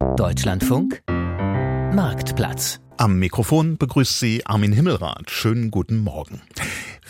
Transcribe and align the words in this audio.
Deutschlandfunk 0.00 1.02
Marktplatz. 1.06 2.80
Am 2.96 3.18
Mikrofon 3.18 3.76
begrüßt 3.76 4.18
Sie 4.18 4.46
Armin 4.46 4.72
Himmelrath. 4.72 5.30
Schönen 5.30 5.70
guten 5.70 5.98
Morgen. 5.98 6.40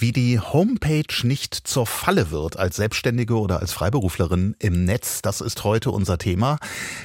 Wie 0.01 0.13
die 0.13 0.41
Homepage 0.41 1.15
nicht 1.25 1.55
zur 1.55 1.87
Falle 1.87 2.31
wird 2.31 2.59
als 2.59 2.77
Selbstständige 2.77 3.39
oder 3.39 3.61
als 3.61 3.75
Freiberuflerin 3.75 4.57
im 4.59 4.87
Netz, 4.87 5.21
das 5.21 5.43
ist 5.43 5.63
heute 5.63 5.91
unser 5.91 6.17
Thema. 6.17 6.59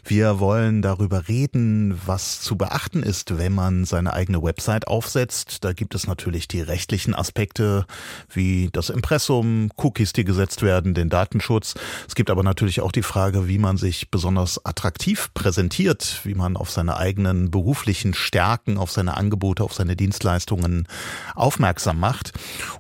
Wir 0.06 0.40
wollen 0.40 0.82
darüber 0.82 1.28
reden, 1.28 2.00
was 2.06 2.40
zu 2.40 2.56
beachten 2.56 3.04
ist, 3.04 3.38
wenn 3.38 3.54
man 3.54 3.84
seine 3.84 4.14
eigene 4.14 4.42
Website 4.42 4.88
aufsetzt. 4.88 5.66
Da 5.66 5.74
gibt 5.74 5.94
es 5.94 6.08
natürlich 6.08 6.48
die 6.48 6.62
rechtlichen 6.62 7.14
Aspekte 7.14 7.86
wie 8.32 8.70
das 8.72 8.90
Impressum, 8.90 9.72
Cookies, 9.76 10.14
die 10.14 10.24
gesetzt 10.24 10.62
werden, 10.62 10.94
den 10.94 11.10
Datenschutz. 11.10 11.74
Es 12.08 12.16
gibt 12.16 12.30
aber 12.30 12.44
natürlich 12.44 12.80
auch 12.80 12.94
die 12.94 13.04
Frage, 13.04 13.50
wie 13.50 13.58
man 13.58 13.76
sich 13.76 14.10
besonders 14.10 14.66
attraktiv 14.66 15.32
präsentiert, 15.34 16.22
wie 16.24 16.34
man 16.34 16.56
auf 16.56 16.72
seine 16.72 16.96
eigenen 16.96 17.52
beruflichen 17.52 18.14
Stärken, 18.14 18.78
auf 18.78 18.90
seine 18.90 19.18
Angebote, 19.18 19.66
auf 19.66 19.74
seine 19.74 19.98
Dienstleistungen 19.98 20.88
aufmerksam 21.36 22.00
macht. 22.00 22.32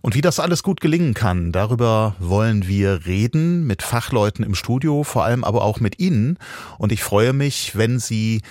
Und 0.06 0.14
wie 0.14 0.22
das 0.22 0.40
alles 0.40 0.62
gut 0.62 0.82
gelingen 0.82 1.16
kann, 1.16 1.52
darüber 1.52 2.16
wollen 2.20 2.68
wir 2.68 3.08
reden 3.08 3.66
mit 3.66 3.82
Fachleuten 3.82 4.46
im 4.46 4.54
Studio, 4.54 5.04
vor 5.04 5.26
allem 5.26 5.44
aber 5.44 5.64
auch 5.64 5.80
mit 5.80 5.98
Ihnen. 5.98 6.38
Und 6.78 6.92
ich 6.92 7.02
freue 7.02 7.34
mich, 7.34 7.76
wenn 7.76 7.98
Sie 7.98 8.44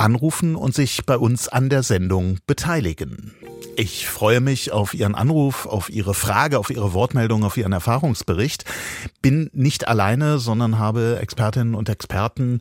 anrufen 0.00 0.56
und 0.56 0.74
sich 0.74 1.04
bei 1.04 1.16
uns 1.18 1.48
an 1.48 1.68
der 1.68 1.82
Sendung 1.82 2.38
beteiligen. 2.46 3.32
Ich 3.76 4.08
freue 4.08 4.40
mich 4.40 4.72
auf 4.72 4.94
Ihren 4.94 5.14
Anruf, 5.14 5.64
auf 5.66 5.88
Ihre 5.88 6.12
Frage, 6.12 6.58
auf 6.58 6.70
Ihre 6.70 6.92
Wortmeldung, 6.92 7.44
auf 7.44 7.56
Ihren 7.56 7.72
Erfahrungsbericht. 7.72 8.64
Bin 9.22 9.48
nicht 9.52 9.88
alleine, 9.88 10.38
sondern 10.38 10.78
habe 10.78 11.18
Expertinnen 11.20 11.74
und 11.74 11.88
Experten 11.88 12.58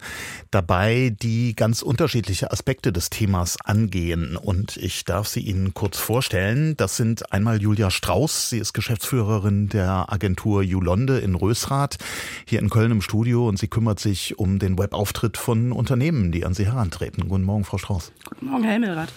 dabei, 0.52 1.15
die 1.21 1.55
ganz 1.55 1.81
unterschiedliche 1.81 2.52
Aspekte 2.52 2.93
des 2.93 3.09
Themas 3.09 3.57
angehen. 3.65 4.37
Und 4.37 4.77
ich 4.77 5.03
darf 5.03 5.27
sie 5.27 5.41
Ihnen 5.41 5.74
kurz 5.74 5.98
vorstellen. 5.98 6.77
Das 6.77 6.96
sind 6.96 7.34
einmal 7.34 7.62
Julia 7.62 7.91
Strauß. 7.91 8.51
Sie 8.51 8.59
ist 8.59 8.74
Geschäftsführerin 8.74 9.68
der 9.68 10.12
Agentur 10.12 10.62
Julonde 10.62 11.20
in 11.20 11.35
Rösrath, 11.35 11.98
hier 12.46 12.59
in 12.59 12.70
Köln 12.70 12.91
im 12.91 13.01
Studio. 13.01 13.48
Und 13.48 13.59
sie 13.59 13.68
kümmert 13.68 13.99
sich 13.99 14.37
um 14.40 14.59
den 14.59 14.77
Webauftritt 14.77 15.37
von 15.37 15.71
Unternehmen, 15.71 16.31
die 16.31 16.46
an 16.46 16.53
sie 16.53 16.65
herantreten. 16.65 17.29
Guten 17.30 17.44
Morgen, 17.44 17.63
Frau 17.63 17.77
Strauß. 17.77 18.12
Guten 18.27 18.48
Morgen, 18.48 18.63
Herr 18.63 18.74
Himmelrath. 18.74 19.13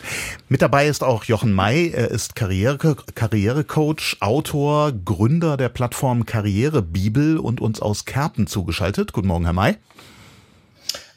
Mit 0.48 0.62
dabei 0.62 0.86
ist 0.86 1.02
auch 1.02 1.24
Jochen 1.24 1.52
May. 1.52 1.90
Er 1.90 2.10
ist 2.10 2.36
Karriere, 2.36 2.96
Karrierecoach, 3.14 4.18
Autor, 4.20 4.92
Gründer 4.92 5.56
der 5.56 5.70
Plattform 5.70 6.26
Karrierebibel 6.26 7.38
und 7.38 7.60
uns 7.60 7.80
aus 7.80 8.04
Kerpen 8.04 8.46
zugeschaltet. 8.46 9.12
Guten 9.12 9.28
Morgen, 9.28 9.44
Herr 9.44 9.54
May. 9.54 9.76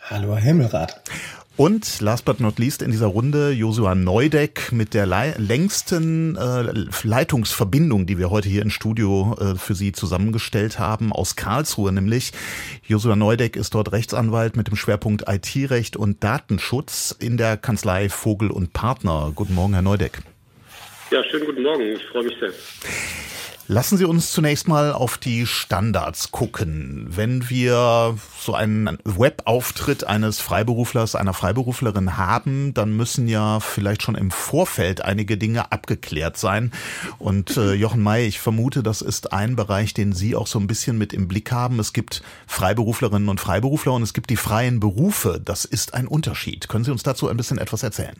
Hallo, 0.09 0.35
Herr 0.35 0.41
Himmelrath. 0.41 1.01
Und 1.57 2.01
last 2.01 2.25
but 2.25 2.41
not 2.41 2.59
least 2.59 2.81
in 2.81 2.91
dieser 2.91 3.05
Runde 3.05 3.51
Josua 3.51 3.95
Neudeck 3.95 4.73
mit 4.73 4.93
der 4.93 5.05
längsten 5.05 6.35
äh, 6.35 6.63
Leitungsverbindung, 7.03 8.05
die 8.05 8.17
wir 8.17 8.29
heute 8.29 8.49
hier 8.49 8.61
im 8.61 8.69
Studio 8.69 9.37
äh, 9.39 9.55
für 9.55 9.73
Sie 9.73 9.93
zusammengestellt 9.93 10.79
haben, 10.79 11.13
aus 11.13 11.37
Karlsruhe 11.37 11.93
nämlich. 11.93 12.33
Josua 12.85 13.15
Neudeck 13.15 13.55
ist 13.55 13.73
dort 13.73 13.93
Rechtsanwalt 13.93 14.57
mit 14.57 14.67
dem 14.67 14.75
Schwerpunkt 14.75 15.29
IT-Recht 15.29 15.95
und 15.95 16.21
Datenschutz 16.21 17.15
in 17.17 17.37
der 17.37 17.55
Kanzlei 17.55 18.09
Vogel 18.09 18.51
und 18.51 18.73
Partner. 18.73 19.31
Guten 19.33 19.55
Morgen, 19.55 19.71
Herr 19.73 19.81
Neudeck. 19.81 20.23
Ja, 21.09 21.23
schönen 21.23 21.45
guten 21.45 21.63
Morgen. 21.63 21.83
Ich 21.83 22.03
freue 22.07 22.23
mich 22.23 22.35
sehr. 22.37 22.51
Lassen 23.67 23.97
Sie 23.97 24.05
uns 24.05 24.31
zunächst 24.31 24.67
mal 24.67 24.93
auf 24.93 25.17
die 25.17 25.47
Standards 25.47 26.29
gucken. 26.31 27.07
Wenn 27.09 27.49
wir 27.49 28.15
so 28.39 28.53
einen 28.53 28.99
Webauftritt 29.03 30.03
eines 30.03 30.39
Freiberuflers, 30.39 31.15
einer 31.15 31.33
Freiberuflerin 31.33 32.15
haben, 32.15 32.75
dann 32.75 32.95
müssen 32.95 33.27
ja 33.27 33.59
vielleicht 33.59 34.03
schon 34.03 34.13
im 34.13 34.29
Vorfeld 34.29 35.01
einige 35.03 35.35
Dinge 35.35 35.71
abgeklärt 35.71 36.37
sein. 36.37 36.71
Und 37.17 37.57
äh, 37.57 37.73
Jochen 37.85 38.03
May, 38.03 38.27
ich 38.27 38.39
vermute, 38.39 38.83
das 38.83 39.01
ist 39.01 39.33
ein 39.33 39.55
Bereich, 39.55 39.95
den 39.95 40.13
Sie 40.13 40.35
auch 40.35 40.45
so 40.45 40.59
ein 40.59 40.67
bisschen 40.67 40.99
mit 40.99 41.11
im 41.11 41.27
Blick 41.27 41.51
haben. 41.51 41.79
Es 41.79 41.91
gibt 41.91 42.21
Freiberuflerinnen 42.45 43.29
und 43.29 43.39
Freiberufler 43.39 43.93
und 43.93 44.03
es 44.03 44.13
gibt 44.13 44.29
die 44.29 44.37
freien 44.37 44.79
Berufe. 44.79 45.41
Das 45.43 45.65
ist 45.65 45.95
ein 45.95 46.05
Unterschied. 46.05 46.67
Können 46.67 46.83
Sie 46.83 46.91
uns 46.91 47.01
dazu 47.01 47.29
ein 47.29 47.37
bisschen 47.37 47.57
etwas 47.57 47.81
erzählen? 47.81 48.15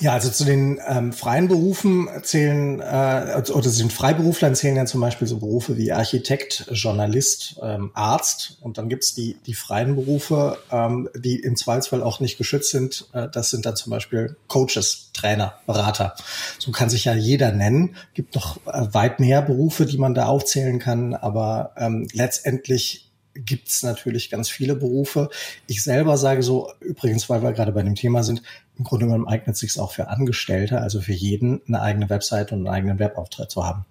Ja, 0.00 0.12
also 0.12 0.30
zu 0.30 0.44
den 0.44 0.80
ähm, 0.86 1.12
freien 1.12 1.48
Berufen 1.48 2.08
zählen, 2.22 2.80
äh, 2.80 3.42
oder 3.52 3.70
zu 3.70 3.78
den 3.78 3.90
Freiberuflern 3.90 4.54
zählen 4.54 4.76
ja 4.76 4.84
zum 4.86 5.00
Beispiel 5.00 5.26
so 5.26 5.38
Berufe 5.38 5.76
wie 5.76 5.92
Architekt, 5.92 6.66
Journalist, 6.72 7.58
ähm, 7.62 7.90
Arzt. 7.94 8.58
Und 8.60 8.78
dann 8.78 8.88
gibt's 8.88 9.14
die, 9.14 9.36
die 9.46 9.54
freien 9.54 9.96
Berufe, 9.96 10.58
ähm, 10.70 11.08
die 11.16 11.36
im 11.36 11.56
Zweifelsfall 11.56 12.02
auch 12.02 12.20
nicht 12.20 12.38
geschützt 12.38 12.70
sind. 12.70 13.06
Äh, 13.12 13.28
das 13.32 13.50
sind 13.50 13.66
dann 13.66 13.76
zum 13.76 13.90
Beispiel 13.90 14.36
Coaches, 14.46 15.10
Trainer, 15.12 15.54
Berater. 15.66 16.14
So 16.58 16.70
kann 16.70 16.90
sich 16.90 17.06
ja 17.06 17.14
jeder 17.14 17.52
nennen. 17.52 17.96
Gibt 18.14 18.34
noch 18.34 18.58
äh, 18.66 18.86
weit 18.92 19.20
mehr 19.20 19.42
Berufe, 19.42 19.86
die 19.86 19.98
man 19.98 20.14
da 20.14 20.26
aufzählen 20.26 20.78
kann. 20.78 21.14
Aber 21.14 21.72
ähm, 21.76 22.06
letztendlich 22.12 23.07
gibt 23.44 23.68
es 23.68 23.82
natürlich 23.82 24.30
ganz 24.30 24.48
viele 24.48 24.74
Berufe. 24.74 25.28
Ich 25.66 25.82
selber 25.82 26.16
sage 26.16 26.42
so, 26.42 26.70
übrigens, 26.80 27.28
weil 27.28 27.42
wir 27.42 27.52
gerade 27.52 27.72
bei 27.72 27.82
dem 27.82 27.94
Thema 27.94 28.22
sind, 28.22 28.42
im 28.78 28.84
Grunde 28.84 29.06
genommen 29.06 29.26
eignet 29.26 29.54
es 29.54 29.60
sich 29.60 29.78
auch 29.78 29.92
für 29.92 30.08
Angestellte, 30.08 30.80
also 30.80 31.00
für 31.00 31.12
jeden, 31.12 31.60
eine 31.66 31.80
eigene 31.80 32.08
Website 32.10 32.52
und 32.52 32.58
einen 32.58 32.68
eigenen 32.68 32.98
Webauftritt 32.98 33.50
zu 33.50 33.64
haben. 33.64 33.84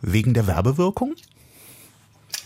Wegen 0.00 0.34
der 0.34 0.46
Werbewirkung? 0.46 1.14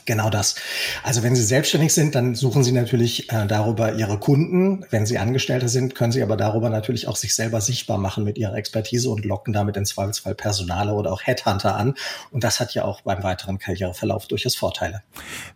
Genau 0.07 0.31
das. 0.31 0.55
Also 1.03 1.25
wenn 1.25 1.35
Sie 1.35 1.43
selbstständig 1.43 1.93
sind, 1.93 2.15
dann 2.15 2.37
suchen 2.37 2.63
Sie 2.63 2.71
natürlich 2.71 3.31
äh, 3.33 3.47
darüber 3.47 3.95
Ihre 3.95 4.19
Kunden. 4.19 4.85
Wenn 4.91 5.05
Sie 5.05 5.19
Angestellte 5.19 5.69
sind, 5.69 5.97
können 5.97 6.13
Sie 6.13 6.23
aber 6.23 6.37
darüber 6.37 6.71
natürlich 6.71 7.09
auch 7.09 7.17
sich 7.17 7.35
selber 7.35 7.61
sichtbar 7.61 7.99
machen 7.99 8.23
mit 8.23 8.39
Ihrer 8.39 8.55
Expertise 8.55 9.11
und 9.11 9.25
locken 9.25 9.53
damit 9.53 9.77
im 9.77 9.85
Zweifelsfall 9.85 10.37
Personale 10.37 10.93
oder 10.93 11.13
auch 11.13 11.23
Headhunter 11.23 11.75
an. 11.75 11.95
Und 12.31 12.45
das 12.45 12.61
hat 12.61 12.73
ja 12.75 12.85
auch 12.85 13.01
beim 13.01 13.25
weiteren 13.25 13.59
Karriereverlauf 13.59 14.27
durchaus 14.29 14.55
Vorteile. 14.55 15.03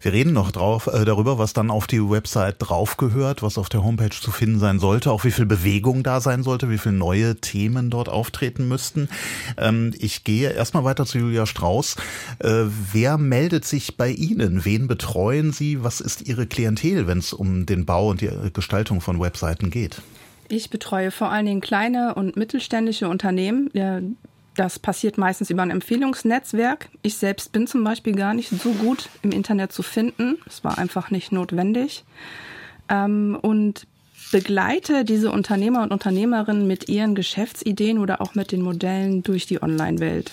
Wir 0.00 0.12
reden 0.12 0.32
noch 0.32 0.50
drauf, 0.50 0.88
äh, 0.88 1.04
darüber, 1.04 1.38
was 1.38 1.52
dann 1.52 1.70
auf 1.70 1.86
die 1.86 2.00
Website 2.00 2.56
draufgehört, 2.58 3.44
was 3.44 3.56
auf 3.56 3.68
der 3.68 3.84
Homepage 3.84 4.10
zu 4.10 4.32
finden 4.32 4.58
sein 4.58 4.80
sollte, 4.80 5.12
auch 5.12 5.22
wie 5.22 5.30
viel 5.30 5.46
Bewegung 5.46 6.02
da 6.02 6.20
sein 6.20 6.42
sollte, 6.42 6.68
wie 6.70 6.78
viele 6.78 6.96
neue 6.96 7.36
Themen 7.36 7.88
dort 7.90 8.08
auftreten 8.08 8.66
müssten. 8.66 9.08
Ähm, 9.56 9.94
ich 9.96 10.24
gehe 10.24 10.50
erstmal 10.50 10.82
weiter 10.82 11.06
zu 11.06 11.18
Julia 11.18 11.46
Strauß. 11.46 11.94
Äh, 12.40 12.64
wer 12.92 13.16
meldet 13.16 13.64
sich 13.64 13.96
bei 13.96 14.10
Ihnen? 14.10 14.39
Ihnen? 14.40 14.64
Wen 14.64 14.88
betreuen 14.88 15.52
Sie? 15.52 15.82
Was 15.84 16.00
ist 16.00 16.26
Ihre 16.26 16.46
Klientel, 16.46 17.06
wenn 17.06 17.18
es 17.18 17.32
um 17.32 17.66
den 17.66 17.86
Bau 17.86 18.10
und 18.10 18.20
die 18.20 18.30
Gestaltung 18.52 19.00
von 19.00 19.20
Webseiten 19.20 19.70
geht? 19.70 20.02
Ich 20.48 20.70
betreue 20.70 21.10
vor 21.10 21.30
allen 21.30 21.46
Dingen 21.46 21.60
kleine 21.60 22.14
und 22.14 22.36
mittelständische 22.36 23.08
Unternehmen. 23.08 23.70
Das 24.56 24.78
passiert 24.78 25.16
meistens 25.16 25.48
über 25.50 25.62
ein 25.62 25.70
Empfehlungsnetzwerk. 25.70 26.88
Ich 27.02 27.16
selbst 27.16 27.52
bin 27.52 27.66
zum 27.68 27.84
Beispiel 27.84 28.14
gar 28.14 28.34
nicht 28.34 28.50
so 28.50 28.72
gut 28.72 29.08
im 29.22 29.30
Internet 29.30 29.72
zu 29.72 29.82
finden. 29.82 30.38
Es 30.46 30.64
war 30.64 30.76
einfach 30.76 31.10
nicht 31.10 31.30
notwendig. 31.30 32.04
Ähm, 32.88 33.38
und 33.40 33.86
begleite 34.32 35.04
diese 35.04 35.30
Unternehmer 35.30 35.82
und 35.82 35.92
Unternehmerinnen 35.92 36.66
mit 36.66 36.88
ihren 36.88 37.14
Geschäftsideen 37.14 37.98
oder 37.98 38.20
auch 38.20 38.34
mit 38.34 38.52
den 38.52 38.62
Modellen 38.62 39.22
durch 39.22 39.46
die 39.46 39.62
Online-Welt. 39.62 40.32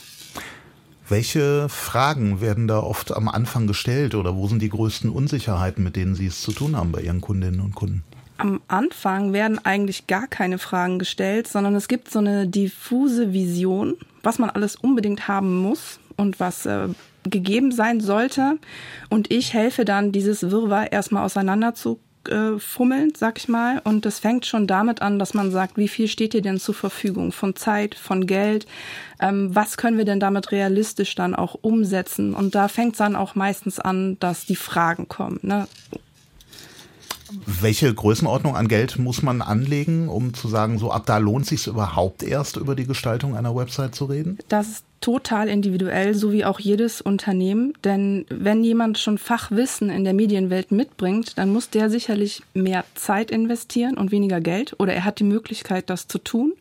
Welche 1.10 1.70
Fragen 1.70 2.42
werden 2.42 2.68
da 2.68 2.80
oft 2.80 3.16
am 3.16 3.30
Anfang 3.30 3.66
gestellt 3.66 4.14
oder 4.14 4.36
wo 4.36 4.48
sind 4.48 4.62
die 4.62 4.70
größten 4.70 5.10
Unsicherheiten, 5.10 5.82
mit 5.82 5.96
denen 5.96 6.16
Sie 6.16 6.28
es 6.28 6.42
zu 6.42 6.52
tun 6.52 6.76
haben 6.76 6.92
bei 6.92 7.02
Ihren 7.02 7.22
Kundinnen 7.22 7.62
und 7.62 7.76
Kunden? 7.76 8.04
Am 8.38 8.62
Anfang 8.68 9.32
werden 9.32 9.64
eigentlich 9.64 10.08
gar 10.08 10.28
keine 10.28 10.60
Fragen 10.60 11.00
gestellt, 11.00 11.48
sondern 11.48 11.76
es 11.76 11.88
gibt 11.88 12.12
so 12.12 12.20
eine 12.20 12.46
diffuse 12.46 13.32
Vision, 13.32 13.96
was 14.22 14.38
man 14.38 14.50
alles 14.50 14.76
unbedingt 14.76 15.30
haben 15.30 15.58
muss 15.62 16.00
und 16.18 16.40
was 16.42 16.66
äh, 16.66 16.90
gegeben 17.24 17.72
sein 17.72 18.02
sollte. 18.02 18.60
Und 19.10 19.32
ich 19.32 19.54
helfe 19.54 19.86
dann, 19.86 20.12
dieses 20.12 20.52
Wirrwarr 20.52 20.92
erstmal 20.92 21.24
auseinander 21.24 21.74
zu 21.74 22.00
äh, 22.30 22.60
fummeln, 22.60 23.14
sag 23.16 23.38
ich 23.38 23.48
mal. 23.48 23.82
Und 23.84 24.06
das 24.06 24.20
fängt 24.20 24.46
schon 24.46 24.68
damit 24.68 25.02
an, 25.02 25.20
dass 25.20 25.34
man 25.34 25.52
sagt, 25.52 25.78
wie 25.78 25.88
viel 25.88 26.08
steht 26.08 26.34
dir 26.34 26.42
denn 26.42 26.60
zur 26.60 26.76
Verfügung 26.76 27.32
von 27.32 27.56
Zeit, 27.56 27.96
von 27.96 28.28
Geld? 28.28 28.68
Ähm, 29.20 29.54
was 29.54 29.78
können 29.78 29.98
wir 29.98 30.06
denn 30.06 30.20
damit 30.20 30.52
realistisch 30.52 31.16
dann 31.16 31.36
auch 31.36 31.56
umsetzen? 31.62 32.34
Und 32.34 32.56
da 32.56 32.68
fängt 32.68 32.94
es 32.94 33.00
dann 33.00 33.16
auch 33.16 33.36
meistens 33.36 33.80
an, 33.80 34.18
dass 34.20 34.46
die 34.46 34.56
Fragen 34.56 35.08
kommen. 35.08 35.40
Ne? 35.42 35.68
Welche 37.46 37.94
Größenordnung 37.94 38.56
an 38.56 38.68
Geld 38.68 38.98
muss 38.98 39.22
man 39.22 39.42
anlegen, 39.42 40.08
um 40.08 40.34
zu 40.34 40.48
sagen, 40.48 40.80
so 40.80 40.92
ab 40.92 41.06
da 41.06 41.18
lohnt 41.18 41.44
es 41.44 41.50
sich 41.50 41.68
überhaupt 41.68 42.24
erst 42.24 42.56
über 42.56 42.76
die 42.76 42.86
Gestaltung 42.86 43.36
einer 43.36 43.56
Website 43.56 43.96
zu 43.96 44.06
reden? 44.06 44.38
Das 44.48 44.68
ist 44.68 44.87
total 45.02 45.48
individuell, 45.48 46.14
so 46.14 46.32
wie 46.32 46.46
auch 46.46 46.60
jedes 46.60 47.02
Unternehmen. 47.02 47.74
Denn 47.84 48.26
wenn 48.30 48.64
jemand 48.64 48.98
schon 48.98 49.18
Fachwissen 49.18 49.90
in 49.90 50.04
der 50.04 50.14
Medienwelt 50.14 50.72
mitbringt, 50.72 51.38
dann 51.38 51.52
muss 51.52 51.70
der 51.70 51.90
sicherlich 51.90 52.44
mehr 52.54 52.84
Zeit 52.96 53.32
investieren 53.32 53.98
und 53.98 54.12
weniger 54.12 54.42
Geld 54.42 54.76
oder 54.80 54.94
er 54.94 55.06
hat 55.06 55.20
die 55.20 55.24
Möglichkeit, 55.24 55.90
das 55.90 56.08
zu 56.08 56.18
tun. 56.18 56.54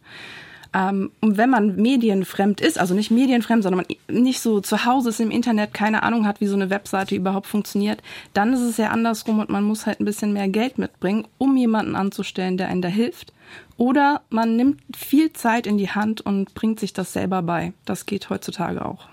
Ähm, 0.74 1.10
und 1.20 1.36
wenn 1.36 1.48
man 1.48 1.76
medienfremd 1.76 2.60
ist, 2.60 2.78
also 2.78 2.94
nicht 2.94 3.10
medienfremd, 3.10 3.62
sondern 3.62 3.86
man 3.86 4.20
nicht 4.22 4.40
so 4.40 4.60
zu 4.60 4.84
Hause 4.84 5.08
ist 5.08 5.20
im 5.20 5.30
Internet, 5.30 5.72
keine 5.72 6.02
Ahnung 6.02 6.26
hat, 6.26 6.40
wie 6.40 6.46
so 6.46 6.54
eine 6.54 6.70
Webseite 6.70 7.14
überhaupt 7.14 7.46
funktioniert, 7.46 8.02
dann 8.34 8.52
ist 8.52 8.60
es 8.60 8.76
ja 8.76 8.90
andersrum 8.90 9.38
und 9.38 9.48
man 9.48 9.64
muss 9.64 9.86
halt 9.86 10.00
ein 10.00 10.04
bisschen 10.04 10.32
mehr 10.32 10.48
Geld 10.48 10.78
mitbringen, 10.78 11.26
um 11.38 11.56
jemanden 11.56 11.96
anzustellen, 11.96 12.58
der 12.58 12.68
einen 12.68 12.82
da 12.82 12.88
hilft. 12.88 13.32
Oder 13.76 14.22
man 14.30 14.56
nimmt 14.56 14.80
viel 14.96 15.32
Zeit 15.32 15.66
in 15.66 15.78
die 15.78 15.90
Hand 15.90 16.20
und 16.20 16.54
bringt 16.54 16.80
sich 16.80 16.92
das 16.92 17.12
selber 17.12 17.42
bei. 17.42 17.72
Das 17.84 18.06
geht 18.06 18.30
heutzutage 18.30 18.84
auch. 18.84 19.08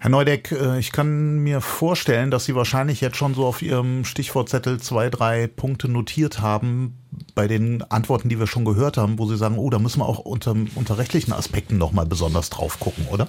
Herr 0.00 0.10
Neudeck, 0.10 0.52
äh, 0.52 0.78
ich 0.78 0.92
kann 0.92 1.38
mir 1.38 1.60
vorstellen, 1.60 2.30
dass 2.30 2.44
Sie 2.44 2.54
wahrscheinlich 2.54 3.00
jetzt 3.00 3.16
schon 3.16 3.34
so 3.34 3.44
auf 3.44 3.62
Ihrem 3.62 4.04
Stichwortzettel 4.04 4.78
zwei, 4.78 5.10
drei 5.10 5.48
Punkte 5.48 5.88
notiert 5.88 6.40
haben 6.40 6.94
bei 7.34 7.48
den 7.48 7.82
Antworten, 7.82 8.28
die 8.28 8.38
wir 8.38 8.46
schon 8.46 8.64
gehört 8.64 8.96
haben, 8.96 9.18
wo 9.18 9.26
Sie 9.26 9.36
sagen, 9.36 9.58
oh, 9.58 9.70
da 9.70 9.80
müssen 9.80 10.00
wir 10.00 10.06
auch 10.06 10.20
unter, 10.20 10.54
unter 10.76 10.98
rechtlichen 10.98 11.32
Aspekten 11.32 11.78
nochmal 11.78 12.06
besonders 12.06 12.48
drauf 12.48 12.78
gucken, 12.78 13.08
oder? 13.10 13.28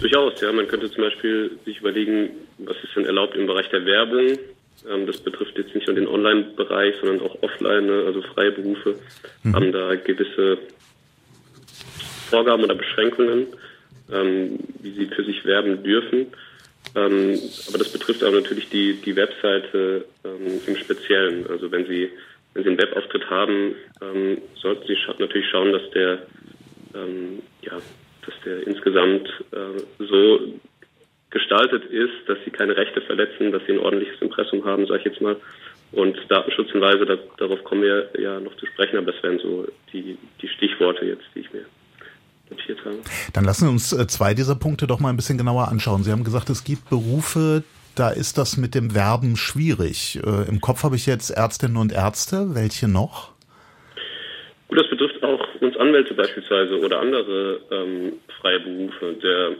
Durchaus, 0.00 0.40
ja. 0.40 0.52
Man 0.52 0.68
könnte 0.68 0.88
zum 0.92 1.02
Beispiel 1.02 1.58
sich 1.64 1.80
überlegen, 1.80 2.30
was 2.58 2.76
ist 2.84 2.94
denn 2.94 3.04
erlaubt 3.04 3.34
im 3.34 3.48
Bereich 3.48 3.68
der 3.70 3.84
Werbung? 3.84 4.38
Ähm, 4.88 5.06
das 5.06 5.18
betrifft 5.18 5.56
jetzt 5.56 5.74
nicht 5.74 5.86
nur 5.86 5.96
den 5.96 6.08
Online-Bereich, 6.08 6.94
sondern 7.00 7.20
auch 7.20 7.42
offline, 7.42 7.86
ne? 7.86 8.04
also 8.06 8.22
freie 8.22 8.52
Berufe 8.52 8.96
mhm. 9.42 9.54
haben 9.54 9.72
da 9.72 9.94
gewisse 9.94 10.58
Vorgaben 12.30 12.64
oder 12.64 12.74
Beschränkungen 12.74 13.46
ähm, 14.12 14.58
wie 14.80 14.92
sie 14.92 15.06
für 15.06 15.24
sich 15.24 15.44
werben 15.44 15.82
dürfen. 15.82 16.26
Ähm, 16.94 17.38
aber 17.68 17.78
das 17.78 17.90
betrifft 17.92 18.22
auch 18.22 18.32
natürlich 18.32 18.68
die, 18.68 18.94
die 18.94 19.16
Webseite 19.16 20.04
ähm, 20.24 20.60
im 20.66 20.76
Speziellen. 20.76 21.46
Also 21.48 21.70
wenn 21.72 21.86
Sie, 21.86 22.10
wenn 22.52 22.62
Sie 22.62 22.68
einen 22.70 22.78
Webauftritt 22.78 23.28
haben, 23.30 23.74
ähm, 24.02 24.38
sollten 24.60 24.86
Sie 24.86 24.96
scha 24.96 25.14
natürlich 25.18 25.48
schauen, 25.50 25.72
dass 25.72 25.90
der, 25.90 26.22
ähm, 26.94 27.42
ja, 27.62 27.80
dass 28.26 28.34
der 28.44 28.66
insgesamt 28.66 29.28
äh, 29.52 30.04
so 30.04 30.40
gestaltet 31.34 31.84
ist, 31.86 32.26
dass 32.26 32.38
Sie 32.44 32.50
keine 32.50 32.76
Rechte 32.76 33.02
verletzen, 33.02 33.52
dass 33.52 33.62
Sie 33.66 33.72
ein 33.72 33.80
ordentliches 33.80 34.22
Impressum 34.22 34.64
haben, 34.64 34.86
sage 34.86 35.00
ich 35.00 35.04
jetzt 35.04 35.20
mal. 35.20 35.36
Und 35.92 36.16
Datenschutzhinweise, 36.28 37.04
da, 37.04 37.16
darauf 37.36 37.62
kommen 37.64 37.82
wir 37.82 38.08
ja 38.18 38.40
noch 38.40 38.56
zu 38.56 38.66
sprechen, 38.66 38.96
aber 38.96 39.12
das 39.12 39.22
wären 39.22 39.38
so 39.38 39.66
die, 39.92 40.16
die 40.40 40.48
Stichworte 40.48 41.04
jetzt, 41.04 41.24
die 41.34 41.40
ich 41.40 41.52
mir 41.52 41.66
notiert 42.50 42.78
habe. 42.84 42.98
Dann 43.32 43.44
lassen 43.44 43.66
wir 43.66 43.70
uns 43.70 43.92
äh, 43.92 44.06
zwei 44.06 44.34
dieser 44.34 44.54
Punkte 44.54 44.86
doch 44.86 45.00
mal 45.00 45.10
ein 45.10 45.16
bisschen 45.16 45.38
genauer 45.38 45.68
anschauen. 45.68 46.02
Sie 46.02 46.10
haben 46.10 46.24
gesagt, 46.24 46.50
es 46.50 46.64
gibt 46.64 46.88
Berufe, 46.88 47.62
da 47.94 48.10
ist 48.10 48.38
das 48.38 48.56
mit 48.56 48.74
dem 48.74 48.94
Werben 48.94 49.36
schwierig. 49.36 50.20
Äh, 50.24 50.48
Im 50.48 50.60
Kopf 50.60 50.82
habe 50.82 50.96
ich 50.96 51.06
jetzt 51.06 51.30
Ärztinnen 51.30 51.76
und 51.76 51.92
Ärzte. 51.92 52.54
Welche 52.54 52.88
noch? 52.88 53.32
Gut, 54.68 54.78
das 54.78 54.88
betrifft 54.90 55.22
auch 55.22 55.46
uns 55.60 55.76
Anwälte 55.76 56.14
beispielsweise 56.14 56.78
oder 56.80 57.00
andere 57.00 57.60
ähm, 57.70 58.14
freie 58.40 58.60
Berufe. 58.60 59.14
Der, 59.22 59.52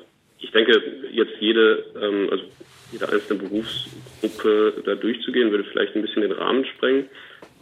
ich 0.45 0.51
denke, 0.51 0.83
jetzt 1.11 1.33
jede, 1.41 1.85
ähm, 2.01 2.29
also 2.31 2.45
jede 2.93 3.09
einzelne 3.09 3.41
Berufsgruppe 3.41 4.83
da 4.85 4.95
durchzugehen, 4.95 5.51
würde 5.51 5.65
vielleicht 5.65 5.97
ein 5.97 6.03
bisschen 6.03 6.23
den 6.23 6.33
Rahmen 6.33 6.67
sprengen. 6.67 7.09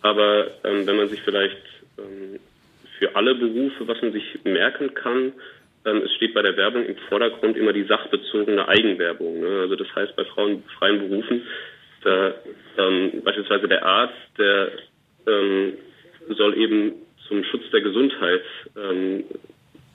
Aber 0.03 0.49
ähm, 0.65 0.87
wenn 0.87 0.97
man 0.97 1.09
sich 1.09 1.23
vielleicht 1.23 1.63
ähm, 1.97 2.41
für 2.99 3.15
alle 3.15 3.35
Berufe, 3.37 3.87
was 3.87 4.03
man 4.03 4.13
sich 4.13 4.39
merken 4.45 4.95
kann. 4.95 5.33
Ähm, 5.85 6.03
es 6.05 6.13
steht 6.15 6.35
bei 6.35 6.43
der 6.43 6.57
Werbung 6.57 6.85
im 6.87 6.97
Vordergrund 7.09 7.57
immer 7.57 7.73
die 7.73 7.85
sachbezogene 7.85 8.67
Eigenwerbung. 8.69 9.41
Ne? 9.41 9.61
Also 9.61 9.77
das 9.77 9.95
heißt 9.95 10.17
bei 10.17 10.25
Frauen, 10.25 10.65
freien 10.79 11.09
Berufen, 11.09 11.43
da, 12.03 12.35
ähm, 12.79 13.23
beispielsweise 13.25 13.69
der 13.69 13.85
Arzt, 13.85 14.15
der 14.39 14.73
ähm, 15.29 15.75
soll 16.37 16.57
eben 16.59 16.95
zum 17.29 17.45
Schutz 17.45 17.63
der 17.73 17.81
Gesundheit 17.81 18.43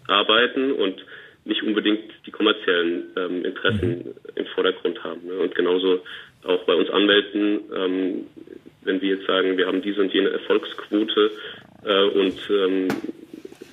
arbeiten 0.07 0.71
und 0.71 1.03
nicht 1.47 1.63
unbedingt 1.63 2.11
die 2.25 2.31
kommerziellen 2.31 3.07
ähm, 3.15 3.45
Interessen 3.45 3.89
mhm. 3.89 4.13
im 4.35 4.45
Vordergrund 4.47 5.03
haben. 5.03 5.25
Ne? 5.25 5.33
Und 5.39 5.55
genauso 5.55 6.01
auch 6.43 6.63
bei 6.65 6.75
uns 6.75 6.89
Anwälten, 6.89 7.61
ähm, 7.75 8.27
wenn 8.83 9.01
wir 9.01 9.15
jetzt 9.15 9.27
sagen, 9.27 9.57
wir 9.57 9.67
haben 9.67 9.81
diese 9.81 10.01
und 10.01 10.13
jene 10.13 10.29
Erfolgsquote, 10.29 11.31
äh, 11.83 12.03
und 12.03 12.37
ähm, 12.49 12.87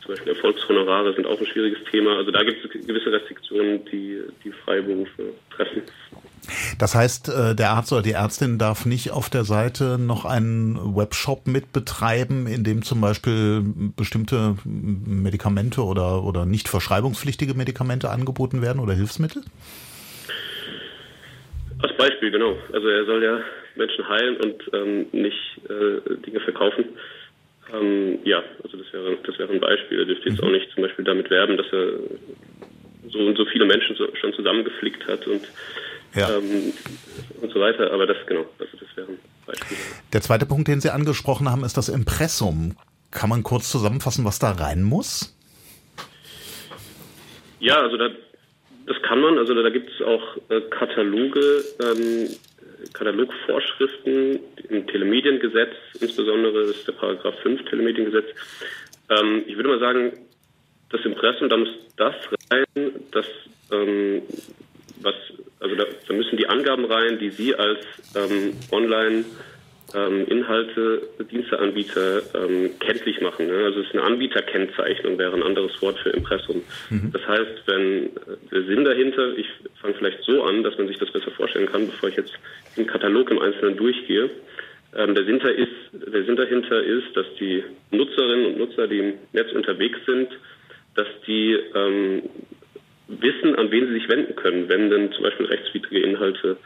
zum 0.05 0.15
Beispiel 0.15 0.35
Erfolgshonorare 0.35 1.15
sind 1.15 1.27
auch 1.27 1.39
ein 1.39 1.47
schwieriges 1.47 1.79
Thema. 1.91 2.17
Also 2.17 2.31
da 2.31 2.43
gibt 2.43 2.65
es 2.65 2.87
gewisse 2.87 3.11
Restriktionen, 3.11 3.85
die 3.87 4.21
die 4.45 4.53
Freiberufe 4.53 5.33
treffen. 5.55 5.83
Das 6.79 6.95
heißt, 6.95 7.31
äh, 7.31 7.55
der 7.55 7.71
Arzt 7.71 7.93
oder 7.93 8.03
die 8.03 8.13
Ärztin 8.13 8.59
darf 8.59 8.85
nicht 8.85 9.13
auf 9.13 9.31
der 9.31 9.45
Seite 9.45 9.99
noch 9.99 10.27
einen 10.27 10.95
Webshop 10.95 11.47
mit 11.47 11.73
betreiben, 11.73 12.47
in 12.47 12.65
dem 12.65 12.83
zum 12.83 13.01
Beispiel 13.01 13.63
bestimmte 13.97 14.57
Medikamente 14.65 15.83
oder, 15.83 16.23
oder 16.23 16.45
nicht 16.45 16.69
verschreibungspflichtige 16.69 17.55
Medikamente 17.55 18.11
angeboten 18.11 18.61
werden 18.61 18.81
oder 18.81 18.93
Hilfsmittel? 18.93 19.43
Als 21.79 21.97
Beispiel, 21.97 22.31
genau. 22.31 22.57
Also 22.73 22.89
er 22.89 23.07
soll 23.07 23.25
ja 23.25 23.39
Menschen 23.77 24.07
heilen 24.07 24.37
und 24.37 24.71
ähm, 24.75 25.07
nicht 25.13 25.61
äh, 25.69 26.17
Dinge 26.27 26.41
verkaufen. 26.41 26.85
Ähm, 27.73 28.19
ja, 28.25 28.43
also 28.63 28.77
das 28.77 28.93
wäre, 28.93 29.17
das 29.25 29.39
wäre 29.39 29.53
ein 29.53 29.61
Beispiel. 29.61 30.01
Er 30.01 30.05
dürfte 30.05 30.29
jetzt 30.29 30.43
auch 30.43 30.51
nicht 30.51 30.71
zum 30.73 30.83
Beispiel 30.83 31.05
damit 31.05 31.31
werben, 31.31 31.57
dass 31.57 31.67
er 31.73 31.99
so 33.11 33.19
und 33.19 33.37
so 33.37 33.45
viele 33.47 33.65
Menschen 33.65 33.97
so, 33.97 34.07
schon 34.21 34.33
zusammengeflickt 34.35 35.07
hat 35.07 35.27
und, 35.27 35.43
ja. 36.15 36.37
ähm, 36.37 36.73
und 37.41 37.53
so 37.53 37.61
weiter. 37.61 37.93
Aber 37.93 38.07
das, 38.07 38.17
genau, 38.27 38.45
also 38.59 38.77
das 38.79 38.97
wäre 38.97 39.09
ein 39.09 39.19
Beispiel. 39.47 39.77
Der 40.13 40.21
zweite 40.21 40.47
Punkt, 40.47 40.69
den 40.69 40.81
Sie 40.81 40.91
angesprochen 40.91 41.51
haben, 41.51 41.65
ist 41.65 41.77
das 41.77 41.89
Impressum. 41.89 42.77
Kann 43.11 43.31
man 43.31 43.43
kurz 43.43 43.71
zusammenfassen, 43.71 44.25
was 44.25 44.39
da 44.39 44.51
rein 44.51 44.83
muss? 44.83 45.37
Ja, 47.61 47.81
also 47.81 47.97
da, 47.97 48.11
das 48.87 48.97
kann 49.03 49.21
man. 49.21 49.39
Also 49.39 49.55
da, 49.55 49.63
da 49.63 49.71
gibt 49.71 49.91
es 49.91 50.05
auch 50.05 50.37
äh, 50.51 50.61
Kataloge, 50.71 51.65
ähm, 51.81 52.29
Katalogvorschriften 52.93 54.41
im 54.69 54.87
Telemediengesetz, 54.87 55.75
insbesondere 56.01 56.63
ist 56.65 56.87
der 56.87 56.93
Paragraph 56.93 57.39
5 57.41 57.65
Telemediengesetz. 57.69 58.27
Ähm, 59.11 59.45
ich 59.47 59.57
würde 59.57 59.69
mal 59.69 59.81
sagen, 59.81 60.13
das 60.91 61.05
Impressum, 61.05 61.49
da 61.49 61.57
muss 61.57 61.69
das 61.97 62.15
rein, 62.51 62.93
das, 63.11 63.27
ähm, 63.73 64.23
was, 65.01 65.15
also 65.61 65.75
da, 65.75 65.85
da, 66.07 66.15
müssen 66.15 66.37
die 66.37 66.47
Angaben 66.47 66.85
rein, 66.85 67.19
die 67.19 67.31
Sie 67.31 67.55
als 67.55 67.81
ähm, 68.15 68.55
Online- 68.71 69.25
ähm, 69.95 70.27
Inhalte, 70.27 71.03
Diensteanbieter 71.31 72.23
ähm, 72.35 72.71
kenntlich 72.81 73.21
machen. 73.21 73.47
Ne? 73.47 73.65
Also 73.65 73.81
es 73.81 73.87
ist 73.87 73.95
eine 73.95 74.03
Anbieterkennzeichnung, 74.03 75.19
wäre 75.19 75.35
ein 75.35 75.43
anderes 75.43 75.81
Wort 75.83 75.99
für 75.99 76.11
Impressum. 76.11 76.63
Mhm. 76.91 77.13
Das 77.13 77.27
heißt, 77.27 77.63
wenn 77.67 78.07
äh, 78.07 78.11
der 78.51 78.63
Sinn 78.65 78.85
dahinter, 78.85 79.37
ich 79.37 79.47
fange 79.81 79.95
vielleicht 79.95 80.23
so 80.25 80.43
an, 80.43 80.63
dass 80.63 80.77
man 80.79 80.89
sich 80.89 80.99
das 80.99 81.11
besser 81.13 81.31
vorstellen 81.31 81.67
kann, 81.67 81.87
bevor 81.87 82.09
ich 82.09 82.17
jetzt 82.17 82.33
den 82.77 82.87
Katalog 82.87 83.31
im 83.31 83.39
Einzelnen 83.39 83.77
durchgehe. 83.77 84.31
Ähm, 84.97 85.15
der, 85.15 85.25
Sinn 85.25 85.41
ist, 85.41 86.13
der 86.13 86.25
Sinn 86.25 86.37
dahinter 86.37 86.83
ist, 86.83 87.17
dass 87.17 87.27
die 87.39 87.63
Nutzerinnen 87.91 88.47
und 88.47 88.59
Nutzer, 88.59 88.87
die 88.89 88.99
im 88.99 89.15
Netz 89.33 89.53
unterwegs 89.53 89.99
sind, 90.07 90.29
dass 90.95 91.09
die 91.27 91.59
ähm, 91.75 92.23
wissen, 93.09 93.55
an 93.57 93.71
wen 93.71 93.87
sie 93.89 93.95
sich 93.95 94.09
wenden 94.09 94.35
können, 94.37 94.69
wenn 94.69 94.91
denn 94.91 95.13
zum 95.13 95.25
Beispiel 95.25 95.47
rechtswidrige 95.47 96.01
Inhalte 96.01 96.57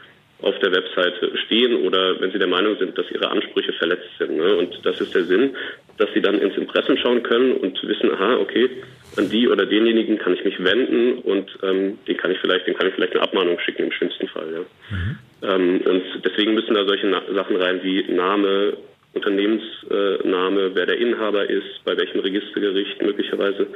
auf 0.41 0.57
der 0.59 0.71
Webseite 0.71 1.37
stehen 1.45 1.85
oder 1.85 2.19
wenn 2.21 2.31
sie 2.31 2.39
der 2.39 2.47
Meinung 2.47 2.77
sind, 2.77 2.97
dass 2.97 3.09
ihre 3.11 3.29
Ansprüche 3.29 3.73
verletzt 3.73 4.09
sind. 4.17 4.37
Ne? 4.37 4.55
Und 4.55 4.79
das 4.83 4.99
ist 5.01 5.13
der 5.13 5.25
Sinn, 5.25 5.55
dass 5.97 6.09
sie 6.13 6.21
dann 6.21 6.39
ins 6.39 6.55
Impressum 6.55 6.97
schauen 6.97 7.23
können 7.23 7.53
und 7.53 7.81
wissen, 7.83 8.11
aha, 8.11 8.37
okay, 8.37 8.69
an 9.17 9.29
die 9.29 9.49
oder 9.49 9.65
denjenigen 9.65 10.17
kann 10.17 10.33
ich 10.33 10.45
mich 10.45 10.63
wenden 10.63 11.19
und 11.19 11.49
ähm, 11.63 11.97
den 12.07 12.17
kann 12.17 12.31
ich 12.31 12.39
vielleicht, 12.39 12.67
dem 12.67 12.75
kann 12.75 12.87
ich 12.87 12.93
vielleicht 12.93 13.13
eine 13.13 13.23
Abmahnung 13.23 13.59
schicken 13.59 13.83
im 13.83 13.91
schlimmsten 13.91 14.27
Fall. 14.27 14.47
Ja? 14.53 14.59
Mhm. 14.89 15.17
Ähm, 15.41 15.81
und 15.81 16.03
deswegen 16.23 16.53
müssen 16.53 16.73
da 16.73 16.85
solche 16.85 17.07
Na 17.07 17.21
Sachen 17.33 17.57
rein 17.57 17.81
wie 17.83 18.03
Name, 18.03 18.77
Unternehmensname, 19.13 20.61
äh, 20.61 20.71
wer 20.75 20.85
der 20.85 20.97
Inhaber 20.99 21.49
ist, 21.49 21.83
bei 21.83 21.97
welchem 21.97 22.19
Registergericht 22.19 23.01
möglicherweise 23.01 23.67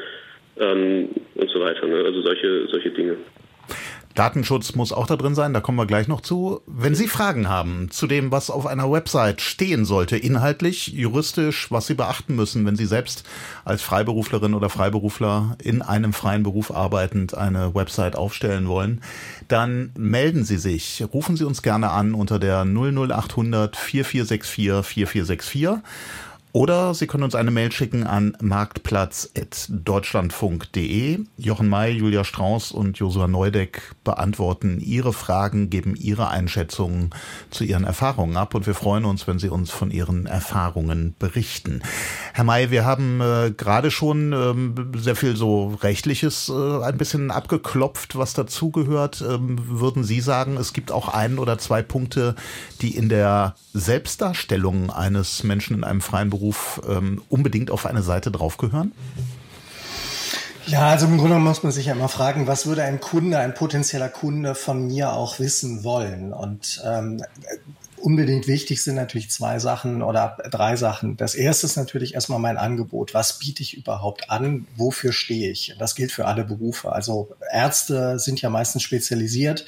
ähm, 0.60 1.10
und 1.36 1.50
so 1.50 1.60
weiter. 1.60 1.88
Ne? 1.88 2.04
Also 2.06 2.22
solche 2.22 2.68
solche 2.68 2.92
Dinge. 2.92 3.18
Datenschutz 4.14 4.76
muss 4.76 4.94
auch 4.94 5.08
da 5.08 5.16
drin 5.16 5.34
sein, 5.34 5.54
da 5.54 5.60
kommen 5.60 5.78
wir 5.78 5.88
gleich 5.88 6.08
noch 6.08 6.22
zu. 6.22 6.62
Wenn 6.68 6.94
Sie 6.94 7.08
Fragen 7.08 7.50
haben 7.50 7.90
zu 7.90 8.06
dem, 8.06 8.32
was 8.32 8.52
auf 8.52 8.68
einer 8.68 8.92
Website 8.92 9.42
stehen 9.42 9.86
sollte, 9.86 10.18
inhaltlich, 10.18 10.88
juristisch, 10.88 11.72
was 11.72 11.88
Sie 11.88 11.96
beachten 11.96 12.36
müssen, 12.36 12.66
wenn 12.66 12.76
Sie 12.76 12.86
selbst 12.86 13.24
als 13.66 13.82
Freiberuflerin 13.82 14.54
oder 14.54 14.70
Freiberufler 14.70 15.58
in 15.62 15.82
einem 15.82 16.14
freien 16.14 16.44
Beruf 16.44 16.72
arbeitend 16.72 17.36
eine 17.36 17.74
Website 17.74 18.16
aufstellen 18.16 18.68
wollen, 18.68 19.02
dann 19.48 19.92
melden 19.98 20.44
Sie 20.44 20.58
sich. 20.58 21.04
Rufen 21.12 21.36
Sie 21.36 21.46
uns 21.46 21.64
gerne 21.64 21.90
an 21.90 22.14
unter 22.14 22.38
der 22.38 22.66
00800 22.66 23.76
4464 23.76 24.86
4464 24.86 25.82
Oder 26.56 26.94
Sie 26.94 27.08
können 27.08 27.24
uns 27.24 27.34
eine 27.34 27.50
Mail 27.50 27.72
schicken 27.72 28.04
an 28.04 28.38
marktplatz.deutschlandfunk.de. 28.40 31.22
Jochen 31.36 31.68
May, 31.68 31.90
Julia 31.90 32.24
Strauß 32.24 32.74
und 32.74 33.00
Josua 33.00 33.28
Neudeck 33.28 33.96
beantworten 34.04 34.80
Ihre 34.80 35.14
Fragen, 35.14 35.72
geben 35.72 35.96
Ihre 35.96 36.28
Einschätzungen 36.28 37.10
zu 37.50 37.64
Ihren 37.64 37.86
Erfahrungen 37.86 38.38
ab 38.38 38.54
und 38.54 38.68
wir 38.68 38.76
freuen 38.76 39.06
uns, 39.06 39.26
wenn 39.26 39.40
Sie 39.40 39.50
uns 39.50 39.72
von 39.72 39.90
Ihren 39.90 40.28
Erfahrungen 40.28 41.16
berichten. 41.18 41.82
Herr 42.34 42.44
May, 42.44 42.70
wir 42.70 42.86
haben 42.86 43.20
äh, 43.20 43.50
gerade 43.50 43.90
schon 43.90 44.32
ähm, 44.32 44.92
sehr 44.96 45.16
viel 45.16 45.36
so 45.36 45.70
rechtliches 45.82 46.50
äh, 46.50 46.84
ein 46.84 47.00
bisschen 47.00 47.32
abgeklopft, 47.32 48.16
was 48.16 48.36
dazugehört. 48.36 49.26
Ähm, 49.28 49.58
würden 49.80 50.04
Sie 50.04 50.22
sagen, 50.22 50.58
es 50.58 50.72
gibt 50.72 50.92
auch 50.92 51.08
ein 51.08 51.40
oder 51.40 51.58
zwei 51.58 51.82
Punkte, 51.82 52.36
die 52.82 52.96
in 52.96 53.10
der 53.10 53.56
Selbstdarstellung 53.74 54.92
eines 54.92 55.44
Menschen 55.44 55.78
in 55.78 55.84
einem 55.84 56.02
freien 56.02 56.30
Beruf 56.30 56.43
Beruf 56.44 56.82
ähm, 56.90 57.22
unbedingt 57.30 57.72
auf 57.72 57.86
eine 57.86 58.02
Seite 58.02 58.30
draufgehören? 58.30 58.92
Ja, 60.66 60.88
also 60.88 61.06
im 61.06 61.18
Grunde 61.18 61.40
muss 61.40 61.64
man 61.64 61.72
sich 61.72 61.86
ja 61.86 61.94
immer 61.94 62.10
fragen, 62.10 62.48
was 62.48 62.66
würde 62.66 62.84
ein 62.84 63.00
Kunde, 63.00 63.38
ein 63.38 63.54
potenzieller 63.54 64.10
Kunde 64.10 64.54
von 64.54 64.88
mir 64.88 65.14
auch 65.14 65.40
wissen 65.40 65.86
wollen? 65.86 66.34
Und 66.34 66.82
ähm, 66.86 67.24
unbedingt 68.04 68.48
wichtig 68.48 68.84
sind 68.84 68.96
natürlich 68.96 69.32
zwei 69.32 69.60
Sachen 69.60 70.02
oder 70.02 70.38
drei 70.52 70.76
Sachen. 70.76 71.16
Das 71.16 71.36
erste 71.36 71.68
ist 71.68 71.78
natürlich 71.78 72.16
erstmal 72.16 72.40
mein 72.40 72.58
Angebot. 72.58 73.14
Was 73.14 73.40
biete 73.40 73.64
ich 73.64 73.78
überhaupt 73.78 74.30
an? 74.30 74.68
Wofür 74.76 75.14
stehe 75.14 75.50
ich? 75.50 75.76
Das 75.80 75.96
gilt 75.96 76.12
für 76.12 76.26
alle 76.26 76.44
Berufe. 76.44 76.92
Also 76.92 77.36
Ärzte 77.52 78.20
sind 78.20 78.42
ja 78.42 78.50
meistens 78.50 78.84
spezialisiert. 78.84 79.66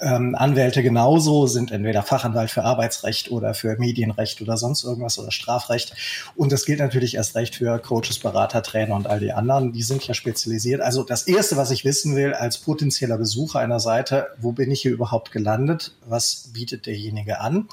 Ähm, 0.00 0.36
Anwälte 0.36 0.84
genauso 0.84 1.48
sind 1.48 1.72
entweder 1.72 2.04
Fachanwalt 2.04 2.50
für 2.50 2.62
Arbeitsrecht 2.62 3.32
oder 3.32 3.54
für 3.54 3.76
Medienrecht 3.76 4.40
oder 4.40 4.56
sonst 4.56 4.84
irgendwas 4.84 5.18
oder 5.18 5.32
Strafrecht. 5.32 5.94
Und 6.36 6.52
das 6.52 6.66
gilt 6.66 6.78
natürlich 6.78 7.16
erst 7.16 7.34
recht 7.34 7.56
für 7.56 7.80
Coaches, 7.80 8.20
Berater, 8.20 8.62
Trainer 8.62 8.94
und 8.94 9.08
all 9.08 9.18
die 9.18 9.32
anderen. 9.32 9.72
Die 9.72 9.82
sind 9.82 10.06
ja 10.06 10.14
spezialisiert. 10.14 10.80
Also 10.80 11.02
das 11.02 11.24
erste, 11.24 11.56
was 11.56 11.72
ich 11.72 11.84
wissen 11.84 12.14
will 12.14 12.34
als 12.34 12.58
potenzieller 12.58 13.18
Besucher 13.18 13.58
einer 13.58 13.80
Seite, 13.80 14.28
wo 14.38 14.52
bin 14.52 14.70
ich 14.70 14.82
hier 14.82 14.92
überhaupt 14.92 15.32
gelandet? 15.32 15.92
Was 16.06 16.50
bietet 16.52 16.86
derjenige 16.86 17.40
an? 17.40 17.63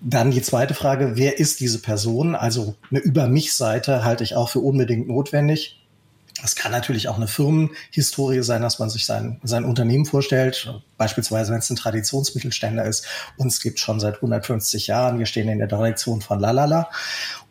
Dann 0.00 0.30
die 0.30 0.42
zweite 0.42 0.74
Frage, 0.74 1.12
wer 1.14 1.38
ist 1.38 1.60
diese 1.60 1.80
Person? 1.80 2.34
Also 2.34 2.74
eine 2.90 3.00
Über 3.00 3.28
mich-Seite 3.28 4.04
halte 4.04 4.24
ich 4.24 4.36
auch 4.36 4.50
für 4.50 4.60
unbedingt 4.60 5.08
notwendig. 5.08 5.82
Es 6.44 6.54
kann 6.54 6.70
natürlich 6.70 7.08
auch 7.08 7.16
eine 7.16 7.28
Firmenhistorie 7.28 8.42
sein, 8.42 8.60
dass 8.60 8.78
man 8.78 8.90
sich 8.90 9.06
sein, 9.06 9.40
sein 9.42 9.64
Unternehmen 9.64 10.04
vorstellt. 10.04 10.70
Beispielsweise, 10.98 11.50
wenn 11.50 11.60
es 11.60 11.70
ein 11.70 11.76
Traditionsmittelständler 11.76 12.84
ist. 12.84 13.06
Uns 13.38 13.60
gibt 13.62 13.80
schon 13.80 14.00
seit 14.00 14.16
150 14.16 14.86
Jahren. 14.86 15.18
Wir 15.18 15.26
stehen 15.26 15.48
in 15.48 15.58
der 15.58 15.68
Tradition 15.68 16.20
von 16.20 16.38
Lalala. 16.38 16.90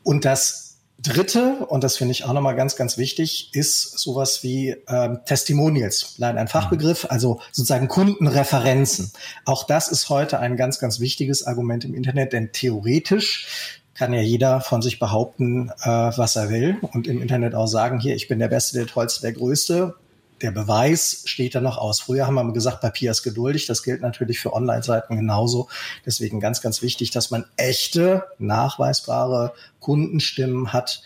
Und 0.04 0.24
das 0.24 0.65
Dritte, 1.08 1.66
und 1.68 1.84
das 1.84 1.98
finde 1.98 2.12
ich 2.12 2.26
auch 2.26 2.34
nochmal 2.34 2.56
ganz, 2.56 2.76
ganz 2.76 2.98
wichtig, 2.98 3.50
ist 3.54 4.00
sowas 4.00 4.44
wie 4.44 4.76
ähm, 4.88 5.20
Testimonials. 5.26 6.16
Leider 6.18 6.40
ein 6.40 6.48
Fachbegriff, 6.48 7.08
also 7.10 7.40
sozusagen 7.52 7.88
Kundenreferenzen. 7.88 9.12
Auch 9.46 9.64
das 9.64 9.88
ist 9.90 10.10
heute 10.10 10.40
ein 10.40 10.58
ganz, 10.58 10.80
ganz 10.80 11.00
wichtiges 11.00 11.46
Argument 11.46 11.86
im 11.86 11.94
Internet, 11.94 12.34
denn 12.34 12.52
theoretisch 12.52 13.82
kann 13.94 14.14
ja 14.14 14.22
jeder 14.22 14.60
von 14.62 14.82
sich 14.82 15.00
behaupten, 15.00 15.70
äh, 15.82 15.88
was 15.88 16.36
er 16.36 16.50
will 16.50 16.78
und 16.94 17.08
im 17.08 17.22
Internet 17.22 17.56
auch 17.56 17.68
sagen, 17.68 18.00
hier, 18.00 18.16
ich 18.16 18.28
bin 18.28 18.40
der 18.40 18.50
Beste, 18.50 18.78
der 18.78 18.88
Tollste, 18.88 19.22
der 19.22 19.34
Größte 19.34 19.96
der 20.46 20.52
Beweis 20.52 21.24
steht 21.26 21.56
da 21.56 21.60
noch 21.60 21.80
aus. 21.80 22.02
Früher 22.02 22.28
haben 22.28 22.36
wir 22.36 22.54
gesagt, 22.54 22.82
Papier 22.82 23.10
ist 23.10 23.24
geduldig. 23.24 23.66
Das 23.66 23.82
gilt 23.82 24.02
natürlich 24.02 24.40
für 24.40 24.54
Online-Seiten 24.54 25.16
genauso. 25.16 25.70
Deswegen 26.06 26.40
ganz, 26.40 26.62
ganz 26.62 26.84
wichtig, 26.84 27.10
dass 27.10 27.32
man 27.32 27.46
echte, 27.58 28.26
nachweisbare 28.38 29.54
Kundenstimmen 29.80 30.72
hat, 30.72 31.02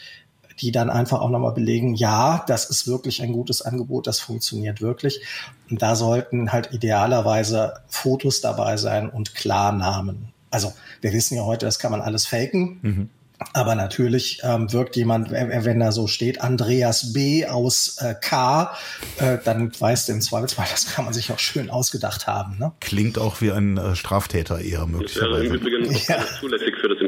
die 0.60 0.74
dann 0.74 0.90
einfach 0.90 1.22
auch 1.22 1.30
nochmal 1.30 1.54
belegen, 1.54 1.96
ja, 1.96 2.44
das 2.48 2.70
ist 2.70 2.86
wirklich 2.86 3.22
ein 3.22 3.32
gutes 3.32 3.62
Angebot, 3.62 4.08
das 4.08 4.20
funktioniert 4.20 4.82
wirklich. 4.82 5.22
Und 5.70 5.82
da 5.82 5.96
sollten 5.96 6.52
halt 6.52 6.74
idealerweise 6.74 7.76
Fotos 7.88 8.42
dabei 8.42 8.76
sein 8.76 9.10
und 9.10 9.36
Klarnamen. 9.36 10.34
Also 10.52 10.74
wir 11.00 11.14
wissen 11.14 11.38
ja 11.38 11.46
heute, 11.46 11.66
das 11.66 11.80
kann 11.80 11.92
man 11.92 12.02
alles 12.02 12.28
faken. 12.28 12.80
Mhm. 12.82 13.10
Aber 13.54 13.76
natürlich 13.76 14.42
ähm, 14.44 14.72
wirkt 14.74 14.96
jemand, 14.96 15.32
wenn 15.32 15.80
da 15.80 15.92
so 15.92 16.08
steht, 16.08 16.42
Andreas 16.42 17.14
B. 17.14 17.46
aus 17.46 17.98
äh, 18.00 18.14
K., 18.20 18.76
äh, 19.18 19.38
dann 19.44 19.72
weiß 19.80 20.08
du 20.08 20.12
im 20.14 20.22
Zweifelsfall, 20.22 20.68
das 20.70 20.94
kann 20.94 21.06
man 21.06 21.14
sich 21.14 21.32
auch 21.32 21.40
schön 21.40 21.70
ausgedacht 21.70 22.28
haben. 22.28 22.58
Ne? 22.60 22.74
Klingt 22.82 23.18
auch 23.18 23.42
wie 23.42 23.52
ein 23.52 23.78
äh, 23.78 23.96
Straftäter 23.96 24.60
eher 24.60 24.86
möglicherweise. 24.86 25.32
Das 25.32 25.42
wäre 25.42 25.46
im 25.46 25.54
Übrigen 25.54 25.96
auch 25.96 26.08
ja. 26.10 26.24
zulässig 26.40 26.76
für 26.82 26.90
das. 26.90 26.99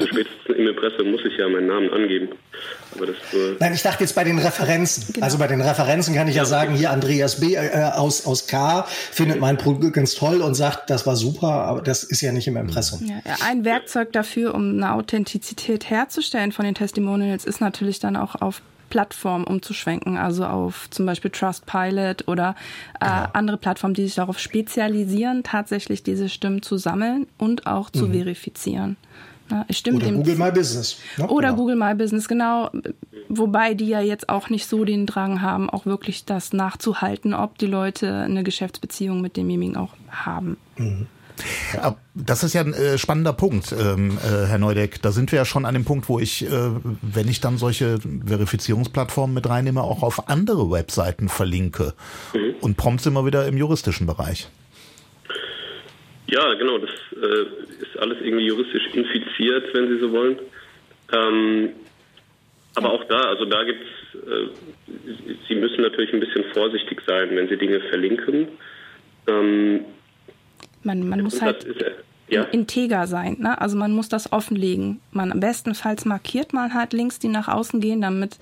Also 0.00 0.12
spätestens 0.12 0.56
im 0.56 0.66
Impressum 0.66 1.10
muss 1.10 1.20
ich 1.26 1.36
ja 1.36 1.48
meinen 1.48 1.66
Namen 1.66 1.90
angeben. 1.90 2.28
Aber 2.96 3.06
das, 3.06 3.16
äh 3.34 3.56
Nein, 3.58 3.74
ich 3.74 3.82
dachte 3.82 4.02
jetzt 4.02 4.14
bei 4.14 4.24
den 4.24 4.38
Referenzen. 4.38 5.12
Genau. 5.12 5.24
Also 5.24 5.38
bei 5.38 5.46
den 5.46 5.60
Referenzen 5.60 6.14
kann 6.14 6.26
ich 6.26 6.36
ja, 6.36 6.42
ja 6.42 6.46
sagen, 6.46 6.74
hier 6.74 6.90
Andreas 6.90 7.40
B. 7.40 7.54
Äh, 7.54 7.90
aus, 7.94 8.26
aus 8.26 8.46
K. 8.46 8.86
findet 8.88 9.40
mein 9.40 9.58
Produkt 9.58 9.92
ganz 9.92 10.14
toll 10.14 10.40
und 10.40 10.54
sagt, 10.54 10.88
das 10.88 11.06
war 11.06 11.16
super, 11.16 11.48
aber 11.48 11.82
das 11.82 12.02
ist 12.02 12.22
ja 12.22 12.32
nicht 12.32 12.48
im 12.48 12.56
Impressum. 12.56 13.04
Ja, 13.04 13.36
ein 13.44 13.64
Werkzeug 13.64 14.12
dafür, 14.12 14.54
um 14.54 14.70
eine 14.70 14.94
Authentizität 14.94 15.90
herzustellen 15.90 16.52
von 16.52 16.64
den 16.64 16.74
Testimonials 16.74 17.44
ist 17.44 17.60
natürlich 17.60 17.98
dann 17.98 18.16
auch 18.16 18.40
auf 18.40 18.62
Plattformen 18.90 19.44
umzuschwenken, 19.44 20.18
also 20.18 20.44
auf 20.44 20.90
zum 20.90 21.06
Beispiel 21.06 21.30
Trustpilot 21.30 22.28
oder 22.28 22.56
äh, 23.00 23.06
genau. 23.06 23.28
andere 23.32 23.56
Plattformen, 23.56 23.94
die 23.94 24.04
sich 24.04 24.16
darauf 24.16 24.38
spezialisieren, 24.38 25.42
tatsächlich 25.44 26.02
diese 26.02 26.28
Stimmen 26.28 26.60
zu 26.60 26.76
sammeln 26.76 27.26
und 27.38 27.66
auch 27.66 27.88
zu 27.88 28.08
mhm. 28.08 28.12
verifizieren. 28.14 28.96
Ja, 29.50 29.64
oder 29.92 30.06
dem 30.06 30.16
Google 30.16 30.36
My 30.36 30.50
Business. 30.50 30.98
Ne? 31.16 31.26
Oder 31.28 31.48
genau. 31.48 31.60
Google 31.60 31.76
My 31.76 31.94
Business, 31.94 32.28
genau. 32.28 32.70
Wobei 33.28 33.74
die 33.74 33.88
ja 33.88 34.00
jetzt 34.00 34.28
auch 34.28 34.48
nicht 34.50 34.66
so 34.66 34.84
den 34.84 35.06
Drang 35.06 35.42
haben, 35.42 35.68
auch 35.70 35.86
wirklich 35.86 36.24
das 36.24 36.52
nachzuhalten, 36.52 37.34
ob 37.34 37.58
die 37.58 37.66
Leute 37.66 38.12
eine 38.12 38.42
Geschäftsbeziehung 38.42 39.20
mit 39.20 39.36
demjenigen 39.36 39.76
auch 39.76 39.94
haben. 40.10 40.56
Mhm. 40.76 41.06
Ja. 41.74 41.96
Das 42.14 42.42
ist 42.42 42.52
ja 42.52 42.60
ein 42.60 42.74
äh, 42.74 42.98
spannender 42.98 43.32
Punkt, 43.32 43.72
ähm, 43.72 44.18
äh, 44.18 44.46
Herr 44.46 44.58
Neudeck. 44.58 45.00
Da 45.02 45.12
sind 45.12 45.32
wir 45.32 45.38
ja 45.38 45.44
schon 45.44 45.64
an 45.64 45.74
dem 45.74 45.84
Punkt, 45.84 46.08
wo 46.08 46.18
ich, 46.18 46.44
äh, 46.44 46.70
wenn 47.02 47.28
ich 47.28 47.40
dann 47.40 47.56
solche 47.56 47.98
Verifizierungsplattformen 48.26 49.34
mit 49.34 49.48
reinnehme, 49.48 49.82
auch 49.82 50.02
auf 50.02 50.28
andere 50.28 50.70
Webseiten 50.70 51.28
verlinke. 51.28 51.94
Mhm. 52.34 52.54
Und 52.60 52.76
prompt 52.76 53.02
sind 53.02 53.14
wir 53.14 53.24
wieder 53.24 53.46
im 53.46 53.56
juristischen 53.56 54.06
Bereich. 54.06 54.48
Ja, 56.30 56.54
genau. 56.54 56.78
Das 56.78 56.90
äh, 57.12 57.82
ist 57.82 57.98
alles 57.98 58.18
irgendwie 58.22 58.46
juristisch 58.46 58.86
infiziert, 58.92 59.74
wenn 59.74 59.88
Sie 59.88 59.98
so 59.98 60.12
wollen. 60.12 60.38
Ähm, 61.12 61.70
aber 62.76 62.92
auch 62.92 63.04
da, 63.04 63.20
also 63.22 63.44
da 63.46 63.64
gibt 63.64 63.80
es, 63.82 64.20
äh, 64.20 64.48
Sie 65.48 65.56
müssen 65.56 65.82
natürlich 65.82 66.12
ein 66.12 66.20
bisschen 66.20 66.44
vorsichtig 66.54 67.02
sein, 67.04 67.30
wenn 67.34 67.48
Sie 67.48 67.56
Dinge 67.56 67.80
verlinken. 67.80 68.48
Ähm, 69.26 69.84
man, 70.84 71.08
man 71.08 71.22
muss 71.22 71.42
halt 71.42 71.66
ja. 72.30 72.44
integer 72.44 73.06
sein. 73.06 73.36
Ne? 73.40 73.60
Also 73.60 73.76
man 73.76 73.92
muss 73.92 74.08
das 74.08 74.32
offenlegen. 74.32 75.00
Man 75.10 75.38
bestenfalls 75.40 76.04
markiert 76.04 76.52
man 76.52 76.72
halt 76.72 76.92
Links, 76.92 77.18
die 77.18 77.28
nach 77.28 77.48
außen 77.48 77.80
gehen, 77.80 78.00
damit 78.00 78.38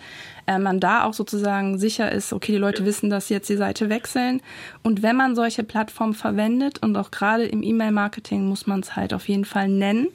äh, 0.47 0.59
man 0.59 0.81
da 0.81 1.05
auch 1.05 1.15
sozusagen 1.15 1.79
sicher 1.79 2.13
ist, 2.13 2.33
okay, 2.33 2.53
die 2.53 2.59
Leute 2.59 2.83
ja. 2.83 2.87
wissen, 2.87 3.11
dass 3.11 3.29
sie 3.29 3.35
jetzt 3.35 3.49
die 3.49 3.57
Seite 3.57 3.89
wechseln. 3.89 4.41
Und 4.83 5.03
wenn 5.03 5.17
man 5.17 5.35
solche 5.35 5.65
Plattformen 5.65 6.15
verwendet 6.15 6.83
und 6.83 6.97
auch 6.97 7.11
gerade 7.11 7.47
im 7.47 7.63
E-Mail-Marketing 7.63 8.47
muss 8.47 8.67
man 8.67 8.81
es 8.81 8.95
halt 8.95 9.13
auf 9.15 9.29
jeden 9.29 9.45
Fall 9.45 9.69
nennen, 9.69 10.09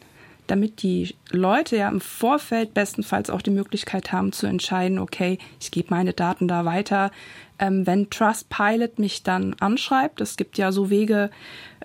damit 0.47 0.83
die 0.83 1.15
Leute 1.31 1.77
ja 1.77 1.89
im 1.89 2.01
Vorfeld 2.01 2.73
bestenfalls 2.73 3.29
auch 3.29 3.41
die 3.41 3.49
Möglichkeit 3.49 4.11
haben 4.11 4.31
zu 4.31 4.45
entscheiden, 4.45 4.99
okay, 4.99 5.37
ich 5.59 5.71
gebe 5.71 5.87
meine 5.89 6.13
Daten 6.13 6.47
da 6.47 6.65
weiter. 6.65 7.11
Ähm, 7.59 7.87
wenn 7.87 8.09
Trustpilot 8.09 8.99
mich 8.99 9.23
dann 9.23 9.55
anschreibt, 9.59 10.19
es 10.21 10.35
gibt 10.35 10.57
ja 10.57 10.71
so 10.71 10.89
Wege, 10.89 11.29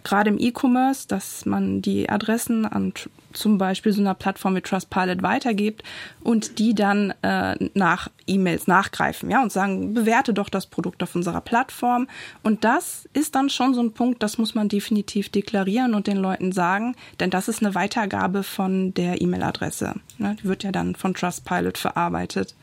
gerade 0.05 0.31
im 0.31 0.39
E-Commerce, 0.39 1.09
dass 1.09 1.47
man 1.47 1.83
die 1.83 2.09
Adressen 2.09 2.67
an 2.67 2.93
zum 3.33 3.59
Beispiel 3.59 3.93
so 3.93 4.01
einer 4.01 4.15
Plattform 4.15 4.57
wie 4.57 4.61
Trustpilot 4.61 5.23
weitergibt 5.23 5.83
und 6.23 6.59
die 6.59 6.75
dann 6.75 7.13
äh, 7.23 7.57
nach 7.75 8.09
E-Mails 8.27 8.67
nachgreifen, 8.67 9.31
ja, 9.31 9.43
und 9.43 9.53
sagen, 9.53 9.95
bewerte 9.95 10.33
doch 10.33 10.49
das 10.49 10.67
Produkt 10.67 11.03
auf 11.03 11.15
unserer 11.15 11.41
Plattform. 11.41 12.09
Und 12.43 12.65
das 12.65 13.09
ist 13.13 13.35
dann 13.35 13.51
schon 13.51 13.75
so 13.75 13.81
ein 13.81 13.93
Punkt, 13.93 14.23
das 14.23 14.39
muss 14.39 14.55
man 14.55 14.69
definitiv 14.69 15.29
deklarieren 15.29 15.95
und 15.95 16.07
den 16.07 16.17
Leuten 16.17 16.53
sagen, 16.53 16.97
denn 17.21 17.31
das 17.31 17.49
ist 17.49 17.63
eine 17.63 17.75
Weitergabe 17.75 18.43
von 18.43 18.95
der 18.95 19.21
E-Mail-Adresse. 19.21 19.95
Ne? 20.19 20.37
Die 20.43 20.49
wird 20.49 20.65
ja 20.65 20.73
dann 20.73 20.95
von 20.95 21.15
Trustpilot 21.15 21.79
verarbeitet. 21.79 22.55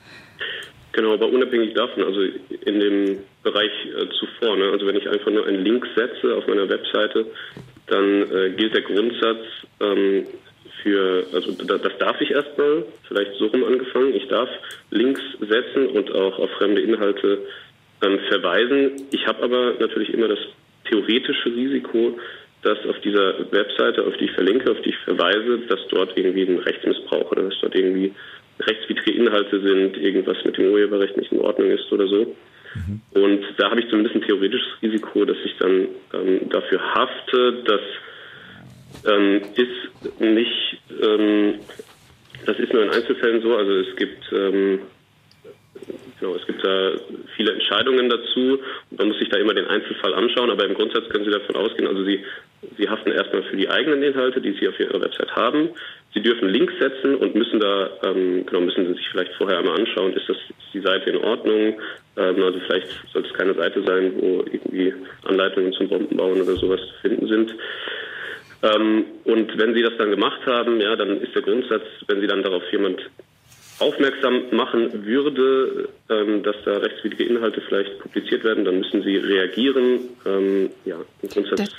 Genau, 0.91 1.13
aber 1.13 1.27
unabhängig 1.27 1.73
davon, 1.73 2.03
also 2.03 2.21
in 2.21 2.79
dem 2.79 3.17
Bereich 3.45 3.71
äh, 3.85 4.09
zuvor, 4.19 4.57
ne, 4.57 4.69
also 4.71 4.87
wenn 4.87 4.97
ich 4.97 5.07
einfach 5.07 5.31
nur 5.31 5.45
einen 5.45 5.63
Link 5.63 5.87
setze 5.95 6.35
auf 6.35 6.47
meiner 6.47 6.67
Webseite, 6.67 7.27
dann 7.87 8.23
äh, 8.23 8.49
gilt 8.57 8.73
der 8.73 8.81
Grundsatz 8.81 9.45
ähm, 9.79 10.25
für, 10.81 11.25
also 11.31 11.51
da, 11.63 11.77
das 11.77 11.97
darf 11.99 12.19
ich 12.21 12.31
erstmal, 12.31 12.83
vielleicht 13.07 13.35
so 13.35 13.45
rum 13.45 13.63
angefangen, 13.63 14.15
ich 14.15 14.27
darf 14.27 14.49
Links 14.89 15.21
setzen 15.39 15.87
und 15.87 16.11
auch 16.11 16.39
auf 16.39 16.49
fremde 16.57 16.81
Inhalte 16.81 17.39
ähm, 18.03 18.19
verweisen. 18.29 19.07
Ich 19.11 19.25
habe 19.27 19.43
aber 19.43 19.75
natürlich 19.79 20.11
immer 20.11 20.27
das 20.27 20.39
theoretische 20.89 21.55
Risiko, 21.55 22.17
dass 22.63 22.79
auf 22.89 22.99
dieser 23.01 23.51
Webseite, 23.51 24.03
auf 24.03 24.17
die 24.17 24.25
ich 24.25 24.31
verlinke, 24.31 24.71
auf 24.71 24.81
die 24.81 24.89
ich 24.89 24.97
verweise, 25.05 25.59
dass 25.69 25.79
dort 25.89 26.17
irgendwie 26.17 26.43
ein 26.43 26.57
Rechtsmissbrauch 26.57 27.31
oder 27.31 27.43
dass 27.43 27.59
dort 27.61 27.75
irgendwie 27.75 28.11
rechtswidrige 28.59 29.11
Inhalte 29.11 29.61
sind, 29.61 29.97
irgendwas 29.97 30.37
mit 30.43 30.57
dem 30.57 30.71
Urheberrecht 30.71 31.15
nicht 31.15 31.31
in 31.31 31.41
Ordnung 31.41 31.69
ist 31.69 31.91
oder 31.91 32.07
so. 32.07 32.35
Mhm. 32.75 33.01
Und 33.11 33.45
da 33.57 33.71
habe 33.71 33.79
ich 33.81 33.89
zumindest 33.89 34.15
ein 34.15 34.21
theoretisches 34.21 34.67
Risiko, 34.81 35.25
dass 35.25 35.37
ich 35.43 35.55
dann 35.57 35.87
ähm, 36.13 36.49
dafür 36.49 36.81
hafte. 36.93 37.63
Das 37.65 37.81
ähm, 39.07 39.41
ist 39.55 40.21
nicht, 40.21 40.77
ähm, 41.01 41.55
das 42.45 42.59
ist 42.59 42.73
nur 42.73 42.83
in 42.83 42.89
Einzelfällen 42.89 43.41
so. 43.41 43.55
Also 43.55 43.71
es 43.79 43.95
gibt 43.95 44.31
ähm, 44.31 44.79
Genau, 46.19 46.35
es 46.35 46.47
gibt 46.47 46.63
da 46.63 46.93
viele 47.35 47.51
Entscheidungen 47.51 48.09
dazu 48.09 48.57
man 48.97 49.07
muss 49.07 49.19
sich 49.19 49.29
da 49.29 49.37
immer 49.37 49.53
den 49.53 49.67
Einzelfall 49.67 50.13
anschauen, 50.13 50.49
aber 50.49 50.65
im 50.65 50.73
Grundsatz 50.73 51.09
können 51.09 51.25
Sie 51.25 51.31
davon 51.31 51.55
ausgehen, 51.55 51.87
also 51.87 52.03
Sie, 52.03 52.23
Sie 52.77 52.89
haften 52.89 53.11
erstmal 53.11 53.43
für 53.43 53.57
die 53.57 53.69
eigenen 53.69 54.01
Inhalte, 54.03 54.41
die 54.41 54.53
Sie 54.53 54.67
auf 54.67 54.79
Ihrer 54.79 54.99
Website 55.01 55.35
haben. 55.35 55.69
Sie 56.13 56.21
dürfen 56.21 56.49
Links 56.49 56.73
setzen 56.79 57.15
und 57.15 57.35
müssen 57.35 57.59
da, 57.59 57.89
ähm, 58.03 58.45
genau, 58.45 58.61
müssen 58.61 58.87
Sie 58.87 58.93
sich 58.93 59.09
vielleicht 59.09 59.33
vorher 59.33 59.59
einmal 59.59 59.79
anschauen, 59.79 60.13
ist 60.13 60.27
das 60.27 60.37
ist 60.37 60.73
die 60.73 60.79
Seite 60.79 61.09
in 61.09 61.17
Ordnung? 61.17 61.79
Ähm, 62.17 62.41
also 62.41 62.59
vielleicht 62.59 62.87
sollte 63.11 63.27
es 63.27 63.33
keine 63.33 63.53
Seite 63.53 63.83
sein, 63.83 64.13
wo 64.17 64.45
irgendwie 64.51 64.93
Anleitungen 65.25 65.73
zum 65.73 65.89
Bombenbauen 65.89 66.41
oder 66.41 66.55
sowas 66.55 66.79
zu 66.79 66.93
finden 67.01 67.27
sind. 67.27 67.55
Ähm, 68.63 69.05
und 69.25 69.57
wenn 69.57 69.73
Sie 69.73 69.81
das 69.81 69.97
dann 69.97 70.11
gemacht 70.11 70.45
haben, 70.45 70.79
ja, 70.79 70.95
dann 70.95 71.21
ist 71.21 71.35
der 71.35 71.41
Grundsatz, 71.41 71.83
wenn 72.07 72.21
Sie 72.21 72.27
dann 72.27 72.43
darauf 72.43 72.63
jemand 72.71 73.01
aufmerksam 73.79 74.43
machen 74.51 75.05
würde, 75.05 75.89
ähm, 76.09 76.43
dass 76.43 76.55
da 76.63 76.77
rechtswidrige 76.77 77.25
Inhalte 77.25 77.61
vielleicht 77.61 77.99
publiziert 77.99 78.43
werden, 78.43 78.63
dann 78.63 78.79
müssen 78.79 79.03
sie 79.03 79.17
reagieren. 79.17 79.99
Ähm, 80.25 80.69
ja, 80.85 80.97
das, 81.21 81.69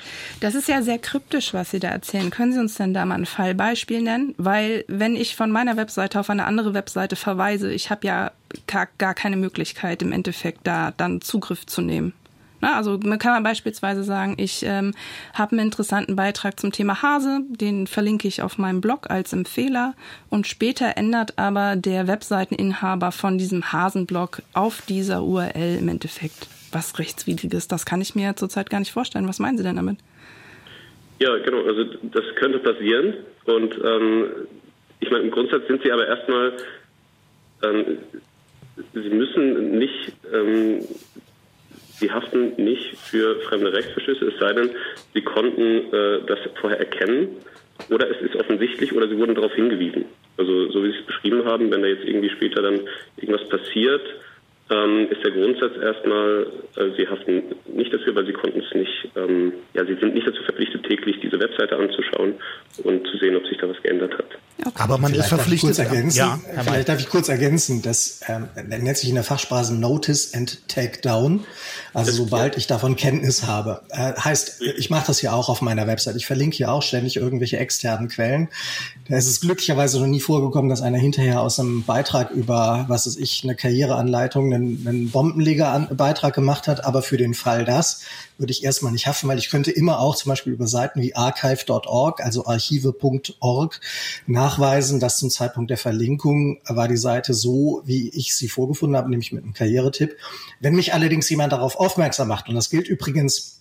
das, 0.40 0.54
ist 0.54 0.68
ja 0.68 0.82
sehr 0.82 0.98
kryptisch, 0.98 1.54
was 1.54 1.70
Sie 1.70 1.80
da 1.80 1.88
erzählen. 1.88 2.30
Können 2.30 2.52
Sie 2.52 2.60
uns 2.60 2.74
denn 2.76 2.92
da 2.92 3.04
mal 3.06 3.14
ein 3.14 3.26
Fallbeispiel 3.26 4.02
nennen? 4.02 4.34
Weil 4.36 4.84
wenn 4.88 5.16
ich 5.16 5.36
von 5.36 5.50
meiner 5.50 5.76
Webseite 5.76 6.20
auf 6.20 6.28
eine 6.28 6.44
andere 6.44 6.74
Webseite 6.74 7.16
verweise, 7.16 7.72
ich 7.72 7.90
habe 7.90 8.06
ja 8.06 8.32
gar, 8.66 8.88
gar 8.98 9.14
keine 9.14 9.36
Möglichkeit 9.36 10.02
im 10.02 10.12
Endeffekt 10.12 10.60
da 10.64 10.92
dann 10.96 11.22
Zugriff 11.22 11.66
zu 11.66 11.80
nehmen. 11.80 12.12
Na, 12.60 12.76
also 12.76 12.98
man 13.02 13.18
kann 13.18 13.42
beispielsweise 13.42 14.02
sagen, 14.02 14.36
ich 14.38 14.62
ähm, 14.64 14.94
habe 15.34 15.52
einen 15.52 15.66
interessanten 15.66 16.16
Beitrag 16.16 16.58
zum 16.58 16.72
Thema 16.72 17.02
Hase, 17.02 17.40
den 17.48 17.86
verlinke 17.86 18.26
ich 18.28 18.42
auf 18.42 18.56
meinem 18.58 18.80
Blog 18.80 19.10
als 19.10 19.32
Empfehler 19.32 19.94
und 20.30 20.46
später 20.46 20.96
ändert 20.96 21.38
aber 21.38 21.76
der 21.76 22.08
Webseiteninhaber 22.08 23.12
von 23.12 23.36
diesem 23.36 23.72
Hasenblog 23.72 24.42
auf 24.54 24.82
dieser 24.82 25.22
URL 25.22 25.78
im 25.78 25.88
Endeffekt 25.88 26.48
was 26.72 26.98
rechtswidriges. 26.98 27.68
Das 27.68 27.84
kann 27.84 28.00
ich 28.00 28.14
mir 28.14 28.36
zurzeit 28.36 28.70
gar 28.70 28.80
nicht 28.80 28.92
vorstellen. 28.92 29.28
Was 29.28 29.38
meinen 29.38 29.58
Sie 29.58 29.64
denn 29.64 29.76
damit? 29.76 29.98
Ja, 31.18 31.36
genau. 31.38 31.62
Also 31.64 31.84
das 32.02 32.24
könnte 32.36 32.58
passieren 32.58 33.14
und 33.44 33.74
ähm, 33.84 34.26
ich 35.00 35.10
meine 35.10 35.24
im 35.24 35.30
Grundsatz 35.30 35.66
sind 35.66 35.82
Sie 35.82 35.92
aber 35.92 36.06
erstmal 36.06 36.56
ähm, 37.62 37.98
Sie 38.92 39.08
müssen 39.08 39.78
nicht 39.78 40.12
ähm, 40.32 40.80
Sie 41.98 42.10
haften 42.10 42.52
nicht 42.56 42.96
für 42.98 43.40
fremde 43.40 43.72
Rechtsverstöße, 43.72 44.26
es 44.26 44.38
sei 44.38 44.52
denn, 44.52 44.70
Sie 45.14 45.22
konnten 45.22 45.92
äh, 45.94 46.20
das 46.26 46.38
vorher 46.60 46.78
erkennen 46.78 47.36
oder 47.90 48.10
es 48.10 48.20
ist 48.20 48.36
offensichtlich 48.36 48.94
oder 48.94 49.08
Sie 49.08 49.16
wurden 49.16 49.34
darauf 49.34 49.54
hingewiesen. 49.54 50.04
Also 50.36 50.70
so 50.70 50.84
wie 50.84 50.92
Sie 50.92 50.98
es 50.98 51.06
beschrieben 51.06 51.44
haben, 51.44 51.70
wenn 51.70 51.82
da 51.82 51.88
jetzt 51.88 52.04
irgendwie 52.04 52.30
später 52.30 52.62
dann 52.62 52.80
irgendwas 53.16 53.48
passiert, 53.48 54.02
ähm, 54.68 55.06
ist 55.10 55.22
der 55.22 55.30
Grundsatz 55.30 55.72
erstmal, 55.80 56.46
äh, 56.76 56.90
Sie 56.96 57.06
haften 57.06 57.42
nicht 57.72 57.92
dafür, 57.92 58.14
weil 58.16 58.26
Sie 58.26 58.32
konnten 58.32 58.60
es 58.60 58.74
nicht, 58.74 59.08
ähm, 59.14 59.52
ja, 59.74 59.84
Sie 59.84 59.94
sind 59.94 60.14
nicht 60.14 60.26
dazu 60.26 60.42
verpflichtet, 60.42 60.84
täglich 60.84 61.16
diese 61.22 61.38
Webseite 61.38 61.76
anzuschauen 61.76 62.34
und 62.82 63.06
zu 63.06 63.16
sehen, 63.18 63.36
ob 63.36 63.46
sich 63.46 63.58
da 63.58 63.68
was 63.68 63.80
geändert 63.82 64.14
hat. 64.14 64.26
Okay. 64.58 64.70
Aber 64.76 64.98
man 64.98 65.12
vielleicht 65.12 65.26
ist 65.26 65.34
verpflichtet. 65.34 65.78
Darf 65.78 65.86
ergänzen, 65.86 66.18
ja, 66.18 66.40
vielleicht 66.62 66.88
darf 66.88 66.98
ich 66.98 67.08
kurz 67.08 67.28
ergänzen, 67.28 67.82
das 67.82 68.22
ähm, 68.26 68.48
nennt 68.66 68.96
sich 68.96 69.08
in 69.08 69.14
der 69.14 69.24
Fachsprache 69.24 69.72
Notice 69.72 70.34
and 70.34 70.66
Take 70.68 71.00
Down. 71.00 71.44
Also 71.92 72.12
sobald 72.12 72.56
ich 72.56 72.66
davon 72.66 72.96
Kenntnis 72.96 73.46
habe. 73.46 73.82
Äh, 73.90 74.14
heißt, 74.14 74.62
ich 74.62 74.90
mache 74.90 75.06
das 75.06 75.22
ja 75.22 75.32
auch 75.32 75.48
auf 75.48 75.62
meiner 75.62 75.86
Website. 75.86 76.16
Ich 76.16 76.26
verlinke 76.26 76.56
hier 76.56 76.72
auch 76.72 76.82
ständig 76.82 77.16
irgendwelche 77.16 77.58
externen 77.58 78.08
Quellen. 78.08 78.48
Da 79.08 79.16
ist 79.16 79.26
es 79.26 79.40
glücklicherweise 79.40 80.00
noch 80.00 80.06
nie 80.06 80.20
vorgekommen, 80.20 80.68
dass 80.68 80.82
einer 80.82 80.98
hinterher 80.98 81.40
aus 81.40 81.60
einem 81.60 81.84
Beitrag 81.84 82.30
über, 82.32 82.86
was 82.88 83.06
ist 83.06 83.18
ich, 83.20 83.44
eine 83.44 83.54
Karriereanleitung, 83.54 84.50
einen, 84.56 84.86
einen 84.86 85.10
Bombenleger-Beitrag 85.10 86.34
gemacht 86.34 86.68
hat. 86.68 86.84
Aber 86.84 87.02
für 87.02 87.16
den 87.16 87.34
Fall 87.34 87.64
das 87.64 88.02
würde 88.38 88.52
ich 88.52 88.64
erstmal 88.64 88.92
nicht 88.92 89.06
haften, 89.06 89.28
weil 89.28 89.38
ich 89.38 89.50
könnte 89.50 89.70
immer 89.70 90.00
auch 90.00 90.16
zum 90.16 90.30
Beispiel 90.30 90.52
über 90.52 90.66
Seiten 90.66 91.00
wie 91.00 91.14
archive.org, 91.14 92.22
also 92.22 92.46
archive.org, 92.46 93.80
nachweisen, 94.26 95.00
dass 95.00 95.18
zum 95.18 95.30
Zeitpunkt 95.30 95.70
der 95.70 95.78
Verlinkung 95.78 96.60
war 96.66 96.88
die 96.88 96.96
Seite 96.96 97.34
so, 97.34 97.82
wie 97.84 98.10
ich 98.10 98.36
sie 98.36 98.48
vorgefunden 98.48 98.96
habe, 98.96 99.10
nämlich 99.10 99.32
mit 99.32 99.44
einem 99.44 99.54
Karrieretipp. 99.54 100.16
Wenn 100.60 100.74
mich 100.74 100.92
allerdings 100.92 101.30
jemand 101.30 101.52
darauf 101.52 101.76
aufmerksam 101.76 102.28
macht, 102.28 102.48
und 102.48 102.54
das 102.54 102.70
gilt 102.70 102.88
übrigens 102.88 103.56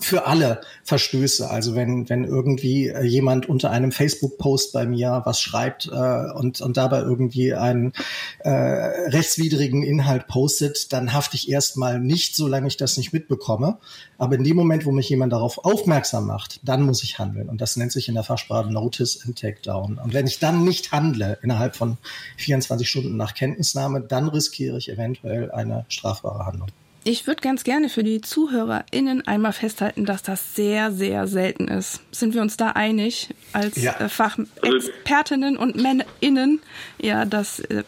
für 0.00 0.26
alle 0.26 0.60
Verstöße. 0.84 1.48
Also 1.48 1.74
wenn, 1.74 2.08
wenn 2.08 2.24
irgendwie 2.24 2.88
äh, 2.88 3.02
jemand 3.02 3.48
unter 3.48 3.70
einem 3.70 3.92
Facebook-Post 3.92 4.72
bei 4.72 4.86
mir 4.86 5.22
was 5.24 5.40
schreibt 5.40 5.86
äh, 5.86 6.32
und, 6.32 6.60
und 6.60 6.76
dabei 6.76 7.00
irgendwie 7.00 7.54
einen 7.54 7.92
äh, 8.40 8.50
rechtswidrigen 8.50 9.82
Inhalt 9.82 10.26
postet, 10.28 10.92
dann 10.92 11.12
hafte 11.12 11.36
ich 11.36 11.50
erstmal 11.50 11.98
nicht, 11.98 12.36
solange 12.36 12.68
ich 12.68 12.76
das 12.76 12.96
nicht 12.96 13.12
mitbekomme. 13.12 13.78
Aber 14.18 14.36
in 14.36 14.44
dem 14.44 14.56
Moment, 14.56 14.86
wo 14.86 14.92
mich 14.92 15.08
jemand 15.08 15.32
darauf 15.32 15.64
aufmerksam 15.64 16.26
macht, 16.26 16.60
dann 16.62 16.82
muss 16.82 17.02
ich 17.02 17.18
handeln. 17.18 17.48
Und 17.48 17.60
das 17.60 17.76
nennt 17.76 17.92
sich 17.92 18.08
in 18.08 18.14
der 18.14 18.24
Fachsprache 18.24 18.70
Notice 18.70 19.24
and 19.26 19.38
Takedown. 19.38 19.98
Und 19.98 20.14
wenn 20.14 20.26
ich 20.26 20.38
dann 20.38 20.64
nicht 20.64 20.92
handle, 20.92 21.38
innerhalb 21.42 21.76
von 21.76 21.98
24 22.38 22.88
Stunden 22.88 23.16
nach 23.16 23.34
Kenntnisnahme, 23.34 24.00
dann 24.00 24.28
riskiere 24.28 24.78
ich 24.78 24.88
eventuell 24.88 25.50
eine 25.50 25.84
strafbare 25.88 26.46
Handlung. 26.46 26.68
Ich 27.08 27.28
würde 27.28 27.40
ganz 27.40 27.62
gerne 27.62 27.88
für 27.88 28.02
die 28.02 28.20
ZuhörerInnen 28.20 29.28
einmal 29.28 29.52
festhalten, 29.52 30.06
dass 30.06 30.24
das 30.24 30.56
sehr, 30.56 30.90
sehr 30.90 31.28
selten 31.28 31.68
ist. 31.68 32.02
Sind 32.12 32.34
wir 32.34 32.42
uns 32.42 32.56
da 32.56 32.70
einig 32.70 33.28
als 33.52 33.80
ja. 33.80 33.92
äh, 34.00 34.08
Fachexpertinnen 34.08 35.56
und 35.56 35.76
MännerInnen? 35.76 36.60
Ja, 37.00 37.24
dass 37.24 37.60
äh, 37.60 37.84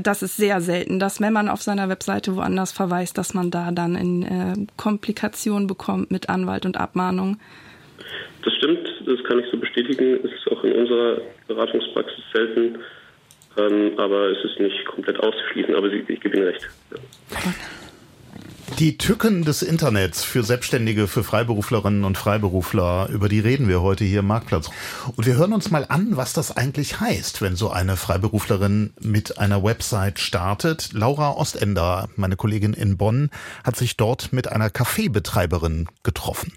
das 0.00 0.22
ist 0.22 0.36
sehr 0.36 0.60
selten, 0.60 1.00
dass 1.00 1.20
wenn 1.20 1.32
man 1.32 1.48
auf 1.48 1.60
seiner 1.60 1.88
Webseite 1.88 2.36
woanders 2.36 2.70
verweist, 2.70 3.18
dass 3.18 3.34
man 3.34 3.50
da 3.50 3.72
dann 3.72 3.96
in 3.96 4.22
äh, 4.22 4.54
Komplikationen 4.76 5.66
bekommt 5.66 6.12
mit 6.12 6.28
Anwalt 6.28 6.64
und 6.64 6.76
Abmahnung. 6.76 7.40
Das 8.44 8.54
stimmt, 8.58 8.88
das 9.06 9.24
kann 9.24 9.40
ich 9.40 9.46
so 9.50 9.56
bestätigen. 9.56 10.20
Es 10.22 10.30
ist 10.30 10.46
auch 10.52 10.62
in 10.62 10.72
unserer 10.72 11.20
Beratungspraxis 11.48 12.22
selten. 12.32 12.78
Ähm, 13.56 13.98
aber 13.98 14.30
es 14.30 14.44
ist 14.44 14.60
nicht 14.60 14.84
komplett 14.86 15.18
auszuschließen, 15.20 15.74
aber 15.74 15.88
ich, 15.92 16.06
gebe 16.20 16.36
Ihnen 16.36 16.46
recht. 16.46 16.68
Die 18.78 18.96
Tücken 18.96 19.44
des 19.44 19.62
Internets 19.62 20.24
für 20.24 20.42
Selbstständige, 20.42 21.06
für 21.06 21.22
Freiberuflerinnen 21.22 22.04
und 22.04 22.16
Freiberufler, 22.16 23.08
über 23.12 23.28
die 23.28 23.40
reden 23.40 23.68
wir 23.68 23.82
heute 23.82 24.04
hier 24.04 24.20
im 24.20 24.26
Marktplatz. 24.26 24.70
Und 25.14 25.26
wir 25.26 25.36
hören 25.36 25.52
uns 25.52 25.70
mal 25.70 25.84
an, 25.88 26.16
was 26.16 26.32
das 26.32 26.56
eigentlich 26.56 26.98
heißt, 26.98 27.42
wenn 27.42 27.54
so 27.54 27.70
eine 27.70 27.96
Freiberuflerin 27.96 28.94
mit 28.98 29.38
einer 29.38 29.62
Website 29.62 30.18
startet. 30.18 30.90
Laura 30.94 31.32
Ostender, 31.32 32.08
meine 32.16 32.36
Kollegin 32.36 32.72
in 32.72 32.96
Bonn, 32.96 33.30
hat 33.62 33.76
sich 33.76 33.96
dort 33.98 34.32
mit 34.32 34.50
einer 34.50 34.70
Kaffeebetreiberin 34.70 35.88
getroffen. 36.02 36.52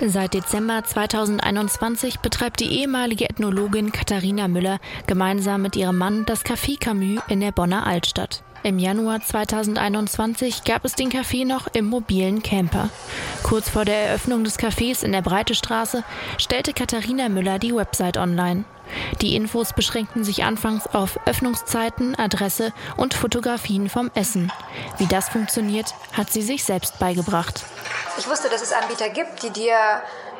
Seit 0.00 0.34
Dezember 0.34 0.82
2021 0.82 2.18
betreibt 2.18 2.60
die 2.60 2.80
ehemalige 2.80 3.30
Ethnologin 3.30 3.92
Katharina 3.92 4.48
Müller 4.48 4.80
gemeinsam 5.06 5.62
mit 5.62 5.76
ihrem 5.76 5.96
Mann 5.96 6.26
das 6.26 6.44
Café 6.44 6.78
Camus 6.78 7.22
in 7.28 7.40
der 7.40 7.52
Bonner 7.52 7.86
Altstadt. 7.86 8.42
Im 8.64 8.78
Januar 8.78 9.20
2021 9.20 10.64
gab 10.64 10.86
es 10.86 10.94
den 10.94 11.12
Café 11.12 11.46
noch 11.46 11.66
im 11.74 11.84
mobilen 11.84 12.42
Camper. 12.42 12.88
Kurz 13.42 13.68
vor 13.68 13.84
der 13.84 14.06
Eröffnung 14.06 14.42
des 14.42 14.58
Cafés 14.58 15.04
in 15.04 15.12
der 15.12 15.20
Breite 15.20 15.54
Straße 15.54 16.02
stellte 16.38 16.72
Katharina 16.72 17.28
Müller 17.28 17.58
die 17.58 17.74
Website 17.76 18.16
online. 18.16 18.64
Die 19.20 19.36
Infos 19.36 19.74
beschränkten 19.74 20.24
sich 20.24 20.44
anfangs 20.44 20.86
auf 20.86 21.20
Öffnungszeiten, 21.26 22.14
Adresse 22.18 22.72
und 22.96 23.12
Fotografien 23.12 23.90
vom 23.90 24.10
Essen. 24.14 24.50
Wie 24.96 25.06
das 25.06 25.28
funktioniert, 25.28 25.92
hat 26.14 26.32
sie 26.32 26.40
sich 26.40 26.64
selbst 26.64 26.98
beigebracht. 26.98 27.66
Ich 28.16 28.26
wusste, 28.26 28.48
dass 28.48 28.62
es 28.62 28.72
Anbieter 28.72 29.10
gibt, 29.10 29.42
die 29.42 29.50
dir 29.50 29.76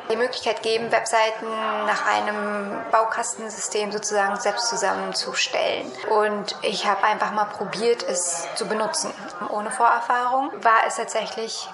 die 0.09 0.15
Möglichkeit 0.15 0.61
geben, 0.61 0.91
Webseiten 0.91 1.47
nach 1.85 2.05
einem 2.05 2.77
Baukastensystem 2.91 3.91
sozusagen 3.91 4.39
selbst 4.39 4.69
zusammenzustellen. 4.69 5.91
Und 6.09 6.55
ich 6.61 6.87
habe 6.87 7.03
einfach 7.03 7.31
mal 7.31 7.45
probiert, 7.45 8.03
es 8.03 8.47
zu 8.55 8.67
benutzen. 8.67 9.11
Ohne 9.49 9.71
Vorerfahrung 9.71 10.51
war 10.63 10.85
es 10.87 10.95
tatsächlich 10.95 11.67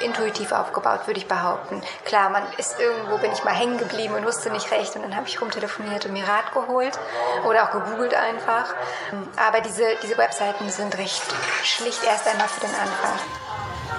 intuitiv 0.00 0.52
aufgebaut, 0.52 1.06
würde 1.06 1.18
ich 1.20 1.28
behaupten. 1.28 1.82
Klar, 2.04 2.30
man 2.30 2.42
ist 2.56 2.80
irgendwo, 2.80 3.18
bin 3.18 3.32
ich 3.32 3.44
mal 3.44 3.54
hängen 3.54 3.78
geblieben 3.78 4.14
und 4.14 4.24
wusste 4.24 4.50
nicht 4.50 4.70
recht 4.70 4.96
und 4.96 5.02
dann 5.02 5.16
habe 5.16 5.28
ich 5.28 5.40
rumtelefoniert 5.40 6.06
und 6.06 6.12
mir 6.12 6.26
Rat 6.26 6.52
geholt 6.52 6.98
oder 7.44 7.64
auch 7.64 7.70
gegoogelt 7.72 8.14
einfach. 8.14 8.74
Aber 9.36 9.60
diese, 9.60 9.84
diese 10.02 10.16
Webseiten 10.18 10.68
sind 10.70 10.96
recht 10.98 11.22
schlicht 11.62 12.04
erst 12.04 12.26
einmal 12.26 12.48
für 12.48 12.60
den 12.60 12.74
Anfang. 12.74 13.18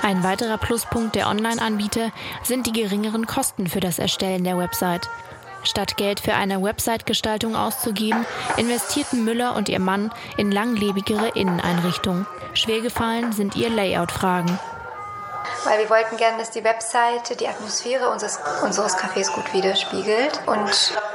Ein 0.02 0.24
weiterer 0.24 0.58
Pluspunkt 0.58 1.16
der 1.16 1.28
Online-Anbieter 1.28 2.12
sind 2.44 2.68
die 2.68 2.74
geringeren 2.74 3.28
Kosten 3.28 3.68
für 3.68 3.80
das 3.80 4.00
Erstellen 4.00 4.44
der 4.44 4.58
Website. 4.58 5.10
Statt 5.64 5.96
Geld 5.96 6.20
für 6.20 6.34
eine 6.34 6.62
Website-Gestaltung 6.62 7.56
auszugeben, 7.56 8.26
investierten 8.58 9.24
Müller 9.24 9.56
und 9.56 9.70
ihr 9.70 9.80
Mann 9.80 10.12
in 10.38 10.52
langlebigere 10.52 11.30
Inneneinrichtungen. 11.30 12.28
Schwergefallen 12.54 13.32
sind 13.32 13.56
ihr 13.56 13.70
Layout-Fragen. 13.70 14.60
Weil 15.64 15.80
wir 15.80 15.90
wollten 15.90 16.18
gerne, 16.18 16.38
dass 16.38 16.52
die 16.52 16.64
Webseite 16.64 17.38
die 17.38 17.48
Atmosphäre 17.48 18.10
unseres, 18.10 18.40
unseres 18.64 18.98
Cafés 18.98 19.32
gut 19.32 19.54
widerspiegelt 19.54 20.42
und 20.46 20.70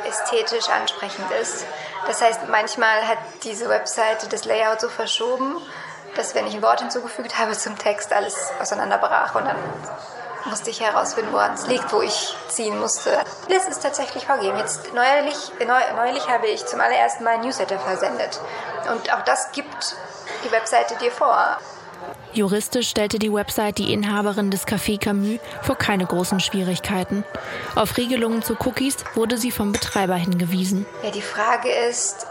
ästhetisch 0.06 0.68
ansprechend 0.70 1.30
ist. 1.42 1.66
Das 2.06 2.22
heißt, 2.22 2.48
manchmal 2.48 3.06
hat 3.06 3.18
diese 3.42 3.68
Webseite 3.68 4.28
das 4.28 4.46
Layout 4.46 4.80
so 4.80 4.88
verschoben, 4.88 5.56
dass 6.18 6.34
wenn 6.34 6.46
ich 6.46 6.54
ein 6.54 6.62
Wort 6.62 6.80
hinzugefügt 6.80 7.38
habe 7.38 7.52
zum 7.52 7.78
Text, 7.78 8.12
alles 8.12 8.34
auseinanderbrach 8.60 9.34
und 9.34 9.44
dann 9.44 9.56
musste 10.46 10.70
ich 10.70 10.80
herausfinden, 10.80 11.32
woran 11.32 11.54
es 11.54 11.66
liegt, 11.66 11.92
wo 11.92 12.00
ich 12.02 12.34
ziehen 12.48 12.78
musste. 12.78 13.10
Das 13.48 13.68
ist 13.68 13.82
tatsächlich 13.82 14.26
vorgegeben. 14.26 14.58
Jetzt 14.58 14.92
neulich, 14.94 15.52
neulich 15.96 16.28
habe 16.28 16.46
ich 16.48 16.64
zum 16.66 16.80
allerersten 16.80 17.24
Mal 17.24 17.34
ein 17.34 17.40
Newsletter 17.42 17.78
versendet. 17.78 18.40
Und 18.90 19.12
auch 19.12 19.22
das 19.22 19.52
gibt 19.52 19.96
die 20.44 20.50
Webseite 20.50 20.96
dir 20.96 21.10
vor. 21.10 21.58
Juristisch 22.32 22.88
stellte 22.88 23.18
die 23.18 23.32
Website 23.32 23.78
die 23.78 23.92
Inhaberin 23.92 24.50
des 24.50 24.66
Café 24.66 25.00
Camus 25.00 25.40
vor 25.62 25.76
keine 25.76 26.06
großen 26.06 26.40
Schwierigkeiten. 26.40 27.24
Auf 27.74 27.96
Regelungen 27.96 28.42
zu 28.42 28.54
Cookies 28.54 28.96
wurde 29.14 29.38
sie 29.38 29.50
vom 29.50 29.72
Betreiber 29.72 30.14
hingewiesen. 30.14 30.86
Ja, 31.02 31.10
die 31.10 31.22
Frage 31.22 31.70
ist, 31.70 32.26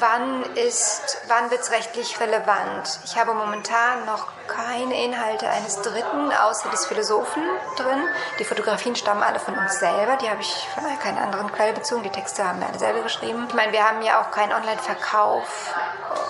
wann 0.00 0.42
ist, 0.56 1.18
wann 1.28 1.50
wird 1.50 1.60
es 1.60 1.70
rechtlich 1.70 2.18
relevant? 2.20 3.00
Ich 3.04 3.16
habe 3.16 3.34
momentan 3.34 4.04
noch 4.06 4.28
keine 4.54 5.04
Inhalte 5.04 5.48
eines 5.48 5.80
Dritten 5.80 6.30
außer 6.32 6.70
des 6.70 6.86
Philosophen 6.86 7.42
drin. 7.76 8.02
Die 8.38 8.44
Fotografien 8.44 8.96
stammen 8.96 9.22
alle 9.22 9.38
von 9.38 9.56
uns 9.56 9.78
selber. 9.78 10.16
Die 10.20 10.28
habe 10.28 10.40
ich 10.40 10.68
von 10.74 10.84
keiner 10.98 11.22
anderen 11.22 11.50
Quelle 11.52 11.72
bezogen. 11.72 12.02
Die 12.02 12.10
Texte 12.10 12.46
haben 12.46 12.60
wir 12.60 12.68
alle 12.68 12.78
selber 12.78 13.00
geschrieben. 13.02 13.46
Ich 13.48 13.54
meine, 13.54 13.72
wir 13.72 13.88
haben 13.88 14.02
ja 14.02 14.20
auch 14.20 14.30
keinen 14.30 14.52
Online-Verkauf 14.52 15.74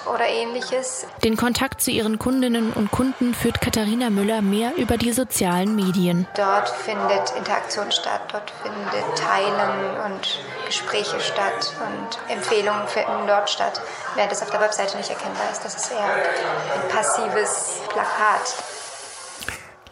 oder 0.07 0.27
ähnliches. 0.27 1.07
Den 1.25 1.37
Kontakt 1.37 1.81
zu 1.81 1.91
ihren 1.91 2.19
Kundinnen 2.19 2.73
und 2.73 2.91
Kunden 2.91 3.35
führt 3.35 3.61
Katharina 3.61 4.11
Müller 4.11 4.43
mehr 4.43 4.75
über 4.77 4.97
die 4.97 5.13
sozialen 5.13 5.75
Medien. 5.75 6.27
Dort 6.35 6.69
findet 6.69 7.31
Interaktion 7.37 7.91
statt, 7.93 8.21
dort 8.33 8.53
findet 8.63 9.19
Teilen 9.19 10.13
und 10.13 10.39
Gespräche 10.67 11.21
statt 11.21 11.73
und 11.81 12.33
Empfehlungen 12.35 12.87
finden 12.89 13.27
dort 13.27 13.51
statt, 13.51 13.81
während 14.15 14.33
es 14.33 14.43
auf 14.43 14.51
der 14.51 14.61
Webseite 14.61 14.97
nicht 14.97 15.11
erkennbar 15.11 15.51
ist. 15.51 15.65
Das 15.65 15.75
ist 15.75 15.93
eher 15.93 16.03
ein 16.03 16.89
passives 16.89 17.81
Plakat. 18.13 18.63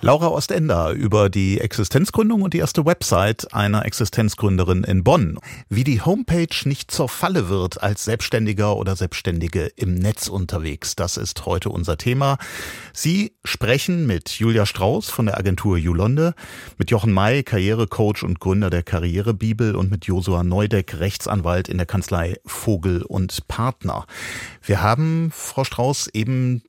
Laura 0.02 0.28
Ostender 0.28 0.92
über 0.92 1.28
die 1.28 1.60
Existenzgründung 1.60 2.40
und 2.40 2.54
die 2.54 2.58
erste 2.58 2.86
Website 2.86 3.52
einer 3.52 3.84
Existenzgründerin 3.84 4.82
in 4.82 5.04
Bonn. 5.04 5.38
Wie 5.68 5.84
die 5.84 6.00
Homepage 6.00 6.56
nicht 6.64 6.90
zur 6.90 7.10
Falle 7.10 7.50
wird 7.50 7.82
als 7.82 8.04
Selbstständiger 8.06 8.76
oder 8.76 8.96
Selbstständige 8.96 9.66
im 9.76 9.94
Netz 9.94 10.28
unterwegs, 10.28 10.96
das 10.96 11.18
ist 11.18 11.44
heute 11.44 11.68
unser 11.68 11.98
Thema. 11.98 12.38
Sie 12.94 13.36
sprechen 13.44 14.06
mit 14.06 14.30
Julia 14.30 14.64
Strauß 14.64 15.10
von 15.10 15.26
der 15.26 15.36
Agentur 15.36 15.76
Julonde, 15.76 16.34
mit 16.78 16.90
Jochen 16.90 17.12
May, 17.12 17.42
Karrierecoach 17.42 18.22
und 18.22 18.40
Gründer 18.40 18.70
der 18.70 18.82
Karrierebibel 18.82 19.76
und 19.76 19.90
mit 19.90 20.06
Josua 20.06 20.44
Neudeck, 20.44 20.98
Rechtsanwalt 20.98 21.68
in 21.68 21.76
der 21.76 21.86
Kanzlei 21.86 22.38
Vogel 22.46 23.02
und 23.02 23.46
Partner. 23.48 24.06
Wir 24.62 24.82
haben, 24.82 25.30
Frau 25.30 25.64
Strauß, 25.64 26.08
eben 26.14 26.62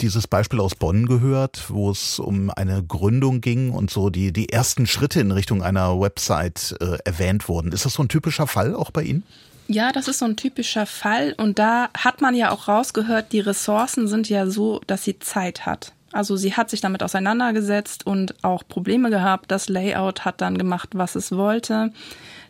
dieses 0.00 0.26
Beispiel 0.26 0.60
aus 0.60 0.74
Bonn 0.74 1.06
gehört, 1.06 1.70
wo 1.70 1.90
es 1.90 2.18
um 2.18 2.50
eine 2.50 2.82
Gründung 2.82 3.40
ging 3.40 3.70
und 3.70 3.90
so 3.90 4.10
die, 4.10 4.32
die 4.32 4.50
ersten 4.50 4.86
Schritte 4.86 5.20
in 5.20 5.30
Richtung 5.30 5.62
einer 5.62 5.98
Website 6.00 6.76
äh, 6.80 6.98
erwähnt 7.04 7.48
wurden. 7.48 7.72
Ist 7.72 7.86
das 7.86 7.94
so 7.94 8.02
ein 8.02 8.08
typischer 8.08 8.46
Fall 8.46 8.74
auch 8.74 8.90
bei 8.90 9.02
Ihnen? 9.02 9.22
Ja, 9.68 9.90
das 9.90 10.06
ist 10.06 10.20
so 10.20 10.26
ein 10.26 10.36
typischer 10.36 10.86
Fall 10.86 11.34
und 11.38 11.58
da 11.58 11.88
hat 11.96 12.20
man 12.20 12.34
ja 12.34 12.50
auch 12.50 12.68
rausgehört, 12.68 13.32
die 13.32 13.40
Ressourcen 13.40 14.06
sind 14.06 14.28
ja 14.28 14.46
so, 14.46 14.80
dass 14.86 15.02
sie 15.02 15.18
Zeit 15.18 15.66
hat. 15.66 15.92
Also 16.12 16.36
sie 16.36 16.54
hat 16.54 16.70
sich 16.70 16.80
damit 16.80 17.02
auseinandergesetzt 17.02 18.06
und 18.06 18.42
auch 18.44 18.62
Probleme 18.66 19.10
gehabt. 19.10 19.50
Das 19.50 19.68
Layout 19.68 20.24
hat 20.24 20.40
dann 20.40 20.56
gemacht, 20.56 20.90
was 20.94 21.16
es 21.16 21.32
wollte. 21.32 21.92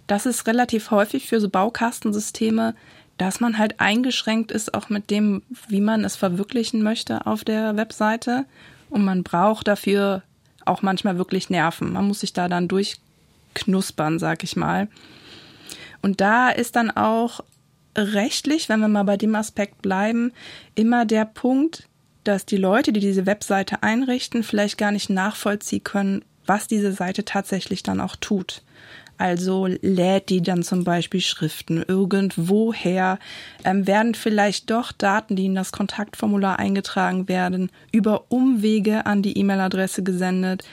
Das 0.07 0.27
ist 0.27 0.47
relativ 0.47 0.91
häufig 0.91 1.27
für 1.27 1.41
so 1.41 1.49
Baukastensysteme 1.49 2.75
dass 3.18 3.40
man 3.40 3.59
halt 3.59 3.81
eingeschränkt 3.81 4.52
ist, 4.52 4.74
auch 4.74 4.88
mit 4.88 5.11
dem, 5.11 5.42
wie 5.68 5.81
man 5.81 6.05
es 6.05 6.16
verwirklichen 6.16 6.83
möchte 6.83 7.26
auf 7.26 7.44
der 7.44 7.76
Webseite. 7.76 8.44
Und 8.90 9.05
man 9.05 9.22
braucht 9.22 9.68
dafür 9.68 10.22
auch 10.64 10.83
manchmal 10.83 11.18
wirklich 11.18 11.48
Nerven. 11.48 11.92
Man 11.92 12.07
muss 12.07 12.20
sich 12.20 12.33
da 12.33 12.48
dann 12.48 12.68
durchknuspern, 12.68 14.18
sag 14.18 14.44
ich 14.44 14.57
mal. 14.57 14.88
Und 16.02 16.20
da 16.20 16.50
ist 16.50 16.76
dann 16.76 16.90
auch 16.90 17.40
rechtlich, 17.96 18.68
wenn 18.68 18.81
wir 18.81 18.88
mal 18.88 19.05
bei 19.05 19.16
dem 19.16 19.35
Aspekt 19.35 19.81
bleiben, 19.81 20.33
immer 20.74 21.05
der 21.07 21.24
Punkt, 21.24 21.88
dass 22.24 22.44
die 22.44 22.57
Leute, 22.57 22.92
die 22.92 23.00
diese 23.00 23.26
Webseite 23.26 23.83
einrichten, 23.83 24.42
vielleicht 24.42 24.79
gar 24.79 24.92
nicht 24.92 25.09
nachvollziehen 25.09 25.85
können, 25.85 26.24
was 26.44 26.66
diese 26.66 26.92
Seite 26.92 27.24
tatsächlich 27.24 27.83
dann 27.83 28.00
auch 28.00 28.16
tut. 28.16 28.62
Also 29.18 29.66
lädt 29.66 30.29
die 30.29 30.42
dann 30.42 30.62
zum 30.62 30.85
Beispiel 30.85 31.20
Schriften 31.20 31.83
irgendwoher, 31.87 33.18
ähm, 33.64 33.87
werden 33.87 34.14
vielleicht 34.14 34.70
doch 34.70 34.92
Daten, 34.92 35.37
die 35.37 35.46
in 35.46 35.55
das 35.55 35.72
Kontaktformular 35.72 36.59
eingetragen 36.59 37.29
werden, 37.29 37.70
über 37.92 38.24
Umwege 38.29 39.07
an 39.07 39.22
die 39.22 39.38
E-Mail-Adresse 39.38 40.02
gesendet. 40.02 40.64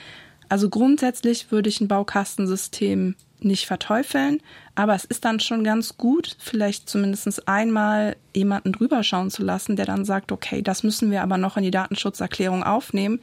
Also 0.48 0.68
grundsätzlich 0.68 1.50
würde 1.50 1.70
ich 1.70 1.80
ein 1.80 1.88
Baukastensystem 1.88 3.14
nicht 3.40 3.66
verteufeln, 3.66 4.40
aber 4.74 4.94
es 4.94 5.04
ist 5.04 5.24
dann 5.24 5.40
schon 5.40 5.64
ganz 5.64 5.96
gut, 5.96 6.36
vielleicht 6.38 6.88
zumindest 6.88 7.46
einmal 7.48 8.16
jemanden 8.34 8.72
drüber 8.72 9.02
schauen 9.02 9.30
zu 9.30 9.42
lassen, 9.42 9.76
der 9.76 9.86
dann 9.86 10.04
sagt, 10.04 10.32
okay, 10.32 10.62
das 10.62 10.82
müssen 10.82 11.10
wir 11.10 11.22
aber 11.22 11.38
noch 11.38 11.56
in 11.56 11.62
die 11.62 11.70
Datenschutzerklärung 11.70 12.62
aufnehmen. 12.62 13.20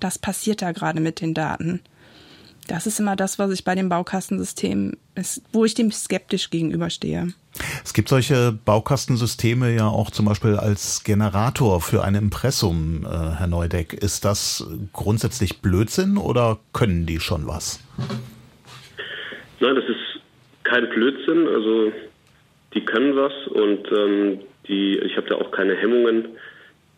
Das 0.00 0.18
passiert 0.18 0.62
da 0.62 0.72
gerade 0.72 1.00
mit 1.00 1.20
den 1.20 1.34
Daten. 1.34 1.80
Das 2.68 2.86
ist 2.86 3.00
immer 3.00 3.16
das, 3.16 3.38
was 3.38 3.50
ich 3.50 3.64
bei 3.64 3.74
dem 3.74 3.88
Baukastensystem 3.88 4.92
ist, 5.14 5.42
wo 5.52 5.64
ich 5.64 5.74
dem 5.74 5.90
skeptisch 5.90 6.50
gegenüberstehe. 6.50 7.28
Es 7.82 7.94
gibt 7.94 8.10
solche 8.10 8.52
Baukastensysteme 8.64 9.74
ja 9.74 9.88
auch 9.88 10.10
zum 10.10 10.26
Beispiel 10.26 10.54
als 10.54 11.02
Generator 11.02 11.80
für 11.80 12.04
ein 12.04 12.14
Impressum, 12.14 13.06
äh, 13.06 13.08
Herr 13.38 13.46
Neudeck. 13.46 13.94
Ist 13.94 14.26
das 14.26 14.68
grundsätzlich 14.92 15.62
Blödsinn 15.62 16.18
oder 16.18 16.58
können 16.74 17.06
die 17.06 17.20
schon 17.20 17.46
was? 17.46 17.82
Nein, 19.60 19.74
das 19.74 19.84
ist 19.84 20.20
kein 20.64 20.90
Blödsinn. 20.90 21.48
Also 21.48 21.90
die 22.74 22.84
können 22.84 23.16
was 23.16 23.32
und 23.48 23.90
ähm, 23.90 24.40
die, 24.68 24.98
ich 24.98 25.16
habe 25.16 25.26
da 25.26 25.36
auch 25.36 25.50
keine 25.52 25.74
Hemmungen, 25.74 26.28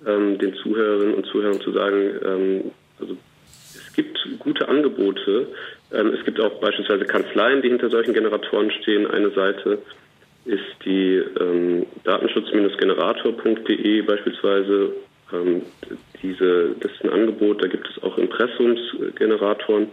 ähm, 0.05 0.37
den 0.37 0.53
Zuhörerinnen 0.55 1.15
und 1.15 1.27
Zuhörern 1.27 1.61
zu 1.61 1.73
sagen, 1.73 2.11
ähm, 2.25 2.71
also 2.99 3.17
es 3.91 3.97
gibt 3.97 4.19
gute 4.39 4.69
Angebote. 4.69 5.49
Ähm, 5.93 6.15
es 6.19 6.25
gibt 6.25 6.41
auch 6.41 6.61
beispielsweise 6.61 7.05
Kanzleien, 7.05 7.61
die 7.63 7.69
hinter 7.69 7.91
solchen 7.91 8.15
Generatoren 8.15 8.71
stehen. 8.71 9.11
Eine 9.11 9.31
Seite 9.31 9.79
ist 10.45 10.85
die 10.85 11.17
ähm, 11.41 11.87
datenschutz-generator.de 12.05 14.03
beispielsweise. 14.03 14.93
Ähm, 15.33 15.63
diese, 16.23 16.75
das 16.81 16.93
ist 16.93 17.05
ein 17.05 17.11
Angebot, 17.11 17.63
da 17.63 17.67
gibt 17.67 17.89
es 17.89 18.03
auch 18.03 18.17
Impressumsgeneratoren. 18.19 19.89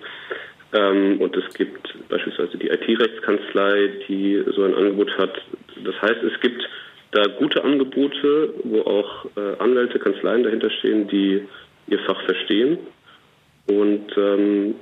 Ähm, 0.73 1.19
und 1.19 1.35
es 1.35 1.51
gibt 1.53 1.95
beispielsweise 2.09 2.57
die 2.57 2.67
IT-Rechtskanzlei, 2.67 3.89
die 4.07 4.43
so 4.55 4.63
ein 4.63 4.75
Angebot 4.75 5.17
hat. 5.17 5.41
Das 5.83 5.99
heißt, 6.01 6.21
es 6.23 6.39
gibt 6.41 6.61
da 7.11 7.25
gute 7.39 7.63
Angebote, 7.63 8.53
wo 8.63 8.81
auch 8.81 9.25
äh, 9.35 9.57
Anwälte, 9.59 9.97
Kanzleien 9.97 10.43
dahinter 10.43 10.69
stehen, 10.69 11.07
die 11.07 11.47
ihr 11.87 11.99
Fach 11.99 12.21
verstehen 12.25 12.77
und 13.67 14.05
ähm, 14.17 14.75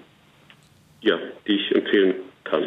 ja, 1.01 1.17
die 1.47 1.53
ich 1.53 1.75
empfehlen 1.75 2.15
kann. 2.43 2.63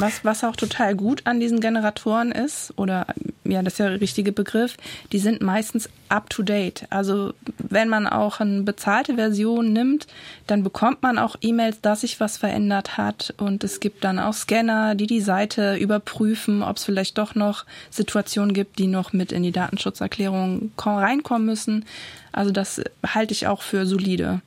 Was, 0.00 0.24
was 0.24 0.44
auch 0.44 0.54
total 0.54 0.94
gut 0.94 1.22
an 1.24 1.40
diesen 1.40 1.58
Generatoren 1.58 2.30
ist, 2.30 2.72
oder 2.76 3.06
ja, 3.42 3.62
das 3.62 3.72
ist 3.72 3.78
ja 3.80 3.88
der 3.88 4.00
richtige 4.00 4.30
Begriff, 4.30 4.76
die 5.10 5.18
sind 5.18 5.42
meistens 5.42 5.90
up 6.08 6.30
to 6.30 6.44
date. 6.44 6.86
Also 6.90 7.32
wenn 7.58 7.88
man 7.88 8.06
auch 8.06 8.38
eine 8.38 8.62
bezahlte 8.62 9.16
Version 9.16 9.72
nimmt, 9.72 10.06
dann 10.46 10.62
bekommt 10.62 11.02
man 11.02 11.18
auch 11.18 11.34
E-Mails, 11.40 11.80
dass 11.80 12.02
sich 12.02 12.20
was 12.20 12.38
verändert 12.38 12.96
hat. 12.96 13.34
Und 13.38 13.64
es 13.64 13.80
gibt 13.80 14.04
dann 14.04 14.20
auch 14.20 14.34
Scanner, 14.34 14.94
die 14.94 15.08
die 15.08 15.20
Seite 15.20 15.74
überprüfen, 15.74 16.62
ob 16.62 16.76
es 16.76 16.84
vielleicht 16.84 17.18
doch 17.18 17.34
noch 17.34 17.64
Situationen 17.90 18.54
gibt, 18.54 18.78
die 18.78 18.86
noch 18.86 19.12
mit 19.12 19.32
in 19.32 19.42
die 19.42 19.50
Datenschutzerklärung 19.50 20.70
reinkommen 20.78 21.44
müssen. 21.44 21.84
Also 22.30 22.52
das 22.52 22.80
halte 23.04 23.32
ich 23.32 23.48
auch 23.48 23.62
für 23.62 23.84
solide. 23.84 24.42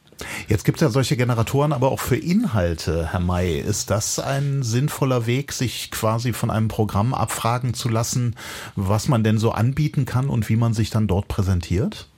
Jetzt 0.48 0.66
gibt 0.66 0.78
es 0.78 0.82
ja 0.82 0.90
solche 0.90 1.18
Generatoren 1.18 1.74
aber 1.74 1.92
auch 1.92 2.00
für 2.00 2.18
Inhalte, 2.18 3.10
Herr 3.12 3.20
May. 3.20 3.60
Ist 3.60 3.90
das 3.90 4.20
ein 4.20 4.64
sinnvoller 4.64 5.26
Weg, 5.26 5.54
sich 5.54 5.92
quasi 5.92 6.34
von 6.34 6.52
einem 6.52 6.68
Programm 6.68 7.14
abfragen 7.14 7.74
zu 7.74 7.90
lassen, 7.90 8.36
was 8.76 9.08
man 9.08 9.24
denn 9.24 9.38
so 9.38 9.52
anbieten 9.52 10.06
kann 10.06 10.30
und 10.30 10.50
wie 10.50 10.56
man 10.56 10.74
sich 10.74 10.90
dann 10.90 11.08
dort 11.08 11.28
präsentiert? 11.28 12.11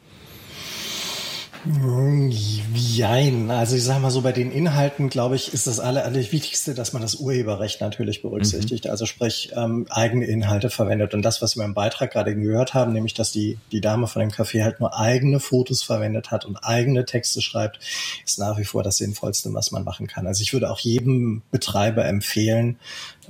Jein. 1.65 3.49
Also 3.49 3.75
ich 3.77 3.83
sage 3.83 4.01
mal 4.01 4.11
so, 4.11 4.21
bei 4.21 4.33
den 4.33 4.51
Inhalten, 4.51 5.09
glaube 5.09 5.35
ich, 5.35 5.53
ist 5.53 5.65
das 5.65 5.79
aller, 5.79 6.13
Wichtigste, 6.13 6.73
dass 6.73 6.91
man 6.91 7.01
das 7.01 7.15
Urheberrecht 7.15 7.79
natürlich 7.79 8.21
berücksichtigt. 8.21 8.85
Mhm. 8.85 8.91
Also 8.91 9.05
sprich, 9.05 9.51
ähm, 9.55 9.85
eigene 9.89 10.25
Inhalte 10.25 10.69
verwendet. 10.69 11.13
Und 11.13 11.21
das, 11.21 11.41
was 11.41 11.55
wir 11.55 11.63
im 11.63 11.73
Beitrag 11.73 12.11
gerade 12.11 12.35
gehört 12.35 12.73
haben, 12.73 12.91
nämlich, 12.91 13.13
dass 13.13 13.31
die, 13.31 13.57
die 13.71 13.81
Dame 13.81 14.07
von 14.07 14.19
dem 14.19 14.29
Café 14.29 14.63
halt 14.63 14.79
nur 14.81 14.97
eigene 14.97 15.39
Fotos 15.39 15.83
verwendet 15.83 16.31
hat 16.31 16.45
und 16.45 16.57
eigene 16.57 17.05
Texte 17.05 17.41
schreibt, 17.41 17.79
ist 18.25 18.39
nach 18.39 18.57
wie 18.57 18.65
vor 18.65 18.83
das 18.83 18.97
Sinnvollste, 18.97 19.53
was 19.53 19.71
man 19.71 19.83
machen 19.83 20.07
kann. 20.07 20.27
Also 20.27 20.41
ich 20.41 20.51
würde 20.51 20.69
auch 20.69 20.79
jedem 20.79 21.43
Betreiber 21.51 22.05
empfehlen, 22.05 22.77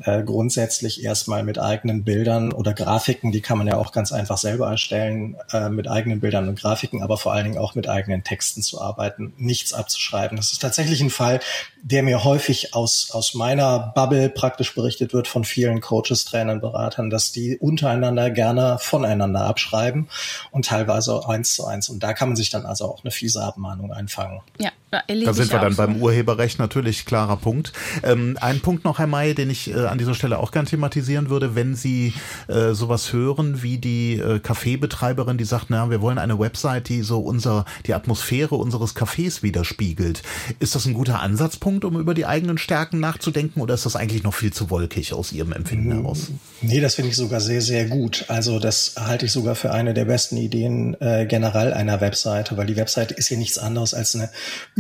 äh, 0.04 0.24
grundsätzlich 0.24 1.04
erstmal 1.04 1.44
mit 1.44 1.60
eigenen 1.60 2.04
Bildern 2.04 2.52
oder 2.52 2.74
Grafiken, 2.74 3.32
die 3.32 3.42
kann 3.42 3.58
man 3.58 3.68
ja 3.68 3.78
auch 3.78 3.92
ganz 3.92 4.12
einfach 4.12 4.38
selber 4.38 4.70
erstellen, 4.70 5.38
äh, 5.52 5.70
mit 5.70 5.88
eigenen 5.88 6.20
Bildern 6.20 6.50
und 6.50 6.60
Grafiken, 6.60 7.02
aber 7.02 7.18
vor 7.18 7.34
allen 7.34 7.46
Dingen 7.46 7.58
auch 7.58 7.76
mit 7.76 7.88
eigenen 7.88 8.24
Texten 8.24 8.62
zu 8.62 8.82
arbeiten, 8.82 9.34
nichts 9.38 9.74
abzuschreiben. 9.74 10.38
Das 10.38 10.52
ist 10.52 10.62
tatsächlich 10.62 11.02
ein 11.02 11.10
Fall, 11.10 11.40
der 11.82 12.04
mir 12.04 12.24
häufig 12.24 12.74
aus, 12.74 13.12
aus 13.12 13.34
meiner 13.34 13.92
Bubble 13.96 14.30
praktisch 14.30 14.74
berichtet 14.74 15.14
wird 15.14 15.28
von 15.28 15.44
vielen 15.44 15.82
Coaches, 15.82 16.26
Trainern, 16.26 16.62
Beratern, 16.62 17.10
dass 17.10 17.32
die 17.32 17.58
untereinander 17.58 18.30
gerne 18.32 18.78
voneinander 18.80 19.42
abschreiben 19.42 20.10
und 20.52 20.66
teilweise 20.66 21.28
eins 21.28 21.54
zu 21.56 21.66
eins. 21.66 21.90
Und 21.90 22.04
da 22.04 22.14
kann 22.14 22.30
man 22.30 22.36
sich 22.36 22.50
dann 22.50 22.66
also 22.66 22.86
auch 22.86 23.04
eine 23.04 23.12
fiese 23.12 23.44
Abmahnung 23.44 23.92
einfangen. 23.92 24.42
Ja, 24.60 24.72
da 25.08 25.34
sind 25.34 25.52
wir 25.52 25.60
dann 25.60 25.74
so. 25.74 25.78
beim 25.78 25.98
Urheberrecht 25.98 26.60
natürlich 26.60 27.06
klarer 27.06 27.38
Punkt. 27.38 27.74
Ähm, 28.04 28.38
ein 28.42 28.60
Punkt 28.60 28.84
noch, 28.84 29.00
Herr 29.00 29.08
May, 29.08 29.34
den 29.34 29.50
ich 29.50 29.70
äh, 29.70 29.86
an 29.86 29.98
dieser 29.98 30.14
Stelle 30.14 30.40
auch 30.40 30.52
gern 30.52 30.66
thematisieren 30.66 31.30
würde, 31.30 31.56
wenn 31.56 31.76
Sie 31.76 32.14
äh, 32.48 32.74
sowas 32.74 33.14
hören 33.14 33.64
wie 33.64 33.78
die 33.78 34.20
äh, 34.20 34.40
Kaffeebetreiberin, 34.40 35.38
die 35.38 35.46
sagt, 35.46 35.66
na, 35.70 35.90
wir 35.90 36.02
wollen 36.02 36.18
eine 36.18 36.40
Website, 36.40 36.90
die 36.90 37.02
so 37.02 37.20
unser, 37.20 37.66
die 37.86 37.94
Atmosphäre 37.94 38.56
unseres 38.56 38.96
Cafés 38.96 39.44
widerspiegelt. 39.44 40.24
Ist 40.60 40.76
das 40.76 40.86
ein 40.86 40.94
guter 40.94 41.22
Ansatzpunkt, 41.22 41.86
um 41.86 42.00
über 42.00 42.14
die 42.14 42.26
eigenen 42.26 42.58
Stärken 42.58 43.00
nachzudenken 43.00 43.62
oder 43.62 43.74
ist 43.74 43.86
das 43.86 43.96
eigentlich 43.96 44.24
noch 44.24 44.34
viel 44.34 44.54
zu 44.54 44.70
wolkig 44.70 45.14
aus 45.14 45.32
Ihrem 45.32 45.54
Empfinden 45.54 45.92
hm, 45.92 46.02
heraus? 46.02 46.32
Nee, 46.62 46.80
das 46.80 46.96
finde 46.96 47.10
ich 47.10 47.16
sogar 47.16 47.42
sehr, 47.42 47.62
sehr 47.62 47.86
gut. 47.86 48.26
Also 48.28 48.60
das 48.60 48.96
halte 49.00 49.26
ich 49.26 49.32
sogar 49.32 49.56
für 49.56 49.72
eine 49.72 49.94
der 49.94 50.06
besten 50.06 50.38
Ideen 50.38 51.00
äh, 51.02 51.26
generell 51.26 51.74
einer 51.74 52.02
Webseite, 52.02 52.58
weil 52.58 52.66
die 52.66 52.76
Webseite 52.76 53.14
ist 53.14 53.30
ja 53.30 53.38
nichts 53.38 53.58
anderes 53.58 53.94
als 53.94 54.16
eine 54.16 54.30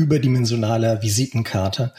überdimensionale 0.03 1.01
Visitenkarte. 1.01 1.93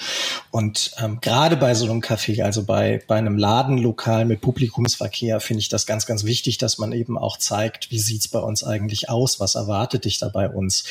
Und 0.51 0.93
ähm, 1.03 1.19
gerade 1.21 1.57
bei 1.57 1.75
so 1.75 1.85
einem 1.87 2.01
Café, 2.01 2.43
also 2.43 2.65
bei, 2.65 3.03
bei 3.07 3.17
einem 3.17 3.39
Ladenlokal 3.39 4.25
mit 4.25 4.41
Publikumsverkehr, 4.41 5.41
finde 5.41 5.61
ich 5.61 5.69
das 5.69 5.87
ganz, 5.87 6.07
ganz 6.07 6.25
wichtig, 6.25 6.59
dass 6.59 6.79
man 6.79 6.93
eben 6.93 7.19
auch 7.19 7.39
zeigt, 7.39 7.91
wie 7.91 7.99
sieht's 7.99 8.29
bei 8.29 8.39
uns 8.39 8.63
eigentlich 8.63 9.09
aus, 9.09 9.41
was 9.41 9.55
erwartet 9.55 10.05
dich 10.05 10.19
da 10.19 10.29
bei 10.29 10.49
uns. 10.49 10.85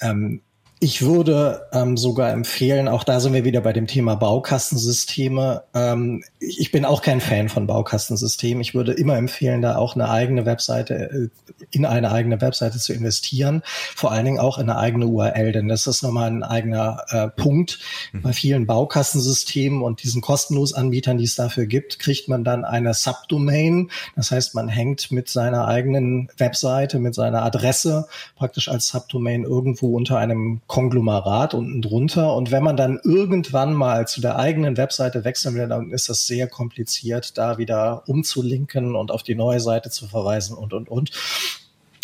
Ähm, 0.00 0.42
ich 0.78 1.00
würde 1.00 1.68
ähm, 1.72 1.96
sogar 1.96 2.32
empfehlen, 2.32 2.86
auch 2.86 3.02
da 3.02 3.18
sind 3.18 3.32
wir 3.32 3.44
wieder 3.44 3.62
bei 3.62 3.72
dem 3.72 3.86
Thema 3.86 4.14
Baukastensysteme. 4.14 5.62
Ähm, 5.72 6.22
ich 6.38 6.70
bin 6.70 6.84
auch 6.84 7.00
kein 7.00 7.22
Fan 7.22 7.48
von 7.48 7.66
Baukastensystemen. 7.66 8.60
Ich 8.60 8.74
würde 8.74 8.92
immer 8.92 9.16
empfehlen, 9.16 9.62
da 9.62 9.76
auch 9.76 9.94
eine 9.94 10.10
eigene 10.10 10.44
Webseite, 10.44 10.94
äh, 10.94 11.54
in 11.70 11.86
eine 11.86 12.12
eigene 12.12 12.42
Webseite 12.42 12.78
zu 12.78 12.92
investieren. 12.92 13.62
Vor 13.64 14.12
allen 14.12 14.26
Dingen 14.26 14.38
auch 14.38 14.58
in 14.58 14.68
eine 14.68 14.78
eigene 14.78 15.06
URL, 15.06 15.52
denn 15.52 15.68
das 15.68 15.86
ist 15.86 16.02
nochmal 16.02 16.30
ein 16.30 16.42
eigener 16.42 17.04
äh, 17.08 17.28
Punkt. 17.28 17.78
Mhm. 18.12 18.20
Bei 18.20 18.34
vielen 18.34 18.66
Baukastensystemen 18.66 19.80
und 19.80 20.02
diesen 20.02 20.20
kostenlosen 20.20 20.76
Anbietern, 20.76 21.16
die 21.16 21.24
es 21.24 21.36
dafür 21.36 21.64
gibt, 21.64 22.00
kriegt 22.00 22.28
man 22.28 22.44
dann 22.44 22.66
eine 22.66 22.92
Subdomain. 22.92 23.90
Das 24.14 24.30
heißt, 24.30 24.54
man 24.54 24.68
hängt 24.68 25.10
mit 25.10 25.30
seiner 25.30 25.68
eigenen 25.68 26.28
Webseite, 26.36 26.98
mit 26.98 27.14
seiner 27.14 27.44
Adresse 27.44 28.08
praktisch 28.36 28.68
als 28.68 28.88
Subdomain 28.88 29.44
irgendwo 29.44 29.96
unter 29.96 30.18
einem 30.18 30.60
Konglomerat 30.66 31.54
unten 31.54 31.80
drunter. 31.82 32.34
Und 32.34 32.50
wenn 32.50 32.62
man 32.62 32.76
dann 32.76 32.98
irgendwann 33.04 33.72
mal 33.72 34.06
zu 34.08 34.20
der 34.20 34.38
eigenen 34.38 34.76
Webseite 34.76 35.24
wechseln 35.24 35.54
will, 35.54 35.68
dann 35.68 35.90
ist 35.90 36.08
das 36.08 36.26
sehr 36.26 36.48
kompliziert, 36.48 37.38
da 37.38 37.58
wieder 37.58 38.02
umzulinken 38.06 38.96
und 38.96 39.10
auf 39.10 39.22
die 39.22 39.34
neue 39.34 39.60
Seite 39.60 39.90
zu 39.90 40.06
verweisen 40.06 40.56
und, 40.56 40.72
und, 40.72 40.88
und. 40.88 41.10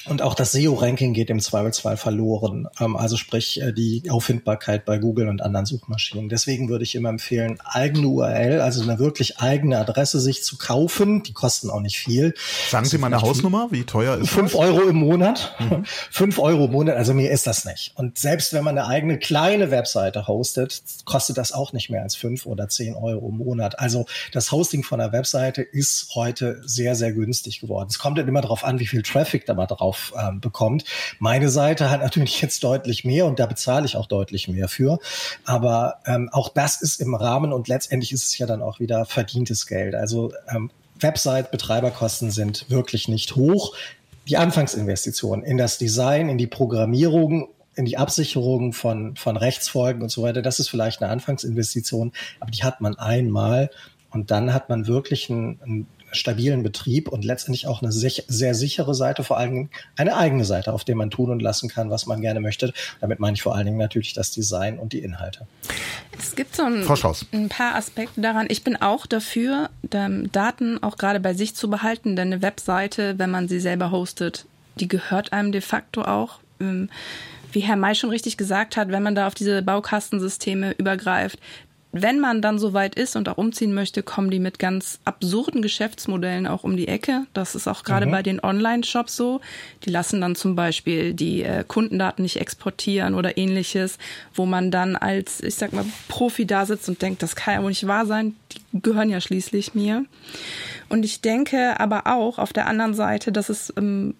Und 0.06 0.20
auch 0.20 0.34
das 0.34 0.52
SEO-Ranking 0.52 1.12
geht 1.12 1.30
im 1.30 1.38
Zweifelsfall 1.38 1.96
verloren. 1.96 2.68
Ähm, 2.80 2.96
also 2.96 3.16
sprich 3.16 3.60
äh, 3.60 3.72
die 3.72 4.02
Auffindbarkeit 4.10 4.84
bei 4.84 4.98
Google 4.98 5.28
und 5.28 5.42
anderen 5.42 5.66
Suchmaschinen. 5.66 6.28
Deswegen 6.28 6.68
würde 6.68 6.84
ich 6.84 6.94
immer 6.94 7.08
empfehlen, 7.08 7.58
eigene 7.64 8.08
URL, 8.08 8.60
also 8.60 8.82
eine 8.82 8.98
wirklich 8.98 9.38
eigene 9.38 9.78
Adresse 9.78 10.20
sich 10.20 10.42
zu 10.42 10.58
kaufen. 10.58 11.22
Die 11.22 11.32
kosten 11.32 11.70
auch 11.70 11.80
nicht 11.80 11.98
viel. 11.98 12.34
Sagen 12.68 12.86
Sie 12.86 12.98
mal 12.98 13.06
eine 13.06 13.22
Hausnummer, 13.22 13.68
wie 13.70 13.84
teuer 13.84 14.16
ist 14.16 14.30
Fünf 14.30 14.52
das? 14.52 14.60
Euro 14.60 14.82
im 14.88 14.96
Monat. 14.96 15.54
Mhm. 15.60 15.84
Fünf 16.10 16.38
Euro 16.38 16.64
im 16.64 16.72
Monat, 16.72 16.96
also 16.96 17.14
mir 17.14 17.30
ist 17.30 17.46
das 17.46 17.64
nicht. 17.64 17.92
Und 17.94 18.18
selbst 18.18 18.52
wenn 18.52 18.64
man 18.64 18.76
eine 18.76 18.88
eigene 18.88 19.18
kleine 19.18 19.70
Webseite 19.70 20.26
hostet, 20.26 20.82
kostet 21.04 21.38
das 21.38 21.52
auch 21.52 21.72
nicht 21.72 21.90
mehr 21.90 22.02
als 22.02 22.16
fünf 22.16 22.46
oder 22.46 22.68
zehn 22.68 22.94
Euro 22.94 23.28
im 23.28 23.38
Monat. 23.38 23.78
Also 23.78 24.06
das 24.32 24.50
Hosting 24.50 24.82
von 24.82 25.00
einer 25.00 25.12
Webseite 25.12 25.62
ist 25.62 26.14
heute 26.14 26.60
sehr, 26.64 26.96
sehr 26.96 27.12
günstig 27.12 27.60
geworden. 27.60 27.88
Es 27.88 27.98
kommt 27.98 28.18
dann 28.18 28.26
immer 28.26 28.40
darauf 28.40 28.64
an, 28.64 28.80
wie 28.80 28.86
viel 28.86 29.02
Traffic 29.02 29.46
da 29.46 29.54
mal 29.54 29.66
drauf 29.66 29.91
drauf 29.92 30.12
ähm, 30.18 30.40
bekommt. 30.40 30.84
Meine 31.18 31.48
Seite 31.48 31.90
hat 31.90 32.00
natürlich 32.00 32.40
jetzt 32.40 32.64
deutlich 32.64 33.04
mehr 33.04 33.26
und 33.26 33.38
da 33.38 33.46
bezahle 33.46 33.86
ich 33.86 33.96
auch 33.96 34.06
deutlich 34.06 34.48
mehr 34.48 34.68
für. 34.68 34.98
Aber 35.44 35.96
ähm, 36.06 36.28
auch 36.32 36.48
das 36.48 36.80
ist 36.80 37.00
im 37.00 37.14
Rahmen 37.14 37.52
und 37.52 37.68
letztendlich 37.68 38.12
ist 38.12 38.24
es 38.24 38.38
ja 38.38 38.46
dann 38.46 38.62
auch 38.62 38.80
wieder 38.80 39.04
verdientes 39.04 39.66
Geld. 39.66 39.94
Also 39.94 40.32
ähm, 40.48 40.70
Website-Betreiberkosten 41.00 42.30
sind 42.30 42.70
wirklich 42.70 43.08
nicht 43.08 43.36
hoch. 43.36 43.74
Die 44.28 44.36
Anfangsinvestitionen 44.36 45.44
in 45.44 45.58
das 45.58 45.78
Design, 45.78 46.28
in 46.28 46.38
die 46.38 46.46
Programmierung 46.46 47.48
in 47.74 47.86
die 47.86 47.96
Absicherung 47.96 48.74
von, 48.74 49.16
von 49.16 49.34
Rechtsfolgen 49.38 50.02
und 50.02 50.10
so 50.10 50.22
weiter, 50.22 50.42
das 50.42 50.60
ist 50.60 50.68
vielleicht 50.68 51.00
eine 51.00 51.10
Anfangsinvestition, 51.10 52.12
aber 52.38 52.50
die 52.50 52.64
hat 52.64 52.82
man 52.82 52.98
einmal 52.98 53.70
und 54.10 54.30
dann 54.30 54.52
hat 54.52 54.68
man 54.68 54.86
wirklich 54.86 55.30
ein, 55.30 55.58
ein 55.64 55.86
stabilen 56.12 56.62
Betrieb 56.62 57.08
und 57.08 57.24
letztendlich 57.24 57.66
auch 57.66 57.82
eine 57.82 57.92
sehr, 57.92 58.12
sehr 58.28 58.54
sichere 58.54 58.94
Seite, 58.94 59.24
vor 59.24 59.38
allen 59.38 59.52
Dingen 59.52 59.70
eine 59.96 60.16
eigene 60.16 60.44
Seite, 60.44 60.72
auf 60.72 60.84
der 60.84 60.96
man 60.96 61.10
tun 61.10 61.30
und 61.30 61.42
lassen 61.42 61.68
kann, 61.68 61.90
was 61.90 62.06
man 62.06 62.20
gerne 62.20 62.40
möchte. 62.40 62.72
Damit 63.00 63.20
meine 63.20 63.34
ich 63.34 63.42
vor 63.42 63.54
allen 63.54 63.66
Dingen 63.66 63.78
natürlich 63.78 64.14
das 64.14 64.30
Design 64.30 64.78
und 64.78 64.92
die 64.92 65.00
Inhalte. 65.00 65.46
Es 66.18 66.34
gibt 66.34 66.54
so 66.54 66.62
ein, 66.62 66.86
ein 67.32 67.48
paar 67.48 67.74
Aspekte 67.74 68.20
daran. 68.20 68.46
Ich 68.48 68.62
bin 68.64 68.76
auch 68.76 69.06
dafür, 69.06 69.70
Daten 69.82 70.82
auch 70.82 70.96
gerade 70.96 71.20
bei 71.20 71.34
sich 71.34 71.54
zu 71.54 71.68
behalten, 71.68 72.16
denn 72.16 72.32
eine 72.32 72.42
Webseite, 72.42 73.18
wenn 73.18 73.30
man 73.30 73.48
sie 73.48 73.60
selber 73.60 73.90
hostet, 73.90 74.46
die 74.76 74.88
gehört 74.88 75.32
einem 75.32 75.52
de 75.52 75.60
facto 75.60 76.02
auch 76.02 76.38
ähm, 76.60 76.88
wie 77.52 77.60
Herr 77.60 77.76
May 77.76 77.94
schon 77.94 78.10
richtig 78.10 78.36
gesagt 78.36 78.76
hat, 78.76 78.88
wenn 78.88 79.02
man 79.02 79.14
da 79.14 79.26
auf 79.26 79.34
diese 79.34 79.62
Baukastensysteme 79.62 80.72
übergreift, 80.72 81.38
wenn 81.92 82.20
man 82.20 82.40
dann 82.40 82.58
so 82.58 82.72
weit 82.72 82.94
ist 82.94 83.16
und 83.16 83.28
auch 83.28 83.36
umziehen 83.36 83.74
möchte, 83.74 84.02
kommen 84.02 84.30
die 84.30 84.38
mit 84.38 84.58
ganz 84.58 84.98
absurden 85.04 85.60
Geschäftsmodellen 85.60 86.46
auch 86.46 86.64
um 86.64 86.76
die 86.76 86.88
Ecke. 86.88 87.26
Das 87.34 87.54
ist 87.54 87.68
auch 87.68 87.84
gerade 87.84 88.06
mhm. 88.06 88.10
bei 88.10 88.22
den 88.22 88.42
Online-Shops 88.42 89.14
so. 89.14 89.42
Die 89.84 89.90
lassen 89.90 90.22
dann 90.22 90.34
zum 90.34 90.56
Beispiel 90.56 91.12
die 91.12 91.42
äh, 91.42 91.64
Kundendaten 91.68 92.22
nicht 92.22 92.36
exportieren 92.36 93.14
oder 93.14 93.36
ähnliches, 93.36 93.98
wo 94.34 94.46
man 94.46 94.70
dann 94.70 94.96
als, 94.96 95.42
ich 95.42 95.54
sag 95.54 95.74
mal, 95.74 95.84
Profi 96.08 96.46
da 96.46 96.64
sitzt 96.64 96.88
und 96.88 97.02
denkt, 97.02 97.22
das 97.22 97.36
kann 97.36 97.54
ja 97.54 97.62
wohl 97.62 97.68
nicht 97.68 97.86
wahr 97.86 98.06
sein. 98.06 98.36
Die 98.52 98.80
gehören 98.80 99.10
ja 99.10 99.20
schließlich 99.20 99.74
mir. 99.74 100.06
Und 100.88 101.04
ich 101.04 101.20
denke 101.20 101.78
aber 101.78 102.06
auch 102.06 102.38
auf 102.38 102.54
der 102.54 102.66
anderen 102.66 102.94
Seite, 102.94 103.32
dass 103.32 103.50
es 103.50 103.72
ähm, 103.76 104.14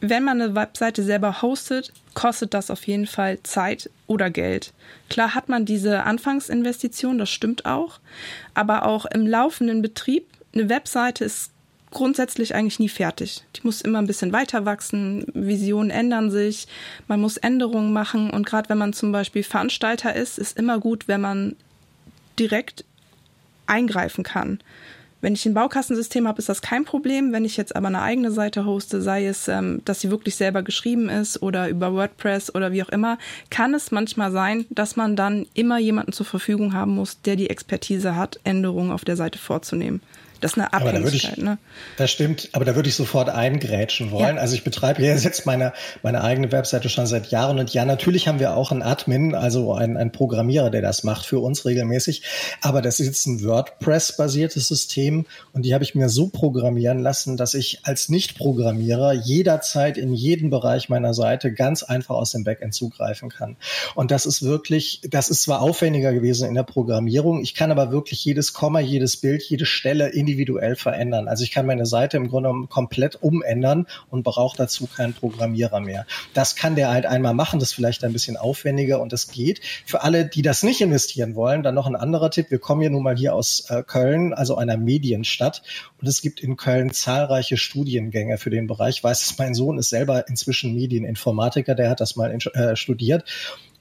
wenn 0.00 0.24
man 0.24 0.40
eine 0.40 0.54
Webseite 0.54 1.02
selber 1.02 1.42
hostet, 1.42 1.92
kostet 2.14 2.54
das 2.54 2.70
auf 2.70 2.86
jeden 2.86 3.06
Fall 3.06 3.42
Zeit 3.42 3.90
oder 4.06 4.30
Geld. 4.30 4.72
Klar 5.08 5.34
hat 5.34 5.48
man 5.48 5.64
diese 5.64 6.04
Anfangsinvestition, 6.04 7.18
das 7.18 7.30
stimmt 7.30 7.66
auch, 7.66 8.00
aber 8.54 8.86
auch 8.86 9.06
im 9.06 9.26
laufenden 9.26 9.82
Betrieb, 9.82 10.26
eine 10.54 10.68
Webseite 10.68 11.24
ist 11.24 11.50
grundsätzlich 11.90 12.54
eigentlich 12.54 12.78
nie 12.78 12.88
fertig. 12.88 13.44
Die 13.56 13.60
muss 13.62 13.80
immer 13.80 13.98
ein 13.98 14.06
bisschen 14.06 14.32
weiter 14.32 14.64
wachsen, 14.64 15.26
Visionen 15.32 15.90
ändern 15.90 16.30
sich, 16.30 16.66
man 17.08 17.20
muss 17.20 17.36
Änderungen 17.36 17.92
machen 17.92 18.30
und 18.30 18.44
gerade 18.44 18.68
wenn 18.68 18.78
man 18.78 18.92
zum 18.92 19.12
Beispiel 19.12 19.42
Veranstalter 19.42 20.14
ist, 20.14 20.38
ist 20.38 20.58
immer 20.58 20.78
gut, 20.78 21.08
wenn 21.08 21.20
man 21.20 21.56
direkt 22.38 22.84
eingreifen 23.66 24.24
kann. 24.24 24.60
Wenn 25.22 25.32
ich 25.32 25.46
ein 25.46 25.54
Baukastensystem 25.54 26.28
habe, 26.28 26.38
ist 26.38 26.48
das 26.48 26.60
kein 26.60 26.84
Problem. 26.84 27.32
Wenn 27.32 27.44
ich 27.44 27.56
jetzt 27.56 27.74
aber 27.74 27.88
eine 27.88 28.02
eigene 28.02 28.30
Seite 28.30 28.66
hoste, 28.66 29.00
sei 29.00 29.26
es, 29.26 29.48
ähm, 29.48 29.80
dass 29.84 30.00
sie 30.00 30.10
wirklich 30.10 30.36
selber 30.36 30.62
geschrieben 30.62 31.08
ist 31.08 31.42
oder 31.42 31.68
über 31.68 31.94
WordPress 31.94 32.54
oder 32.54 32.72
wie 32.72 32.82
auch 32.82 32.90
immer, 32.90 33.18
kann 33.50 33.74
es 33.74 33.90
manchmal 33.90 34.30
sein, 34.30 34.66
dass 34.70 34.96
man 34.96 35.16
dann 35.16 35.46
immer 35.54 35.78
jemanden 35.78 36.12
zur 36.12 36.26
Verfügung 36.26 36.74
haben 36.74 36.94
muss, 36.94 37.20
der 37.22 37.36
die 37.36 37.50
Expertise 37.50 38.14
hat, 38.14 38.38
Änderungen 38.44 38.92
auf 38.92 39.04
der 39.04 39.16
Seite 39.16 39.38
vorzunehmen. 39.38 40.00
Das 40.40 40.52
ist 40.52 40.58
eine 40.58 40.72
Abhängigkeit, 40.72 41.38
ich, 41.38 41.42
ne? 41.42 41.58
Das 41.96 42.10
stimmt, 42.10 42.50
aber 42.52 42.64
da 42.64 42.74
würde 42.74 42.88
ich 42.88 42.94
sofort 42.94 43.28
eingrätschen 43.30 44.10
wollen. 44.10 44.36
Ja. 44.36 44.42
Also 44.42 44.54
ich 44.54 44.64
betreibe 44.64 45.02
jetzt 45.02 45.46
meine, 45.46 45.72
meine 46.02 46.22
eigene 46.22 46.52
Webseite 46.52 46.88
schon 46.88 47.06
seit 47.06 47.30
Jahren 47.30 47.58
und 47.58 47.72
ja, 47.72 47.84
natürlich 47.84 48.28
haben 48.28 48.38
wir 48.38 48.56
auch 48.56 48.70
einen 48.70 48.82
Admin, 48.82 49.34
also 49.34 49.72
einen, 49.72 49.96
einen 49.96 50.12
Programmierer, 50.12 50.70
der 50.70 50.82
das 50.82 51.04
macht 51.04 51.26
für 51.26 51.38
uns 51.38 51.64
regelmäßig. 51.64 52.22
Aber 52.60 52.82
das 52.82 53.00
ist 53.00 53.06
jetzt 53.06 53.26
ein 53.26 53.42
WordPress-basiertes 53.42 54.68
System 54.68 55.26
und 55.52 55.64
die 55.64 55.72
habe 55.72 55.84
ich 55.84 55.94
mir 55.94 56.08
so 56.08 56.28
programmieren 56.28 57.00
lassen, 57.00 57.36
dass 57.36 57.54
ich 57.54 57.80
als 57.84 58.08
Nicht-Programmierer 58.08 59.12
jederzeit 59.12 59.96
in 59.96 60.12
jeden 60.12 60.50
Bereich 60.50 60.88
meiner 60.88 61.14
Seite 61.14 61.52
ganz 61.52 61.82
einfach 61.82 62.16
aus 62.16 62.32
dem 62.32 62.44
Backend 62.44 62.74
zugreifen 62.74 63.30
kann. 63.30 63.56
Und 63.94 64.10
das 64.10 64.26
ist 64.26 64.42
wirklich, 64.42 65.00
das 65.08 65.30
ist 65.30 65.42
zwar 65.42 65.62
aufwendiger 65.62 66.12
gewesen 66.12 66.48
in 66.48 66.54
der 66.54 66.62
Programmierung, 66.62 67.42
ich 67.42 67.54
kann 67.54 67.70
aber 67.70 67.90
wirklich 67.90 68.24
jedes 68.24 68.52
Komma, 68.52 68.80
jedes 68.80 69.16
Bild, 69.16 69.42
jede 69.42 69.66
Stelle 69.66 70.08
in 70.08 70.25
individuell 70.26 70.74
verändern. 70.74 71.28
Also 71.28 71.44
ich 71.44 71.52
kann 71.52 71.66
meine 71.66 71.86
Seite 71.86 72.16
im 72.16 72.28
Grunde 72.28 72.52
komplett 72.68 73.22
umändern 73.22 73.86
und 74.10 74.24
brauche 74.24 74.56
dazu 74.56 74.86
keinen 74.86 75.14
Programmierer 75.14 75.80
mehr. 75.80 76.04
Das 76.34 76.56
kann 76.56 76.74
der 76.74 76.90
halt 76.90 77.06
einmal 77.06 77.34
machen, 77.34 77.60
das 77.60 77.70
ist 77.70 77.74
vielleicht 77.74 78.02
ein 78.02 78.12
bisschen 78.12 78.36
aufwendiger 78.36 79.00
und 79.00 79.12
das 79.12 79.28
geht. 79.28 79.60
Für 79.84 80.02
alle, 80.02 80.26
die 80.26 80.42
das 80.42 80.62
nicht 80.62 80.80
investieren 80.80 81.36
wollen, 81.36 81.62
dann 81.62 81.74
noch 81.74 81.86
ein 81.86 81.96
anderer 81.96 82.30
Tipp. 82.30 82.50
Wir 82.50 82.58
kommen 82.58 82.82
ja 82.82 82.90
nun 82.90 83.04
mal 83.04 83.16
hier 83.16 83.34
aus 83.34 83.70
äh, 83.70 83.82
Köln, 83.84 84.34
also 84.34 84.56
einer 84.56 84.76
Medienstadt 84.76 85.62
und 86.00 86.08
es 86.08 86.20
gibt 86.20 86.40
in 86.40 86.56
Köln 86.56 86.92
zahlreiche 86.92 87.56
Studiengänge 87.56 88.38
für 88.38 88.50
den 88.50 88.66
Bereich. 88.66 88.96
Ich 88.96 89.04
weiß, 89.04 89.20
dass 89.20 89.38
mein 89.38 89.54
Sohn 89.54 89.78
ist 89.78 89.90
selber 89.90 90.28
inzwischen 90.28 90.74
Medieninformatiker, 90.74 91.74
der 91.74 91.90
hat 91.90 92.00
das 92.00 92.16
mal 92.16 92.30
in, 92.30 92.40
äh, 92.40 92.74
studiert 92.74 93.24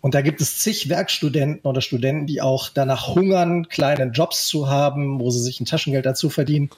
und 0.05 0.13
da 0.13 0.21
gibt 0.21 0.39
es 0.39 0.59
zig 0.59 0.87
Werkstudenten 0.87 1.67
oder 1.67 1.81
Studenten, 1.81 2.27
die 2.27 2.39
auch 2.39 2.69
danach 2.69 3.07
hungern, 3.07 3.69
kleine 3.69 4.11
Jobs 4.11 4.45
zu 4.45 4.69
haben, 4.69 5.19
wo 5.19 5.31
sie 5.31 5.41
sich 5.41 5.59
ein 5.59 5.65
Taschengeld 5.65 6.05
dazu 6.05 6.29
verdienen 6.29 6.69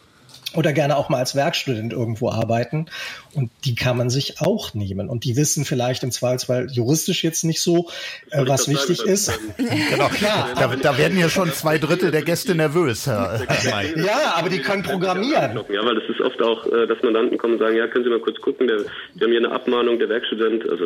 oder 0.56 0.74
gerne 0.74 0.98
auch 0.98 1.10
mal 1.10 1.20
als 1.20 1.36
Werkstudent 1.36 1.94
irgendwo 1.94 2.30
arbeiten. 2.30 2.88
Und 3.34 3.52
die 3.66 3.76
kann 3.76 3.98
man 3.98 4.10
sich 4.10 4.42
auch 4.42 4.74
nehmen. 4.74 5.10
Und 5.10 5.24
die 5.24 5.36
wissen 5.36 5.66
vielleicht 5.66 6.04
im 6.04 6.12
Zweifelsfall 6.12 6.68
juristisch 6.72 7.24
jetzt 7.24 7.44
nicht 7.44 7.62
so, 7.62 7.90
äh, 8.32 8.48
was 8.48 8.68
wichtig 8.68 9.00
sagen, 9.00 9.10
ist. 9.10 9.40
genau, 9.58 10.08
klar. 10.08 10.50
Da, 10.56 10.76
da, 10.76 10.98
werden 10.98 11.20
ja 11.20 11.30
schon 11.30 11.52
zwei 11.54 11.78
Drittel 11.78 12.12
der 12.12 12.24
Gäste 12.24 12.56
nervös, 12.56 13.06
Herr 13.08 13.42
Ja, 13.96 14.36
aber 14.36 14.50
die 14.50 14.62
können 14.62 14.84
programmieren. 14.84 15.60
Ja, 15.70 15.86
weil 15.86 15.98
es 15.98 16.10
ist 16.10 16.22
oft 16.22 16.42
auch, 16.42 16.66
äh, 16.66 16.88
dass 16.88 17.02
Mandanten 17.04 17.38
kommen 17.38 17.54
und 17.54 17.60
sagen, 17.60 17.76
ja, 17.76 17.88
können 17.88 18.06
Sie 18.06 18.10
mal 18.10 18.20
kurz 18.20 18.40
gucken, 18.42 18.68
der, 18.68 18.78
wir 18.80 19.26
haben 19.26 19.32
hier 19.32 19.46
eine 19.46 19.52
Abmahnung, 19.52 20.00
der 20.00 20.10
Werkstudent, 20.10 20.68
also 20.70 20.86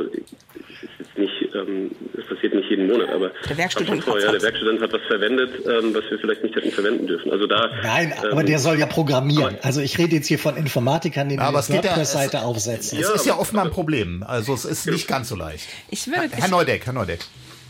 ist 1.12 1.18
nicht, 1.18 1.56
ähm, 1.56 1.92
das 2.16 2.26
passiert 2.26 2.54
nicht 2.54 2.70
jeden 2.70 2.88
Monat, 2.88 3.10
aber 3.10 3.32
der 3.50 3.58
Werkstudent, 3.58 4.04
vor, 4.04 4.20
ja, 4.20 4.32
der 4.32 4.42
Werkstudent 4.42 4.82
hat 4.82 4.94
was 4.94 5.02
verwendet, 5.08 5.52
ähm, 5.66 5.94
was 5.94 6.04
wir 6.10 6.20
vielleicht 6.20 6.44
nicht 6.44 6.56
hätten 6.56 6.72
verwenden 6.72 7.08
dürfen. 7.08 7.32
Also 7.32 7.48
da. 7.48 7.70
Nein, 7.84 8.14
ähm, 8.24 8.32
aber 8.32 8.44
der 8.44 8.60
soll 8.60 8.78
ja 8.78 8.86
programmieren. 8.86 9.58
Also 9.62 9.82
ich 9.82 9.98
rede 9.98 10.16
jetzt 10.16 10.28
hier 10.28 10.40
von 10.40 10.58
Informatikern, 10.58 11.30
die 11.30 11.38
eine 11.38 11.54
WordPress-Seite 11.54 12.38
ja, 12.38 12.44
aufsetzen. 12.44 13.00
Es 13.00 13.08
ja, 13.08 13.16
ist 13.16 13.26
ja 13.26 13.38
offenbar 13.38 13.66
ein 13.66 13.72
Problem. 13.72 14.24
Also 14.28 14.54
es 14.54 14.66
ist 14.66 14.88
nicht 14.88 15.08
ganz 15.08 15.30
so 15.30 15.36
leicht. 15.36 15.68
Ich 15.90 16.08
will, 16.08 16.30
Herr 16.32 16.50
Neudeck, 16.50 16.86
Herr 16.86 16.94
Neudeck. 16.94 17.20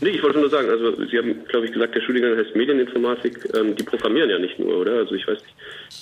Nee, 0.02 0.10
ich 0.10 0.22
wollte 0.24 0.40
nur 0.40 0.50
sagen, 0.50 0.68
also 0.68 0.96
Sie 1.04 1.16
haben, 1.16 1.44
glaube 1.46 1.66
ich, 1.66 1.72
gesagt, 1.72 1.94
der 1.94 2.00
Studiengang 2.00 2.36
heißt 2.36 2.56
Medieninformatik. 2.56 3.48
Ähm, 3.54 3.76
die 3.76 3.84
programmieren 3.84 4.30
ja 4.30 4.38
nicht 4.40 4.58
nur, 4.58 4.78
oder? 4.78 4.94
Also 4.94 5.14
ich 5.14 5.28
weiß 5.28 5.38
nicht. 5.40 5.54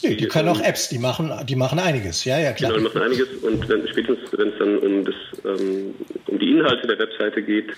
Nee, 0.03 0.15
die, 0.17 0.27
können 0.27 0.49
auch 0.49 0.61
Apps, 0.63 0.89
die 0.89 0.99
machen, 0.99 1.31
die 1.47 1.57
machen 1.57 1.79
einiges, 1.79 2.25
ja, 2.25 2.39
ja, 2.39 2.53
klar. 2.53 2.73
Genau, 2.73 2.89
die 2.89 2.95
machen 2.95 3.07
einiges 3.07 3.29
und 3.43 3.69
wenn, 3.69 3.87
spätestens, 3.89 4.33
wenn 4.33 4.49
es 4.49 4.59
dann 4.59 4.79
um, 4.79 5.05
das, 5.05 5.15
ähm, 5.45 5.95
um 6.29 6.39
die 6.39 6.51
Inhalte 6.51 6.87
der 6.87 6.99
Webseite 6.99 7.43
geht, 7.43 7.73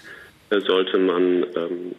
äh, 0.50 0.60
sollte 0.60 0.96
man, 0.98 1.44
ähm, 1.56 1.92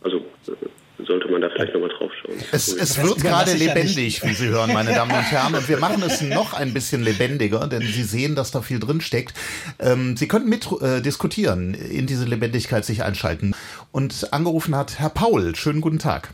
also 0.00 0.24
äh, 0.48 0.52
sollte 0.98 1.28
man 1.28 1.40
da 1.40 1.50
vielleicht 1.50 1.74
nochmal 1.74 1.90
drauf 1.90 2.12
schauen. 2.22 2.36
Es, 2.52 2.72
es 2.72 3.02
wird 3.02 3.16
gerade 3.16 3.52
lebendig, 3.54 4.22
wie 4.22 4.34
Sie 4.34 4.48
hören, 4.48 4.72
meine 4.72 4.92
Damen 4.92 5.10
und 5.10 5.22
Herren. 5.22 5.54
Und 5.54 5.68
wir 5.68 5.78
machen 5.78 6.02
es 6.02 6.22
noch 6.22 6.54
ein 6.54 6.72
bisschen 6.72 7.02
lebendiger, 7.02 7.66
denn 7.66 7.82
Sie 7.82 8.02
sehen, 8.02 8.36
dass 8.36 8.50
da 8.50 8.62
viel 8.62 8.78
drin 8.78 9.00
steckt. 9.00 9.34
Ähm, 9.80 10.16
Sie 10.16 10.28
könnten 10.28 10.48
mit 10.48 10.70
äh, 10.80 11.00
diskutieren, 11.00 11.74
in 11.74 12.06
diese 12.06 12.24
Lebendigkeit 12.24 12.84
sich 12.84 13.02
einschalten. 13.02 13.54
Und 13.92 14.32
angerufen 14.32 14.76
hat 14.76 14.98
Herr 14.98 15.10
Paul. 15.10 15.56
Schönen 15.56 15.80
guten 15.80 15.98
Tag. 15.98 16.30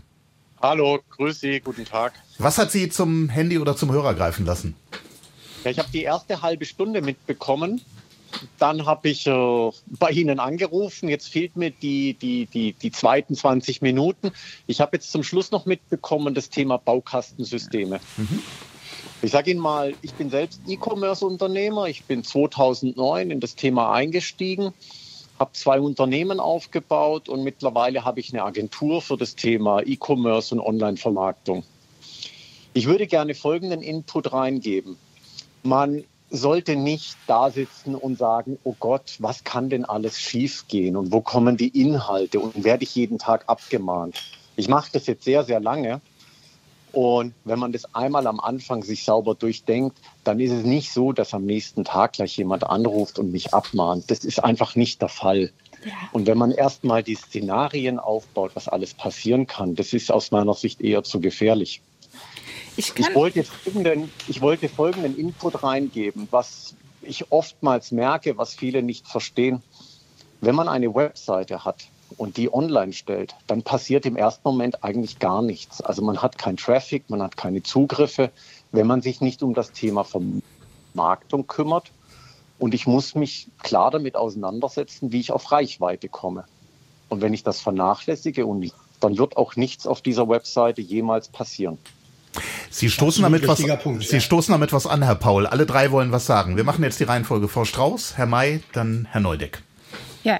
Hallo, 0.60 1.00
grüß 1.16 1.40
Sie, 1.40 1.60
guten 1.60 1.86
Tag. 1.86 2.12
Was 2.38 2.58
hat 2.58 2.70
Sie 2.70 2.90
zum 2.90 3.30
Handy 3.30 3.58
oder 3.58 3.76
zum 3.76 3.90
Hörer 3.92 4.14
greifen 4.14 4.44
lassen? 4.44 4.76
Ja, 5.64 5.70
ich 5.70 5.78
habe 5.78 5.88
die 5.92 6.02
erste 6.02 6.42
halbe 6.42 6.66
Stunde 6.66 7.00
mitbekommen. 7.00 7.80
Dann 8.58 8.86
habe 8.86 9.08
ich 9.08 9.26
äh, 9.26 9.70
bei 9.86 10.10
Ihnen 10.10 10.38
angerufen. 10.38 11.08
Jetzt 11.08 11.28
fehlt 11.28 11.56
mir 11.56 11.70
die, 11.70 12.14
die, 12.14 12.46
die, 12.46 12.72
die 12.72 12.90
zweiten 12.90 13.34
20 13.34 13.82
Minuten. 13.82 14.30
Ich 14.66 14.80
habe 14.80 14.96
jetzt 14.96 15.10
zum 15.12 15.22
Schluss 15.22 15.50
noch 15.50 15.66
mitbekommen 15.66 16.34
das 16.34 16.50
Thema 16.50 16.78
Baukastensysteme. 16.78 18.00
Mhm. 18.16 18.42
Ich 19.22 19.32
sage 19.32 19.50
Ihnen 19.50 19.60
mal, 19.60 19.94
ich 20.02 20.14
bin 20.14 20.30
selbst 20.30 20.60
E-Commerce-Unternehmer. 20.66 21.86
Ich 21.86 22.04
bin 22.04 22.24
2009 22.24 23.30
in 23.30 23.40
das 23.40 23.54
Thema 23.54 23.92
eingestiegen 23.92 24.72
habe 25.40 25.54
zwei 25.54 25.80
Unternehmen 25.80 26.38
aufgebaut 26.38 27.30
und 27.30 27.42
mittlerweile 27.42 28.04
habe 28.04 28.20
ich 28.20 28.32
eine 28.32 28.44
Agentur 28.44 29.00
für 29.00 29.16
das 29.16 29.34
Thema 29.34 29.80
E-Commerce 29.80 30.54
und 30.54 30.60
Online-Vermarktung. 30.60 31.64
Ich 32.74 32.86
würde 32.86 33.06
gerne 33.06 33.34
folgenden 33.34 33.80
Input 33.80 34.32
reingeben. 34.32 34.96
Man 35.62 36.04
sollte 36.30 36.76
nicht 36.76 37.16
da 37.26 37.50
sitzen 37.50 37.94
und 37.94 38.18
sagen, 38.18 38.58
oh 38.64 38.74
Gott, 38.78 39.16
was 39.18 39.44
kann 39.44 39.68
denn 39.68 39.84
alles 39.84 40.18
schiefgehen 40.18 40.96
und 40.96 41.12
wo 41.12 41.20
kommen 41.20 41.56
die 41.56 41.68
Inhalte 41.68 42.40
und 42.40 42.64
werde 42.64 42.84
ich 42.84 42.94
jeden 42.94 43.18
Tag 43.18 43.44
abgemahnt. 43.48 44.22
Ich 44.56 44.68
mache 44.68 44.90
das 44.92 45.06
jetzt 45.06 45.24
sehr, 45.24 45.44
sehr 45.44 45.60
lange 45.60 46.00
und 46.92 47.34
wenn 47.44 47.58
man 47.58 47.72
das 47.72 47.94
einmal 47.94 48.26
am 48.26 48.40
Anfang 48.40 48.82
sich 48.82 49.04
sauber 49.04 49.34
durchdenkt, 49.34 49.98
dann 50.24 50.40
ist 50.40 50.50
es 50.50 50.64
nicht 50.64 50.92
so, 50.92 51.12
dass 51.12 51.34
am 51.34 51.46
nächsten 51.46 51.84
Tag 51.84 52.14
gleich 52.14 52.36
jemand 52.36 52.64
anruft 52.64 53.18
und 53.18 53.30
mich 53.30 53.54
abmahnt. 53.54 54.10
Das 54.10 54.24
ist 54.24 54.42
einfach 54.42 54.74
nicht 54.74 55.00
der 55.00 55.08
Fall. 55.08 55.52
Ja. 55.84 55.92
Und 56.12 56.26
wenn 56.26 56.36
man 56.36 56.50
erstmal 56.50 57.02
die 57.02 57.14
Szenarien 57.14 57.98
aufbaut, 57.98 58.52
was 58.54 58.68
alles 58.68 58.94
passieren 58.94 59.46
kann, 59.46 59.74
das 59.76 59.92
ist 59.92 60.10
aus 60.10 60.30
meiner 60.30 60.54
Sicht 60.54 60.80
eher 60.80 61.04
zu 61.04 61.20
gefährlich. 61.20 61.80
Ich, 62.76 62.92
ich, 62.96 63.14
wollte 63.14 63.44
folgenden, 63.44 64.10
ich 64.28 64.40
wollte 64.40 64.68
folgenden 64.68 65.16
Input 65.16 65.62
reingeben, 65.62 66.28
was 66.30 66.74
ich 67.02 67.30
oftmals 67.32 67.92
merke, 67.92 68.36
was 68.38 68.54
viele 68.54 68.82
nicht 68.82 69.06
verstehen. 69.06 69.62
Wenn 70.40 70.54
man 70.54 70.68
eine 70.68 70.94
Webseite 70.94 71.64
hat, 71.64 71.88
und 72.16 72.36
die 72.36 72.52
online 72.52 72.92
stellt, 72.92 73.34
dann 73.46 73.62
passiert 73.62 74.06
im 74.06 74.16
ersten 74.16 74.42
Moment 74.44 74.82
eigentlich 74.84 75.18
gar 75.18 75.42
nichts. 75.42 75.80
Also 75.80 76.02
man 76.02 76.22
hat 76.22 76.38
keinen 76.38 76.56
Traffic, 76.56 77.08
man 77.08 77.22
hat 77.22 77.36
keine 77.36 77.62
Zugriffe, 77.62 78.30
wenn 78.72 78.86
man 78.86 79.02
sich 79.02 79.20
nicht 79.20 79.42
um 79.42 79.54
das 79.54 79.72
Thema 79.72 80.04
Vermarktung 80.04 81.46
kümmert. 81.46 81.90
Und 82.58 82.74
ich 82.74 82.86
muss 82.86 83.14
mich 83.14 83.48
klar 83.62 83.90
damit 83.90 84.16
auseinandersetzen, 84.16 85.12
wie 85.12 85.20
ich 85.20 85.32
auf 85.32 85.50
Reichweite 85.50 86.08
komme. 86.08 86.44
Und 87.08 87.22
wenn 87.22 87.32
ich 87.32 87.42
das 87.42 87.60
vernachlässige, 87.60 88.46
und 88.46 88.72
dann 89.00 89.16
wird 89.16 89.36
auch 89.36 89.56
nichts 89.56 89.86
auf 89.86 90.02
dieser 90.02 90.28
Webseite 90.28 90.82
jemals 90.82 91.28
passieren. 91.28 91.78
Sie 92.70 92.90
stoßen, 92.90 93.22
damit 93.22 93.46
was, 93.46 93.62
Punkt, 93.82 94.04
Sie 94.04 94.16
ja. 94.16 94.20
stoßen 94.20 94.52
damit 94.52 94.72
was 94.72 94.86
an, 94.86 95.02
Herr 95.02 95.16
Paul. 95.16 95.46
Alle 95.46 95.66
drei 95.66 95.90
wollen 95.90 96.12
was 96.12 96.26
sagen. 96.26 96.56
Wir 96.56 96.64
machen 96.64 96.84
jetzt 96.84 97.00
die 97.00 97.04
Reihenfolge. 97.04 97.48
Frau 97.48 97.64
Strauß, 97.64 98.16
Herr 98.16 98.26
May, 98.26 98.62
dann 98.72 99.08
Herr 99.10 99.20
Neudeck. 99.20 99.62
Ja, 100.22 100.38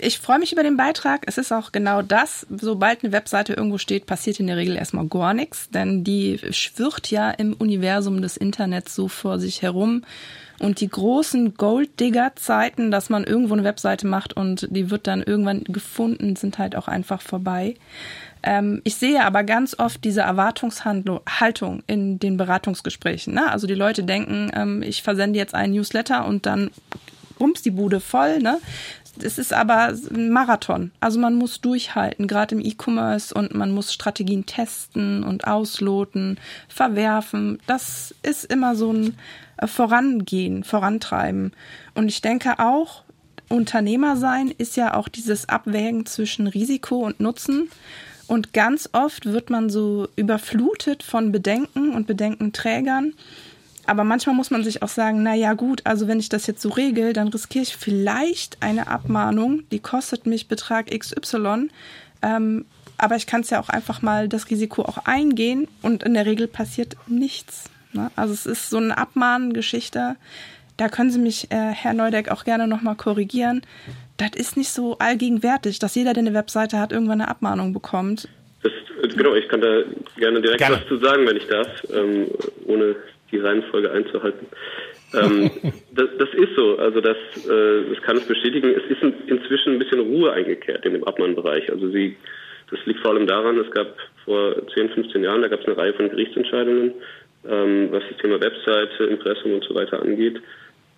ich 0.00 0.18
freue 0.18 0.38
mich 0.38 0.52
über 0.52 0.62
den 0.62 0.76
Beitrag. 0.76 1.22
Es 1.26 1.38
ist 1.38 1.52
auch 1.52 1.70
genau 1.70 2.02
das. 2.02 2.46
Sobald 2.50 3.04
eine 3.04 3.12
Webseite 3.12 3.52
irgendwo 3.52 3.78
steht, 3.78 4.06
passiert 4.06 4.40
in 4.40 4.48
der 4.48 4.56
Regel 4.56 4.76
erstmal 4.76 5.06
gar 5.06 5.34
nichts, 5.34 5.70
denn 5.70 6.02
die 6.02 6.40
schwirrt 6.50 7.10
ja 7.10 7.30
im 7.30 7.52
Universum 7.54 8.20
des 8.20 8.36
Internets 8.36 8.94
so 8.94 9.08
vor 9.08 9.38
sich 9.38 9.62
herum. 9.62 10.02
Und 10.58 10.80
die 10.80 10.88
großen 10.88 11.54
Gold-Digger-Zeiten, 11.54 12.90
dass 12.90 13.10
man 13.10 13.24
irgendwo 13.24 13.54
eine 13.54 13.64
Webseite 13.64 14.06
macht 14.06 14.34
und 14.34 14.68
die 14.70 14.90
wird 14.90 15.06
dann 15.06 15.22
irgendwann 15.22 15.64
gefunden, 15.64 16.36
sind 16.36 16.58
halt 16.58 16.76
auch 16.76 16.86
einfach 16.86 17.22
vorbei. 17.22 17.74
Ähm, 18.44 18.82
ich 18.84 18.96
sehe 18.96 19.24
aber 19.24 19.42
ganz 19.42 19.78
oft 19.78 20.04
diese 20.04 20.20
Erwartungshaltung 20.20 21.82
in 21.86 22.18
den 22.18 22.36
Beratungsgesprächen. 22.36 23.34
Ne? 23.34 23.50
Also 23.50 23.66
die 23.66 23.74
Leute 23.74 24.04
denken, 24.04 24.50
ähm, 24.54 24.82
ich 24.82 25.02
versende 25.02 25.38
jetzt 25.38 25.54
einen 25.54 25.72
Newsletter 25.72 26.26
und 26.26 26.46
dann 26.46 26.70
bums 27.38 27.62
die 27.62 27.70
Bude 27.70 28.00
voll. 28.00 28.38
Ne? 28.38 28.58
es 29.22 29.38
ist 29.38 29.52
aber 29.52 29.94
ein 30.10 30.30
Marathon. 30.30 30.90
Also 31.00 31.18
man 31.18 31.36
muss 31.36 31.60
durchhalten, 31.60 32.26
gerade 32.26 32.56
im 32.56 32.60
E-Commerce 32.60 33.32
und 33.34 33.54
man 33.54 33.70
muss 33.70 33.92
Strategien 33.92 34.46
testen 34.46 35.22
und 35.22 35.46
ausloten, 35.46 36.38
verwerfen. 36.68 37.58
Das 37.66 38.14
ist 38.22 38.44
immer 38.44 38.74
so 38.74 38.92
ein 38.92 39.16
äh, 39.58 39.66
Vorangehen, 39.66 40.64
Vorantreiben. 40.64 41.52
Und 41.94 42.08
ich 42.08 42.22
denke 42.22 42.58
auch, 42.58 43.04
Unternehmer 43.48 44.16
sein 44.16 44.52
ist 44.56 44.76
ja 44.76 44.94
auch 44.94 45.08
dieses 45.08 45.48
Abwägen 45.48 46.06
zwischen 46.06 46.46
Risiko 46.46 47.04
und 47.04 47.20
Nutzen. 47.20 47.70
Und 48.26 48.52
ganz 48.52 48.88
oft 48.92 49.26
wird 49.26 49.50
man 49.50 49.70
so 49.70 50.08
überflutet 50.16 51.02
von 51.02 51.32
Bedenken 51.32 51.90
und 51.90 52.06
Bedenkenträgern 52.06 53.14
aber 53.86 54.04
manchmal 54.04 54.34
muss 54.34 54.50
man 54.50 54.64
sich 54.64 54.82
auch 54.82 54.88
sagen, 54.88 55.22
na 55.22 55.34
ja, 55.34 55.54
gut, 55.54 55.82
also 55.84 56.08
wenn 56.08 56.18
ich 56.18 56.28
das 56.28 56.46
jetzt 56.46 56.62
so 56.62 56.70
regel, 56.70 57.12
dann 57.12 57.28
riskiere 57.28 57.62
ich 57.62 57.76
vielleicht 57.76 58.62
eine 58.62 58.86
Abmahnung, 58.86 59.62
die 59.70 59.78
kostet 59.78 60.26
mich 60.26 60.48
Betrag 60.48 60.86
XY. 60.90 61.68
Ähm, 62.22 62.64
aber 62.96 63.16
ich 63.16 63.26
kann 63.26 63.42
es 63.42 63.50
ja 63.50 63.60
auch 63.60 63.68
einfach 63.68 64.02
mal 64.02 64.28
das 64.28 64.50
Risiko 64.50 64.82
auch 64.82 64.98
eingehen 65.04 65.68
und 65.82 66.02
in 66.02 66.14
der 66.14 66.26
Regel 66.26 66.46
passiert 66.46 66.96
nichts. 67.06 67.64
Ne? 67.92 68.10
Also 68.16 68.32
es 68.32 68.46
ist 68.46 68.70
so 68.70 68.78
eine 68.78 68.96
Abmahngeschichte. 68.96 70.16
Da 70.76 70.88
können 70.88 71.10
Sie 71.10 71.18
mich, 71.18 71.50
äh, 71.50 71.72
Herr 71.72 71.92
Neudeck, 71.92 72.30
auch 72.30 72.44
gerne 72.44 72.66
nochmal 72.66 72.96
korrigieren. 72.96 73.62
Das 74.16 74.30
ist 74.36 74.56
nicht 74.56 74.70
so 74.70 74.96
allgegenwärtig, 74.98 75.78
dass 75.78 75.94
jeder, 75.94 76.12
der 76.12 76.22
eine 76.22 76.34
Webseite 76.34 76.78
hat, 76.78 76.92
irgendwann 76.92 77.20
eine 77.20 77.30
Abmahnung 77.30 77.72
bekommt. 77.72 78.28
Das, 78.62 78.72
genau, 79.16 79.34
ich 79.34 79.48
kann 79.48 79.60
da 79.60 79.82
gerne 80.16 80.40
direkt 80.40 80.60
gerne. 80.60 80.76
was 80.76 80.88
zu 80.88 80.98
sagen, 80.98 81.26
wenn 81.26 81.36
ich 81.36 81.46
darf, 81.46 81.68
ähm, 81.92 82.28
ohne 82.66 82.96
die 83.30 83.38
Reihenfolge 83.38 83.90
einzuhalten. 83.90 84.46
ähm, 85.14 85.50
das, 85.92 86.08
das, 86.18 86.28
ist 86.34 86.54
so, 86.56 86.78
also 86.78 87.00
das, 87.00 87.16
äh, 87.48 87.90
das 87.92 88.02
kann 88.02 88.18
ich 88.18 88.26
bestätigen. 88.26 88.70
Es 88.70 88.90
ist 88.90 89.02
in, 89.02 89.14
inzwischen 89.26 89.74
ein 89.74 89.78
bisschen 89.78 90.00
Ruhe 90.00 90.32
eingekehrt 90.32 90.86
in 90.86 90.92
dem 90.92 91.04
Abmahnbereich. 91.04 91.70
Also 91.70 91.90
sie, 91.90 92.16
das 92.70 92.78
liegt 92.86 93.00
vor 93.00 93.12
allem 93.12 93.26
daran, 93.26 93.58
es 93.58 93.70
gab 93.72 93.96
vor 94.24 94.54
10, 94.74 94.90
15 94.90 95.22
Jahren, 95.22 95.42
da 95.42 95.48
gab 95.48 95.60
es 95.60 95.66
eine 95.66 95.76
Reihe 95.76 95.92
von 95.94 96.08
Gerichtsentscheidungen, 96.08 96.94
ähm, 97.48 97.88
was 97.90 98.02
das 98.08 98.18
Thema 98.18 98.40
Webseite, 98.40 99.04
Impressum 99.04 99.52
und 99.54 99.64
so 99.64 99.74
weiter 99.74 100.00
angeht. 100.00 100.40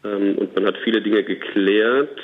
Ähm, 0.04 0.36
und 0.38 0.54
man 0.54 0.66
hat 0.66 0.76
viele 0.84 1.00
Dinge 1.00 1.24
geklärt. 1.24 2.20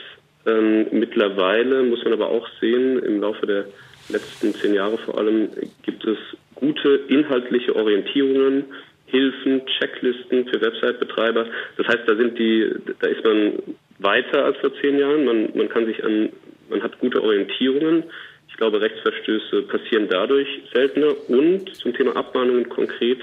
Ähm, 0.46 0.86
mittlerweile 0.90 1.82
muss 1.82 2.02
man 2.04 2.14
aber 2.14 2.28
auch 2.28 2.48
sehen, 2.60 2.98
im 2.98 3.20
Laufe 3.20 3.46
der 3.46 3.66
letzten 4.08 4.54
zehn 4.54 4.74
Jahre 4.74 4.98
vor 4.98 5.18
allem 5.18 5.48
gibt 5.82 6.04
es 6.04 6.18
gute 6.54 7.00
inhaltliche 7.08 7.74
Orientierungen, 7.76 8.64
Hilfen, 9.06 9.62
Checklisten 9.78 10.48
für 10.48 10.60
Website-Betreiber. 10.60 11.46
Das 11.76 11.86
heißt, 11.86 12.08
da 12.08 12.16
sind 12.16 12.38
die, 12.38 12.72
da 12.98 13.08
ist 13.08 13.22
man 13.22 13.52
weiter 13.98 14.44
als 14.46 14.56
vor 14.58 14.72
zehn 14.80 14.98
Jahren. 14.98 15.24
Man, 15.26 15.50
man 15.54 15.68
kann 15.68 15.86
sich 15.86 16.02
an, 16.02 16.30
man 16.70 16.82
hat 16.82 16.98
gute 16.98 17.22
Orientierungen. 17.22 18.04
Ich 18.48 18.56
glaube, 18.56 18.80
Rechtsverstöße 18.80 19.62
passieren 19.62 20.08
dadurch 20.08 20.48
seltener. 20.72 21.14
Und 21.28 21.74
zum 21.76 21.92
Thema 21.94 22.16
Abmahnungen 22.16 22.68
konkret, 22.70 23.18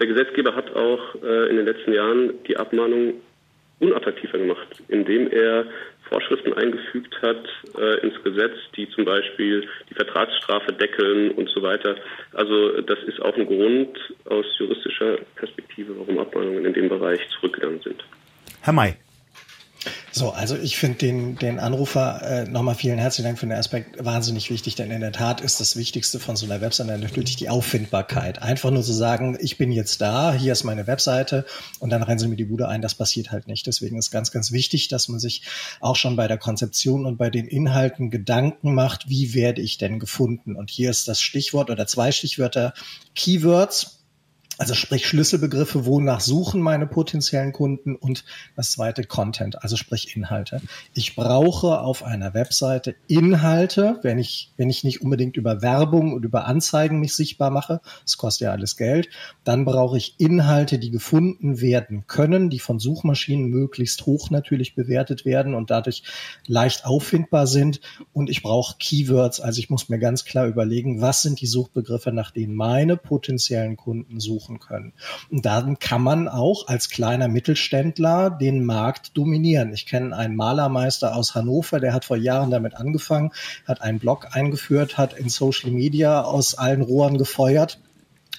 der 0.00 0.06
Gesetzgeber 0.06 0.54
hat 0.54 0.74
auch 0.76 1.16
äh, 1.22 1.50
in 1.50 1.56
den 1.56 1.66
letzten 1.66 1.92
Jahren 1.92 2.34
die 2.46 2.56
Abmahnung 2.56 3.14
unattraktiver 3.80 4.38
gemacht, 4.38 4.68
indem 4.88 5.28
er 5.28 5.66
Vorschriften 6.12 6.52
eingefügt 6.52 7.14
hat 7.22 7.42
äh, 7.78 8.06
ins 8.06 8.22
Gesetz, 8.22 8.54
die 8.76 8.88
zum 8.90 9.06
Beispiel 9.06 9.66
die 9.88 9.94
Vertragsstrafe 9.94 10.72
deckeln 10.72 11.30
und 11.32 11.48
so 11.48 11.62
weiter. 11.62 11.96
Also 12.34 12.82
das 12.82 12.98
ist 13.06 13.20
auch 13.22 13.34
ein 13.36 13.46
Grund 13.46 13.98
aus 14.26 14.44
juristischer 14.58 15.16
Perspektive, 15.36 15.98
warum 15.98 16.18
Abmahnungen 16.18 16.66
in 16.66 16.74
dem 16.74 16.88
Bereich 16.90 17.20
zurückgegangen 17.40 17.80
sind. 17.80 18.04
Herr 18.60 18.74
May. 18.74 18.94
So, 20.12 20.30
also 20.30 20.56
ich 20.56 20.76
finde 20.76 20.98
den, 20.98 21.36
den 21.36 21.58
Anrufer 21.58 22.22
äh, 22.22 22.44
nochmal 22.44 22.74
vielen 22.74 22.98
herzlichen 22.98 23.24
Dank 23.24 23.38
für 23.38 23.46
den 23.46 23.56
Aspekt 23.56 24.04
wahnsinnig 24.04 24.50
wichtig, 24.50 24.74
denn 24.74 24.90
in 24.90 25.00
der 25.00 25.12
Tat 25.12 25.40
ist 25.40 25.58
das 25.58 25.76
Wichtigste 25.76 26.20
von 26.20 26.36
so 26.36 26.44
einer 26.44 26.60
Webseite 26.60 26.96
natürlich 26.98 27.36
die 27.36 27.48
Auffindbarkeit. 27.48 28.42
Einfach 28.42 28.70
nur 28.70 28.82
zu 28.82 28.92
sagen, 28.92 29.38
ich 29.40 29.56
bin 29.56 29.72
jetzt 29.72 30.00
da, 30.00 30.32
hier 30.32 30.52
ist 30.52 30.64
meine 30.64 30.86
Webseite 30.86 31.46
und 31.80 31.90
dann 31.90 32.02
rennen 32.02 32.18
Sie 32.18 32.28
mir 32.28 32.36
die 32.36 32.44
Bude 32.44 32.68
ein, 32.68 32.82
das 32.82 32.94
passiert 32.94 33.32
halt 33.32 33.48
nicht. 33.48 33.66
Deswegen 33.66 33.98
ist 33.98 34.10
ganz, 34.10 34.30
ganz 34.30 34.52
wichtig, 34.52 34.88
dass 34.88 35.08
man 35.08 35.18
sich 35.18 35.42
auch 35.80 35.96
schon 35.96 36.14
bei 36.16 36.28
der 36.28 36.38
Konzeption 36.38 37.06
und 37.06 37.16
bei 37.16 37.30
den 37.30 37.48
Inhalten 37.48 38.10
Gedanken 38.10 38.74
macht, 38.74 39.08
wie 39.08 39.34
werde 39.34 39.62
ich 39.62 39.78
denn 39.78 39.98
gefunden? 39.98 40.56
Und 40.56 40.70
hier 40.70 40.90
ist 40.90 41.08
das 41.08 41.20
Stichwort 41.20 41.70
oder 41.70 41.86
zwei 41.86 42.12
Stichwörter 42.12 42.74
Keywords 43.14 44.01
also 44.58 44.74
sprich 44.74 45.06
Schlüsselbegriffe, 45.06 45.86
wonach 45.86 46.20
suchen 46.20 46.60
meine 46.60 46.86
potenziellen 46.86 47.52
Kunden 47.52 47.96
und 47.96 48.24
das 48.54 48.72
zweite 48.72 49.04
Content, 49.04 49.62
also 49.62 49.76
sprich 49.76 50.14
Inhalte. 50.14 50.60
Ich 50.94 51.16
brauche 51.16 51.80
auf 51.80 52.02
einer 52.04 52.34
Webseite 52.34 52.94
Inhalte, 53.08 53.98
wenn 54.02 54.18
ich, 54.18 54.52
wenn 54.56 54.68
ich 54.68 54.84
nicht 54.84 55.00
unbedingt 55.00 55.36
über 55.36 55.62
Werbung 55.62 56.12
und 56.12 56.24
über 56.24 56.46
Anzeigen 56.46 57.00
mich 57.00 57.14
sichtbar 57.14 57.50
mache, 57.50 57.80
das 58.04 58.18
kostet 58.18 58.46
ja 58.46 58.52
alles 58.52 58.76
Geld, 58.76 59.08
dann 59.42 59.64
brauche 59.64 59.96
ich 59.96 60.16
Inhalte, 60.18 60.78
die 60.78 60.90
gefunden 60.90 61.60
werden 61.60 62.06
können, 62.06 62.50
die 62.50 62.58
von 62.58 62.78
Suchmaschinen 62.78 63.48
möglichst 63.48 64.04
hoch 64.06 64.30
natürlich 64.30 64.74
bewertet 64.74 65.24
werden 65.24 65.54
und 65.54 65.70
dadurch 65.70 66.02
leicht 66.46 66.84
auffindbar 66.84 67.46
sind 67.46 67.80
und 68.12 68.28
ich 68.28 68.42
brauche 68.42 68.76
Keywords, 68.78 69.40
also 69.40 69.58
ich 69.58 69.70
muss 69.70 69.88
mir 69.88 69.98
ganz 69.98 70.24
klar 70.24 70.46
überlegen, 70.46 71.00
was 71.00 71.22
sind 71.22 71.40
die 71.40 71.46
Suchbegriffe, 71.46 72.12
nach 72.12 72.30
denen 72.30 72.54
meine 72.54 72.96
potenziellen 72.96 73.76
Kunden 73.76 74.20
suchen 74.20 74.41
suchen 74.42 74.58
können. 74.58 74.92
Und 75.30 75.46
dann 75.46 75.78
kann 75.78 76.02
man 76.02 76.28
auch 76.28 76.68
als 76.68 76.88
kleiner 76.88 77.28
Mittelständler 77.28 78.30
den 78.30 78.64
Markt 78.64 79.16
dominieren. 79.16 79.72
Ich 79.72 79.86
kenne 79.86 80.16
einen 80.16 80.36
Malermeister 80.36 81.14
aus 81.16 81.34
Hannover, 81.34 81.80
der 81.80 81.92
hat 81.92 82.04
vor 82.04 82.16
Jahren 82.16 82.50
damit 82.50 82.74
angefangen, 82.74 83.30
hat 83.66 83.82
einen 83.82 83.98
Blog 83.98 84.28
eingeführt, 84.32 84.98
hat 84.98 85.14
in 85.14 85.28
Social 85.28 85.70
Media 85.70 86.22
aus 86.22 86.54
allen 86.54 86.82
Rohren 86.82 87.18
gefeuert 87.18 87.78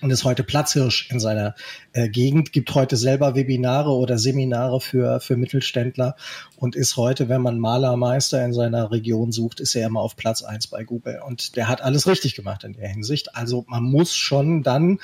und 0.03 0.11
ist 0.11 0.25
heute 0.25 0.43
Platzhirsch 0.43 1.09
in 1.11 1.19
seiner 1.21 1.55
äh, 1.93 2.09
Gegend, 2.09 2.51
gibt 2.51 2.75
heute 2.75 2.97
selber 2.97 3.35
Webinare 3.35 3.91
oder 3.91 4.17
Seminare 4.17 4.81
für, 4.81 5.21
für 5.21 5.37
Mittelständler 5.37 6.17
und 6.57 6.75
ist 6.75 6.97
heute, 6.97 7.29
wenn 7.29 7.41
man 7.41 7.57
Malermeister 7.57 8.43
in 8.43 8.53
seiner 8.53 8.91
Region 8.91 9.31
sucht, 9.31 9.61
ist 9.61 9.75
er 9.75 9.87
immer 9.87 10.01
auf 10.01 10.17
Platz 10.17 10.43
eins 10.43 10.67
bei 10.67 10.83
Google. 10.83 11.21
Und 11.25 11.55
der 11.55 11.69
hat 11.69 11.81
alles 11.81 12.05
richtig 12.05 12.35
gemacht 12.35 12.65
in 12.65 12.73
der 12.73 12.89
Hinsicht. 12.89 13.35
Also 13.35 13.63
man 13.67 13.83
muss 13.83 14.13
schon 14.13 14.61
dann 14.61 14.99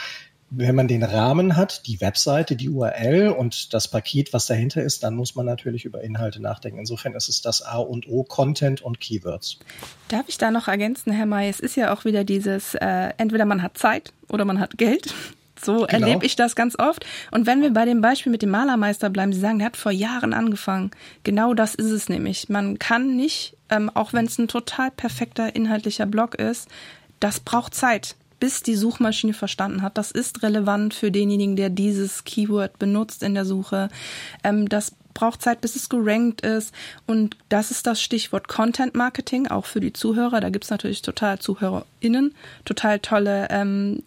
wenn 0.51 0.75
man 0.75 0.87
den 0.87 1.03
Rahmen 1.03 1.55
hat, 1.55 1.85
die 1.85 2.01
Webseite, 2.01 2.55
die 2.55 2.69
URL 2.69 3.29
und 3.29 3.73
das 3.73 3.87
Paket, 3.87 4.33
was 4.33 4.47
dahinter 4.47 4.81
ist, 4.81 5.03
dann 5.03 5.15
muss 5.15 5.35
man 5.35 5.45
natürlich 5.45 5.85
über 5.85 6.01
Inhalte 6.01 6.41
nachdenken. 6.41 6.79
Insofern 6.79 7.13
ist 7.13 7.29
es 7.29 7.41
das 7.41 7.61
A 7.61 7.77
und 7.77 8.07
O, 8.07 8.23
Content 8.23 8.81
und 8.81 8.99
Keywords. 8.99 9.59
Darf 10.07 10.27
ich 10.27 10.37
da 10.37 10.49
noch 10.49 10.67
ergänzen, 10.67 11.11
Herr 11.11 11.27
May? 11.27 11.49
Es 11.49 11.59
ist 11.59 11.75
ja 11.75 11.93
auch 11.93 12.03
wieder 12.03 12.23
dieses, 12.23 12.73
äh, 12.75 13.09
entweder 13.17 13.45
man 13.45 13.61
hat 13.61 13.77
Zeit 13.77 14.11
oder 14.27 14.45
man 14.45 14.59
hat 14.59 14.77
Geld. 14.77 15.13
So 15.61 15.85
genau. 15.85 16.07
erlebe 16.07 16.25
ich 16.25 16.37
das 16.37 16.55
ganz 16.55 16.79
oft. 16.79 17.05
Und 17.31 17.45
wenn 17.45 17.61
wir 17.61 17.73
bei 17.73 17.83
dem 17.83 17.99
Beispiel 17.99 18.31
mit 18.31 18.41
dem 18.41 18.49
Malermeister 18.49 19.09
bleiben, 19.09 19.33
Sie 19.33 19.41
sagen, 19.41 19.59
der 19.59 19.65
hat 19.65 19.75
vor 19.75 19.91
Jahren 19.91 20.33
angefangen. 20.33 20.91
Genau 21.23 21.53
das 21.53 21.75
ist 21.75 21.91
es 21.91 22.07
nämlich. 22.07 22.47
Man 22.47 22.79
kann 22.79 23.17
nicht, 23.17 23.57
ähm, 23.69 23.91
auch 23.93 24.13
wenn 24.13 24.23
es 24.23 24.37
ein 24.37 24.47
total 24.47 24.89
perfekter 24.89 25.53
inhaltlicher 25.53 26.05
Blog 26.05 26.35
ist, 26.35 26.69
das 27.19 27.41
braucht 27.41 27.75
Zeit 27.75 28.15
bis 28.39 28.63
die 28.63 28.75
Suchmaschine 28.75 29.33
verstanden 29.33 29.81
hat, 29.81 29.97
das 29.97 30.11
ist 30.11 30.43
relevant 30.43 30.93
für 30.93 31.11
denjenigen, 31.11 31.55
der 31.55 31.69
dieses 31.69 32.23
Keyword 32.23 32.79
benutzt 32.79 33.23
in 33.23 33.33
der 33.33 33.45
Suche. 33.45 33.89
Ähm, 34.43 34.69
das 34.69 34.93
braucht 35.13 35.41
Zeit, 35.41 35.61
bis 35.61 35.75
es 35.75 35.89
gerankt 35.89 36.41
ist. 36.41 36.73
Und 37.05 37.35
das 37.49 37.71
ist 37.71 37.85
das 37.85 38.01
Stichwort 38.01 38.47
Content 38.47 38.95
Marketing, 38.95 39.47
auch 39.47 39.65
für 39.65 39.81
die 39.81 39.93
Zuhörer. 39.93 40.39
Da 40.39 40.49
gibt's 40.49 40.69
natürlich 40.69 41.01
total 41.01 41.39
ZuhörerInnen, 41.39 42.33
total 42.63 42.99
tolle 42.99 43.47
ähm, 43.49 44.03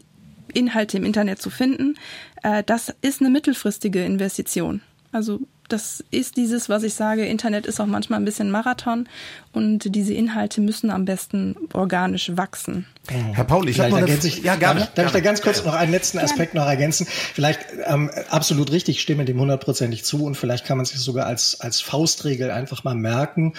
Inhalte 0.55 0.97
im 0.97 1.05
Internet 1.05 1.41
zu 1.41 1.51
finden. 1.51 1.97
Äh, 2.43 2.62
das 2.64 2.95
ist 3.03 3.20
eine 3.20 3.30
mittelfristige 3.30 4.05
Investition. 4.05 4.80
Also 5.12 5.41
das 5.68 6.04
ist 6.10 6.36
dieses, 6.36 6.68
was 6.68 6.82
ich 6.82 6.94
sage, 6.94 7.24
Internet 7.24 7.66
ist 7.66 7.80
auch 7.80 7.86
manchmal 7.86 8.20
ein 8.20 8.24
bisschen 8.24 8.50
Marathon 8.50 9.08
und 9.52 9.94
diese 9.94 10.12
Inhalte 10.12 10.60
müssen 10.60 10.90
am 10.90 11.04
besten 11.04 11.56
organisch 11.72 12.32
wachsen. 12.36 12.86
Herr 13.08 13.44
Paul, 13.44 13.68
ich 13.68 13.80
habe 13.80 13.90
noch 13.90 13.98
eine 13.98 14.12
ich, 14.12 14.42
ja, 14.42 14.56
gerne, 14.56 14.80
darf, 14.80 14.94
darf 14.94 15.06
ich 15.06 15.12
da 15.12 15.20
ganz 15.20 15.42
kurz 15.42 15.64
noch 15.64 15.74
einen 15.74 15.92
letzten 15.92 16.18
Aspekt 16.18 16.54
noch 16.54 16.66
ergänzen? 16.66 17.06
Vielleicht 17.08 17.60
ähm, 17.86 18.10
absolut 18.28 18.70
richtig, 18.70 18.96
ich 18.96 19.02
stimme 19.02 19.24
dem 19.24 19.40
hundertprozentig 19.40 20.04
zu 20.04 20.24
und 20.24 20.36
vielleicht 20.36 20.66
kann 20.66 20.76
man 20.76 20.86
sich 20.86 20.98
sogar 20.98 21.26
als, 21.26 21.60
als 21.60 21.80
Faustregel 21.80 22.50
einfach 22.50 22.84
mal 22.84 22.94
merken 22.94 23.54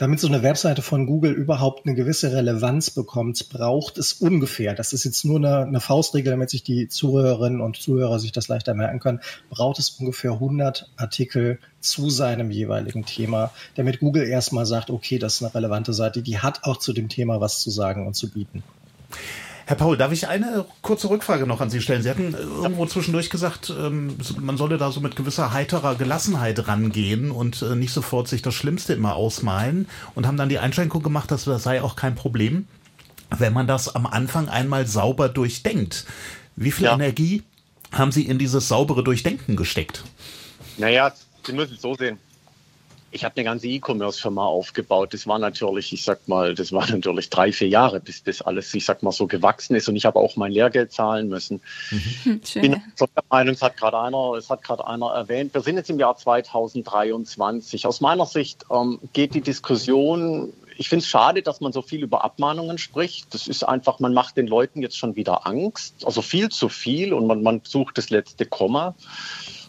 damit 0.00 0.18
so 0.18 0.28
eine 0.28 0.42
Webseite 0.42 0.80
von 0.80 1.04
Google 1.04 1.32
überhaupt 1.32 1.84
eine 1.84 1.94
gewisse 1.94 2.32
Relevanz 2.32 2.88
bekommt, 2.88 3.50
braucht 3.50 3.98
es 3.98 4.14
ungefähr, 4.14 4.74
das 4.74 4.94
ist 4.94 5.04
jetzt 5.04 5.26
nur 5.26 5.36
eine, 5.36 5.58
eine 5.58 5.80
Faustregel, 5.80 6.30
damit 6.30 6.48
sich 6.48 6.62
die 6.62 6.88
Zuhörerinnen 6.88 7.60
und 7.60 7.76
Zuhörer 7.76 8.18
sich 8.18 8.32
das 8.32 8.48
leichter 8.48 8.72
merken 8.72 8.98
können, 8.98 9.20
braucht 9.50 9.78
es 9.78 9.90
ungefähr 9.90 10.32
100 10.32 10.90
Artikel 10.96 11.58
zu 11.80 12.08
seinem 12.08 12.50
jeweiligen 12.50 13.04
Thema, 13.04 13.50
damit 13.74 14.00
Google 14.00 14.26
erstmal 14.26 14.64
sagt, 14.64 14.88
okay, 14.88 15.18
das 15.18 15.34
ist 15.34 15.42
eine 15.42 15.54
relevante 15.54 15.92
Seite, 15.92 16.22
die 16.22 16.38
hat 16.38 16.64
auch 16.64 16.78
zu 16.78 16.94
dem 16.94 17.10
Thema 17.10 17.42
was 17.42 17.60
zu 17.60 17.68
sagen 17.68 18.06
und 18.06 18.14
zu 18.14 18.30
bieten. 18.30 18.62
Herr 19.70 19.76
Paul, 19.76 19.96
darf 19.96 20.10
ich 20.10 20.26
eine 20.26 20.64
kurze 20.82 21.08
Rückfrage 21.10 21.46
noch 21.46 21.60
an 21.60 21.70
Sie 21.70 21.80
stellen? 21.80 22.02
Sie 22.02 22.10
hatten 22.10 22.34
irgendwo 22.34 22.86
zwischendurch 22.86 23.30
gesagt, 23.30 23.70
ähm, 23.70 24.16
man 24.40 24.56
solle 24.56 24.78
da 24.78 24.90
so 24.90 24.98
mit 24.98 25.14
gewisser 25.14 25.52
heiterer 25.52 25.94
Gelassenheit 25.94 26.66
rangehen 26.66 27.30
und 27.30 27.62
äh, 27.62 27.76
nicht 27.76 27.92
sofort 27.92 28.26
sich 28.26 28.42
das 28.42 28.52
Schlimmste 28.52 28.94
immer 28.94 29.14
ausmalen 29.14 29.86
und 30.16 30.26
haben 30.26 30.36
dann 30.36 30.48
die 30.48 30.58
Einschränkung 30.58 31.04
gemacht, 31.04 31.30
dass 31.30 31.44
das 31.44 31.62
sei 31.62 31.82
auch 31.82 31.94
kein 31.94 32.16
Problem, 32.16 32.66
wenn 33.38 33.52
man 33.52 33.68
das 33.68 33.94
am 33.94 34.06
Anfang 34.06 34.48
einmal 34.48 34.88
sauber 34.88 35.28
durchdenkt. 35.28 36.04
Wie 36.56 36.72
viel 36.72 36.86
ja. 36.86 36.94
Energie 36.94 37.44
haben 37.92 38.10
Sie 38.10 38.26
in 38.26 38.40
dieses 38.40 38.66
saubere 38.66 39.04
Durchdenken 39.04 39.54
gesteckt? 39.54 40.02
Naja, 40.78 41.12
Sie 41.46 41.52
müssen 41.52 41.76
es 41.76 41.82
so 41.82 41.94
sehen 41.94 42.18
ich 43.12 43.24
habe 43.24 43.36
eine 43.36 43.44
ganze 43.44 43.66
E-Commerce-Firma 43.68 44.44
aufgebaut. 44.44 45.14
Das 45.14 45.26
war 45.26 45.38
natürlich, 45.38 45.92
ich 45.92 46.04
sag 46.04 46.28
mal, 46.28 46.54
das 46.54 46.72
war 46.72 46.88
natürlich 46.90 47.30
drei, 47.30 47.52
vier 47.52 47.68
Jahre, 47.68 48.00
bis 48.00 48.22
das 48.22 48.42
alles, 48.42 48.72
ich 48.74 48.84
sag 48.84 49.02
mal, 49.02 49.12
so 49.12 49.26
gewachsen 49.26 49.74
ist. 49.74 49.88
Und 49.88 49.96
ich 49.96 50.04
habe 50.04 50.18
auch 50.18 50.36
mein 50.36 50.52
Lehrgeld 50.52 50.92
zahlen 50.92 51.28
müssen. 51.28 51.60
Mhm. 51.90 52.40
Ich 52.44 52.54
bin 52.54 52.82
so 52.96 53.06
der 53.06 53.24
Meinung, 53.28 53.54
es 53.54 53.62
hat 53.62 53.76
gerade 53.76 53.98
einer, 53.98 54.34
es 54.34 54.48
hat 54.48 54.62
gerade 54.62 54.86
einer 54.86 55.06
erwähnt. 55.06 55.54
Wir 55.54 55.60
sind 55.60 55.76
jetzt 55.76 55.90
im 55.90 55.98
Jahr 55.98 56.16
2023. 56.16 57.86
Aus 57.86 58.00
meiner 58.00 58.26
Sicht 58.26 58.64
ähm, 58.70 58.98
geht 59.12 59.34
die 59.34 59.40
Diskussion 59.40 60.52
ich 60.76 60.88
finde 60.88 61.02
es 61.02 61.10
schade, 61.10 61.42
dass 61.42 61.60
man 61.60 61.74
so 61.74 61.82
viel 61.82 62.02
über 62.02 62.24
Abmahnungen 62.24 62.78
spricht. 62.78 63.34
Das 63.34 63.48
ist 63.48 63.64
einfach, 63.64 64.00
man 64.00 64.14
macht 64.14 64.38
den 64.38 64.46
Leuten 64.46 64.80
jetzt 64.80 64.96
schon 64.96 65.14
wieder 65.14 65.46
Angst, 65.46 66.06
also 66.06 66.22
viel 66.22 66.48
zu 66.48 66.70
viel 66.70 67.12
und 67.12 67.26
man, 67.26 67.42
man 67.42 67.60
sucht 67.64 67.98
das 67.98 68.08
letzte 68.08 68.46
Komma. 68.46 68.94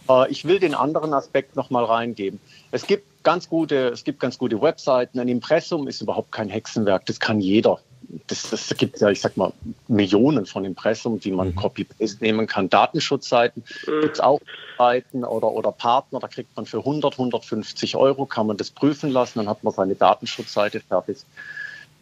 Äh, 0.09 0.31
ich 0.31 0.45
will 0.45 0.59
den 0.59 0.73
anderen 0.73 1.13
Aspekt 1.13 1.57
noch 1.57 1.69
mal 1.69 1.83
reingeben. 1.83 2.39
Es 2.71 2.87
gibt 2.87 3.23
ganz 3.23 3.49
gute, 3.49 3.89
es 3.89 4.03
gibt 4.03 4.19
ganz 4.19 4.37
gute 4.37 4.61
Webseiten. 4.61 5.19
Ein 5.19 5.27
Impressum 5.27 5.87
ist 5.87 6.01
überhaupt 6.01 6.31
kein 6.31 6.49
Hexenwerk. 6.49 7.05
Das 7.05 7.19
kann 7.19 7.39
jeder. 7.39 7.79
Das, 8.27 8.49
das 8.49 8.73
gibt 8.77 8.99
ja, 8.99 9.09
ich 9.09 9.21
sag 9.21 9.37
mal, 9.37 9.53
Millionen 9.87 10.45
von 10.45 10.65
Impressum, 10.65 11.19
die 11.19 11.31
man 11.31 11.49
mhm. 11.49 11.55
copy-paste 11.55 12.23
nehmen 12.23 12.47
kann. 12.47 12.69
Datenschutzseiten 12.69 13.63
gibt 13.85 14.15
es 14.15 14.19
auch 14.19 14.41
Seiten 14.77 15.23
oder, 15.23 15.51
oder 15.51 15.71
Partner, 15.71 16.19
da 16.19 16.27
kriegt 16.27 16.55
man 16.55 16.65
für 16.65 16.79
100, 16.79 17.13
150 17.13 17.95
Euro, 17.95 18.25
kann 18.25 18.47
man 18.47 18.57
das 18.57 18.71
prüfen 18.71 19.11
lassen, 19.11 19.39
dann 19.39 19.47
hat 19.47 19.63
man 19.63 19.71
seine 19.73 19.95
Datenschutzseite 19.95 20.81
fertig. 20.81 21.19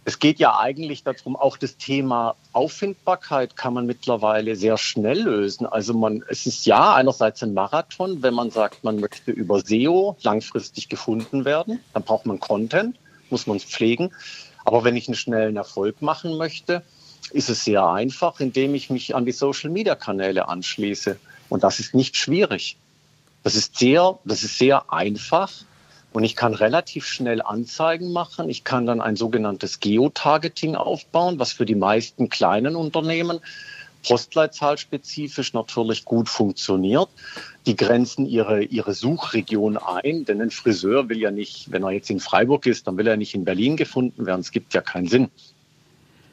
Es 0.06 0.20
geht 0.20 0.39
ja 0.39 0.58
eigentlich 0.58 1.04
darum, 1.04 1.36
auch 1.36 1.58
das 1.58 1.78
Thema 1.78 2.36
Auffindbarkeit 2.54 3.56
kann 3.56 3.74
man 3.74 3.86
mittlerweile 3.86 4.56
sehr 4.56 4.78
schnell 4.78 5.22
lösen. 5.22 5.66
Also 5.66 5.93
man, 5.93 6.24
es 6.30 6.45
ist 6.45 6.66
ja 6.66 6.95
einerseits 6.95 7.43
ein 7.43 7.54
Marathon, 7.54 8.24
wenn 8.24 8.34
man 8.34 8.50
sagt, 8.50 8.84
man 8.84 9.00
möchte 9.00 9.32
über 9.32 9.62
SEO 9.62 10.18
langfristig 10.22 10.89
gefunden 10.89 11.45
werden, 11.45 11.80
dann 11.93 12.04
braucht 12.04 12.26
man 12.26 12.39
Content, 12.39 12.97
muss 13.30 13.45
man 13.45 13.58
es 13.58 13.64
pflegen. 13.64 14.12
Aber 14.66 14.84
wenn 14.84 14.95
ich 14.95 15.08
einen 15.08 15.16
schnellen 15.16 15.58
Erfolg 15.58 16.02
machen 16.02 16.38
möchte, 16.38 16.82
ist 17.32 17.50
es 17.50 17.64
sehr 17.64 17.88
einfach, 17.88 18.39
indem 18.39 18.76
ich 18.76 18.89
mich 18.89 19.16
an 19.16 19.26
die 19.26 19.32
Social-Media-Kanäle 19.32 20.47
anschließe. 20.47 21.18
Und 21.50 21.64
das 21.64 21.80
ist 21.80 21.93
nicht 21.93 22.18
schwierig. 22.18 22.78
Das 23.43 23.56
ist 23.56 23.78
sehr, 23.78 24.20
das 24.26 24.43
ist 24.43 24.58
sehr 24.58 24.91
einfach 24.91 25.52
und 26.12 26.24
ich 26.24 26.36
kann 26.36 26.53
relativ 26.53 27.05
schnell 27.05 27.41
Anzeigen 27.41 28.12
machen. 28.12 28.49
Ich 28.49 28.64
kann 28.64 28.86
dann 28.86 29.01
ein 29.01 29.16
sogenanntes 29.16 29.80
Geotargeting 29.80 30.76
aufbauen, 30.76 31.39
was 31.39 31.51
für 31.51 31.66
die 31.66 31.76
meisten 31.76 32.30
kleinen 32.30 32.76
Unternehmen 32.76 33.39
postleitzahlspezifisch 34.07 35.53
natürlich 35.53 36.05
gut 36.05 36.30
funktioniert. 36.30 37.10
Die 37.66 37.76
grenzen 37.76 38.26
ihre, 38.26 38.64
ihre 38.64 38.93
Suchregion 38.93 39.78
ein, 39.78 40.26
denn 40.26 40.41
ein 40.41 40.51
Friseur 40.51 41.10
will 41.10 41.20
ja 41.20 41.32
nicht, 41.32 41.72
wenn 41.72 41.84
er 41.84 41.91
jetzt 41.91 42.10
in 42.10 42.20
Freiburg 42.20 42.66
ist, 42.66 42.88
dann 42.88 42.97
will 42.97 43.07
er 43.07 43.18
nicht 43.18 43.36
in 43.36 43.43
Berlin 43.43 43.78
gefunden 43.78 44.26
werden. 44.26 44.41
Es 44.41 44.51
gibt 44.51 44.74
ja 44.74 44.82
keinen 44.82 45.07
Sinn. 45.07 45.30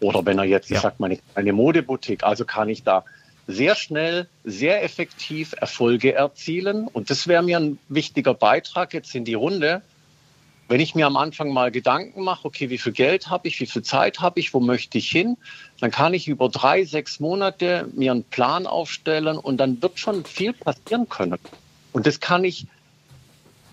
Oder 0.01 0.25
wenn 0.25 0.39
er 0.39 0.45
jetzt, 0.45 0.71
ja. 0.71 0.77
ich 0.77 0.83
sag 0.83 1.01
mal, 1.01 1.19
eine 1.35 1.53
Modeboutique, 1.53 2.23
also 2.23 2.45
kann 2.45 2.69
ich 2.69 2.83
da 2.83 3.05
sehr 3.47 3.77
schnell, 3.77 4.29
sehr 4.45 4.83
effektiv 4.83 5.55
Erfolge 5.59 6.15
erzielen. 6.15 6.89
Und 6.89 7.11
das 7.11 7.27
wäre 7.27 7.43
mir 7.43 7.59
ein 7.59 7.79
wichtiger 7.89 8.35
Beitrag 8.35 8.93
jetzt 8.93 9.15
in 9.15 9.25
die 9.25 9.35
Runde. 9.35 9.83
Wenn 10.69 10.81
ich 10.81 10.97
mir 10.97 11.07
am 11.07 11.17
Anfang 11.17 11.53
mal 11.53 11.71
Gedanken 11.71 12.25
mache, 12.25 12.45
okay, 12.45 12.71
wie 12.71 12.79
viel 12.79 12.93
Geld 12.93 13.31
habe 13.31 13.47
ich, 13.47 13.61
wie 13.61 13.67
viel 13.67 13.83
Zeit 13.83 14.19
habe 14.19 14.41
ich, 14.41 14.53
wo 14.53 14.59
möchte 14.59 14.99
ich 14.99 15.09
hin, 15.09 15.37
dann 15.79 15.93
kann 15.93 16.13
ich 16.13 16.27
über 16.27 16.49
drei, 16.49 16.85
sechs 16.85 17.21
Monate 17.21 17.89
mir 17.95 18.11
einen 18.11 18.25
Plan 18.25 18.67
aufstellen 18.67 19.39
und 19.39 19.59
dann 19.59 19.81
wird 19.81 20.01
schon 20.01 20.25
viel 20.25 20.53
passieren 20.53 21.09
können. 21.09 21.39
Und 21.93 22.07
das 22.07 22.19
kann 22.19 22.43
ich 22.43 22.67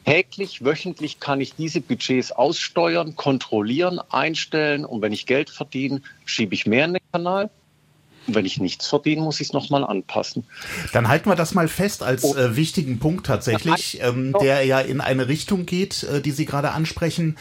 täglich, 0.06 0.64
wöchentlich 0.64 1.20
kann 1.20 1.42
ich 1.42 1.56
diese 1.56 1.82
Budgets 1.82 2.32
aussteuern, 2.32 3.16
kontrollieren, 3.16 4.00
einstellen 4.12 4.86
und 4.86 5.02
wenn 5.02 5.14
ich 5.14 5.26
Geld 5.26 5.50
verdiene, 5.50 6.02
schiebe 6.26 6.54
ich 6.54 6.68
mehr 6.68 6.86
in 6.86 6.94
den 6.94 7.02
Kanal 7.12 7.50
wenn 8.28 8.46
ich 8.46 8.60
nichts 8.60 8.88
verdiene, 8.88 9.22
muss 9.22 9.40
ich 9.40 9.48
es 9.48 9.54
nochmal 9.54 9.84
anpassen. 9.84 10.46
Dann 10.94 11.08
halten 11.08 11.30
wir 11.30 11.36
das 11.36 11.54
mal 11.54 11.68
fest 11.68 12.04
als 12.04 12.24
oh. 12.24 12.36
äh, 12.36 12.56
wichtigen 12.56 13.00
Punkt 13.00 13.26
tatsächlich, 13.26 14.02
ähm, 14.02 14.36
der 14.42 14.66
ja 14.66 14.80
in 14.80 15.02
eine 15.02 15.28
Richtung 15.28 15.66
geht, 15.66 16.04
äh, 16.04 16.22
die 16.22 16.32
Sie 16.32 16.46
gerade 16.46 16.72
ansprechen. 16.72 17.38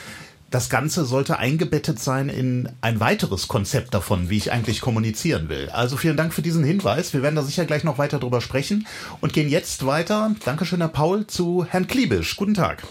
Das 0.51 0.69
Ganze 0.69 1.07
sollte 1.07 1.39
eingebettet 1.39 1.99
sein 1.99 2.29
in 2.29 2.69
ein 2.83 3.01
weiteres 3.01 3.49
Konzept 3.49 3.95
davon, 3.95 4.29
wie 4.29 4.37
ich 4.37 4.53
eigentlich 4.53 4.83
kommunizieren 4.83 5.49
will. 5.49 5.71
Also 5.71 5.97
vielen 5.97 6.19
Dank 6.19 6.35
für 6.35 6.43
diesen 6.43 6.63
Hinweis. 6.63 7.15
Wir 7.15 7.23
werden 7.23 7.37
da 7.37 7.43
sicher 7.43 7.65
gleich 7.65 7.85
noch 7.85 7.97
weiter 7.97 8.19
drüber 8.19 8.43
sprechen 8.43 8.87
und 9.23 9.33
gehen 9.33 9.49
jetzt 9.49 9.87
weiter. 9.87 10.35
Dankeschön, 10.45 10.81
Herr 10.81 10.89
Paul, 10.89 11.27
zu 11.27 11.65
Herrn 11.65 11.87
Kliebisch. 11.87 12.37
Guten 12.37 12.53
Tag. 12.53 12.83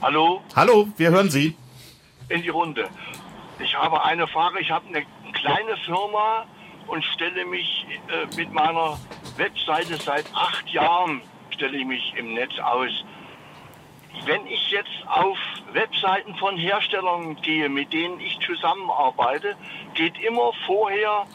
Hallo. 0.00 0.40
Hallo, 0.56 0.88
wir 0.96 1.10
hören 1.10 1.30
Sie. 1.30 1.56
In 2.30 2.40
die 2.40 2.48
Runde. 2.48 2.88
Ich 3.62 3.74
habe 3.74 4.02
eine 4.02 4.26
Frage. 4.26 4.60
Ich 4.60 4.70
habe 4.70 4.86
eine 4.88 5.04
kleine 5.44 5.76
Firma 5.84 6.46
und 6.86 7.04
stelle 7.04 7.44
mich 7.44 7.86
äh, 8.08 8.36
mit 8.36 8.52
meiner 8.52 8.98
Webseite 9.36 9.96
seit 9.96 10.24
acht 10.34 10.68
Jahren 10.70 11.20
stelle 11.50 11.76
ich 11.76 11.84
mich 11.84 12.14
im 12.16 12.34
Netz 12.34 12.58
aus. 12.58 13.04
Wenn 14.24 14.46
ich 14.46 14.70
jetzt 14.70 15.06
auf 15.06 15.36
Webseiten 15.72 16.34
von 16.36 16.56
Herstellern 16.56 17.36
gehe, 17.42 17.68
mit 17.68 17.92
denen 17.92 18.20
ich 18.20 18.38
zusammenarbeite, 18.40 19.56
geht 19.94 20.18
immer 20.20 20.52
vorher 20.66 21.26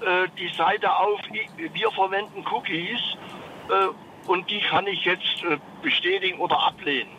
äh, 0.00 0.28
die 0.38 0.48
Seite 0.48 0.94
auf, 0.96 1.20
wir 1.56 1.90
verwenden 1.90 2.44
Cookies 2.52 3.00
äh, 3.68 4.28
und 4.28 4.48
die 4.48 4.60
kann 4.60 4.86
ich 4.86 5.04
jetzt 5.04 5.42
äh, 5.42 5.58
bestätigen 5.82 6.38
oder 6.38 6.58
ablehnen. 6.68 7.10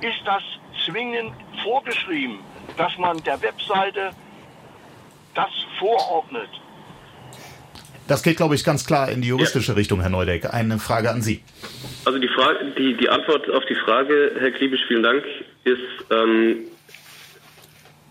Ist 0.00 0.22
das 0.24 0.42
zwingend 0.86 1.34
vorgeschrieben, 1.62 2.38
dass 2.78 2.96
man 2.96 3.22
der 3.24 3.42
Webseite 3.42 4.12
das 5.34 5.50
vorordnet. 5.78 6.48
Das 8.08 8.24
geht, 8.24 8.38
glaube 8.38 8.56
ich, 8.56 8.64
ganz 8.64 8.84
klar 8.84 9.08
in 9.10 9.22
die 9.22 9.28
juristische 9.28 9.72
ja. 9.72 9.76
Richtung, 9.76 10.00
Herr 10.00 10.10
Neudeck. 10.10 10.52
Eine 10.52 10.78
Frage 10.78 11.10
an 11.10 11.22
Sie. 11.22 11.42
Also 12.04 12.18
die, 12.18 12.28
Frage, 12.28 12.72
die, 12.76 12.96
die 12.96 13.08
Antwort 13.08 13.48
auf 13.50 13.64
die 13.66 13.76
Frage, 13.76 14.32
Herr 14.38 14.50
Kliebisch, 14.50 14.80
vielen 14.88 15.04
Dank, 15.04 15.24
ist, 15.62 15.78
ähm, 16.10 16.64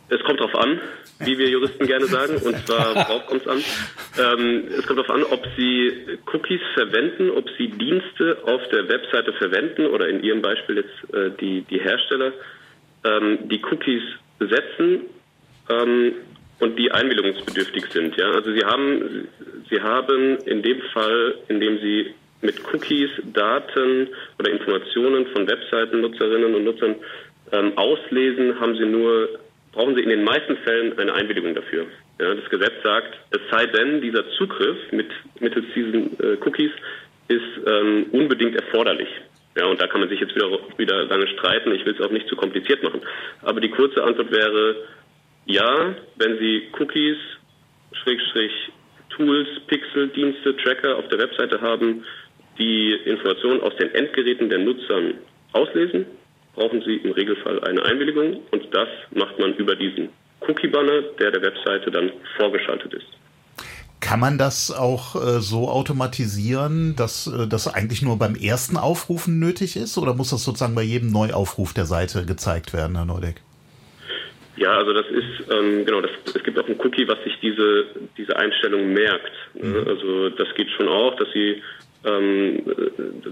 es 0.07 0.24
kommt 0.24 0.39
darauf 0.39 0.55
an, 0.55 0.80
wie 1.20 1.38
wir 1.38 1.49
Juristen 1.49 1.86
gerne 1.86 2.05
sagen, 2.05 2.38
und 2.38 2.65
zwar 2.65 2.95
worauf 2.95 3.26
kommt 3.28 3.41
es 3.41 3.47
an? 3.49 3.61
Ähm, 4.17 4.63
es 4.78 4.88
kommt 4.88 4.99
darauf 4.99 5.13
an, 5.13 5.24
ob 5.24 5.45
Sie 5.57 5.91
Cookies 6.34 6.61
verwenden, 6.76 7.32
ob 7.32 7.49
Sie 7.57 7.67
Dienste 7.67 8.38
auf 8.45 8.61
der 8.72 8.88
Webseite 8.88 9.34
verwenden 9.34 9.88
oder 9.88 10.07
in 10.07 10.24
Ihrem 10.24 10.41
Beispiel 10.41 10.78
jetzt 10.78 11.13
äh, 11.13 11.32
die, 11.41 11.63
die 11.63 11.82
Hersteller, 11.82 12.32
ähm, 13.03 13.49
die 13.49 13.61
Cookies 13.65 14.03
setzen 14.39 15.01
ähm, 15.70 16.13
und 16.60 16.78
die 16.78 16.91
einwilligungsbedürftig 16.91 17.86
sind. 17.91 18.16
Ja? 18.18 18.32
Also 18.32 18.51
Sie 18.51 18.64
haben, 18.64 19.28
Sie 19.70 19.82
haben 19.82 20.38
in 20.45 20.62
dem 20.62 20.82
Fall, 20.93 21.36
in 21.47 21.60
dem 21.60 21.80
Sie 21.80 22.14
mit 22.41 22.55
Cookies 22.74 23.10
Daten 23.34 24.10
oder 24.38 24.51
Informationen 24.51 25.28
von 25.28 25.47
Webseitennutzerinnen 25.47 26.55
und 26.55 26.64
Nutzern 26.64 26.95
ähm, 27.51 27.78
auslesen, 27.78 28.60
haben 28.60 28.76
Sie 28.76 28.86
nur, 28.86 29.30
brauchen 29.74 29.95
Sie 29.95 30.01
in 30.01 30.10
den 30.10 30.24
meisten 30.24 30.55
Fällen 30.57 30.97
eine 30.97 31.14
Einwilligung 31.14 31.55
dafür. 31.55 31.86
Ja, 32.20 32.34
das 32.36 32.49
Gesetz 32.49 32.74
sagt, 32.84 33.18
es 33.32 33.39
sei 33.49 33.66
denn, 33.68 34.01
dieser 34.01 34.30
Zugriff 34.32 34.78
mit, 34.91 35.07
mittels 35.39 35.66
diesen 35.74 36.20
äh, 36.20 36.38
Cookies 36.45 36.72
ist 37.28 37.68
ähm, 37.68 38.07
unbedingt 38.12 38.55
erforderlich. 38.55 39.10
Ja, 39.57 39.66
und 39.66 39.82
da 39.82 39.88
kann 39.88 39.99
man 39.99 40.10
sich 40.10 40.20
jetzt 40.20 40.36
wieder, 40.36 40.47
wieder 40.78 41.05
lange 41.05 41.28
streiten. 41.28 41.74
Ich 41.74 41.86
will 41.86 41.93
es 41.93 42.01
auch 42.05 42.12
nicht 42.12 42.28
zu 42.28 42.36
kompliziert 42.36 42.84
machen. 42.84 43.01
Aber 43.41 43.60
die 43.60 43.70
kurze 43.70 44.03
Antwort 44.03 44.32
wäre, 44.32 44.76
ja, 45.50 45.95
wenn 46.18 46.38
Sie 46.38 46.70
Cookies, 46.80 47.18
Schrägstrich 48.04 48.52
Tools, 49.10 49.47
Pixel, 49.68 50.08
Dienste, 50.10 50.56
Tracker 50.58 50.95
auf 50.95 51.08
der 51.10 51.18
Webseite 51.18 51.60
haben, 51.60 52.06
die 52.60 52.93
Informationen 53.06 53.62
aus 53.62 53.76
den 53.78 53.93
Endgeräten 53.95 54.50
der 54.50 54.60
Nutzern 54.60 55.16
auslesen, 55.54 56.06
brauchen 56.54 56.82
Sie 56.86 56.97
im 56.97 57.12
Regelfall 57.12 57.64
eine 57.64 57.84
Einwilligung 57.84 58.41
und 58.52 58.64
das 58.72 58.88
macht 59.12 59.39
man 59.39 59.56
über 59.56 59.76
diesen 59.76 60.10
Cookie-Banner, 60.41 61.02
der 61.20 61.32
der 61.32 61.41
Webseite 61.41 61.89
dann 61.89 62.12
vorgeschaltet 62.38 62.93
ist. 62.93 63.08
Kann 64.00 64.20
man 64.20 64.38
das 64.38 64.72
auch 64.72 65.16
äh, 65.16 65.41
so 65.41 65.68
automatisieren, 65.68 66.95
dass 66.95 67.28
äh, 67.28 67.47
das 67.47 67.68
eigentlich 67.68 68.02
nur 68.02 68.18
beim 68.18 68.36
ersten 68.36 68.78
Aufrufen 68.78 69.39
nötig 69.39 69.76
ist 69.76 69.97
oder 69.97 70.14
muss 70.14 70.30
das 70.30 70.43
sozusagen 70.43 70.76
bei 70.76 70.84
jedem 70.84 71.12
Neuaufruf 71.12 71.74
der 71.74 71.86
Seite 71.86 72.26
gezeigt 72.26 72.72
werden, 72.72 72.95
Herr 72.95 73.06
Neudeck? 73.06 73.41
Ja, 74.60 74.78
also 74.78 74.91
das 74.91 75.05
ist, 75.07 75.49
ähm, 75.49 75.86
genau, 75.86 76.01
das, 76.01 76.12
es 76.36 76.43
gibt 76.43 76.60
auch 76.60 76.68
ein 76.68 76.78
Cookie, 76.80 77.07
was 77.07 77.24
sich 77.24 77.34
diese, 77.41 77.86
diese 78.18 78.36
Einstellung 78.36 78.91
merkt. 78.91 79.32
Ne? 79.53 79.82
Mhm. 79.82 79.88
Also 79.88 80.30
das 80.32 80.53
geht 80.55 80.70
schon 80.72 80.89
auch, 80.89 81.16
dass 81.16 81.32
sie, 81.32 81.64
ähm, 82.03 82.62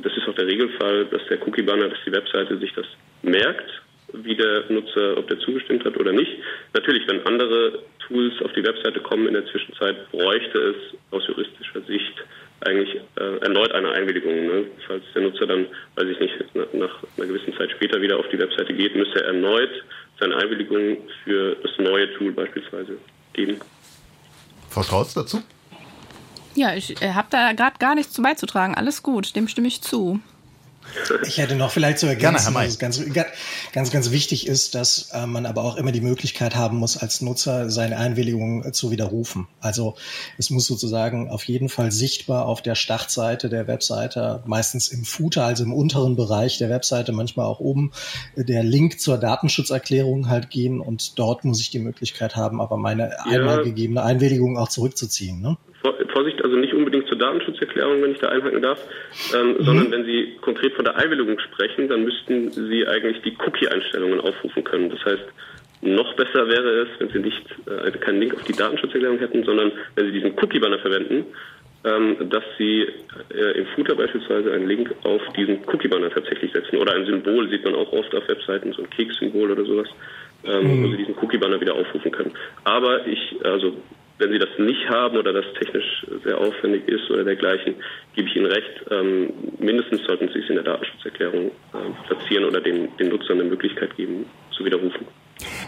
das 0.01 0.15
ist 0.15 0.27
auch 0.27 0.35
der 0.35 0.47
Regelfall, 0.47 1.05
dass 1.11 1.21
der 1.29 1.45
Cookie-Banner, 1.45 1.89
dass 1.89 1.99
die 2.05 2.13
Webseite 2.13 2.57
sich 2.59 2.73
das 2.73 2.85
merkt, 3.23 3.69
wie 4.13 4.35
der 4.35 4.63
Nutzer, 4.69 5.17
ob 5.17 5.27
der 5.27 5.37
zugestimmt 5.39 5.83
hat 5.83 5.97
oder 5.97 6.13
nicht. 6.13 6.31
Natürlich, 6.73 7.05
wenn 7.09 7.25
andere 7.25 7.79
Tools 8.07 8.33
auf 8.41 8.53
die 8.53 8.63
Webseite 8.63 9.01
kommen 9.01 9.27
in 9.27 9.33
der 9.33 9.45
Zwischenzeit, 9.47 10.09
bräuchte 10.11 10.59
es 10.59 10.97
aus 11.11 11.27
juristischer 11.27 11.81
Sicht 11.81 12.23
eigentlich 12.61 13.01
äh, 13.19 13.37
erneut 13.41 13.73
eine 13.73 13.91
Einwilligung. 13.91 14.47
Ne? 14.47 14.65
Falls 14.87 15.03
der 15.13 15.23
Nutzer 15.23 15.45
dann, 15.45 15.67
weiß 15.95 16.07
ich 16.07 16.19
nicht, 16.21 16.55
nach, 16.55 16.71
nach 16.71 17.03
einer 17.17 17.27
gewissen 17.27 17.53
Zeit 17.57 17.69
später 17.71 18.01
wieder 18.01 18.17
auf 18.17 18.29
die 18.29 18.39
Webseite 18.39 18.73
geht, 18.73 18.95
müsste 18.95 19.19
er 19.19 19.27
erneut 19.27 19.83
seine 20.19 20.35
Einwilligung 20.35 20.97
für 21.23 21.55
das 21.55 21.71
neue 21.77 22.13
Tool 22.17 22.31
beispielsweise 22.31 22.97
geben. 23.33 23.59
Frau 24.69 24.83
Strauß 24.83 25.13
dazu? 25.13 25.41
Ja, 26.55 26.73
ich 26.73 27.01
äh, 27.01 27.13
habe 27.13 27.27
da 27.29 27.53
gerade 27.53 27.77
gar 27.77 27.95
nichts 27.95 28.13
zu 28.13 28.21
beizutragen. 28.21 28.75
Alles 28.75 29.03
gut, 29.03 29.35
dem 29.35 29.47
stimme 29.47 29.67
ich 29.67 29.81
zu. 29.81 30.19
Ich 31.25 31.37
hätte 31.37 31.55
noch 31.55 31.71
vielleicht 31.71 31.99
zu 31.99 32.07
ergänzen, 32.07 32.53
Gerne, 32.53 32.65
dass 32.65 32.73
es 32.73 32.79
ganz, 32.79 33.01
ganz, 33.73 33.91
ganz 33.91 34.11
wichtig 34.11 34.47
ist, 34.47 34.75
dass 34.75 35.11
äh, 35.13 35.25
man 35.25 35.45
aber 35.45 35.63
auch 35.63 35.77
immer 35.77 35.91
die 35.91 36.01
Möglichkeit 36.01 36.55
haben 36.55 36.77
muss, 36.77 36.97
als 36.97 37.21
Nutzer 37.21 37.69
seine 37.69 37.97
Einwilligung 37.97 38.63
äh, 38.63 38.71
zu 38.71 38.91
widerrufen. 38.91 39.47
Also 39.61 39.95
es 40.37 40.49
muss 40.49 40.67
sozusagen 40.67 41.29
auf 41.29 41.43
jeden 41.43 41.69
Fall 41.69 41.91
sichtbar 41.91 42.45
auf 42.45 42.61
der 42.61 42.75
Startseite 42.75 43.49
der 43.49 43.67
Webseite, 43.67 44.43
meistens 44.45 44.87
im 44.87 45.03
Footer, 45.03 45.45
also 45.45 45.63
im 45.63 45.73
unteren 45.73 46.15
Bereich 46.15 46.57
der 46.57 46.69
Webseite, 46.69 47.11
manchmal 47.11 47.45
auch 47.45 47.59
oben, 47.59 47.91
äh, 48.35 48.43
der 48.43 48.63
Link 48.63 48.99
zur 48.99 49.17
Datenschutzerklärung 49.17 50.29
halt 50.29 50.49
gehen 50.49 50.79
und 50.79 51.19
dort 51.19 51.45
muss 51.45 51.61
ich 51.61 51.69
die 51.69 51.79
Möglichkeit 51.79 52.35
haben, 52.35 52.61
aber 52.61 52.77
meine 52.77 53.11
ja. 53.11 53.39
einmal 53.39 53.63
gegebene 53.63 54.03
Einwilligung 54.03 54.57
auch 54.57 54.69
zurückzuziehen. 54.69 55.41
Ne? 55.41 55.57
Vorsicht, 56.17 56.43
also 56.43 56.55
nicht 56.55 56.73
unbedingt 56.73 56.96
zur 57.17 57.27
Datenschutzerklärung, 57.27 58.01
wenn 58.01 58.11
ich 58.11 58.19
da 58.19 58.29
einhaken 58.29 58.61
darf, 58.61 58.79
ähm, 59.33 59.53
mhm. 59.53 59.63
sondern 59.63 59.91
wenn 59.91 60.05
Sie 60.05 60.37
konkret 60.41 60.73
von 60.73 60.85
der 60.85 60.95
Einwilligung 60.95 61.39
sprechen, 61.39 61.87
dann 61.87 62.03
müssten 62.03 62.51
Sie 62.51 62.87
eigentlich 62.87 63.21
die 63.23 63.35
Cookie-Einstellungen 63.45 64.21
aufrufen 64.21 64.63
können. 64.63 64.89
Das 64.89 65.03
heißt, 65.05 65.25
noch 65.81 66.15
besser 66.15 66.47
wäre 66.47 66.81
es, 66.81 66.87
wenn 66.99 67.09
Sie 67.09 67.19
nicht 67.19 67.45
äh, 67.67 67.91
keinen 67.91 68.19
Link 68.19 68.35
auf 68.35 68.43
die 68.43 68.53
Datenschutzerklärung 68.53 69.19
hätten, 69.19 69.43
sondern 69.43 69.71
wenn 69.95 70.05
Sie 70.07 70.11
diesen 70.11 70.33
Cookie-Banner 70.37 70.79
verwenden, 70.79 71.25
ähm, 71.83 72.29
dass 72.29 72.43
Sie 72.57 72.87
äh, 73.33 73.59
im 73.59 73.65
Footer 73.75 73.95
beispielsweise 73.95 74.51
einen 74.53 74.67
Link 74.67 74.93
auf 75.03 75.21
diesen 75.35 75.59
Cookie-Banner 75.65 76.09
tatsächlich 76.09 76.51
setzen. 76.51 76.77
Oder 76.77 76.93
ein 76.93 77.05
Symbol 77.05 77.49
sieht 77.49 77.63
man 77.63 77.75
auch 77.75 77.91
oft 77.93 78.13
auf 78.15 78.27
Webseiten, 78.27 78.73
so 78.73 78.81
ein 78.81 78.89
Keks-Symbol 78.89 79.51
oder 79.51 79.65
sowas, 79.65 79.87
ähm, 80.43 80.79
mhm. 80.79 80.83
wo 80.83 80.91
Sie 80.91 80.97
diesen 80.97 81.15
Cookie-Banner 81.21 81.61
wieder 81.61 81.75
aufrufen 81.75 82.11
können. 82.11 82.33
Aber 82.63 83.05
ich, 83.05 83.35
also 83.43 83.77
wenn 84.19 84.31
Sie 84.31 84.39
das 84.39 84.49
nicht 84.57 84.89
haben 84.89 85.17
oder 85.17 85.33
das 85.33 85.45
technisch 85.59 86.05
sehr 86.23 86.37
aufwendig 86.37 86.87
ist 86.87 87.09
oder 87.11 87.23
dergleichen, 87.23 87.75
gebe 88.15 88.27
ich 88.27 88.35
Ihnen 88.35 88.47
recht. 88.47 88.85
Ähm, 88.89 89.33
mindestens 89.59 90.03
sollten 90.03 90.29
Sie 90.29 90.39
es 90.39 90.49
in 90.49 90.55
der 90.55 90.63
Datenschutzerklärung 90.63 91.47
äh, 91.47 92.07
platzieren 92.07 92.45
oder 92.45 92.61
den, 92.61 92.95
den 92.97 93.09
Nutzern 93.09 93.39
eine 93.39 93.49
Möglichkeit 93.49 93.95
geben, 93.95 94.25
zu 94.51 94.65
widerrufen. 94.65 95.05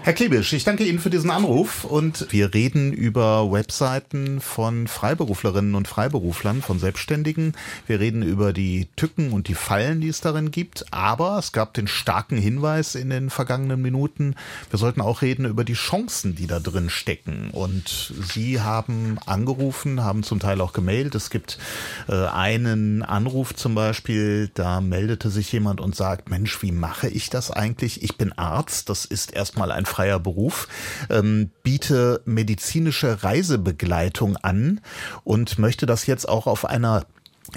Herr 0.01 0.13
Klebisch, 0.13 0.53
ich 0.53 0.63
danke 0.63 0.85
Ihnen 0.85 0.99
für 0.99 1.09
diesen 1.09 1.29
Anruf 1.29 1.83
und 1.83 2.27
wir 2.31 2.53
reden 2.53 2.93
über 2.93 3.51
Webseiten 3.51 4.41
von 4.41 4.87
Freiberuflerinnen 4.87 5.75
und 5.75 5.87
Freiberuflern, 5.87 6.61
von 6.61 6.79
Selbstständigen. 6.79 7.53
Wir 7.85 7.99
reden 7.99 8.23
über 8.23 8.53
die 8.53 8.87
Tücken 8.95 9.31
und 9.31 9.47
die 9.47 9.53
Fallen, 9.53 10.01
die 10.01 10.07
es 10.07 10.21
darin 10.21 10.51
gibt, 10.51 10.85
aber 10.91 11.37
es 11.37 11.51
gab 11.51 11.73
den 11.73 11.87
starken 11.87 12.37
Hinweis 12.37 12.95
in 12.95 13.09
den 13.09 13.29
vergangenen 13.29 13.81
Minuten, 13.81 14.35
wir 14.71 14.79
sollten 14.79 15.01
auch 15.01 15.21
reden 15.21 15.45
über 15.45 15.63
die 15.63 15.73
Chancen, 15.73 16.33
die 16.35 16.47
da 16.47 16.59
drin 16.59 16.89
stecken. 16.89 17.51
Und 17.51 18.13
Sie 18.33 18.61
haben 18.61 19.19
angerufen, 19.25 20.03
haben 20.03 20.23
zum 20.23 20.39
Teil 20.39 20.61
auch 20.61 20.73
gemailt. 20.73 21.13
Es 21.13 21.29
gibt 21.29 21.59
äh, 22.07 22.13
einen 22.13 23.03
Anruf 23.03 23.53
zum 23.53 23.75
Beispiel, 23.75 24.49
da 24.53 24.81
meldete 24.81 25.29
sich 25.29 25.51
jemand 25.51 25.81
und 25.81 25.95
sagt, 25.95 26.29
Mensch, 26.29 26.63
wie 26.63 26.71
mache 26.71 27.09
ich 27.09 27.29
das 27.29 27.51
eigentlich? 27.51 28.01
Ich 28.01 28.17
bin 28.17 28.31
Arzt, 28.33 28.89
das 28.89 29.05
ist 29.05 29.33
erstmal 29.33 29.58
mal 29.59 29.71
ein 29.71 29.85
freier 29.85 30.19
Beruf, 30.19 30.67
ähm, 31.11 31.51
biete 31.61 32.21
medizinische 32.25 33.23
Reisebegleitung 33.23 34.37
an 34.37 34.81
und 35.23 35.59
möchte 35.59 35.85
das 35.85 36.07
jetzt 36.07 36.27
auch 36.27 36.47
auf 36.47 36.65
einer 36.65 37.05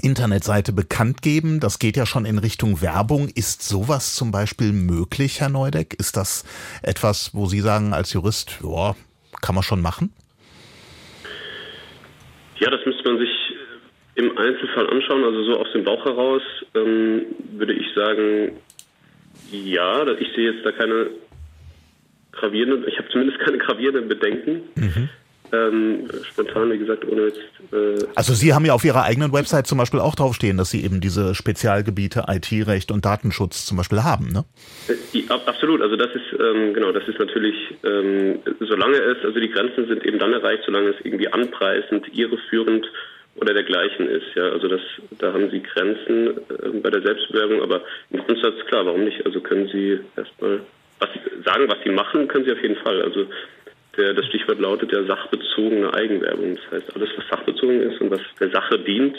Internetseite 0.00 0.72
bekannt 0.72 1.22
geben. 1.22 1.60
Das 1.60 1.78
geht 1.78 1.96
ja 1.96 2.06
schon 2.06 2.24
in 2.24 2.38
Richtung 2.38 2.80
Werbung. 2.80 3.28
Ist 3.28 3.62
sowas 3.62 4.14
zum 4.14 4.30
Beispiel 4.30 4.72
möglich, 4.72 5.40
Herr 5.40 5.48
Neudeck? 5.48 5.94
Ist 5.98 6.16
das 6.16 6.44
etwas, 6.82 7.34
wo 7.34 7.46
Sie 7.46 7.60
sagen 7.60 7.92
als 7.92 8.12
Jurist, 8.12 8.58
ja, 8.62 8.94
kann 9.40 9.54
man 9.54 9.64
schon 9.64 9.82
machen? 9.82 10.12
Ja, 12.58 12.70
das 12.70 12.80
müsste 12.86 13.04
man 13.08 13.18
sich 13.18 13.30
im 14.14 14.36
Einzelfall 14.38 14.88
anschauen. 14.90 15.24
Also 15.24 15.44
so 15.44 15.58
aus 15.58 15.72
dem 15.72 15.84
Bauch 15.84 16.04
heraus 16.04 16.42
ähm, 16.74 17.26
würde 17.52 17.72
ich 17.72 17.86
sagen, 17.94 18.56
ja, 19.50 20.06
ich 20.12 20.28
sehe 20.34 20.52
jetzt 20.52 20.64
da 20.64 20.72
keine 20.72 21.10
gravierende, 22.32 22.88
ich 22.88 22.98
habe 22.98 23.08
zumindest 23.08 23.38
keine 23.40 23.58
gravierenden 23.58 24.08
Bedenken. 24.08 24.62
Mhm. 24.74 25.08
Ähm, 25.54 26.08
spontan, 26.30 26.72
wie 26.72 26.78
gesagt, 26.78 27.06
ohne 27.06 27.24
jetzt. 27.24 27.38
Äh 27.72 28.06
also 28.14 28.32
Sie 28.32 28.54
haben 28.54 28.64
ja 28.64 28.72
auf 28.72 28.84
Ihrer 28.84 29.04
eigenen 29.04 29.34
Website 29.34 29.66
zum 29.66 29.76
Beispiel 29.76 30.00
auch 30.00 30.14
draufstehen, 30.14 30.56
dass 30.56 30.70
Sie 30.70 30.82
eben 30.82 31.02
diese 31.02 31.34
Spezialgebiete 31.34 32.24
IT-Recht 32.26 32.90
und 32.90 33.04
Datenschutz 33.04 33.66
zum 33.66 33.76
Beispiel 33.76 34.02
haben, 34.02 34.32
ne? 34.32 34.46
Äh, 34.88 35.28
absolut. 35.28 35.82
Also 35.82 35.96
das 35.96 36.08
ist 36.14 36.40
ähm, 36.40 36.72
genau, 36.72 36.90
das 36.92 37.06
ist 37.06 37.18
natürlich, 37.18 37.54
ähm, 37.84 38.38
solange 38.60 38.96
es, 38.96 39.22
also 39.24 39.38
die 39.38 39.50
Grenzen 39.50 39.86
sind 39.88 40.06
eben 40.06 40.18
dann 40.18 40.32
erreicht, 40.32 40.62
solange 40.64 40.88
es 40.88 40.96
irgendwie 41.04 41.28
anpreisend, 41.28 42.06
irreführend 42.16 42.86
oder 43.34 43.52
dergleichen 43.52 44.08
ist. 44.08 44.34
Ja, 44.34 44.44
also 44.44 44.68
das, 44.68 44.80
da 45.18 45.34
haben 45.34 45.50
Sie 45.50 45.62
Grenzen 45.62 46.28
äh, 46.28 46.80
bei 46.82 46.88
der 46.88 47.02
Selbstbewerbung, 47.02 47.60
aber 47.60 47.82
im 48.08 48.20
Grundsatz 48.20 48.54
klar, 48.68 48.86
warum 48.86 49.04
nicht? 49.04 49.26
Also 49.26 49.40
können 49.40 49.68
Sie 49.68 50.00
erstmal 50.16 50.60
was 51.02 51.10
sie 51.14 51.42
sagen, 51.42 51.68
was 51.68 51.78
sie 51.84 51.90
machen, 51.90 52.28
können 52.28 52.44
sie 52.44 52.52
auf 52.52 52.62
jeden 52.62 52.76
Fall. 52.76 53.02
Also 53.02 53.26
der, 53.96 54.14
das 54.14 54.26
Stichwort 54.26 54.60
lautet 54.60 54.92
ja 54.92 55.04
sachbezogene 55.04 55.92
Eigenwerbung. 55.92 56.56
Das 56.56 56.80
heißt, 56.80 56.96
alles, 56.96 57.10
was 57.16 57.26
sachbezogen 57.28 57.80
ist 57.82 58.00
und 58.00 58.10
was 58.10 58.20
der 58.40 58.50
Sache 58.50 58.78
dient, 58.78 59.16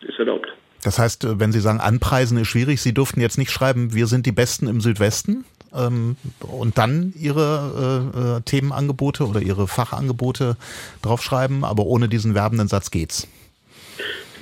ist 0.00 0.18
erlaubt. 0.18 0.52
Das 0.82 0.98
heißt, 0.98 1.24
äh, 1.24 1.40
wenn 1.40 1.52
Sie 1.52 1.60
sagen, 1.60 1.80
anpreisen 1.80 2.38
ist 2.38 2.48
schwierig, 2.48 2.82
Sie 2.82 2.92
durften 2.92 3.20
jetzt 3.20 3.38
nicht 3.38 3.50
schreiben, 3.50 3.94
wir 3.94 4.06
sind 4.06 4.26
die 4.26 4.32
Besten 4.32 4.66
im 4.66 4.80
Südwesten 4.80 5.44
ähm, 5.74 6.16
und 6.40 6.76
dann 6.76 7.14
Ihre 7.16 8.10
äh, 8.16 8.38
äh 8.38 8.40
Themenangebote 8.42 9.24
oder 9.24 9.40
Ihre 9.40 9.68
Fachangebote 9.68 10.56
draufschreiben, 11.02 11.64
aber 11.64 11.84
ohne 11.84 12.08
diesen 12.08 12.34
werbenden 12.34 12.66
Satz 12.66 12.90
geht's. 12.90 13.28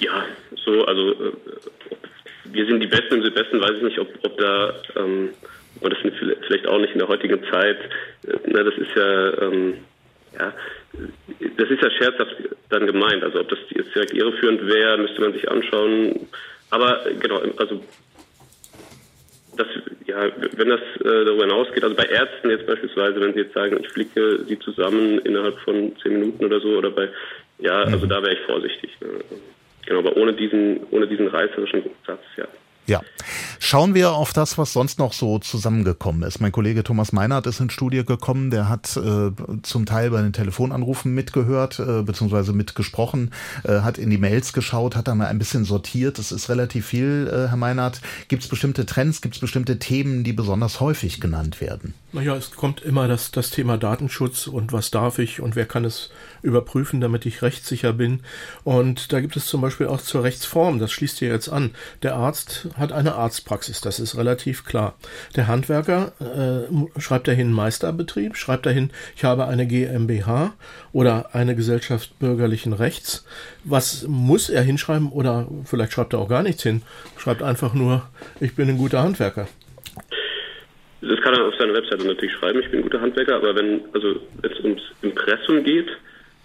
Ja, 0.00 0.24
so, 0.64 0.86
also 0.86 1.12
äh, 1.12 1.32
wir 2.44 2.66
sind 2.66 2.80
die 2.80 2.86
Besten 2.86 3.16
im 3.16 3.22
Südwesten, 3.22 3.60
weiß 3.60 3.76
ich 3.76 3.82
nicht, 3.82 3.98
ob, 3.98 4.08
ob 4.24 4.38
da 4.38 4.72
ähm, 4.96 5.28
aber 5.80 5.90
das 5.90 5.98
ist 6.04 6.16
vielleicht 6.46 6.66
auch 6.66 6.78
nicht 6.78 6.92
in 6.92 6.98
der 6.98 7.08
heutigen 7.08 7.42
Zeit. 7.50 7.78
Na, 8.46 8.62
das 8.62 8.74
ist 8.74 8.94
ja, 8.94 9.42
ähm, 9.42 9.74
ja, 10.38 10.52
das 11.56 11.70
ist 11.70 11.82
ja 11.82 11.90
scherzhaft 11.90 12.36
dann 12.68 12.86
gemeint. 12.86 13.24
Also 13.24 13.40
ob 13.40 13.48
das 13.48 13.58
jetzt 13.70 13.94
direkt 13.94 14.12
irreführend 14.12 14.66
wäre, 14.66 14.98
müsste 14.98 15.20
man 15.20 15.32
sich 15.32 15.50
anschauen. 15.50 16.28
Aber 16.70 17.04
genau, 17.18 17.40
also 17.56 17.82
das, 19.56 19.66
ja, 20.06 20.30
wenn 20.56 20.68
das 20.68 20.80
äh, 21.00 21.24
darüber 21.24 21.44
hinausgeht, 21.44 21.82
also 21.82 21.96
bei 21.96 22.04
Ärzten 22.04 22.50
jetzt 22.50 22.66
beispielsweise, 22.66 23.20
wenn 23.20 23.34
sie 23.34 23.40
jetzt 23.40 23.54
sagen, 23.54 23.78
ich 23.80 23.88
flicke 23.88 24.44
sie 24.46 24.58
zusammen 24.58 25.18
innerhalb 25.20 25.58
von 25.60 25.96
zehn 26.02 26.20
Minuten 26.20 26.44
oder 26.44 26.60
so, 26.60 26.68
oder 26.78 26.90
bei, 26.90 27.08
ja, 27.58 27.82
also 27.82 28.06
mhm. 28.06 28.10
da 28.10 28.22
wäre 28.22 28.34
ich 28.34 28.40
vorsichtig. 28.40 28.90
Ne? 29.00 29.08
Genau, 29.86 30.00
aber 30.00 30.16
ohne 30.16 30.32
diesen, 30.32 30.80
ohne 30.90 31.06
diesen 31.06 31.26
reißerischen 31.26 31.82
Satz, 32.06 32.22
ja. 32.36 32.46
Ja. 32.86 33.00
Schauen 33.70 33.94
wir 33.94 34.14
auf 34.14 34.32
das, 34.32 34.58
was 34.58 34.72
sonst 34.72 34.98
noch 34.98 35.12
so 35.12 35.38
zusammengekommen 35.38 36.24
ist. 36.24 36.40
Mein 36.40 36.50
Kollege 36.50 36.82
Thomas 36.82 37.12
Meinert 37.12 37.46
ist 37.46 37.60
ins 37.60 37.72
Studio 37.72 38.02
gekommen. 38.02 38.50
Der 38.50 38.68
hat 38.68 38.96
äh, 38.96 39.30
zum 39.62 39.86
Teil 39.86 40.10
bei 40.10 40.20
den 40.20 40.32
Telefonanrufen 40.32 41.14
mitgehört, 41.14 41.78
äh, 41.78 42.02
beziehungsweise 42.02 42.52
mitgesprochen, 42.52 43.30
äh, 43.62 43.82
hat 43.82 43.96
in 43.96 44.10
die 44.10 44.18
Mails 44.18 44.52
geschaut, 44.52 44.96
hat 44.96 45.06
da 45.06 45.14
mal 45.14 45.28
ein 45.28 45.38
bisschen 45.38 45.64
sortiert. 45.64 46.18
Das 46.18 46.32
ist 46.32 46.48
relativ 46.48 46.84
viel, 46.86 47.30
äh, 47.32 47.46
Herr 47.46 47.56
Meinert. 47.56 48.00
Gibt 48.26 48.42
es 48.42 48.48
bestimmte 48.48 48.86
Trends, 48.86 49.20
gibt 49.20 49.36
es 49.36 49.40
bestimmte 49.40 49.78
Themen, 49.78 50.24
die 50.24 50.32
besonders 50.32 50.80
häufig 50.80 51.20
genannt 51.20 51.60
werden? 51.60 51.94
Naja, 52.12 52.34
es 52.34 52.50
kommt 52.50 52.82
immer 52.82 53.06
das, 53.06 53.30
das 53.30 53.50
Thema 53.50 53.78
Datenschutz 53.78 54.48
und 54.48 54.72
was 54.72 54.90
darf 54.90 55.20
ich 55.20 55.40
und 55.40 55.54
wer 55.54 55.66
kann 55.66 55.84
es 55.84 56.10
überprüfen, 56.42 57.00
damit 57.00 57.24
ich 57.24 57.40
rechtssicher 57.40 57.92
bin. 57.92 58.22
Und 58.64 59.12
da 59.12 59.20
gibt 59.20 59.36
es 59.36 59.46
zum 59.46 59.60
Beispiel 59.60 59.86
auch 59.86 60.00
zur 60.00 60.24
Rechtsform, 60.24 60.80
das 60.80 60.90
schließt 60.90 61.20
hier 61.20 61.28
jetzt 61.28 61.48
an. 61.48 61.70
Der 62.02 62.16
Arzt 62.16 62.66
hat 62.76 62.90
eine 62.90 63.14
Arztpraxis, 63.14 63.59
das 63.68 64.00
ist 64.00 64.16
relativ 64.16 64.64
klar. 64.64 64.94
Der 65.36 65.48
Handwerker 65.48 66.12
äh, 66.20 67.00
schreibt 67.00 67.28
dahin 67.28 67.52
Meisterbetrieb, 67.52 68.36
schreibt 68.36 68.66
dahin, 68.66 68.90
ich 69.16 69.24
habe 69.24 69.46
eine 69.46 69.66
GmbH 69.66 70.54
oder 70.92 71.34
eine 71.34 71.54
Gesellschaft 71.54 72.18
bürgerlichen 72.18 72.72
Rechts. 72.72 73.26
Was 73.64 74.06
muss 74.06 74.48
er 74.48 74.62
hinschreiben 74.62 75.10
oder 75.10 75.48
vielleicht 75.64 75.92
schreibt 75.92 76.12
er 76.12 76.20
auch 76.20 76.28
gar 76.28 76.42
nichts 76.42 76.62
hin, 76.62 76.82
schreibt 77.18 77.42
einfach 77.42 77.74
nur, 77.74 78.02
ich 78.40 78.54
bin 78.54 78.68
ein 78.68 78.78
guter 78.78 79.02
Handwerker. 79.02 79.48
Das 81.02 81.20
kann 81.20 81.34
er 81.34 81.46
auf 81.46 81.54
seiner 81.56 81.74
Webseite 81.74 82.06
natürlich 82.06 82.34
schreiben, 82.34 82.60
ich 82.60 82.70
bin 82.70 82.80
ein 82.80 82.82
guter 82.82 83.00
Handwerker, 83.00 83.36
aber 83.36 83.54
wenn 83.56 83.80
also 83.94 84.20
es 84.42 84.60
ums 84.60 84.82
Impressum 85.02 85.64
geht, 85.64 85.88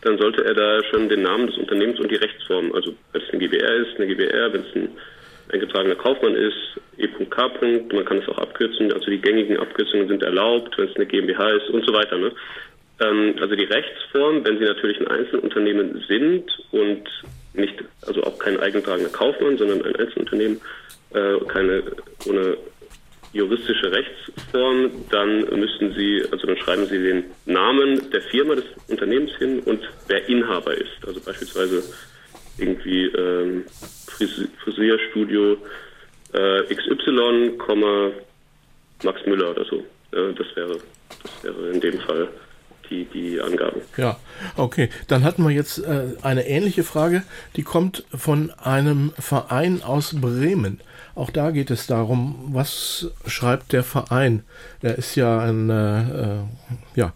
dann 0.02 0.18
sollte 0.18 0.46
er 0.46 0.54
da 0.54 0.84
schon 0.92 1.10
den 1.10 1.24
Namen 1.24 1.48
des 1.48 1.58
Unternehmens 1.58 2.00
und 2.00 2.12
die 2.12 2.16
Rechtsform, 2.16 2.72
also 2.74 2.94
wenn 3.12 3.22
es 3.22 3.30
eine 3.30 3.40
GBR 3.40 3.76
ist, 3.76 3.96
eine 3.98 4.08
GBR, 4.08 4.54
wenn 4.54 4.62
es 4.62 4.76
ein 4.76 4.90
eingetragener 5.52 5.96
Kaufmann 5.96 6.36
ist, 6.36 6.80
E.K. 6.98 7.52
Man 7.94 8.06
kann 8.06 8.18
es 8.18 8.28
auch 8.30 8.38
abkürzen, 8.38 8.92
also 8.92 9.06
die 9.06 9.20
gängigen 9.20 9.58
Abkürzungen 9.58 10.08
sind 10.08 10.24
erlaubt, 10.24 10.78
wenn 10.78 10.90
es 10.90 10.96
eine 10.96 11.06
GmbH 11.06 11.50
ist 11.52 11.70
und 11.70 11.86
so 11.86 11.94
weiter. 11.94 12.18
Ne? 12.18 12.32
Ähm, 13.02 13.36
also 13.40 13.56
die 13.56 13.66
Rechtsform, 13.66 14.46
wenn 14.46 14.58
Sie 14.60 14.66
natürlich 14.66 15.00
ein 15.00 15.08
Einzelunternehmen 15.08 16.04
sind 16.08 16.46
und 16.72 17.04
nicht, 17.54 17.76
also 18.06 18.24
auch 18.24 18.40
kein 18.40 18.60
eingetragener 18.60 19.10
Kaufmann, 19.10 19.58
sondern 19.58 19.84
ein 19.84 19.96
Einzelunternehmen, 19.96 20.62
äh, 21.14 21.38
keine 21.48 21.84
ohne 22.28 22.58
juristische 23.34 23.92
Rechtsform, 23.92 24.92
dann 25.12 25.42
müssten 25.60 25.94
Sie, 25.94 26.24
also 26.32 26.48
dann 26.48 26.58
schreiben 26.58 26.86
Sie 26.86 26.98
den 26.98 27.26
Namen 27.46 28.10
der 28.12 28.22
Firma 28.22 28.56
des 28.56 28.64
Unternehmens 28.88 29.36
hin 29.38 29.60
und 29.60 29.82
wer 30.08 30.28
Inhaber 30.30 30.74
ist. 30.74 31.06
Also 31.06 31.20
beispielsweise 31.20 31.84
irgendwie 32.58 33.06
ähm, 33.08 33.66
Frisierstudio 34.64 35.58
äh, 36.34 36.76
XY, 36.76 37.58
Max 39.04 39.26
Müller 39.26 39.52
oder 39.52 39.66
so. 39.66 39.84
Ja, 40.14 40.32
das 40.32 40.48
wäre, 40.56 40.78
das 41.44 41.44
wäre 41.44 41.70
in 41.72 41.82
dem 41.82 42.00
Fall 42.00 42.30
die, 42.90 43.06
die 43.06 43.42
Angaben. 43.42 43.82
Ja, 43.98 44.18
okay. 44.56 44.90
Dann 45.08 45.24
hatten 45.24 45.44
wir 45.44 45.52
jetzt 45.52 45.80
äh, 45.80 46.16
eine 46.22 46.48
ähnliche 46.48 46.84
Frage, 46.84 47.24
die 47.56 47.64
kommt 47.64 48.06
von 48.16 48.52
einem 48.52 49.12
Verein 49.18 49.82
aus 49.84 50.20
Bremen. 50.20 50.80
Auch 51.16 51.30
da 51.30 51.52
geht 51.52 51.72
es 51.72 51.88
darum, 51.88 52.50
was 52.52 53.12
schreibt 53.26 53.72
der 53.72 53.84
Verein? 53.84 54.44
Er 54.82 54.98
ist 54.98 55.16
ja 55.16 55.40
ein, 55.40 55.70
äh, 55.70 56.02
äh 56.02 56.38
ja, 56.96 57.14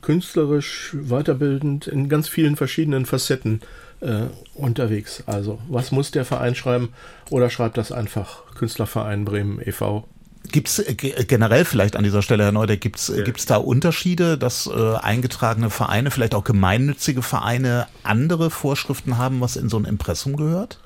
künstlerisch, 0.00 0.90
weiterbildend, 0.94 1.88
in 1.88 2.08
ganz 2.08 2.28
vielen 2.28 2.56
verschiedenen 2.56 3.04
Facetten 3.04 3.60
äh, 4.02 4.26
unterwegs. 4.54 5.24
Also, 5.26 5.58
was 5.68 5.92
muss 5.92 6.10
der 6.10 6.24
Verein 6.24 6.54
schreiben 6.54 6.92
oder 7.30 7.50
schreibt 7.50 7.78
das 7.78 7.92
einfach 7.92 8.54
Künstlerverein 8.54 9.24
Bremen 9.24 9.60
e.V.? 9.64 10.06
Gibt 10.50 10.68
es 10.68 10.78
äh, 10.80 10.94
generell 10.94 11.64
vielleicht 11.64 11.96
an 11.96 12.02
dieser 12.02 12.22
Stelle, 12.22 12.44
Herr 12.44 12.52
Neudeck, 12.52 12.80
gibt 12.80 12.96
es 12.96 13.08
ja. 13.08 13.24
da 13.48 13.56
Unterschiede, 13.56 14.36
dass 14.36 14.66
äh, 14.66 14.96
eingetragene 15.00 15.70
Vereine, 15.70 16.10
vielleicht 16.10 16.34
auch 16.34 16.44
gemeinnützige 16.44 17.22
Vereine, 17.22 17.86
andere 18.02 18.50
Vorschriften 18.50 19.18
haben, 19.18 19.40
was 19.40 19.56
in 19.56 19.68
so 19.68 19.78
ein 19.78 19.84
Impressum 19.84 20.36
gehört? 20.36 20.78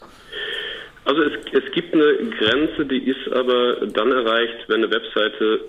Also 1.07 1.23
es, 1.23 1.33
es 1.53 1.73
gibt 1.73 1.95
eine 1.95 2.31
Grenze, 2.39 2.85
die 2.85 2.99
ist 2.99 3.33
aber 3.33 3.87
dann 3.87 4.13
erreicht, 4.13 4.69
wenn 4.69 4.85
eine 4.85 4.91
Webseite 4.91 5.61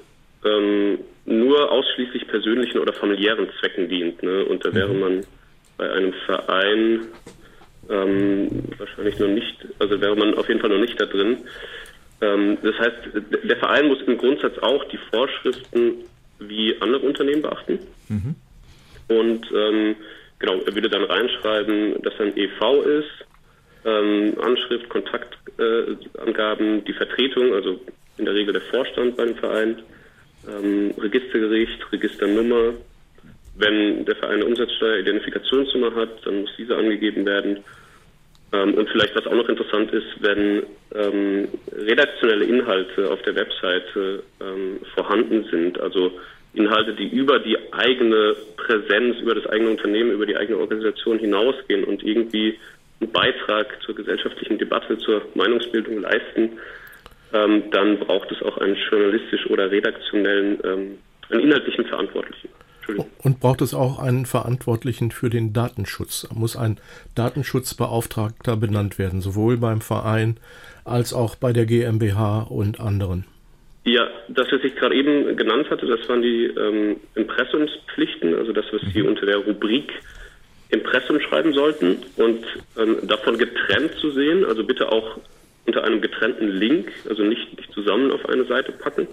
ähm, 0.44 1.00
nur 1.26 1.72
ausschließlich 1.72 2.28
persönlichen 2.28 2.80
oder 2.80 2.94
familiären 2.94 3.48
Zwecken 3.60 3.88
dient. 3.88 4.22
Ne? 4.24 4.46
Und 4.46 4.66
da 4.66 4.74
wäre 4.74 4.94
mhm. 4.94 5.00
man 5.00 5.26
bei 5.78 5.92
einem 5.92 6.14
Verein 6.26 7.08
ähm, 7.90 8.64
wahrscheinlich 8.78 9.20
noch 9.20 9.28
nicht, 9.28 9.56
also 9.80 10.00
wäre 10.02 10.16
man 10.16 10.34
auf 10.36 10.48
jeden 10.48 10.60
Fall 10.60 10.70
noch 10.70 10.80
nicht 10.80 11.00
da 11.00 11.06
drin. 11.06 11.38
Ähm, 12.22 12.58
das 12.62 12.78
heißt, 12.80 12.98
der 13.44 13.58
Verein 13.58 13.88
muss 13.88 14.02
im 14.02 14.18
Grundsatz 14.18 14.58
auch 14.60 14.84
die 14.86 15.00
Vorschriften 15.12 16.06
wie 16.40 16.76
andere 16.82 17.06
Unternehmen 17.06 17.42
beachten. 17.42 17.80
Mhm. 18.10 18.36
Und 19.08 19.48
ähm, 19.56 19.96
genau, 20.40 20.60
er 20.66 20.76
würde 20.76 20.90
dann 20.90 21.04
reinschreiben, 21.04 22.02
dass 22.02 22.14
er 22.20 22.26
ein 22.28 22.38
EV 22.38 22.84
ist, 22.84 23.26
ähm, 23.86 24.34
Anschrift, 24.42 24.90
Kontaktangaben, 24.90 26.80
äh, 26.80 26.82
die 26.82 26.94
Vertretung, 26.94 27.54
also 27.54 27.80
in 28.18 28.26
der 28.26 28.34
Regel 28.34 28.54
der 28.54 28.62
Vorstand 28.64 29.16
beim 29.16 29.36
Verein, 29.36 29.82
ähm, 30.48 30.94
Registergericht, 30.98 31.92
Registernummer. 31.92 32.74
Wenn 33.58 34.06
der 34.06 34.16
Verein 34.16 34.36
eine 34.36 34.46
Umsatzsteueridentifikationsnummer 34.46 35.96
hat, 35.96 36.26
dann 36.26 36.42
muss 36.42 36.52
diese 36.58 36.76
angegeben 36.76 37.26
werden. 37.26 37.64
Ähm, 38.54 38.76
und 38.76 38.90
vielleicht, 38.90 39.16
was 39.16 39.28
auch 39.28 39.36
noch 39.36 39.50
interessant 39.50 39.92
ist, 39.92 40.08
wenn 40.20 40.64
ähm, 40.96 41.48
redaktionelle 41.72 42.46
Inhalte 42.46 43.10
auf 43.10 43.22
der 43.24 43.36
Webseite 43.36 44.24
ähm, 44.42 44.80
vorhanden 44.96 45.46
sind, 45.52 45.80
also 45.80 46.12
Inhalte, 46.54 46.94
die 46.94 47.08
über 47.08 47.40
die 47.40 47.58
eigene 47.74 48.36
Präsenz, 48.56 49.20
über 49.20 49.36
das 49.36 49.46
eigene 49.48 49.72
Unternehmen, 49.72 50.12
über 50.12 50.26
die 50.26 50.38
eigene 50.38 50.58
Organisation 50.58 51.20
hinausgehen 51.20 51.84
und 51.84 52.04
irgendwie 52.04 52.58
einen 53.00 53.12
Beitrag 53.12 53.78
zur 53.86 53.96
gesellschaftlichen 53.96 54.58
Debatte, 54.58 54.98
zur 54.98 55.22
Meinungsbildung 55.36 56.02
leisten, 56.02 56.58
ähm, 57.34 57.64
dann 57.72 58.00
braucht 58.00 58.32
es 58.32 58.42
auch 58.42 58.58
einen 58.58 58.78
journalistisch 58.90 59.46
oder 59.48 59.70
redaktionellen, 59.70 60.60
ähm, 60.64 60.98
einen 61.30 61.42
inhaltlichen 61.42 61.86
Verantwortlichen. 61.86 62.50
Und 63.24 63.40
braucht 63.40 63.62
es 63.62 63.74
auch 63.74 64.00
einen 64.00 64.26
Verantwortlichen 64.26 65.12
für 65.12 65.30
den 65.30 65.54
Datenschutz? 65.54 66.28
Muss 66.34 66.56
ein 66.56 66.80
Datenschutzbeauftragter 67.16 68.56
benannt 68.58 68.98
werden, 69.00 69.22
sowohl 69.22 69.58
beim 69.58 69.82
Verein 69.82 70.38
als 70.86 71.14
auch 71.14 71.36
bei 71.36 71.54
der 71.54 71.66
GmbH 71.66 72.44
und 72.44 72.80
anderen? 72.80 73.26
Ja, 73.84 74.08
das, 74.28 74.48
was 74.52 74.64
ich 74.64 74.76
gerade 74.76 74.96
eben 74.96 75.36
genannt 75.38 75.70
hatte, 75.70 75.86
das 75.86 76.08
waren 76.10 76.22
die 76.22 76.46
ähm, 76.46 76.98
Impressumspflichten, 77.16 78.36
also 78.36 78.52
das, 78.52 78.66
was 78.72 78.82
Sie 78.94 79.02
mhm. 79.02 79.10
unter 79.10 79.26
der 79.26 79.38
Rubrik 79.38 79.94
Impressum 80.70 81.22
schreiben 81.22 81.54
sollten 81.54 81.98
und 82.18 82.46
ähm, 82.78 82.98
davon 83.08 83.38
getrennt 83.38 83.94
zu 84.02 84.12
sehen, 84.12 84.44
also 84.44 84.66
bitte 84.66 84.92
auch 84.92 85.18
unter 85.66 85.84
einem 85.84 86.02
getrennten 86.02 86.50
Link, 86.50 86.92
also 87.08 87.24
nicht, 87.24 87.56
nicht 87.58 87.72
zusammen 87.72 88.12
auf 88.12 88.28
eine 88.28 88.46
Seite 88.46 88.74
packen, 88.74 89.08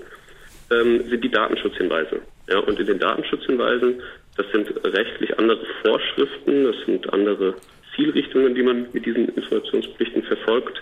ähm, 0.72 1.08
sind 1.08 1.22
die 1.22 1.30
Datenschutzhinweise. 1.30 2.20
Ja, 2.48 2.58
und 2.58 2.78
in 2.78 2.86
den 2.86 2.98
Datenschutzhinweisen, 2.98 4.02
das 4.36 4.46
sind 4.52 4.68
rechtlich 4.84 5.38
andere 5.38 5.64
Vorschriften, 5.82 6.64
das 6.64 6.76
sind 6.84 7.12
andere 7.12 7.54
Zielrichtungen, 7.94 8.54
die 8.54 8.62
man 8.62 8.88
mit 8.92 9.06
diesen 9.06 9.28
Informationspflichten 9.28 10.22
verfolgt. 10.24 10.80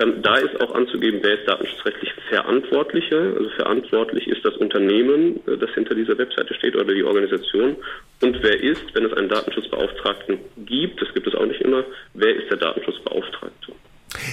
Ähm, 0.00 0.22
da 0.22 0.36
ist 0.36 0.60
auch 0.60 0.74
anzugeben, 0.74 1.20
wer 1.22 1.38
ist 1.38 1.48
datenschutzrechtlich 1.48 2.12
verantwortlicher. 2.28 3.34
Also 3.36 3.48
verantwortlich 3.50 4.28
ist 4.28 4.44
das 4.44 4.56
Unternehmen, 4.56 5.40
äh, 5.46 5.56
das 5.56 5.70
hinter 5.74 5.94
dieser 5.94 6.16
Webseite 6.16 6.54
steht 6.54 6.76
oder 6.76 6.94
die 6.94 7.02
Organisation. 7.02 7.76
Und 8.22 8.42
wer 8.42 8.60
ist, 8.62 8.84
wenn 8.94 9.04
es 9.04 9.12
einen 9.12 9.28
Datenschutzbeauftragten 9.28 10.38
gibt, 10.66 11.02
das 11.02 11.12
gibt 11.14 11.26
es 11.26 11.34
auch 11.34 11.46
nicht 11.46 11.60
immer, 11.60 11.84
wer 12.14 12.34
ist 12.34 12.48
der 12.50 12.58
Datenschutzbeauftragte? 12.58 13.72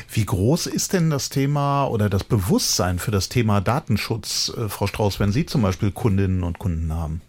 Wie 0.09 0.25
groß 0.25 0.67
ist 0.67 0.93
denn 0.93 1.09
das 1.09 1.29
Thema 1.29 1.85
oder 1.85 2.09
das 2.09 2.23
Bewusstsein 2.23 2.99
für 2.99 3.11
das 3.11 3.29
Thema 3.29 3.61
Datenschutz, 3.61 4.51
äh, 4.55 4.69
Frau 4.69 4.87
Strauß, 4.87 5.19
wenn 5.19 5.31
Sie 5.31 5.45
zum 5.45 5.61
Beispiel 5.61 5.91
Kundinnen 5.91 6.43
und 6.43 6.59
Kunden 6.59 6.93
haben? 6.93 7.21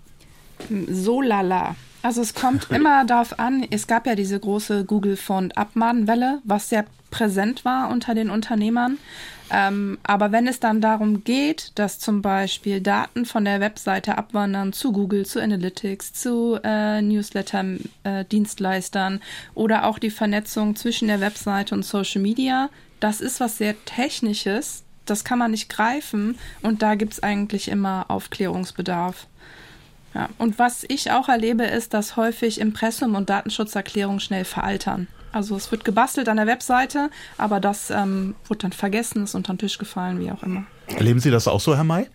So 0.89 1.21
lala. 1.21 1.77
Also 2.03 2.23
es 2.23 2.35
kommt 2.35 2.69
immer 2.71 3.05
darauf 3.05 3.39
an, 3.39 3.67
es 3.71 3.87
gab 3.87 4.07
ja 4.07 4.15
diese 4.15 4.39
große 4.39 4.85
Google-Font-Abmahnwelle, 4.85 6.41
was 6.45 6.69
sehr 6.69 6.87
präsent 7.11 7.65
war 7.65 7.91
unter 7.91 8.15
den 8.15 8.31
Unternehmern. 8.31 8.99
Ähm, 9.51 9.99
aber 10.03 10.33
wenn 10.33 10.49
es 10.49 10.61
dann 10.61 10.81
darum 10.81 11.25
geht, 11.25 11.73
dass 11.77 11.99
zum 11.99 12.23
Beispiel 12.23 12.81
Daten 12.81 13.27
von 13.27 13.45
der 13.45 13.61
Webseite 13.61 14.19
abwandern 14.19 14.73
zu 14.73 14.93
Google, 14.93 15.25
zu 15.25 15.41
Analytics, 15.41 16.15
zu 16.15 16.59
äh, 16.65 17.01
Newsletter-Dienstleistern 17.03 19.17
äh, 19.17 19.21
oder 19.55 19.85
auch 19.85 19.99
die 19.99 20.11
Vernetzung 20.11 20.75
zwischen 20.75 21.09
der 21.09 21.21
Webseite 21.21 21.75
und 21.75 21.85
Social 21.85 22.21
Media, 22.21 22.71
das 23.01 23.21
ist 23.21 23.41
was 23.41 23.59
sehr 23.59 23.75
Technisches. 23.85 24.83
Das 25.05 25.25
kann 25.25 25.39
man 25.39 25.53
nicht 25.53 25.69
greifen 25.69 26.37
und 26.63 26.83
da 26.83 26.97
gibt 26.97 27.13
es 27.13 27.23
eigentlich 27.23 27.69
immer 27.69 28.07
Aufklärungsbedarf. 28.09 29.29
Ja. 30.15 30.29
Und 30.39 30.59
was 30.59 30.85
ich 30.89 31.13
auch 31.13 31.29
erlebe, 31.29 31.65
ist, 31.65 31.95
dass 31.95 32.17
häufig 32.17 32.61
Impressum 32.61 33.15
und 33.15 33.31
Datenschutzerklärung 33.31 34.19
schnell 34.19 34.45
veraltern. 34.45 35.07
Also 35.37 35.55
es 35.55 35.71
wird 35.71 35.85
gebastelt 35.85 36.31
an 36.31 36.39
der 36.39 36.47
Webseite, 36.47 37.11
aber 37.37 37.61
das 37.61 37.91
ähm, 37.91 38.35
wird 38.49 38.65
dann 38.65 38.73
vergessen, 38.73 39.25
ist 39.25 39.35
unter 39.35 39.53
den 39.53 39.59
Tisch 39.59 39.77
gefallen, 39.77 40.19
wie 40.19 40.31
auch 40.31 40.43
immer. 40.43 40.65
Erleben 40.87 41.21
Sie 41.21 41.31
das 41.31 41.47
auch 41.47 41.61
so, 41.61 41.77
Herr 41.77 41.85
May? 41.85 42.07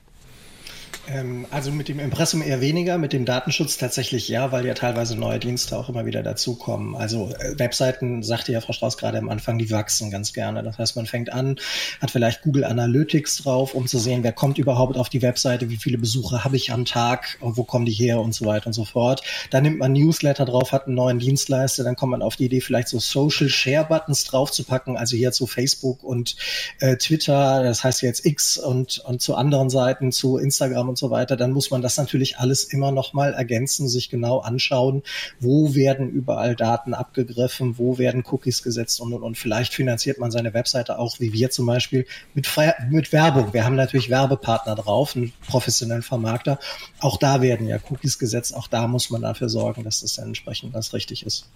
Ähm, 1.07 1.47
also 1.49 1.71
mit 1.71 1.87
dem 1.87 1.99
Impressum 1.99 2.41
eher 2.41 2.61
weniger, 2.61 2.97
mit 2.97 3.13
dem 3.13 3.25
Datenschutz 3.25 3.77
tatsächlich 3.77 4.27
ja, 4.27 4.51
weil 4.51 4.65
ja 4.65 4.73
teilweise 4.73 5.15
neue 5.17 5.39
Dienste 5.39 5.77
auch 5.77 5.89
immer 5.89 6.05
wieder 6.05 6.21
dazukommen. 6.21 6.95
Also 6.95 7.31
äh, 7.39 7.57
Webseiten, 7.57 8.21
sagte 8.23 8.51
ja 8.51 8.61
Frau 8.61 8.73
Strauß 8.73 8.97
gerade 8.97 9.17
am 9.17 9.29
Anfang, 9.29 9.57
die 9.57 9.71
wachsen 9.71 10.11
ganz 10.11 10.33
gerne. 10.33 10.61
Das 10.63 10.77
heißt, 10.77 10.95
man 10.95 11.07
fängt 11.07 11.33
an, 11.33 11.57
hat 11.99 12.11
vielleicht 12.11 12.43
Google 12.43 12.65
Analytics 12.65 13.37
drauf, 13.37 13.73
um 13.73 13.87
zu 13.87 13.97
sehen, 13.97 14.23
wer 14.23 14.31
kommt 14.31 14.57
überhaupt 14.57 14.97
auf 14.97 15.09
die 15.09 15.21
Webseite, 15.21 15.69
wie 15.69 15.77
viele 15.77 15.97
Besucher 15.97 16.43
habe 16.43 16.55
ich 16.55 16.71
am 16.71 16.85
Tag, 16.85 17.37
wo 17.39 17.63
kommen 17.63 17.85
die 17.85 17.91
her 17.91 18.19
und 18.19 18.33
so 18.33 18.45
weiter 18.45 18.67
und 18.67 18.73
so 18.73 18.85
fort. 18.85 19.23
Dann 19.49 19.63
nimmt 19.63 19.79
man 19.79 19.93
Newsletter 19.93 20.45
drauf, 20.45 20.71
hat 20.71 20.85
einen 20.85 20.95
neuen 20.95 21.19
Dienstleister, 21.19 21.83
dann 21.83 21.95
kommt 21.95 22.11
man 22.11 22.21
auf 22.21 22.35
die 22.35 22.45
Idee, 22.45 22.61
vielleicht 22.61 22.89
so 22.89 22.99
Social 22.99 23.49
Share 23.49 23.85
Buttons 23.85 24.23
draufzupacken, 24.25 24.97
also 24.97 25.17
hier 25.17 25.31
zu 25.31 25.47
Facebook 25.47 26.03
und 26.03 26.35
äh, 26.79 26.97
Twitter, 26.97 27.63
das 27.63 27.83
heißt 27.83 28.03
jetzt 28.03 28.25
X 28.25 28.57
und, 28.57 28.99
und 28.99 29.21
zu 29.21 29.35
anderen 29.35 29.69
Seiten, 29.69 30.11
zu 30.11 30.37
Instagram 30.37 30.90
und 30.91 30.97
so 30.97 31.09
weiter, 31.09 31.37
dann 31.37 31.53
muss 31.53 31.71
man 31.71 31.81
das 31.81 31.95
natürlich 31.97 32.37
alles 32.37 32.65
immer 32.65 32.91
noch 32.91 33.13
mal 33.13 33.33
ergänzen, 33.33 33.87
sich 33.87 34.09
genau 34.09 34.39
anschauen, 34.39 35.03
wo 35.39 35.73
werden 35.73 36.09
überall 36.09 36.55
Daten 36.55 36.93
abgegriffen, 36.93 37.77
wo 37.77 37.97
werden 37.97 38.23
Cookies 38.29 38.61
gesetzt 38.61 38.99
und, 38.99 39.13
und, 39.13 39.23
und 39.23 39.37
vielleicht 39.37 39.73
finanziert 39.73 40.19
man 40.19 40.31
seine 40.31 40.53
Webseite 40.53 40.99
auch, 40.99 41.19
wie 41.19 41.31
wir 41.31 41.49
zum 41.49 41.65
Beispiel, 41.65 42.05
mit, 42.33 42.47
mit 42.89 43.13
Werbung. 43.13 43.53
Wir 43.53 43.63
haben 43.63 43.75
natürlich 43.75 44.09
Werbepartner 44.09 44.75
drauf, 44.75 45.15
einen 45.15 45.31
professionellen 45.47 46.03
Vermarkter. 46.03 46.59
Auch 46.99 47.17
da 47.17 47.41
werden 47.41 47.67
ja 47.67 47.77
Cookies 47.89 48.19
gesetzt, 48.19 48.53
auch 48.53 48.67
da 48.67 48.87
muss 48.87 49.09
man 49.09 49.21
dafür 49.21 49.47
sorgen, 49.47 49.85
dass 49.85 50.01
das 50.01 50.13
dann 50.13 50.27
entsprechend 50.27 50.75
das 50.75 50.93
richtig 50.93 51.25
ist. 51.25 51.49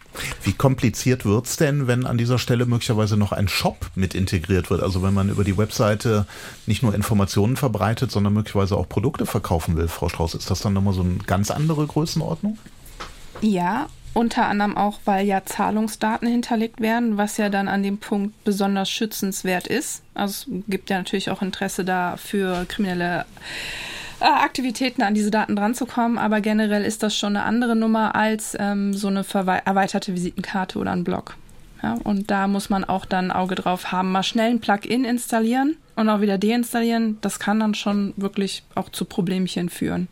Wie 0.44 0.54
kompliziert 0.54 1.26
wird 1.26 1.46
es 1.46 1.58
denn, 1.58 1.88
wenn 1.88 2.06
an 2.06 2.18
dieser 2.18 2.40
Stelle 2.40 2.66
möglicherweise 2.66 3.18
noch 3.18 3.34
ein 3.34 3.50
Shop 3.50 3.92
mit 3.96 4.16
integriert 4.16 4.70
wird? 4.70 4.82
Also 4.82 5.04
wenn 5.04 5.14
man 5.14 5.28
über 5.30 5.44
die 5.44 5.58
Webseite 5.58 6.26
nicht 6.66 6.84
nur 6.84 6.96
Informationen 6.96 7.58
verbreitet, 7.58 8.12
sondern 8.12 8.34
möglicherweise 8.34 8.78
auch 8.78 8.88
Produkte 8.88 9.25
verkaufen 9.26 9.76
will, 9.78 9.88
Frau 9.88 10.10
Strauß, 10.10 10.36
ist 10.36 10.50
das 10.50 10.62
dann 10.62 10.74
nochmal 10.74 10.94
so 10.94 11.02
eine 11.02 11.16
ganz 11.26 11.52
andere 11.52 11.86
Größenordnung? 11.86 12.58
Ja, 13.42 13.88
unter 14.14 14.48
anderem 14.48 14.78
auch, 14.78 15.00
weil 15.04 15.28
ja 15.28 15.44
Zahlungsdaten 15.44 16.28
hinterlegt 16.28 16.80
werden, 16.80 17.18
was 17.18 17.36
ja 17.36 17.50
dann 17.50 17.68
an 17.68 17.84
dem 17.84 17.98
Punkt 17.98 18.44
besonders 18.46 18.90
schützenswert 18.90 19.68
ist. 19.68 20.04
Also 20.14 20.56
es 20.56 20.64
gibt 20.68 20.90
ja 20.90 20.98
natürlich 20.98 21.30
auch 21.30 21.42
Interesse 21.42 21.84
da 21.84 22.16
für 22.16 22.66
kriminelle 22.66 23.26
äh, 24.22 24.26
Aktivitäten 24.26 25.02
an 25.02 25.14
diese 25.14 25.32
Daten 25.32 25.58
dranzukommen, 25.58 26.18
aber 26.18 26.40
generell 26.40 26.86
ist 26.86 27.04
das 27.04 27.18
schon 27.18 27.36
eine 27.36 27.46
andere 27.46 27.76
Nummer 27.76 28.16
als 28.16 28.56
ähm, 28.58 28.94
so 28.94 29.10
eine 29.10 29.26
erweiterte 29.66 30.14
Visitenkarte 30.14 30.80
oder 30.80 30.94
ein 30.94 31.04
Blog. 31.04 31.36
Ja, 31.84 31.98
und 32.04 32.32
da 32.32 32.48
muss 32.48 32.70
man 32.70 32.84
auch 32.84 33.06
dann 33.06 33.32
ein 33.32 33.38
Auge 33.38 33.56
drauf 33.56 33.92
haben. 33.92 34.12
Mal 34.12 34.24
schnell 34.24 34.52
ein 34.52 34.60
Plugin 34.60 35.06
installieren 35.06 35.78
und 35.96 36.10
auch 36.10 36.22
wieder 36.22 36.38
deinstallieren. 36.38 37.18
Das 37.22 37.40
kann 37.40 37.60
dann 37.60 37.76
schon 37.76 38.14
wirklich 38.18 38.64
auch 38.76 38.90
zu 38.90 39.06
Problemchen 39.06 39.70
führen. 39.70 40.08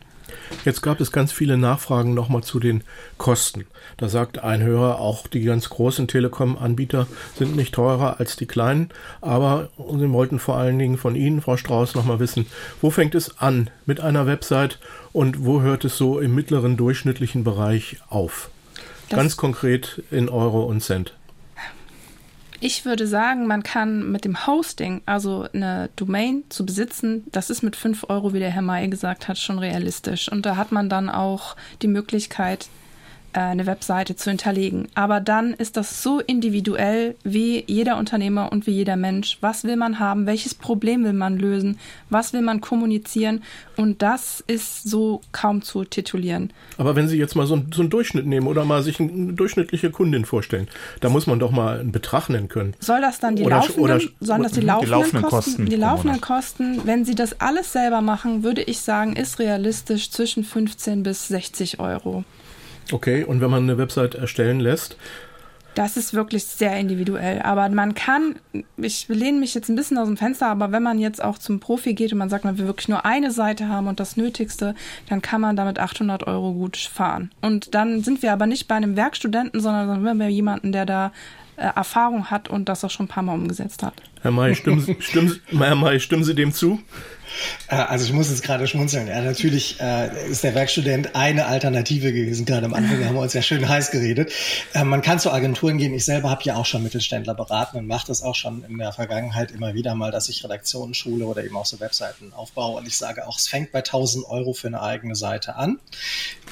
Jetzt 0.64 0.82
gab 0.82 1.00
es 1.00 1.12
ganz 1.12 1.32
viele 1.32 1.56
Nachfragen 1.56 2.14
nochmal 2.14 2.42
zu 2.42 2.58
den 2.58 2.82
Kosten. 3.18 3.66
Da 3.96 4.08
sagt 4.08 4.38
ein 4.38 4.62
Hörer, 4.62 4.98
auch 4.98 5.26
die 5.26 5.42
ganz 5.42 5.68
großen 5.68 6.08
Telekom-Anbieter 6.08 7.06
sind 7.36 7.54
nicht 7.56 7.74
teurer 7.74 8.18
als 8.18 8.36
die 8.36 8.46
kleinen, 8.46 8.88
aber 9.20 9.68
wir 9.76 10.10
wollten 10.12 10.38
vor 10.38 10.56
allen 10.56 10.78
Dingen 10.78 10.96
von 10.96 11.14
Ihnen, 11.14 11.42
Frau 11.42 11.56
Strauß, 11.56 11.94
nochmal 11.94 12.20
wissen, 12.20 12.46
wo 12.80 12.90
fängt 12.90 13.14
es 13.14 13.38
an 13.38 13.70
mit 13.86 14.00
einer 14.00 14.26
Website 14.26 14.78
und 15.12 15.44
wo 15.44 15.60
hört 15.60 15.84
es 15.84 15.96
so 15.96 16.18
im 16.18 16.34
mittleren 16.34 16.76
durchschnittlichen 16.76 17.44
Bereich 17.44 17.98
auf? 18.08 18.50
Das 19.08 19.18
ganz 19.18 19.36
konkret 19.36 20.02
in 20.10 20.28
Euro 20.28 20.64
und 20.64 20.80
Cent. 20.80 21.14
Ich 22.66 22.86
würde 22.86 23.06
sagen, 23.06 23.46
man 23.46 23.62
kann 23.62 24.10
mit 24.10 24.24
dem 24.24 24.46
Hosting, 24.46 25.02
also 25.04 25.46
eine 25.52 25.90
Domain 25.96 26.44
zu 26.48 26.64
besitzen, 26.64 27.24
das 27.30 27.50
ist 27.50 27.62
mit 27.62 27.76
5 27.76 28.06
Euro, 28.08 28.32
wie 28.32 28.38
der 28.38 28.48
Herr 28.48 28.62
May 28.62 28.88
gesagt 28.88 29.28
hat, 29.28 29.36
schon 29.36 29.58
realistisch. 29.58 30.32
Und 30.32 30.46
da 30.46 30.56
hat 30.56 30.72
man 30.72 30.88
dann 30.88 31.10
auch 31.10 31.56
die 31.82 31.88
Möglichkeit, 31.88 32.68
eine 33.34 33.66
Webseite 33.66 34.16
zu 34.16 34.30
hinterlegen. 34.30 34.88
Aber 34.94 35.20
dann 35.20 35.54
ist 35.54 35.76
das 35.76 36.02
so 36.02 36.20
individuell 36.20 37.16
wie 37.24 37.64
jeder 37.66 37.96
Unternehmer 37.98 38.52
und 38.52 38.66
wie 38.66 38.72
jeder 38.72 38.96
Mensch. 38.96 39.38
Was 39.40 39.64
will 39.64 39.76
man 39.76 39.98
haben? 39.98 40.26
Welches 40.26 40.54
Problem 40.54 41.04
will 41.04 41.12
man 41.12 41.38
lösen? 41.38 41.78
Was 42.10 42.32
will 42.32 42.42
man 42.42 42.60
kommunizieren? 42.60 43.42
Und 43.76 44.02
das 44.02 44.42
ist 44.46 44.88
so 44.88 45.20
kaum 45.32 45.62
zu 45.62 45.84
titulieren. 45.84 46.52
Aber 46.78 46.96
wenn 46.96 47.08
Sie 47.08 47.18
jetzt 47.18 47.34
mal 47.34 47.46
so, 47.46 47.60
so 47.72 47.82
einen 47.82 47.90
Durchschnitt 47.90 48.26
nehmen 48.26 48.46
oder 48.46 48.64
mal 48.64 48.82
sich 48.82 49.00
eine 49.00 49.32
durchschnittliche 49.32 49.90
Kundin 49.90 50.24
vorstellen, 50.24 50.68
da 51.00 51.08
muss 51.08 51.26
man 51.26 51.38
doch 51.38 51.50
mal 51.50 51.80
einen 51.80 51.92
Betrag 51.92 52.28
nennen 52.28 52.48
können. 52.48 52.74
Soll 52.78 53.00
das 53.00 53.18
dann 53.18 53.36
die 53.36 53.44
oder, 53.44 53.56
laufenden, 53.56 53.82
oder, 53.82 54.00
sollen 54.20 54.42
das 54.42 54.52
die 54.52 54.60
laufenden, 54.60 54.86
die 54.86 54.90
laufenden 54.90 55.22
Kosten, 55.22 55.50
Kosten? 55.50 55.66
Die 55.66 55.76
laufenden 55.76 56.20
Kosten, 56.20 56.80
wenn 56.84 57.04
Sie 57.04 57.14
das 57.14 57.40
alles 57.40 57.72
selber 57.72 58.00
machen, 58.00 58.44
würde 58.44 58.62
ich 58.62 58.80
sagen, 58.80 59.16
ist 59.16 59.38
realistisch 59.38 60.10
zwischen 60.10 60.44
15 60.44 61.02
bis 61.02 61.28
60 61.28 61.80
Euro. 61.80 62.24
Okay, 62.92 63.24
und 63.24 63.40
wenn 63.40 63.50
man 63.50 63.62
eine 63.64 63.78
Website 63.78 64.14
erstellen 64.14 64.60
lässt? 64.60 64.96
Das 65.74 65.96
ist 65.96 66.14
wirklich 66.14 66.44
sehr 66.44 66.76
individuell. 66.76 67.42
Aber 67.42 67.68
man 67.68 67.94
kann, 67.94 68.36
ich 68.76 69.08
lehne 69.08 69.40
mich 69.40 69.54
jetzt 69.54 69.68
ein 69.68 69.74
bisschen 69.74 69.98
aus 69.98 70.06
dem 70.06 70.16
Fenster, 70.16 70.46
aber 70.46 70.70
wenn 70.70 70.84
man 70.84 71.00
jetzt 71.00 71.22
auch 71.22 71.36
zum 71.36 71.58
Profi 71.58 71.94
geht 71.94 72.12
und 72.12 72.18
man 72.18 72.30
sagt, 72.30 72.44
man 72.44 72.58
will 72.58 72.66
wirklich 72.66 72.88
nur 72.88 73.04
eine 73.04 73.32
Seite 73.32 73.68
haben 73.68 73.88
und 73.88 73.98
das 73.98 74.16
Nötigste, 74.16 74.76
dann 75.08 75.20
kann 75.20 75.40
man 75.40 75.56
damit 75.56 75.80
800 75.80 76.26
Euro 76.28 76.52
gut 76.52 76.76
fahren. 76.76 77.32
Und 77.42 77.74
dann 77.74 78.04
sind 78.04 78.22
wir 78.22 78.32
aber 78.32 78.46
nicht 78.46 78.68
bei 78.68 78.76
einem 78.76 78.96
Werkstudenten, 78.96 79.60
sondern 79.60 80.04
sind 80.04 80.18
wir 80.18 80.28
jemanden, 80.28 80.70
der 80.70 80.86
da 80.86 81.12
äh, 81.56 81.66
Erfahrung 81.74 82.30
hat 82.30 82.48
und 82.48 82.68
das 82.68 82.84
auch 82.84 82.90
schon 82.90 83.06
ein 83.06 83.08
paar 83.08 83.24
Mal 83.24 83.34
umgesetzt 83.34 83.82
hat. 83.82 83.94
Herr 84.22 84.30
May, 84.30 84.54
stimmen, 84.54 84.96
stimmen, 85.00 85.40
Herr 85.46 85.74
May, 85.74 85.98
stimmen 85.98 86.24
Sie 86.24 86.34
dem 86.34 86.52
zu? 86.52 86.80
Äh, 87.68 87.76
also 87.76 88.04
ich 88.04 88.12
muss 88.12 88.30
jetzt 88.30 88.42
gerade 88.42 88.66
schmunzeln. 88.66 89.08
Ja, 89.08 89.20
natürlich 89.22 89.80
äh, 89.80 90.30
ist 90.30 90.44
der 90.44 90.54
Werkstudent 90.54 91.14
eine 91.14 91.46
Alternative 91.46 92.12
gewesen. 92.12 92.44
Gerade 92.44 92.66
am 92.66 92.74
Anfang 92.74 93.04
haben 93.04 93.14
wir 93.14 93.22
uns 93.22 93.32
ja 93.32 93.42
schön 93.42 93.68
heiß 93.68 93.90
geredet. 93.90 94.32
Äh, 94.72 94.84
man 94.84 95.02
kann 95.02 95.18
zu 95.18 95.30
Agenturen 95.30 95.78
gehen. 95.78 95.94
Ich 95.94 96.04
selber 96.04 96.30
habe 96.30 96.42
ja 96.44 96.56
auch 96.56 96.66
schon 96.66 96.82
Mittelständler 96.82 97.34
beraten 97.34 97.76
und 97.78 97.86
mache 97.86 98.06
das 98.06 98.22
auch 98.22 98.34
schon 98.34 98.64
in 98.64 98.78
der 98.78 98.92
Vergangenheit 98.92 99.50
immer 99.50 99.74
wieder 99.74 99.94
mal, 99.94 100.10
dass 100.10 100.28
ich 100.28 100.44
Redaktionen 100.44 100.94
schule 100.94 101.26
oder 101.26 101.44
eben 101.44 101.56
auch 101.56 101.66
so 101.66 101.80
Webseiten 101.80 102.32
aufbaue. 102.34 102.78
Und 102.78 102.86
ich 102.86 102.96
sage 102.96 103.26
auch, 103.26 103.38
es 103.38 103.48
fängt 103.48 103.72
bei 103.72 103.78
1000 103.78 104.26
Euro 104.26 104.52
für 104.52 104.68
eine 104.68 104.82
eigene 104.82 105.16
Seite 105.16 105.56
an. 105.56 105.78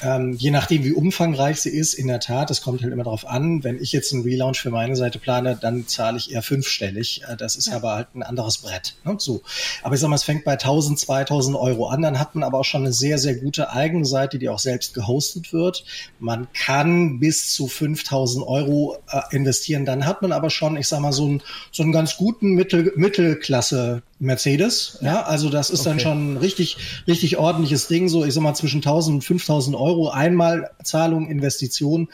Ähm, 0.03 0.33
je 0.33 0.51
nachdem, 0.51 0.85
wie 0.85 0.93
umfangreich 0.93 1.61
sie 1.61 1.70
ist, 1.70 1.95
in 1.95 2.09
der 2.09 2.20
Tat, 2.20 2.51
es 2.51 2.62
kommt 2.62 2.83
halt 2.83 2.93
immer 2.93 3.05
darauf 3.05 3.26
an. 3.26 3.62
Wenn 3.64 3.80
ich 3.80 3.93
jetzt 3.93 4.12
einen 4.12 4.22
Relaunch 4.22 4.61
für 4.61 4.70
meine 4.70 4.97
Seite 4.97 5.18
plane, 5.18 5.57
dann 5.61 5.87
zahle 5.87 6.18
ich 6.18 6.33
eher 6.33 6.43
fünfstellig. 6.43 7.22
Äh, 7.28 7.37
das 7.37 7.57
ist 7.57 7.68
ja. 7.68 7.76
aber 7.76 7.95
halt 7.95 8.14
ein 8.14 8.22
anderes 8.22 8.59
Brett. 8.59 8.97
Ne? 9.05 9.16
So. 9.18 9.43
Aber 9.83 9.95
ich 9.95 10.01
sage 10.01 10.11
mal, 10.11 10.16
es 10.16 10.24
fängt 10.24 10.45
bei 10.45 10.53
1000 10.53 10.72
1000, 10.73 10.99
2000 10.99 11.57
Euro 11.57 11.87
an. 11.89 12.03
Dann 12.03 12.18
hat 12.18 12.35
man 12.35 12.45
aber 12.45 12.59
auch 12.59 12.64
schon 12.64 12.83
eine 12.83 12.93
sehr, 12.93 13.18
sehr 13.18 13.35
gute 13.35 13.70
eigene 13.70 14.05
Seite, 14.05 14.39
die 14.39 14.49
auch 14.49 14.59
selbst 14.59 14.95
gehostet 14.95 15.53
wird. 15.53 15.85
Man 16.18 16.49
kann 16.53 17.20
bis 17.20 17.53
zu 17.55 17.66
5000 17.66 18.47
Euro 18.47 18.97
äh, 19.11 19.20
investieren. 19.35 19.85
Dann 19.85 20.07
hat 20.07 20.23
man 20.23 20.33
aber 20.33 20.51
schon, 20.51 20.77
ich 20.77 20.89
sag 20.89 21.01
mal, 21.01 21.12
so 21.12 21.27
einen, 21.27 21.43
so 21.70 21.83
einen 21.83 21.93
ganz 21.93 22.16
guten 22.16 22.55
Mittel, 22.55 22.93
Mittelklasse 22.97 24.03
Mercedes. 24.18 24.99
Ja, 25.03 25.23
also 25.23 25.51
das 25.51 25.70
ist 25.70 25.81
okay. 25.81 25.91
dann 25.91 26.01
schon 26.01 26.33
ein 26.35 26.37
richtig, 26.39 26.77
richtig 27.07 27.37
ordentliches 27.39 27.89
Ding. 27.89 28.09
So, 28.09 28.25
ich 28.25 28.33
sag 28.33 28.43
mal, 28.43 28.55
zwischen 28.55 28.79
1000 28.79 29.16
und 29.16 29.23
5000 29.23 29.77
Euro 29.77 30.11
einmal 30.11 30.70
Zahlung, 30.83 31.29
Investition 31.29 32.09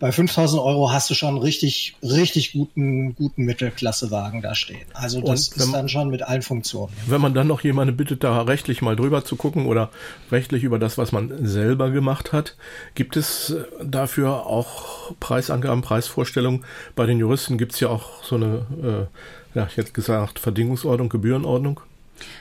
bei 0.00 0.10
5000 0.10 0.60
Euro 0.62 0.90
hast 0.90 1.10
du 1.10 1.14
schon 1.14 1.36
richtig, 1.36 1.94
richtig 2.02 2.52
guten, 2.52 3.14
guten 3.14 3.44
Mittelklassewagen 3.44 4.40
da 4.40 4.54
stehen. 4.54 4.86
Also 4.94 5.20
das 5.20 5.54
wenn, 5.54 5.62
ist 5.62 5.72
dann 5.74 5.88
schon 5.90 6.08
mit 6.08 6.22
allen 6.22 6.40
Funktionen. 6.40 6.90
Wenn 7.06 7.20
man 7.20 7.34
dann 7.34 7.46
noch 7.46 7.60
jemanden 7.60 7.96
bittet, 7.98 8.24
da 8.24 8.40
rechtlich 8.40 8.80
mal 8.80 8.96
drüber 8.96 9.26
zu 9.26 9.36
gucken 9.36 9.66
oder 9.66 9.90
rechtlich 10.32 10.64
über 10.64 10.78
das, 10.78 10.96
was 10.96 11.12
man 11.12 11.46
selber 11.46 11.90
gemacht 11.90 12.32
hat, 12.32 12.56
gibt 12.94 13.18
es 13.18 13.54
dafür 13.84 14.46
auch 14.46 15.12
Preisangaben, 15.20 15.82
Preisvorstellungen? 15.82 16.64
Bei 16.96 17.04
den 17.04 17.18
Juristen 17.18 17.58
gibt 17.58 17.74
es 17.74 17.80
ja 17.80 17.88
auch 17.88 18.24
so 18.24 18.36
eine, 18.36 19.08
äh, 19.54 19.58
ja, 19.58 19.68
ich 19.70 19.76
hätte 19.76 19.92
gesagt, 19.92 20.38
Verdingungsordnung, 20.38 21.10
Gebührenordnung. 21.10 21.80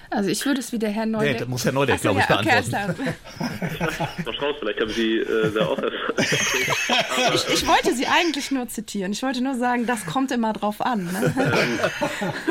Also 0.09 0.29
ich 0.29 0.45
würde 0.45 0.59
es 0.59 0.71
wie 0.71 0.79
der 0.79 0.89
Herr 0.89 1.05
Neudeck... 1.05 1.33
Nee, 1.33 1.39
das 1.39 1.47
muss 1.47 1.65
Herr 1.65 1.71
Neudeck, 1.71 2.01
glaube 2.01 2.19
ich, 2.19 2.29
ja, 2.29 2.41
beantworten. 2.41 2.95
Frau 4.23 4.31
Strauß, 4.33 4.55
vielleicht 4.59 4.81
haben 4.81 4.89
Sie 4.91 5.17
äh, 5.17 5.51
da 5.53 5.65
auch... 5.67 5.77
ich, 6.17 7.53
ich, 7.53 7.67
wollte 7.67 7.93
Sie 7.93 8.07
eigentlich 8.07 8.51
nur 8.51 8.67
zitieren. 8.67 9.11
Ich 9.11 9.21
wollte 9.21 9.41
nur 9.43 9.55
sagen, 9.55 9.85
das 9.85 10.05
kommt 10.05 10.31
immer 10.31 10.53
drauf 10.53 10.81
an. 10.81 11.05
Ne? 11.05 11.33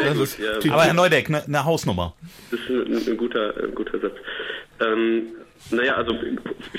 Ähm, 0.03 0.23
ist, 0.23 0.39
ja, 0.39 0.73
aber 0.73 0.85
Herr 0.85 0.95
Neudeck, 0.95 1.29
eine 1.29 1.43
ne 1.47 1.65
Hausnummer. 1.65 2.15
Das 2.51 2.61
ist 2.61 2.69
ein, 2.69 3.13
ein, 3.13 3.17
guter, 3.17 3.55
ein 3.63 3.75
guter 3.75 3.99
Satz. 3.99 4.15
Ähm, 4.81 5.27
naja, 5.71 5.95
also 5.95 6.15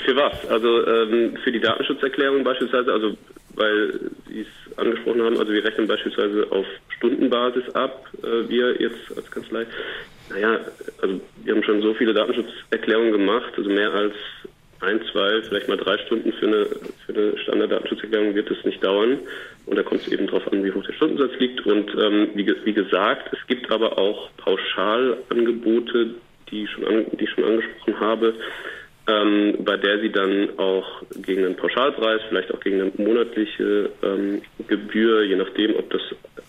für 0.04 0.16
was? 0.16 0.46
Also 0.48 0.86
ähm, 0.86 1.36
für 1.44 1.52
die 1.52 1.60
Datenschutzerklärung 1.60 2.42
beispielsweise, 2.42 2.92
also 2.92 3.16
weil 3.54 4.00
Sie 4.28 4.40
es 4.40 4.78
angesprochen 4.78 5.22
haben, 5.22 5.38
also 5.38 5.52
wir 5.52 5.64
rechnen 5.64 5.86
beispielsweise 5.86 6.46
auf 6.50 6.66
Stundenbasis 6.96 7.68
ab, 7.74 8.08
äh, 8.22 8.48
wir 8.48 8.80
jetzt 8.80 9.16
als 9.16 9.30
Kanzlei. 9.30 9.66
Naja, 10.30 10.60
also 11.02 11.20
wir 11.44 11.54
haben 11.54 11.62
schon 11.64 11.82
so 11.82 11.94
viele 11.94 12.14
Datenschutzerklärungen 12.14 13.12
gemacht, 13.12 13.52
also 13.56 13.68
mehr 13.68 13.92
als 13.92 14.14
ein, 14.80 15.00
zwei, 15.12 15.42
vielleicht 15.42 15.68
mal 15.68 15.76
drei 15.76 15.98
Stunden 15.98 16.32
für 16.32 16.46
eine, 16.46 16.66
für 17.04 17.12
eine 17.12 17.38
Standarddatenschutzerklärung 17.38 18.34
wird 18.34 18.50
es 18.50 18.64
nicht 18.64 18.82
dauern. 18.82 19.18
Und 19.66 19.76
da 19.76 19.82
kommt 19.82 20.02
es 20.02 20.08
eben 20.08 20.26
darauf 20.26 20.50
an, 20.50 20.64
wie 20.64 20.72
hoch 20.72 20.84
der 20.84 20.94
Stundensatz 20.94 21.38
liegt. 21.38 21.66
Und 21.66 21.90
ähm, 22.00 22.30
wie, 22.34 22.46
wie, 22.64 22.72
gesagt, 22.72 23.32
es 23.32 23.46
gibt 23.46 23.70
aber 23.70 23.98
auch 23.98 24.30
Pauschalangebote, 24.38 26.14
die, 26.50 26.66
schon 26.66 26.86
an, 26.86 27.06
die 27.12 27.24
ich 27.24 27.30
schon 27.30 27.44
angesprochen 27.44 28.00
habe, 28.00 28.34
ähm, 29.06 29.56
bei 29.58 29.76
der 29.76 30.00
sie 30.00 30.10
dann 30.10 30.58
auch 30.58 31.02
gegen 31.22 31.44
einen 31.44 31.56
Pauschalpreis, 31.56 32.22
vielleicht 32.28 32.52
auch 32.54 32.60
gegen 32.60 32.80
eine 32.80 32.92
monatliche 32.96 33.90
ähm, 34.02 34.42
Gebühr, 34.66 35.24
je 35.24 35.36
nachdem, 35.36 35.76
ob 35.76 35.90
das 35.90 36.02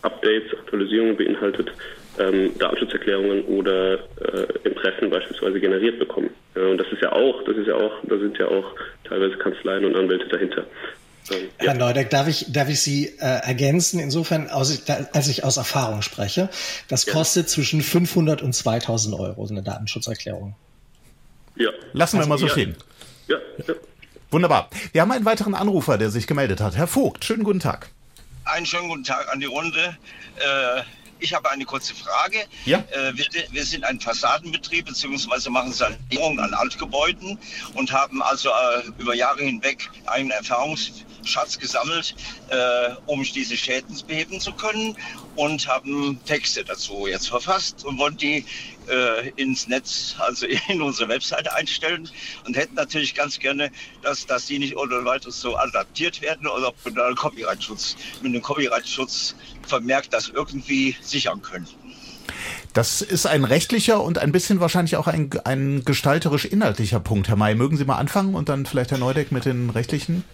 Updates, 0.04 0.54
Aktualisierungen 0.58 1.18
beinhaltet, 1.18 1.72
ähm, 2.20 2.52
Datenschutzerklärungen 2.58 3.44
oder 3.46 3.94
äh, 3.94 4.48
Impressen 4.64 5.10
beispielsweise 5.10 5.60
generiert 5.60 6.00
bekommen. 6.00 6.30
Ja, 6.56 6.64
und 6.64 6.78
das 6.78 6.88
ist 6.92 7.02
ja 7.02 7.12
auch, 7.12 7.44
das 7.46 7.56
ist 7.58 7.68
ja 7.68 7.76
auch, 7.76 7.92
da 8.04 8.18
sind 8.18 8.38
ja 8.38 8.48
auch 8.48 8.66
teilweise 9.04 9.38
Kanzleien 9.38 9.86
und 9.86 9.96
Anwälte 9.96 10.28
dahinter. 10.28 10.66
Ähm, 11.32 11.50
Herr 11.58 11.74
Neudeck, 11.76 12.10
darf 12.10 12.28
ich, 12.28 12.52
darf 12.52 12.70
ich 12.70 12.82
Sie 12.82 13.08
äh, 13.20 13.20
ergänzen? 13.20 14.00
Insofern, 14.00 14.50
aus, 14.50 14.84
als 15.14 15.28
ich 15.28 15.44
aus 15.44 15.58
Erfahrung 15.58 16.02
spreche, 16.02 16.50
das 16.88 17.06
kostet 17.06 17.44
ja. 17.44 17.48
zwischen 17.48 17.82
500 17.82 18.42
und 18.42 18.54
2000 18.54 19.18
Euro, 19.20 19.46
so 19.46 19.54
eine 19.54 19.64
Datenschutzerklärung. 19.64 20.56
Ja. 21.56 21.70
Lassen 21.94 22.18
wir 22.18 22.22
also, 22.22 22.30
mal 22.30 22.38
so 22.38 22.48
ja. 22.48 22.52
stehen. 22.52 22.76
Ja, 23.28 23.38
ja. 23.66 23.76
Wunderbar. 24.32 24.70
Wir 24.94 25.02
haben 25.02 25.12
einen 25.12 25.26
weiteren 25.26 25.56
Anrufer, 25.56 25.98
der 25.98 26.10
sich 26.10 26.26
gemeldet 26.26 26.62
hat. 26.62 26.76
Herr 26.76 26.88
Vogt, 26.88 27.26
schönen 27.26 27.44
guten 27.44 27.60
Tag. 27.60 27.90
Einen 28.46 28.66
schönen 28.66 28.88
guten 28.90 29.04
Tag 29.04 29.32
an 29.32 29.40
die 29.40 29.46
Runde. 29.46 29.98
Äh, 30.38 30.82
ich 31.22 31.34
habe 31.34 31.50
eine 31.50 31.66
kurze 31.66 31.94
Frage. 31.96 32.46
Ja. 32.66 32.80
Äh, 32.92 33.16
wir, 33.16 33.26
wir, 33.52 33.66
sind 33.66 33.84
ein 33.84 34.00
Fassadenbetrieb 34.00 34.86
beziehungsweise 34.88 35.50
machen 35.50 35.72
Sanierung 35.72 36.40
an 36.40 36.54
Altgebäuden 36.54 37.38
und 37.76 37.92
haben 37.92 38.22
also 38.22 38.50
äh, 38.50 38.88
über 38.98 39.14
Jahre 39.14 39.44
hinweg 39.44 39.90
einen 40.08 40.32
Erfahrungsschatz 40.32 41.60
gesammelt, 41.60 42.16
äh, 42.50 42.90
um 43.06 43.24
diese 43.24 43.56
Schäden 43.56 43.96
beheben 44.08 44.40
zu 44.40 44.52
können 44.54 44.98
und 45.36 45.68
haben 45.68 46.20
Texte 46.26 46.66
dazu 46.66 47.08
jetzt 47.08 47.30
verfasst 47.30 47.86
und 47.86 47.98
wollen 47.98 48.18
die 48.18 48.46
äh, 48.90 49.30
ins 49.36 49.68
Netz, 49.68 50.16
also 50.20 50.46
in 50.68 50.82
unsere 50.82 51.10
Webseite 51.10 51.54
einstellen 51.54 52.10
und 52.46 52.58
hätten 52.58 52.76
natürlich 52.76 53.16
ganz 53.16 53.40
gerne, 53.40 53.72
dass, 54.02 54.26
dass 54.26 54.48
die 54.48 54.60
nicht 54.60 54.76
ohne 54.76 55.06
weiteres 55.06 55.40
so 55.40 55.56
adaptiert 55.56 56.22
werden 56.22 56.48
oder 56.48 56.74
mit 56.84 57.00
einem 57.00 57.16
Copyright-Schutz, 57.16 57.96
mit 58.22 58.34
einem 58.34 58.42
Copyright-Schutz 58.42 59.36
vermerkt 59.72 60.14
das 60.14 60.28
irgendwie 60.28 60.98
sichern 61.02 61.42
können. 61.42 61.66
Das 62.74 63.02
ist 63.02 63.26
ein 63.26 63.46
rechtlicher 63.46 64.04
und 64.04 64.18
ein 64.18 64.34
bisschen 64.34 64.60
wahrscheinlich 64.60 64.98
auch 64.98 65.08
ein, 65.08 65.30
ein 65.46 65.84
gestalterisch-inhaltlicher 65.86 67.00
Punkt. 67.00 67.30
Herr 67.30 67.38
May, 67.38 67.56
mögen 67.56 67.78
Sie 67.78 67.86
mal 67.86 67.96
anfangen 67.96 68.36
und 68.36 68.50
dann 68.50 68.66
vielleicht 68.66 68.92
Herr 68.92 68.98
Neudeck 68.98 69.32
mit 69.32 69.46
den 69.46 69.70
rechtlichen? 69.70 70.26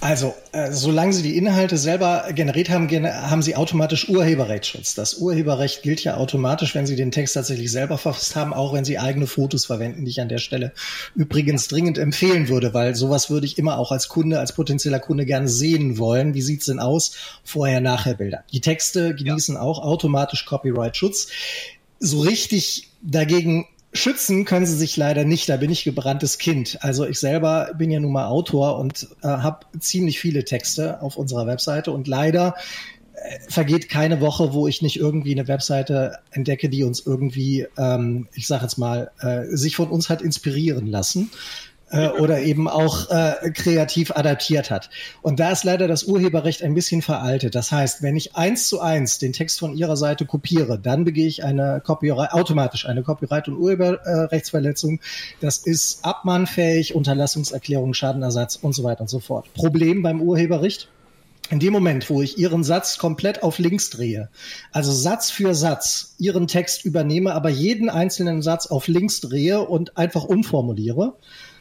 Also, 0.00 0.36
äh, 0.52 0.70
solange 0.70 1.12
Sie 1.12 1.24
die 1.24 1.36
Inhalte 1.36 1.76
selber 1.76 2.28
generiert 2.32 2.70
haben, 2.70 2.88
haben 2.88 3.42
Sie 3.42 3.56
automatisch 3.56 4.08
Urheberrechtsschutz. 4.08 4.94
Das 4.94 5.14
Urheberrecht 5.14 5.82
gilt 5.82 6.04
ja 6.04 6.16
automatisch, 6.16 6.76
wenn 6.76 6.86
Sie 6.86 6.94
den 6.94 7.10
Text 7.10 7.34
tatsächlich 7.34 7.72
selber 7.72 7.98
verfasst 7.98 8.36
haben, 8.36 8.54
auch 8.54 8.72
wenn 8.72 8.84
Sie 8.84 9.00
eigene 9.00 9.26
Fotos 9.26 9.66
verwenden, 9.66 10.04
die 10.04 10.12
ich 10.12 10.20
an 10.20 10.28
der 10.28 10.38
Stelle 10.38 10.72
übrigens 11.16 11.66
dringend 11.66 11.98
empfehlen 11.98 12.48
würde, 12.48 12.74
weil 12.74 12.94
sowas 12.94 13.28
würde 13.28 13.46
ich 13.46 13.58
immer 13.58 13.76
auch 13.76 13.90
als 13.90 14.08
Kunde, 14.08 14.38
als 14.38 14.52
potenzieller 14.52 15.00
Kunde 15.00 15.26
gerne 15.26 15.48
sehen 15.48 15.98
wollen. 15.98 16.32
Wie 16.32 16.42
sieht's 16.42 16.66
denn 16.66 16.78
aus? 16.78 17.16
Vorher, 17.42 17.80
nachher 17.80 18.14
Bilder. 18.14 18.44
Die 18.52 18.60
Texte 18.60 19.16
genießen 19.16 19.56
ja. 19.56 19.60
auch 19.60 19.80
automatisch 19.80 20.44
Copyright-Schutz. 20.44 21.28
So 21.98 22.20
richtig 22.20 22.88
dagegen 23.02 23.66
Schützen 23.98 24.44
können 24.44 24.66
sie 24.66 24.76
sich 24.76 24.96
leider 24.96 25.24
nicht, 25.24 25.48
da 25.48 25.56
bin 25.56 25.70
ich 25.70 25.84
gebranntes 25.84 26.38
Kind. 26.38 26.78
Also 26.80 27.06
ich 27.06 27.18
selber 27.18 27.72
bin 27.76 27.90
ja 27.90 28.00
nun 28.00 28.12
mal 28.12 28.26
Autor 28.26 28.78
und 28.78 29.08
äh, 29.22 29.28
habe 29.28 29.66
ziemlich 29.78 30.20
viele 30.20 30.44
Texte 30.44 31.02
auf 31.02 31.16
unserer 31.16 31.46
Webseite. 31.46 31.92
Und 31.92 32.08
leider 32.08 32.54
äh, 33.14 33.38
vergeht 33.48 33.88
keine 33.88 34.20
Woche, 34.20 34.54
wo 34.54 34.66
ich 34.66 34.80
nicht 34.82 34.98
irgendwie 34.98 35.32
eine 35.32 35.48
Webseite 35.48 36.18
entdecke, 36.30 36.68
die 36.68 36.84
uns 36.84 37.00
irgendwie, 37.00 37.66
ähm, 37.76 38.28
ich 38.34 38.46
sage 38.46 38.62
jetzt 38.62 38.78
mal, 38.78 39.10
äh, 39.20 39.44
sich 39.54 39.76
von 39.76 39.88
uns 39.88 40.08
hat 40.08 40.22
inspirieren 40.22 40.86
lassen 40.86 41.30
äh, 41.90 42.08
oder 42.08 42.40
eben 42.40 42.68
auch 42.68 43.10
äh, 43.10 43.50
kreativ 43.50 44.10
adaptiert 44.12 44.70
hat. 44.70 44.90
Und 45.22 45.40
da 45.40 45.50
ist 45.50 45.64
leider 45.64 45.88
das 45.88 46.04
Urheberrecht 46.04 46.62
ein 46.62 46.74
bisschen 46.74 47.02
veraltet. 47.02 47.54
Das 47.54 47.72
heißt, 47.72 48.02
wenn 48.02 48.16
ich 48.16 48.36
eins 48.36 48.68
zu 48.68 48.80
eins 48.80 49.18
den 49.18 49.32
Text 49.32 49.58
von 49.58 49.74
Ihrer 49.74 49.96
Seite 49.96 50.26
kopiere, 50.26 50.78
dann 50.78 51.04
begehe 51.04 51.26
ich 51.26 51.44
eine 51.44 51.80
Copyright, 51.84 52.32
automatisch 52.32 52.86
eine 52.86 53.02
Copyright- 53.02 53.48
und 53.48 53.56
Urheberrechtsverletzung. 53.56 55.00
Das 55.40 55.58
ist 55.58 56.04
abmahnfähig, 56.04 56.94
Unterlassungserklärung, 56.94 57.94
Schadenersatz 57.94 58.56
und 58.56 58.74
so 58.74 58.84
weiter 58.84 59.02
und 59.02 59.10
so 59.10 59.20
fort. 59.20 59.52
Problem 59.54 60.02
beim 60.02 60.20
Urheberrecht? 60.20 60.88
In 61.50 61.60
dem 61.60 61.72
Moment, 61.72 62.10
wo 62.10 62.20
ich 62.20 62.36
Ihren 62.36 62.62
Satz 62.62 62.98
komplett 62.98 63.42
auf 63.42 63.58
links 63.58 63.88
drehe, 63.88 64.28
also 64.70 64.92
Satz 64.92 65.30
für 65.30 65.54
Satz 65.54 66.14
Ihren 66.18 66.46
Text 66.46 66.84
übernehme, 66.84 67.34
aber 67.34 67.48
jeden 67.48 67.88
einzelnen 67.88 68.42
Satz 68.42 68.66
auf 68.66 68.86
links 68.86 69.22
drehe 69.22 69.60
und 69.60 69.96
einfach 69.96 70.24
umformuliere, 70.24 71.14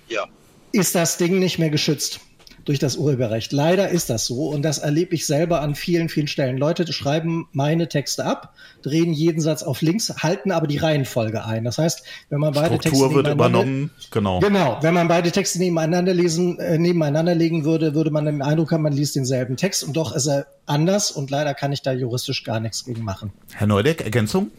ja. 0.09 0.25
ist 0.71 0.95
das 0.95 1.17
Ding 1.17 1.39
nicht 1.39 1.59
mehr 1.59 1.69
geschützt 1.69 2.19
durch 2.67 2.79
das 2.79 2.97
Urheberrecht. 2.97 3.53
Leider 3.53 3.87
ist 3.87 4.09
das 4.09 4.25
so 4.25 4.49
und 4.49 4.61
das 4.61 4.79
erlebe 4.79 5.15
ich 5.15 5.25
selber 5.25 5.61
an 5.61 5.73
vielen, 5.73 6.09
vielen 6.09 6.27
Stellen. 6.27 6.57
Leute 6.57 6.91
schreiben 6.91 7.47
meine 7.53 7.87
Texte 7.87 8.25
ab, 8.25 8.53
drehen 8.81 9.13
jeden 9.13 9.39
Satz 9.39 9.63
auf 9.63 9.81
links, 9.81 10.13
halten 10.21 10.51
aber 10.51 10.67
die 10.67 10.77
Reihenfolge 10.77 11.45
ein. 11.45 11.63
Das 11.63 11.77
heißt, 11.77 12.03
wenn 12.29 12.39
man 12.39 12.53
beide 12.53 12.75
Struktur 12.75 12.91
Texte 12.91 13.15
wird 13.15 13.27
übernommen, 13.29 13.91
genau. 14.11 14.41
Genau, 14.41 14.79
wenn 14.81 14.93
man 14.93 15.07
beide 15.07 15.31
Texte 15.31 15.59
nebeneinander 15.59 16.13
lesen, 16.13 16.59
äh, 16.59 16.77
nebeneinander 16.77 17.35
legen 17.35 17.63
würde, 17.63 17.95
würde 17.95 18.11
man 18.11 18.25
den 18.25 18.41
Eindruck 18.41 18.73
haben, 18.73 18.83
man 18.83 18.93
liest 18.93 19.15
denselben 19.15 19.55
Text 19.55 19.85
und 19.85 19.95
doch 19.95 20.13
ist 20.13 20.27
er 20.27 20.47
anders 20.65 21.11
und 21.11 21.31
leider 21.31 21.53
kann 21.53 21.71
ich 21.71 21.83
da 21.83 21.93
juristisch 21.93 22.43
gar 22.43 22.59
nichts 22.59 22.83
gegen 22.83 23.03
machen. 23.03 23.31
Herr 23.53 23.67
Neudeck, 23.67 24.01
Ergänzung? 24.01 24.51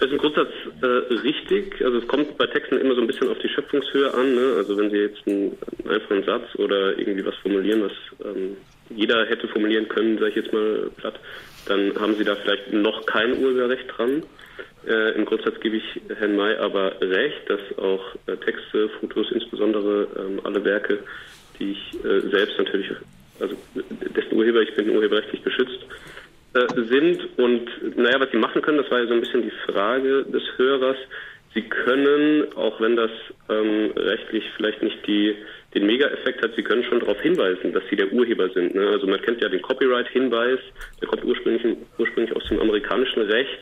Das 0.00 0.08
ist 0.08 0.12
im 0.12 0.18
Grundsatz 0.18 0.48
äh, 0.80 1.14
richtig. 1.14 1.84
Also 1.84 1.98
es 1.98 2.08
kommt 2.08 2.38
bei 2.38 2.46
Texten 2.46 2.78
immer 2.78 2.94
so 2.94 3.02
ein 3.02 3.06
bisschen 3.06 3.28
auf 3.28 3.38
die 3.38 3.50
Schöpfungshöhe 3.50 4.12
an. 4.14 4.34
Ne? 4.34 4.54
Also 4.56 4.74
wenn 4.78 4.90
Sie 4.90 4.96
jetzt 4.96 5.20
einen, 5.26 5.58
einfachen 5.86 6.24
Satz 6.24 6.54
oder 6.56 6.98
irgendwie 6.98 7.26
was 7.26 7.34
formulieren, 7.36 7.82
was 7.82 7.92
ähm, 8.24 8.56
jeder 8.88 9.26
hätte 9.26 9.46
formulieren 9.48 9.88
können, 9.88 10.16
sage 10.16 10.30
ich 10.30 10.36
jetzt 10.36 10.54
mal 10.54 10.90
platt, 10.96 11.20
dann 11.66 11.94
haben 12.00 12.14
Sie 12.16 12.24
da 12.24 12.34
vielleicht 12.34 12.72
noch 12.72 13.04
kein 13.04 13.42
Urheberrecht 13.42 13.84
dran. 13.94 14.22
Äh, 14.88 15.16
Im 15.16 15.26
Grundsatz 15.26 15.60
gebe 15.60 15.76
ich 15.76 16.00
Herrn 16.18 16.34
May 16.34 16.56
aber 16.56 16.98
recht, 17.02 17.50
dass 17.50 17.60
auch 17.76 18.02
äh, 18.26 18.38
Texte, 18.38 18.88
Fotos, 19.00 19.30
insbesondere 19.32 20.08
ähm, 20.16 20.40
alle 20.44 20.64
Werke, 20.64 21.00
die 21.58 21.72
ich 21.72 22.04
äh, 22.04 22.20
selbst 22.30 22.56
natürlich, 22.56 22.90
also 23.38 23.54
dessen 23.74 24.32
Urheber, 24.32 24.62
ich 24.62 24.74
bin 24.74 24.88
urheberrechtlich 24.88 25.42
beschützt, 25.42 25.80
äh, 25.82 26.19
sind. 26.52 27.38
Und 27.38 27.96
naja, 27.96 28.20
was 28.20 28.30
sie 28.30 28.38
machen 28.38 28.62
können, 28.62 28.78
das 28.78 28.90
war 28.90 29.00
ja 29.00 29.06
so 29.06 29.14
ein 29.14 29.20
bisschen 29.20 29.42
die 29.42 29.72
Frage 29.72 30.24
des 30.24 30.42
Hörers. 30.56 30.96
Sie 31.54 31.62
können, 31.62 32.52
auch 32.54 32.80
wenn 32.80 32.94
das 32.94 33.10
ähm, 33.48 33.90
rechtlich 33.96 34.44
vielleicht 34.56 34.82
nicht 34.82 35.04
die, 35.06 35.34
den 35.74 35.86
Mega-Effekt 35.86 36.42
hat, 36.44 36.54
Sie 36.54 36.62
können 36.62 36.84
schon 36.84 37.00
darauf 37.00 37.20
hinweisen, 37.20 37.72
dass 37.72 37.82
Sie 37.90 37.96
der 37.96 38.12
Urheber 38.12 38.48
sind. 38.50 38.74
Ne? 38.74 38.86
Also 38.88 39.08
man 39.08 39.20
kennt 39.20 39.40
ja 39.40 39.48
den 39.48 39.62
Copyright-Hinweis, 39.62 40.60
der 41.00 41.08
kommt 41.08 41.24
ursprünglich, 41.24 41.76
ursprünglich 41.98 42.34
aus 42.36 42.44
dem 42.48 42.60
amerikanischen 42.60 43.22
Recht. 43.22 43.60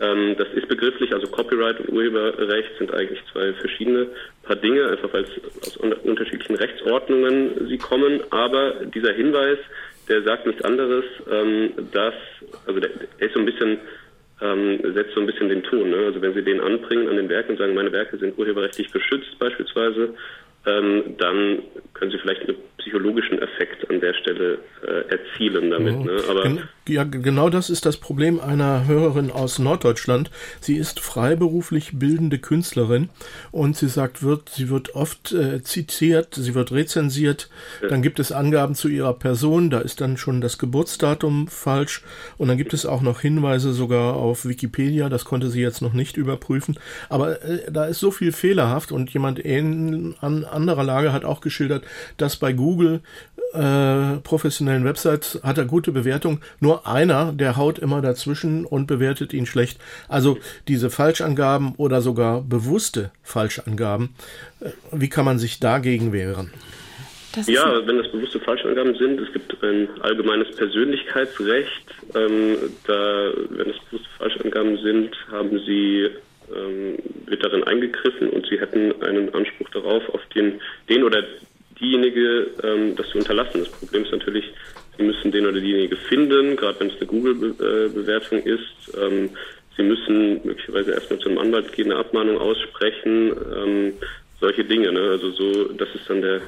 Ähm, 0.00 0.34
das 0.36 0.48
ist 0.54 0.66
begrifflich, 0.66 1.12
also 1.12 1.28
Copyright 1.28 1.78
und 1.80 1.90
Urheberrecht 1.90 2.70
sind 2.78 2.92
eigentlich 2.92 3.20
zwei 3.32 3.52
verschiedene 3.52 4.08
Paar 4.42 4.56
Dinge, 4.56 4.88
einfach 4.88 5.12
weil 5.12 5.24
es 5.24 5.68
aus 5.68 5.76
unterschiedlichen 5.76 6.56
Rechtsordnungen 6.56 7.68
sie 7.68 7.78
kommen. 7.78 8.20
Aber 8.30 8.84
dieser 8.86 9.12
Hinweis 9.12 9.58
der 10.08 10.22
sagt 10.22 10.46
nichts 10.46 10.62
anderes, 10.62 11.04
ähm, 11.30 11.72
dass, 11.92 12.14
also 12.66 12.80
der, 12.80 12.90
der 13.20 13.26
ist 13.26 13.34
so 13.34 13.40
ein 13.40 13.46
bisschen, 13.46 13.78
ähm, 14.40 14.80
setzt 14.94 15.14
so 15.14 15.20
ein 15.20 15.26
bisschen 15.26 15.48
den 15.48 15.62
Ton. 15.62 15.90
Ne? 15.90 15.96
Also 16.06 16.20
wenn 16.20 16.34
Sie 16.34 16.42
den 16.42 16.60
anbringen 16.60 17.08
an 17.08 17.16
den 17.16 17.28
Werken 17.28 17.52
und 17.52 17.58
sagen, 17.58 17.74
meine 17.74 17.92
Werke 17.92 18.18
sind 18.18 18.36
urheberrechtlich 18.38 18.90
geschützt 18.92 19.38
beispielsweise, 19.38 20.14
ähm, 20.66 21.16
dann 21.18 21.62
können 21.94 22.10
Sie 22.10 22.18
vielleicht 22.18 22.42
einen 22.42 22.56
psychologischen 22.78 23.40
Effekt 23.40 23.88
an 23.88 24.00
der 24.00 24.12
Stelle 24.14 24.58
äh, 24.86 25.08
erzielen 25.08 25.70
damit. 25.70 25.98
Mhm. 25.98 26.04
Ne? 26.04 26.20
Aber 26.28 26.58
ja, 26.88 27.04
genau 27.04 27.48
das 27.48 27.70
ist 27.70 27.86
das 27.86 27.96
Problem 27.96 28.40
einer 28.40 28.88
Hörerin 28.88 29.30
aus 29.30 29.60
Norddeutschland. 29.60 30.30
Sie 30.60 30.76
ist 30.76 30.98
freiberuflich 30.98 31.98
bildende 31.98 32.38
Künstlerin 32.38 33.08
und 33.52 33.76
sie 33.76 33.88
sagt, 33.88 34.24
wird, 34.24 34.48
sie 34.48 34.68
wird 34.68 34.96
oft 34.96 35.32
äh, 35.32 35.62
zitiert, 35.62 36.34
sie 36.34 36.56
wird 36.56 36.72
rezensiert, 36.72 37.48
ja. 37.82 37.88
dann 37.88 38.02
gibt 38.02 38.18
es 38.18 38.32
Angaben 38.32 38.74
zu 38.74 38.88
ihrer 38.88 39.14
Person, 39.14 39.70
da 39.70 39.78
ist 39.78 40.00
dann 40.00 40.16
schon 40.16 40.40
das 40.40 40.58
Geburtsdatum 40.58 41.46
falsch 41.46 42.02
und 42.36 42.48
dann 42.48 42.58
gibt 42.58 42.74
es 42.74 42.84
auch 42.84 43.02
noch 43.02 43.20
Hinweise 43.20 43.72
sogar 43.72 44.16
auf 44.16 44.44
Wikipedia, 44.44 45.08
das 45.08 45.24
konnte 45.24 45.50
sie 45.50 45.62
jetzt 45.62 45.82
noch 45.82 45.92
nicht 45.92 46.16
überprüfen, 46.16 46.78
aber 47.08 47.42
äh, 47.44 47.70
da 47.70 47.84
ist 47.84 48.00
so 48.00 48.10
viel 48.10 48.32
fehlerhaft 48.32 48.90
und 48.90 49.12
jemand 49.14 49.38
in 49.38 50.16
an 50.20 50.44
anderer 50.52 50.84
Lage 50.84 51.12
hat 51.12 51.24
auch 51.24 51.40
geschildert, 51.40 51.84
dass 52.16 52.36
bei 52.36 52.52
Google 52.52 53.00
äh, 53.52 54.16
professionellen 54.22 54.84
Websites 54.84 55.40
hat 55.42 55.58
er 55.58 55.64
gute 55.64 55.92
Bewertung. 55.92 56.40
Nur 56.60 56.86
einer, 56.86 57.32
der 57.32 57.56
haut 57.56 57.78
immer 57.78 58.00
dazwischen 58.00 58.64
und 58.64 58.86
bewertet 58.86 59.32
ihn 59.32 59.46
schlecht. 59.46 59.78
Also 60.08 60.38
diese 60.68 60.90
Falschangaben 60.90 61.74
oder 61.76 62.00
sogar 62.00 62.42
bewusste 62.42 63.10
Falschangaben, 63.22 64.14
äh, 64.60 64.70
wie 64.92 65.08
kann 65.08 65.24
man 65.24 65.38
sich 65.38 65.60
dagegen 65.60 66.12
wehren? 66.12 66.50
ja, 67.46 67.86
wenn 67.86 67.98
das 67.98 68.10
bewusste 68.12 68.40
Falschangaben 68.40 68.94
sind, 68.96 69.20
es 69.20 69.32
gibt 69.32 69.56
ein 69.62 69.88
allgemeines 70.00 70.54
Persönlichkeitsrecht. 70.56 71.94
Ähm, 72.14 72.56
da, 72.86 73.30
wenn 73.50 73.70
es 73.70 73.78
bewusste 73.90 74.08
Falschangaben 74.18 74.78
sind, 74.78 75.16
haben 75.30 75.58
Sie 75.60 76.10
ähm, 76.54 76.98
wird 77.26 77.44
darin 77.44 77.64
eingegriffen 77.64 78.28
und 78.30 78.46
Sie 78.48 78.60
hätten 78.60 79.00
einen 79.02 79.32
Anspruch 79.34 79.68
darauf, 79.70 80.08
auf 80.10 80.20
den, 80.34 80.60
den 80.88 81.02
oder 81.02 81.22
diejenige 81.80 82.50
ähm, 82.62 82.96
das 82.96 83.08
zu 83.08 83.18
unterlassen. 83.18 83.60
Das 83.60 83.68
Problem 83.68 84.04
ist 84.04 84.12
natürlich, 84.12 84.44
Sie 84.96 85.02
müssen 85.02 85.32
den 85.32 85.46
oder 85.46 85.60
diejenige 85.60 85.96
finden, 85.96 86.56
gerade 86.56 86.80
wenn 86.80 86.88
es 86.88 86.96
eine 86.96 87.06
Google-Bewertung 87.06 88.42
ist. 88.42 88.96
Ähm, 89.00 89.30
Sie 89.76 89.82
müssen 89.82 90.40
möglicherweise 90.44 90.92
erstmal 90.92 91.18
zu 91.20 91.28
einem 91.28 91.38
Anwalt 91.38 91.72
gehen, 91.72 91.90
eine 91.90 92.00
Abmahnung 92.00 92.38
aussprechen, 92.38 93.32
ähm, 93.56 93.92
solche 94.38 94.64
Dinge. 94.64 94.92
Ne? 94.92 95.00
Also 95.00 95.30
so, 95.30 95.64
das 95.72 95.88
ist 95.94 96.08
dann 96.08 96.20
der, 96.20 96.40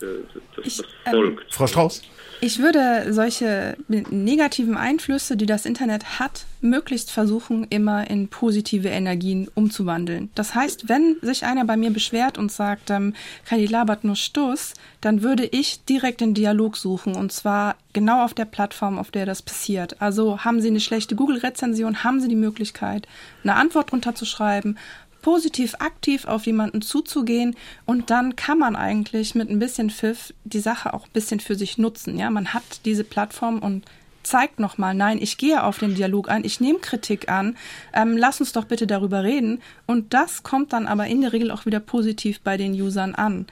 der 0.00 0.08
das, 0.56 0.76
das 0.76 0.86
folgt. 1.10 1.40
Ähm, 1.40 1.46
Frau 1.50 1.66
Strauß? 1.66 2.02
Ich 2.40 2.60
würde 2.60 3.12
solche 3.12 3.76
negativen 3.88 4.76
Einflüsse, 4.76 5.36
die 5.36 5.46
das 5.46 5.66
Internet 5.66 6.20
hat, 6.20 6.46
möglichst 6.60 7.10
versuchen, 7.10 7.66
immer 7.68 8.08
in 8.08 8.28
positive 8.28 8.88
Energien 8.88 9.48
umzuwandeln. 9.54 10.30
Das 10.36 10.54
heißt, 10.54 10.88
wenn 10.88 11.16
sich 11.20 11.44
einer 11.44 11.64
bei 11.64 11.76
mir 11.76 11.90
beschwert 11.90 12.38
und 12.38 12.52
sagt, 12.52 12.90
ähm, 12.90 13.14
Kali 13.44 13.66
labert 13.66 14.04
nur 14.04 14.14
Stuss, 14.14 14.74
dann 15.00 15.22
würde 15.22 15.46
ich 15.46 15.84
direkt 15.84 16.20
den 16.20 16.34
Dialog 16.34 16.76
suchen 16.76 17.16
und 17.16 17.32
zwar 17.32 17.74
genau 17.92 18.24
auf 18.24 18.34
der 18.34 18.44
Plattform, 18.44 18.98
auf 18.98 19.10
der 19.10 19.26
das 19.26 19.42
passiert. 19.42 20.00
Also 20.00 20.44
haben 20.44 20.60
Sie 20.60 20.68
eine 20.68 20.80
schlechte 20.80 21.16
Google-Rezension, 21.16 22.04
haben 22.04 22.20
Sie 22.20 22.28
die 22.28 22.36
Möglichkeit, 22.36 23.08
eine 23.42 23.56
Antwort 23.56 23.90
drunter 23.90 24.14
zu 24.14 24.24
schreiben, 24.24 24.76
positiv 25.22 25.74
aktiv 25.78 26.26
auf 26.26 26.46
jemanden 26.46 26.82
zuzugehen 26.82 27.56
und 27.86 28.10
dann 28.10 28.36
kann 28.36 28.58
man 28.58 28.76
eigentlich 28.76 29.34
mit 29.34 29.50
ein 29.50 29.58
bisschen 29.58 29.90
Pfiff 29.90 30.32
die 30.44 30.60
Sache 30.60 30.94
auch 30.94 31.06
ein 31.06 31.12
bisschen 31.12 31.40
für 31.40 31.54
sich 31.54 31.78
nutzen. 31.78 32.18
Ja, 32.18 32.30
man 32.30 32.54
hat 32.54 32.62
diese 32.84 33.04
Plattform 33.04 33.58
und 33.58 33.84
zeigt 34.22 34.60
nochmal, 34.60 34.94
nein, 34.94 35.18
ich 35.20 35.38
gehe 35.38 35.62
auf 35.62 35.78
den 35.78 35.94
Dialog 35.94 36.28
ein, 36.28 36.44
ich 36.44 36.60
nehme 36.60 36.78
Kritik 36.80 37.30
an, 37.30 37.56
ähm, 37.94 38.16
lass 38.16 38.40
uns 38.40 38.52
doch 38.52 38.66
bitte 38.66 38.86
darüber 38.86 39.24
reden. 39.24 39.60
Und 39.86 40.12
das 40.12 40.42
kommt 40.42 40.72
dann 40.72 40.86
aber 40.86 41.06
in 41.06 41.22
der 41.22 41.32
Regel 41.32 41.50
auch 41.50 41.66
wieder 41.66 41.80
positiv 41.80 42.40
bei 42.40 42.56
den 42.56 42.72
Usern 42.74 43.14
an. 43.14 43.46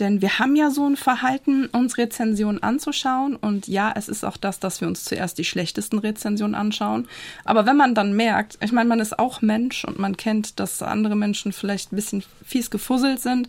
Denn 0.00 0.22
wir 0.22 0.38
haben 0.38 0.56
ja 0.56 0.70
so 0.70 0.86
ein 0.86 0.96
Verhalten, 0.96 1.66
uns 1.66 1.98
Rezensionen 1.98 2.62
anzuschauen. 2.62 3.36
Und 3.36 3.68
ja, 3.68 3.92
es 3.94 4.08
ist 4.08 4.24
auch 4.24 4.38
das, 4.38 4.58
dass 4.58 4.80
wir 4.80 4.88
uns 4.88 5.04
zuerst 5.04 5.36
die 5.38 5.44
schlechtesten 5.44 5.98
Rezensionen 5.98 6.54
anschauen. 6.54 7.06
Aber 7.44 7.66
wenn 7.66 7.76
man 7.76 7.94
dann 7.94 8.14
merkt, 8.14 8.58
ich 8.62 8.72
meine, 8.72 8.88
man 8.88 9.00
ist 9.00 9.18
auch 9.18 9.42
Mensch 9.42 9.84
und 9.84 9.98
man 9.98 10.16
kennt, 10.16 10.58
dass 10.58 10.82
andere 10.82 11.16
Menschen 11.16 11.52
vielleicht 11.52 11.92
ein 11.92 11.96
bisschen 11.96 12.24
fies 12.44 12.70
gefusselt 12.70 13.20
sind, 13.20 13.48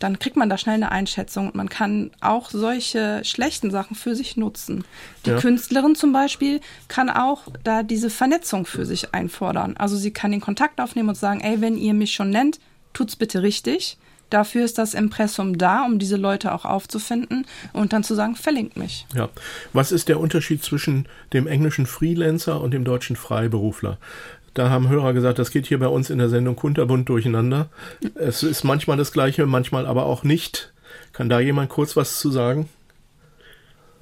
dann 0.00 0.18
kriegt 0.18 0.36
man 0.36 0.48
da 0.48 0.58
schnell 0.58 0.74
eine 0.74 0.90
Einschätzung 0.90 1.46
und 1.46 1.54
man 1.54 1.68
kann 1.68 2.10
auch 2.20 2.50
solche 2.50 3.24
schlechten 3.24 3.70
Sachen 3.70 3.94
für 3.94 4.16
sich 4.16 4.36
nutzen. 4.36 4.84
Die 5.24 5.30
ja. 5.30 5.38
Künstlerin 5.38 5.94
zum 5.94 6.12
Beispiel 6.12 6.60
kann 6.88 7.08
auch 7.08 7.42
da 7.62 7.84
diese 7.84 8.10
Vernetzung 8.10 8.66
für 8.66 8.84
sich 8.84 9.14
einfordern. 9.14 9.76
Also 9.76 9.96
sie 9.96 10.10
kann 10.10 10.32
den 10.32 10.40
Kontakt 10.40 10.80
aufnehmen 10.80 11.10
und 11.10 11.14
sagen, 11.14 11.40
ey, 11.40 11.60
wenn 11.60 11.76
ihr 11.76 11.94
mich 11.94 12.12
schon 12.12 12.30
nennt, 12.30 12.58
tut's 12.92 13.14
bitte 13.14 13.42
richtig. 13.44 13.96
Dafür 14.32 14.64
ist 14.64 14.78
das 14.78 14.94
Impressum 14.94 15.58
da, 15.58 15.84
um 15.84 15.98
diese 15.98 16.16
Leute 16.16 16.54
auch 16.54 16.64
aufzufinden 16.64 17.44
und 17.74 17.92
dann 17.92 18.02
zu 18.02 18.14
sagen, 18.14 18.34
verlinkt 18.34 18.78
mich. 18.78 19.04
Ja. 19.14 19.28
Was 19.74 19.92
ist 19.92 20.08
der 20.08 20.18
Unterschied 20.18 20.62
zwischen 20.62 21.06
dem 21.34 21.46
englischen 21.46 21.84
Freelancer 21.84 22.58
und 22.62 22.72
dem 22.72 22.82
deutschen 22.82 23.14
Freiberufler? 23.14 23.98
Da 24.54 24.70
haben 24.70 24.88
Hörer 24.88 25.12
gesagt, 25.12 25.38
das 25.38 25.50
geht 25.50 25.66
hier 25.66 25.78
bei 25.78 25.86
uns 25.86 26.08
in 26.08 26.16
der 26.16 26.30
Sendung 26.30 26.56
kunterbunt 26.56 27.10
durcheinander. 27.10 27.68
Es 28.14 28.42
ist 28.42 28.64
manchmal 28.64 28.96
das 28.96 29.12
Gleiche, 29.12 29.44
manchmal 29.44 29.84
aber 29.84 30.06
auch 30.06 30.24
nicht. 30.24 30.72
Kann 31.12 31.28
da 31.28 31.38
jemand 31.38 31.68
kurz 31.68 31.94
was 31.94 32.18
zu 32.18 32.30
sagen? 32.30 32.70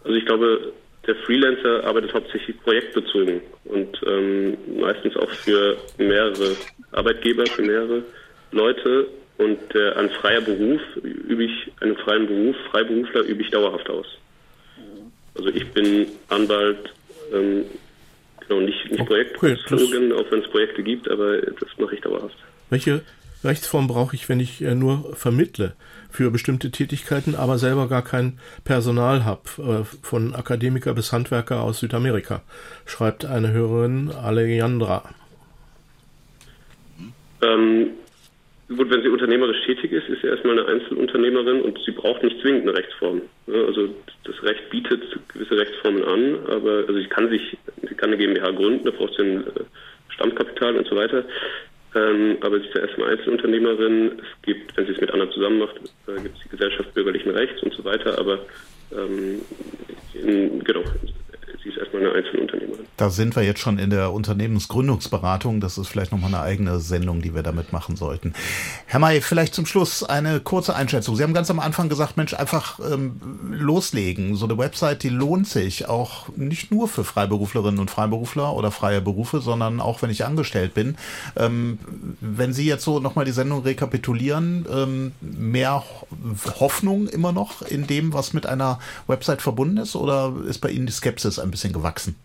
Also 0.04 0.16
ich 0.16 0.26
glaube, 0.26 0.72
der 1.08 1.16
Freelancer 1.26 1.82
arbeitet 1.84 2.14
hauptsächlich 2.14 2.56
projektbezogen 2.62 3.40
und 3.64 4.00
ähm, 4.06 4.56
meistens 4.78 5.16
auch 5.16 5.30
für 5.30 5.76
mehrere 5.98 6.56
Arbeitgeber, 6.92 7.46
für 7.46 7.62
mehrere 7.62 8.04
Leute. 8.52 9.08
Und 9.40 9.74
äh, 9.74 9.92
ein 9.94 10.10
freier 10.10 10.42
Beruf 10.42 10.82
übe 11.02 11.44
ich, 11.44 11.72
einen 11.80 11.96
freien 11.96 12.26
Beruf, 12.26 12.54
Freiberufler 12.70 13.22
übe 13.22 13.40
ich 13.42 13.50
dauerhaft 13.50 13.88
aus. 13.88 14.06
Also 15.34 15.48
ich 15.48 15.66
bin 15.72 16.08
Anwalt, 16.28 16.92
ähm, 17.32 17.64
genau, 18.46 18.60
nicht, 18.60 18.90
nicht 18.90 19.06
Projektbezogen, 19.06 20.12
auch 20.12 20.30
wenn 20.30 20.40
es 20.42 20.50
Projekte 20.50 20.82
gibt, 20.82 21.08
aber 21.08 21.38
das 21.40 21.70
mache 21.78 21.94
ich 21.94 22.02
dauerhaft. 22.02 22.36
Welche 22.68 23.00
Rechtsform 23.42 23.86
brauche 23.86 24.14
ich, 24.14 24.28
wenn 24.28 24.40
ich 24.40 24.60
äh, 24.60 24.74
nur 24.74 25.16
vermittle 25.16 25.72
für 26.10 26.30
bestimmte 26.30 26.70
Tätigkeiten, 26.70 27.34
aber 27.34 27.56
selber 27.56 27.88
gar 27.88 28.04
kein 28.04 28.38
Personal 28.64 29.24
habe, 29.24 29.40
äh, 29.58 29.96
von 30.02 30.34
Akademiker 30.34 30.92
bis 30.92 31.12
Handwerker 31.12 31.62
aus 31.62 31.80
Südamerika, 31.80 32.42
schreibt 32.84 33.24
eine 33.24 33.52
Hörerin 33.52 34.10
Alejandra. 34.10 35.14
Ähm, 37.40 37.92
Gut, 38.76 38.88
wenn 38.88 39.02
sie 39.02 39.08
unternehmerisch 39.08 39.60
tätig 39.66 39.90
ist, 39.90 40.08
ist 40.08 40.22
sie 40.22 40.28
erstmal 40.28 40.56
eine 40.56 40.68
Einzelunternehmerin 40.68 41.62
und 41.62 41.76
sie 41.84 41.90
braucht 41.90 42.22
nicht 42.22 42.40
zwingend 42.40 42.62
eine 42.68 42.78
Rechtsform. 42.78 43.22
Also 43.48 43.92
das 44.22 44.40
Recht 44.44 44.70
bietet 44.70 45.02
gewisse 45.32 45.58
Rechtsformen 45.58 46.04
an, 46.04 46.38
aber 46.46 46.84
also 46.86 46.94
sie 46.94 47.08
kann 47.08 47.28
sich, 47.30 47.56
sie 47.82 47.94
kann 47.96 48.10
eine 48.10 48.16
GmbH 48.16 48.52
gründen, 48.52 48.84
da 48.84 48.92
braucht 48.92 49.14
sie 49.16 49.22
ein 49.22 49.44
äh, 49.44 49.60
Stammkapital 50.10 50.76
und 50.76 50.86
so 50.86 50.94
weiter. 50.94 51.24
Ähm, 51.96 52.36
aber 52.42 52.60
sie 52.60 52.66
ist 52.66 52.74
ja 52.76 52.82
erstmal 52.82 53.10
Einzelunternehmerin. 53.10 54.20
Es 54.20 54.42
gibt, 54.42 54.76
wenn 54.76 54.86
sie 54.86 54.92
es 54.92 55.00
mit 55.00 55.10
anderen 55.10 55.32
zusammen 55.32 55.58
macht, 55.58 55.76
äh, 56.06 56.22
gibt 56.22 56.36
es 56.36 56.42
die 56.44 56.50
Gesellschaft 56.50 56.94
bürgerlichen 56.94 57.32
Rechts 57.32 57.60
und 57.64 57.74
so 57.74 57.84
weiter, 57.84 58.20
aber 58.20 58.38
ähm, 58.92 59.40
in, 60.14 60.62
genau, 60.62 60.84
sie 61.62 61.70
ist 61.70 61.78
erstmal 61.78 62.02
eine 62.02 62.12
Einzelunternehmerin. 62.12 62.86
Da 62.96 63.10
sind 63.10 63.34
wir 63.34 63.42
jetzt 63.42 63.60
schon 63.60 63.78
in 63.78 63.90
der 63.90 64.12
Unternehmensgründungsberatung. 64.12 65.60
Das 65.60 65.78
ist 65.78 65.88
vielleicht 65.88 66.12
nochmal 66.12 66.34
eine 66.34 66.42
eigene 66.42 66.80
Sendung, 66.80 67.22
die 67.22 67.34
wir 67.34 67.42
damit 67.42 67.72
machen 67.72 67.96
sollten. 67.96 68.34
Herr 68.86 69.00
May, 69.00 69.20
vielleicht 69.20 69.54
zum 69.54 69.66
Schluss 69.66 70.04
eine 70.04 70.40
kurze 70.40 70.76
Einschätzung. 70.76 71.16
Sie 71.16 71.22
haben 71.22 71.34
ganz 71.34 71.50
am 71.50 71.60
Anfang 71.60 71.88
gesagt, 71.88 72.16
Mensch, 72.16 72.34
einfach 72.34 72.78
ähm, 72.80 73.20
loslegen. 73.50 74.36
So 74.36 74.44
eine 74.44 74.58
Website, 74.58 75.02
die 75.02 75.08
lohnt 75.08 75.48
sich 75.48 75.88
auch 75.88 76.28
nicht 76.36 76.70
nur 76.70 76.88
für 76.88 77.04
Freiberuflerinnen 77.04 77.80
und 77.80 77.90
Freiberufler 77.90 78.54
oder 78.54 78.70
freie 78.70 79.00
Berufe, 79.00 79.40
sondern 79.40 79.80
auch, 79.80 80.02
wenn 80.02 80.10
ich 80.10 80.24
angestellt 80.24 80.74
bin. 80.74 80.96
Ähm, 81.36 81.78
wenn 82.20 82.52
Sie 82.52 82.66
jetzt 82.66 82.84
so 82.84 83.00
nochmal 83.00 83.24
die 83.24 83.32
Sendung 83.32 83.62
rekapitulieren, 83.62 84.66
ähm, 84.70 85.12
mehr 85.20 85.82
Hoffnung 86.60 87.08
immer 87.08 87.32
noch 87.32 87.62
in 87.62 87.86
dem, 87.86 88.12
was 88.12 88.32
mit 88.32 88.46
einer 88.46 88.78
Website 89.06 89.42
verbunden 89.42 89.78
ist? 89.78 89.96
Oder 89.96 90.32
ist 90.46 90.58
bei 90.58 90.70
Ihnen 90.70 90.86
die 90.86 90.92
Skepsis 90.92 91.38
ein 91.42 91.50
bisschen 91.50 91.72
gewachsen? 91.72 92.16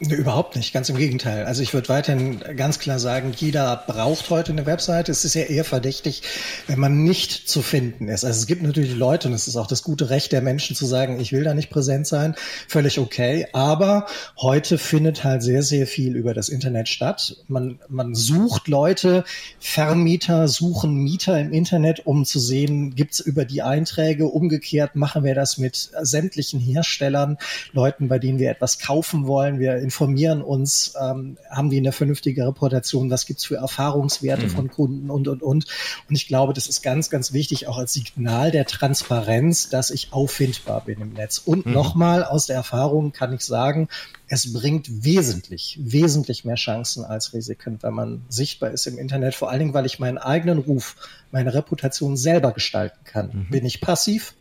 Überhaupt 0.00 0.54
nicht, 0.54 0.72
ganz 0.72 0.88
im 0.90 0.96
Gegenteil. 0.96 1.44
Also 1.44 1.60
ich 1.60 1.74
würde 1.74 1.88
weiterhin 1.88 2.38
ganz 2.56 2.78
klar 2.78 3.00
sagen, 3.00 3.32
jeder 3.36 3.82
braucht 3.84 4.30
heute 4.30 4.52
eine 4.52 4.64
Webseite. 4.64 5.10
Es 5.10 5.24
ist 5.24 5.34
ja 5.34 5.42
eher 5.42 5.64
verdächtig, 5.64 6.22
wenn 6.68 6.78
man 6.78 7.02
nicht 7.02 7.48
zu 7.48 7.62
finden 7.62 8.06
ist. 8.06 8.24
Also 8.24 8.38
es 8.38 8.46
gibt 8.46 8.62
natürlich 8.62 8.94
Leute, 8.94 9.26
und 9.26 9.34
es 9.34 9.48
ist 9.48 9.56
auch 9.56 9.66
das 9.66 9.82
gute 9.82 10.08
Recht 10.08 10.30
der 10.30 10.40
Menschen 10.40 10.76
zu 10.76 10.86
sagen, 10.86 11.18
ich 11.18 11.32
will 11.32 11.42
da 11.42 11.52
nicht 11.52 11.68
präsent 11.68 12.06
sein, 12.06 12.36
völlig 12.68 13.00
okay. 13.00 13.48
Aber 13.52 14.06
heute 14.40 14.78
findet 14.78 15.24
halt 15.24 15.42
sehr, 15.42 15.64
sehr 15.64 15.88
viel 15.88 16.14
über 16.14 16.32
das 16.32 16.48
Internet 16.48 16.88
statt. 16.88 17.36
Man, 17.48 17.80
man 17.88 18.14
sucht 18.14 18.68
Leute, 18.68 19.24
Vermieter 19.58 20.46
suchen 20.46 20.94
Mieter 20.94 21.40
im 21.40 21.52
Internet, 21.52 22.06
um 22.06 22.24
zu 22.24 22.38
sehen, 22.38 22.94
gibt's 22.94 23.18
über 23.18 23.44
die 23.44 23.62
Einträge. 23.62 24.26
Umgekehrt 24.26 24.94
machen 24.94 25.24
wir 25.24 25.34
das 25.34 25.58
mit 25.58 25.90
sämtlichen 26.02 26.60
Herstellern, 26.60 27.36
Leuten, 27.72 28.06
bei 28.06 28.20
denen 28.20 28.38
wir 28.38 28.48
etwas 28.48 28.78
kaufen 28.78 29.26
wollen. 29.26 29.58
Wir 29.58 29.87
informieren 29.88 30.42
uns, 30.42 30.92
ähm, 31.00 31.38
haben 31.48 31.70
die 31.70 31.78
eine 31.78 31.92
vernünftige 31.92 32.46
Reputation, 32.46 33.08
was 33.10 33.24
gibt's 33.24 33.46
für 33.46 33.56
Erfahrungswerte 33.56 34.44
mhm. 34.44 34.50
von 34.50 34.70
Kunden 34.70 35.10
und, 35.10 35.28
und, 35.28 35.42
und. 35.42 35.64
Und 36.10 36.14
ich 36.14 36.26
glaube, 36.26 36.52
das 36.52 36.66
ist 36.66 36.82
ganz, 36.82 37.08
ganz 37.08 37.32
wichtig, 37.32 37.68
auch 37.68 37.78
als 37.78 37.94
Signal 37.94 38.50
der 38.50 38.66
Transparenz, 38.66 39.70
dass 39.70 39.88
ich 39.88 40.12
auffindbar 40.12 40.84
bin 40.84 41.00
im 41.00 41.14
Netz. 41.14 41.38
Und 41.38 41.64
mhm. 41.64 41.72
nochmal 41.72 42.22
aus 42.22 42.44
der 42.44 42.56
Erfahrung 42.56 43.12
kann 43.12 43.32
ich 43.32 43.40
sagen, 43.40 43.88
es 44.26 44.52
bringt 44.52 45.04
wesentlich, 45.04 45.78
wesentlich 45.80 46.44
mehr 46.44 46.56
Chancen 46.56 47.02
als 47.02 47.32
Risiken, 47.32 47.78
wenn 47.80 47.94
man 47.94 48.26
sichtbar 48.28 48.72
ist 48.72 48.86
im 48.86 48.98
Internet. 48.98 49.34
Vor 49.34 49.48
allen 49.48 49.60
Dingen, 49.60 49.74
weil 49.74 49.86
ich 49.86 49.98
meinen 49.98 50.18
eigenen 50.18 50.58
Ruf, 50.58 50.96
meine 51.30 51.54
Reputation 51.54 52.18
selber 52.18 52.52
gestalten 52.52 52.98
kann. 53.04 53.30
Mhm. 53.32 53.50
Bin 53.50 53.64
ich 53.64 53.80
passiv, 53.80 54.34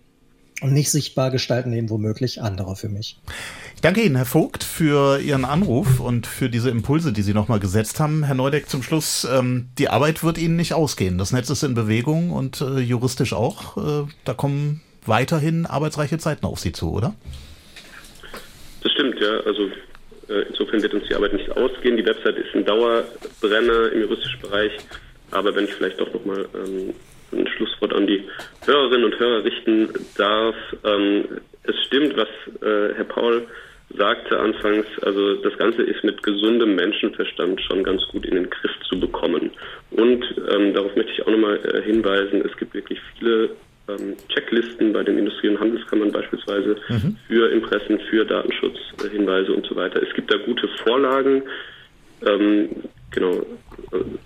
nicht 0.62 0.90
sichtbar 0.90 1.32
gestalten 1.32 1.72
den 1.72 1.90
womöglich 1.90 2.42
andere 2.42 2.76
für 2.76 2.90
mich. 2.90 3.20
Ich 3.76 3.82
danke 3.82 4.02
Ihnen, 4.02 4.16
Herr 4.16 4.26
Vogt, 4.26 4.64
für 4.64 5.20
Ihren 5.20 5.46
Anruf 5.46 6.00
und 6.00 6.26
für 6.26 6.50
diese 6.50 6.70
Impulse, 6.70 7.14
die 7.14 7.22
Sie 7.22 7.34
nochmal 7.34 7.60
gesetzt 7.60 8.00
haben. 8.00 8.24
Herr 8.24 8.36
Neudeck, 8.36 8.70
zum 8.70 8.82
Schluss, 8.82 9.28
ähm, 9.32 9.68
die 9.78 9.90
Arbeit 9.90 10.24
wird 10.24 10.38
Ihnen 10.38 10.56
nicht 10.56 10.74
ausgehen. 10.74 11.18
Das 11.18 11.32
Netz 11.32 11.50
ist 11.50 11.64
in 11.64 11.76
Bewegung 11.76 12.32
und 12.32 12.62
äh, 12.62 12.80
juristisch 12.80 13.34
auch. 13.34 13.78
Äh, 13.78 14.08
da 14.26 14.34
kommen 14.34 14.82
weiterhin 15.06 15.66
arbeitsreiche 15.66 16.18
Zeiten 16.18 16.46
auf 16.46 16.60
Sie 16.60 16.72
zu, 16.72 16.92
oder? 16.92 17.14
Das 18.82 18.92
stimmt, 18.94 19.20
ja. 19.20 19.40
Also 19.46 19.68
äh, 20.30 20.48
insofern 20.50 20.82
wird 20.82 20.94
uns 20.94 21.08
die 21.08 21.16
Arbeit 21.16 21.34
nicht 21.34 21.52
ausgehen. 21.52 21.98
Die 21.98 22.06
Website 22.06 22.38
ist 22.38 22.56
ein 22.56 22.66
Dauerbrenner 22.66 23.92
im 23.92 24.02
juristischen 24.02 24.42
Bereich. 24.42 24.72
Aber 25.32 25.56
wenn 25.56 25.66
ich 25.66 25.74
vielleicht 25.74 26.00
doch 26.00 26.12
nochmal 26.14 26.48
ähm, 26.56 26.94
ein 27.32 27.48
Schlusswort 27.48 27.94
an 27.94 28.08
die 28.08 28.24
Hörerinnen 28.66 29.06
und 29.06 29.20
Hörer 29.20 29.44
richten 29.44 29.90
darf. 30.18 30.56
Ähm, 30.84 31.26
es 31.64 31.76
stimmt, 31.86 32.16
was 32.16 32.28
äh, 32.62 32.94
Herr 32.96 33.06
Paul 33.06 33.48
sagte 33.96 34.38
anfangs, 34.40 34.86
also 35.02 35.36
das 35.36 35.58
Ganze 35.58 35.82
ist 35.84 36.04
mit 36.04 36.22
gesundem 36.22 36.76
Menschenverstand 36.76 37.62
schon 37.62 37.84
ganz 37.84 38.06
gut 38.10 38.26
in 38.26 38.36
den 38.36 38.50
Griff 38.50 38.72
zu 38.90 39.00
bekommen. 39.00 39.52
Und 39.92 40.26
ähm, 40.50 40.74
darauf 40.74 40.96
möchte 40.96 41.12
ich 41.14 41.22
auch 41.24 41.32
nochmal 41.32 41.60
äh, 41.64 41.82
hinweisen, 41.84 42.44
es 42.46 42.56
gibt 42.58 42.74
wirklich 42.74 43.00
viele 43.18 43.52
ähm, 43.88 44.16
Checklisten 44.30 44.92
bei 44.92 45.04
den 45.04 45.18
Industrie- 45.18 45.50
und 45.50 45.60
Handelskammern 45.60 46.12
beispielsweise 46.12 46.76
mhm. 46.90 47.18
für 47.28 47.50
Impressen, 47.50 48.00
für 48.10 48.26
Datenschutzhinweise 48.26 49.54
und 49.54 49.66
so 49.66 49.76
weiter. 49.76 50.02
Es 50.04 50.14
gibt 50.14 50.34
da 50.34 50.38
gute 50.38 50.68
Vorlagen. 50.84 51.44
Ähm, 52.26 52.70
genau, 53.12 53.46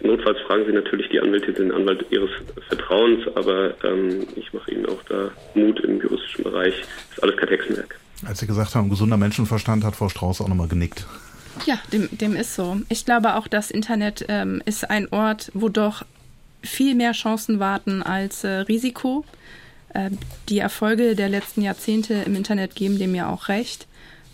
notfalls 0.01 0.39
fragen 0.47 0.65
Sie 0.65 0.73
natürlich 0.73 1.09
die 1.09 1.19
Anwältin 1.19 1.55
den 1.55 1.71
Anwalt 1.71 2.05
Ihres 2.09 2.29
Vertrauens, 2.67 3.25
aber 3.35 3.73
ähm, 3.83 4.25
ich 4.35 4.51
mache 4.53 4.71
Ihnen 4.71 4.85
auch 4.87 5.01
da 5.09 5.31
Mut 5.55 5.79
im 5.81 6.01
juristischen 6.01 6.43
Bereich. 6.43 6.73
Das 6.81 7.17
ist 7.17 7.23
alles 7.23 7.37
kein 7.37 7.49
Hexenwerk. 7.49 7.99
Als 8.25 8.39
Sie 8.39 8.47
gesagt 8.47 8.75
haben, 8.75 8.89
gesunder 8.89 9.17
Menschenverstand, 9.17 9.83
hat 9.83 9.95
Frau 9.95 10.09
Strauß 10.09 10.41
auch 10.41 10.47
nochmal 10.47 10.67
genickt. 10.67 11.05
Ja, 11.65 11.79
dem, 11.91 12.09
dem 12.11 12.35
ist 12.35 12.55
so. 12.55 12.79
Ich 12.89 13.05
glaube 13.05 13.35
auch, 13.35 13.47
das 13.47 13.71
Internet 13.71 14.25
ähm, 14.29 14.61
ist 14.65 14.89
ein 14.89 15.11
Ort, 15.11 15.51
wo 15.53 15.69
doch 15.69 16.03
viel 16.63 16.95
mehr 16.95 17.11
Chancen 17.13 17.59
warten 17.59 18.03
als 18.03 18.43
äh, 18.43 18.49
Risiko. 18.49 19.25
Äh, 19.93 20.11
die 20.49 20.59
Erfolge 20.59 21.15
der 21.15 21.29
letzten 21.29 21.61
Jahrzehnte 21.61 22.13
im 22.25 22.35
Internet 22.35 22.75
geben 22.75 22.99
dem 22.99 23.15
ja 23.15 23.29
auch 23.29 23.47
recht. 23.47 23.87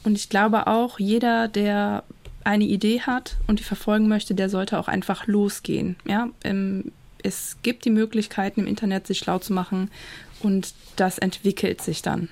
Und 0.04 0.16
ich 0.18 0.30
glaube 0.30 0.68
auch, 0.68 1.00
jeder, 1.00 1.48
der 1.48 2.04
eine 2.48 2.64
Idee 2.64 3.02
hat 3.02 3.36
und 3.46 3.60
die 3.60 3.64
verfolgen 3.64 4.08
möchte, 4.08 4.34
der 4.34 4.50
sollte 4.50 4.80
auch 4.80 4.88
einfach 4.88 5.28
losgehen. 5.28 5.98
Ja, 6.06 6.30
ähm, 6.46 6.94
es 7.22 7.58
gibt 7.62 7.84
die 7.84 7.90
Möglichkeiten 7.90 8.62
im 8.62 8.68
Internet, 8.68 9.06
sich 9.06 9.20
schlau 9.20 9.38
zu 9.40 9.52
machen 9.52 9.92
und 10.40 10.74
das 10.96 11.18
entwickelt 11.18 11.82
sich 11.82 12.02
dann. 12.02 12.30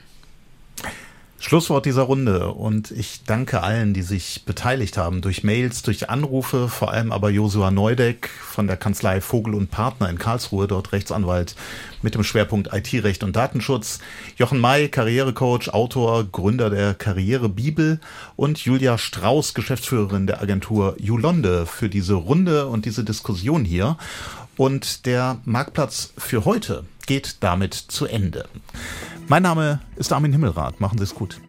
Schlusswort 1.37 1.85
dieser 1.85 2.03
Runde 2.03 2.47
und 2.47 2.91
ich 2.91 3.21
danke 3.25 3.61
allen, 3.61 3.93
die 3.93 4.01
sich 4.01 4.43
beteiligt 4.45 4.97
haben, 4.97 5.21
durch 5.21 5.43
Mails, 5.43 5.83
durch 5.83 6.09
Anrufe, 6.09 6.69
vor 6.69 6.91
allem 6.91 7.11
aber 7.11 7.29
Josua 7.29 7.71
Neudeck 7.71 8.29
von 8.29 8.67
der 8.67 8.77
Kanzlei 8.77 9.19
Vogel 9.19 9.53
und 9.53 9.69
Partner 9.69 10.09
in 10.09 10.17
Karlsruhe, 10.17 10.65
dort 10.67 10.93
Rechtsanwalt 10.93 11.55
mit 12.01 12.15
dem 12.15 12.23
Schwerpunkt 12.23 12.73
IT-Recht 12.73 13.23
und 13.23 13.35
Datenschutz, 13.35 13.99
Jochen 14.37 14.59
May, 14.59 14.87
Karrierecoach, 14.87 15.69
Autor, 15.69 16.23
Gründer 16.23 16.69
der 16.69 16.93
Karrierebibel 16.93 17.99
und 18.37 18.59
Julia 18.59 18.97
Strauß, 18.97 19.53
Geschäftsführerin 19.53 20.27
der 20.27 20.41
Agentur 20.41 20.95
Julonde 20.99 21.65
für 21.65 21.89
diese 21.89 22.13
Runde 22.13 22.67
und 22.67 22.85
diese 22.85 23.03
Diskussion 23.03 23.65
hier. 23.65 23.97
Und 24.57 25.05
der 25.05 25.39
Marktplatz 25.43 26.13
für 26.17 26.45
heute 26.45 26.85
geht 27.05 27.37
damit 27.41 27.73
zu 27.73 28.05
Ende. 28.05 28.47
Mein 29.27 29.41
Name 29.41 29.79
ist 29.95 30.13
Armin 30.13 30.31
Himmelrath. 30.31 30.79
Machen 30.79 30.99
Sie 30.99 31.03
es 31.03 31.15
gut. 31.15 31.41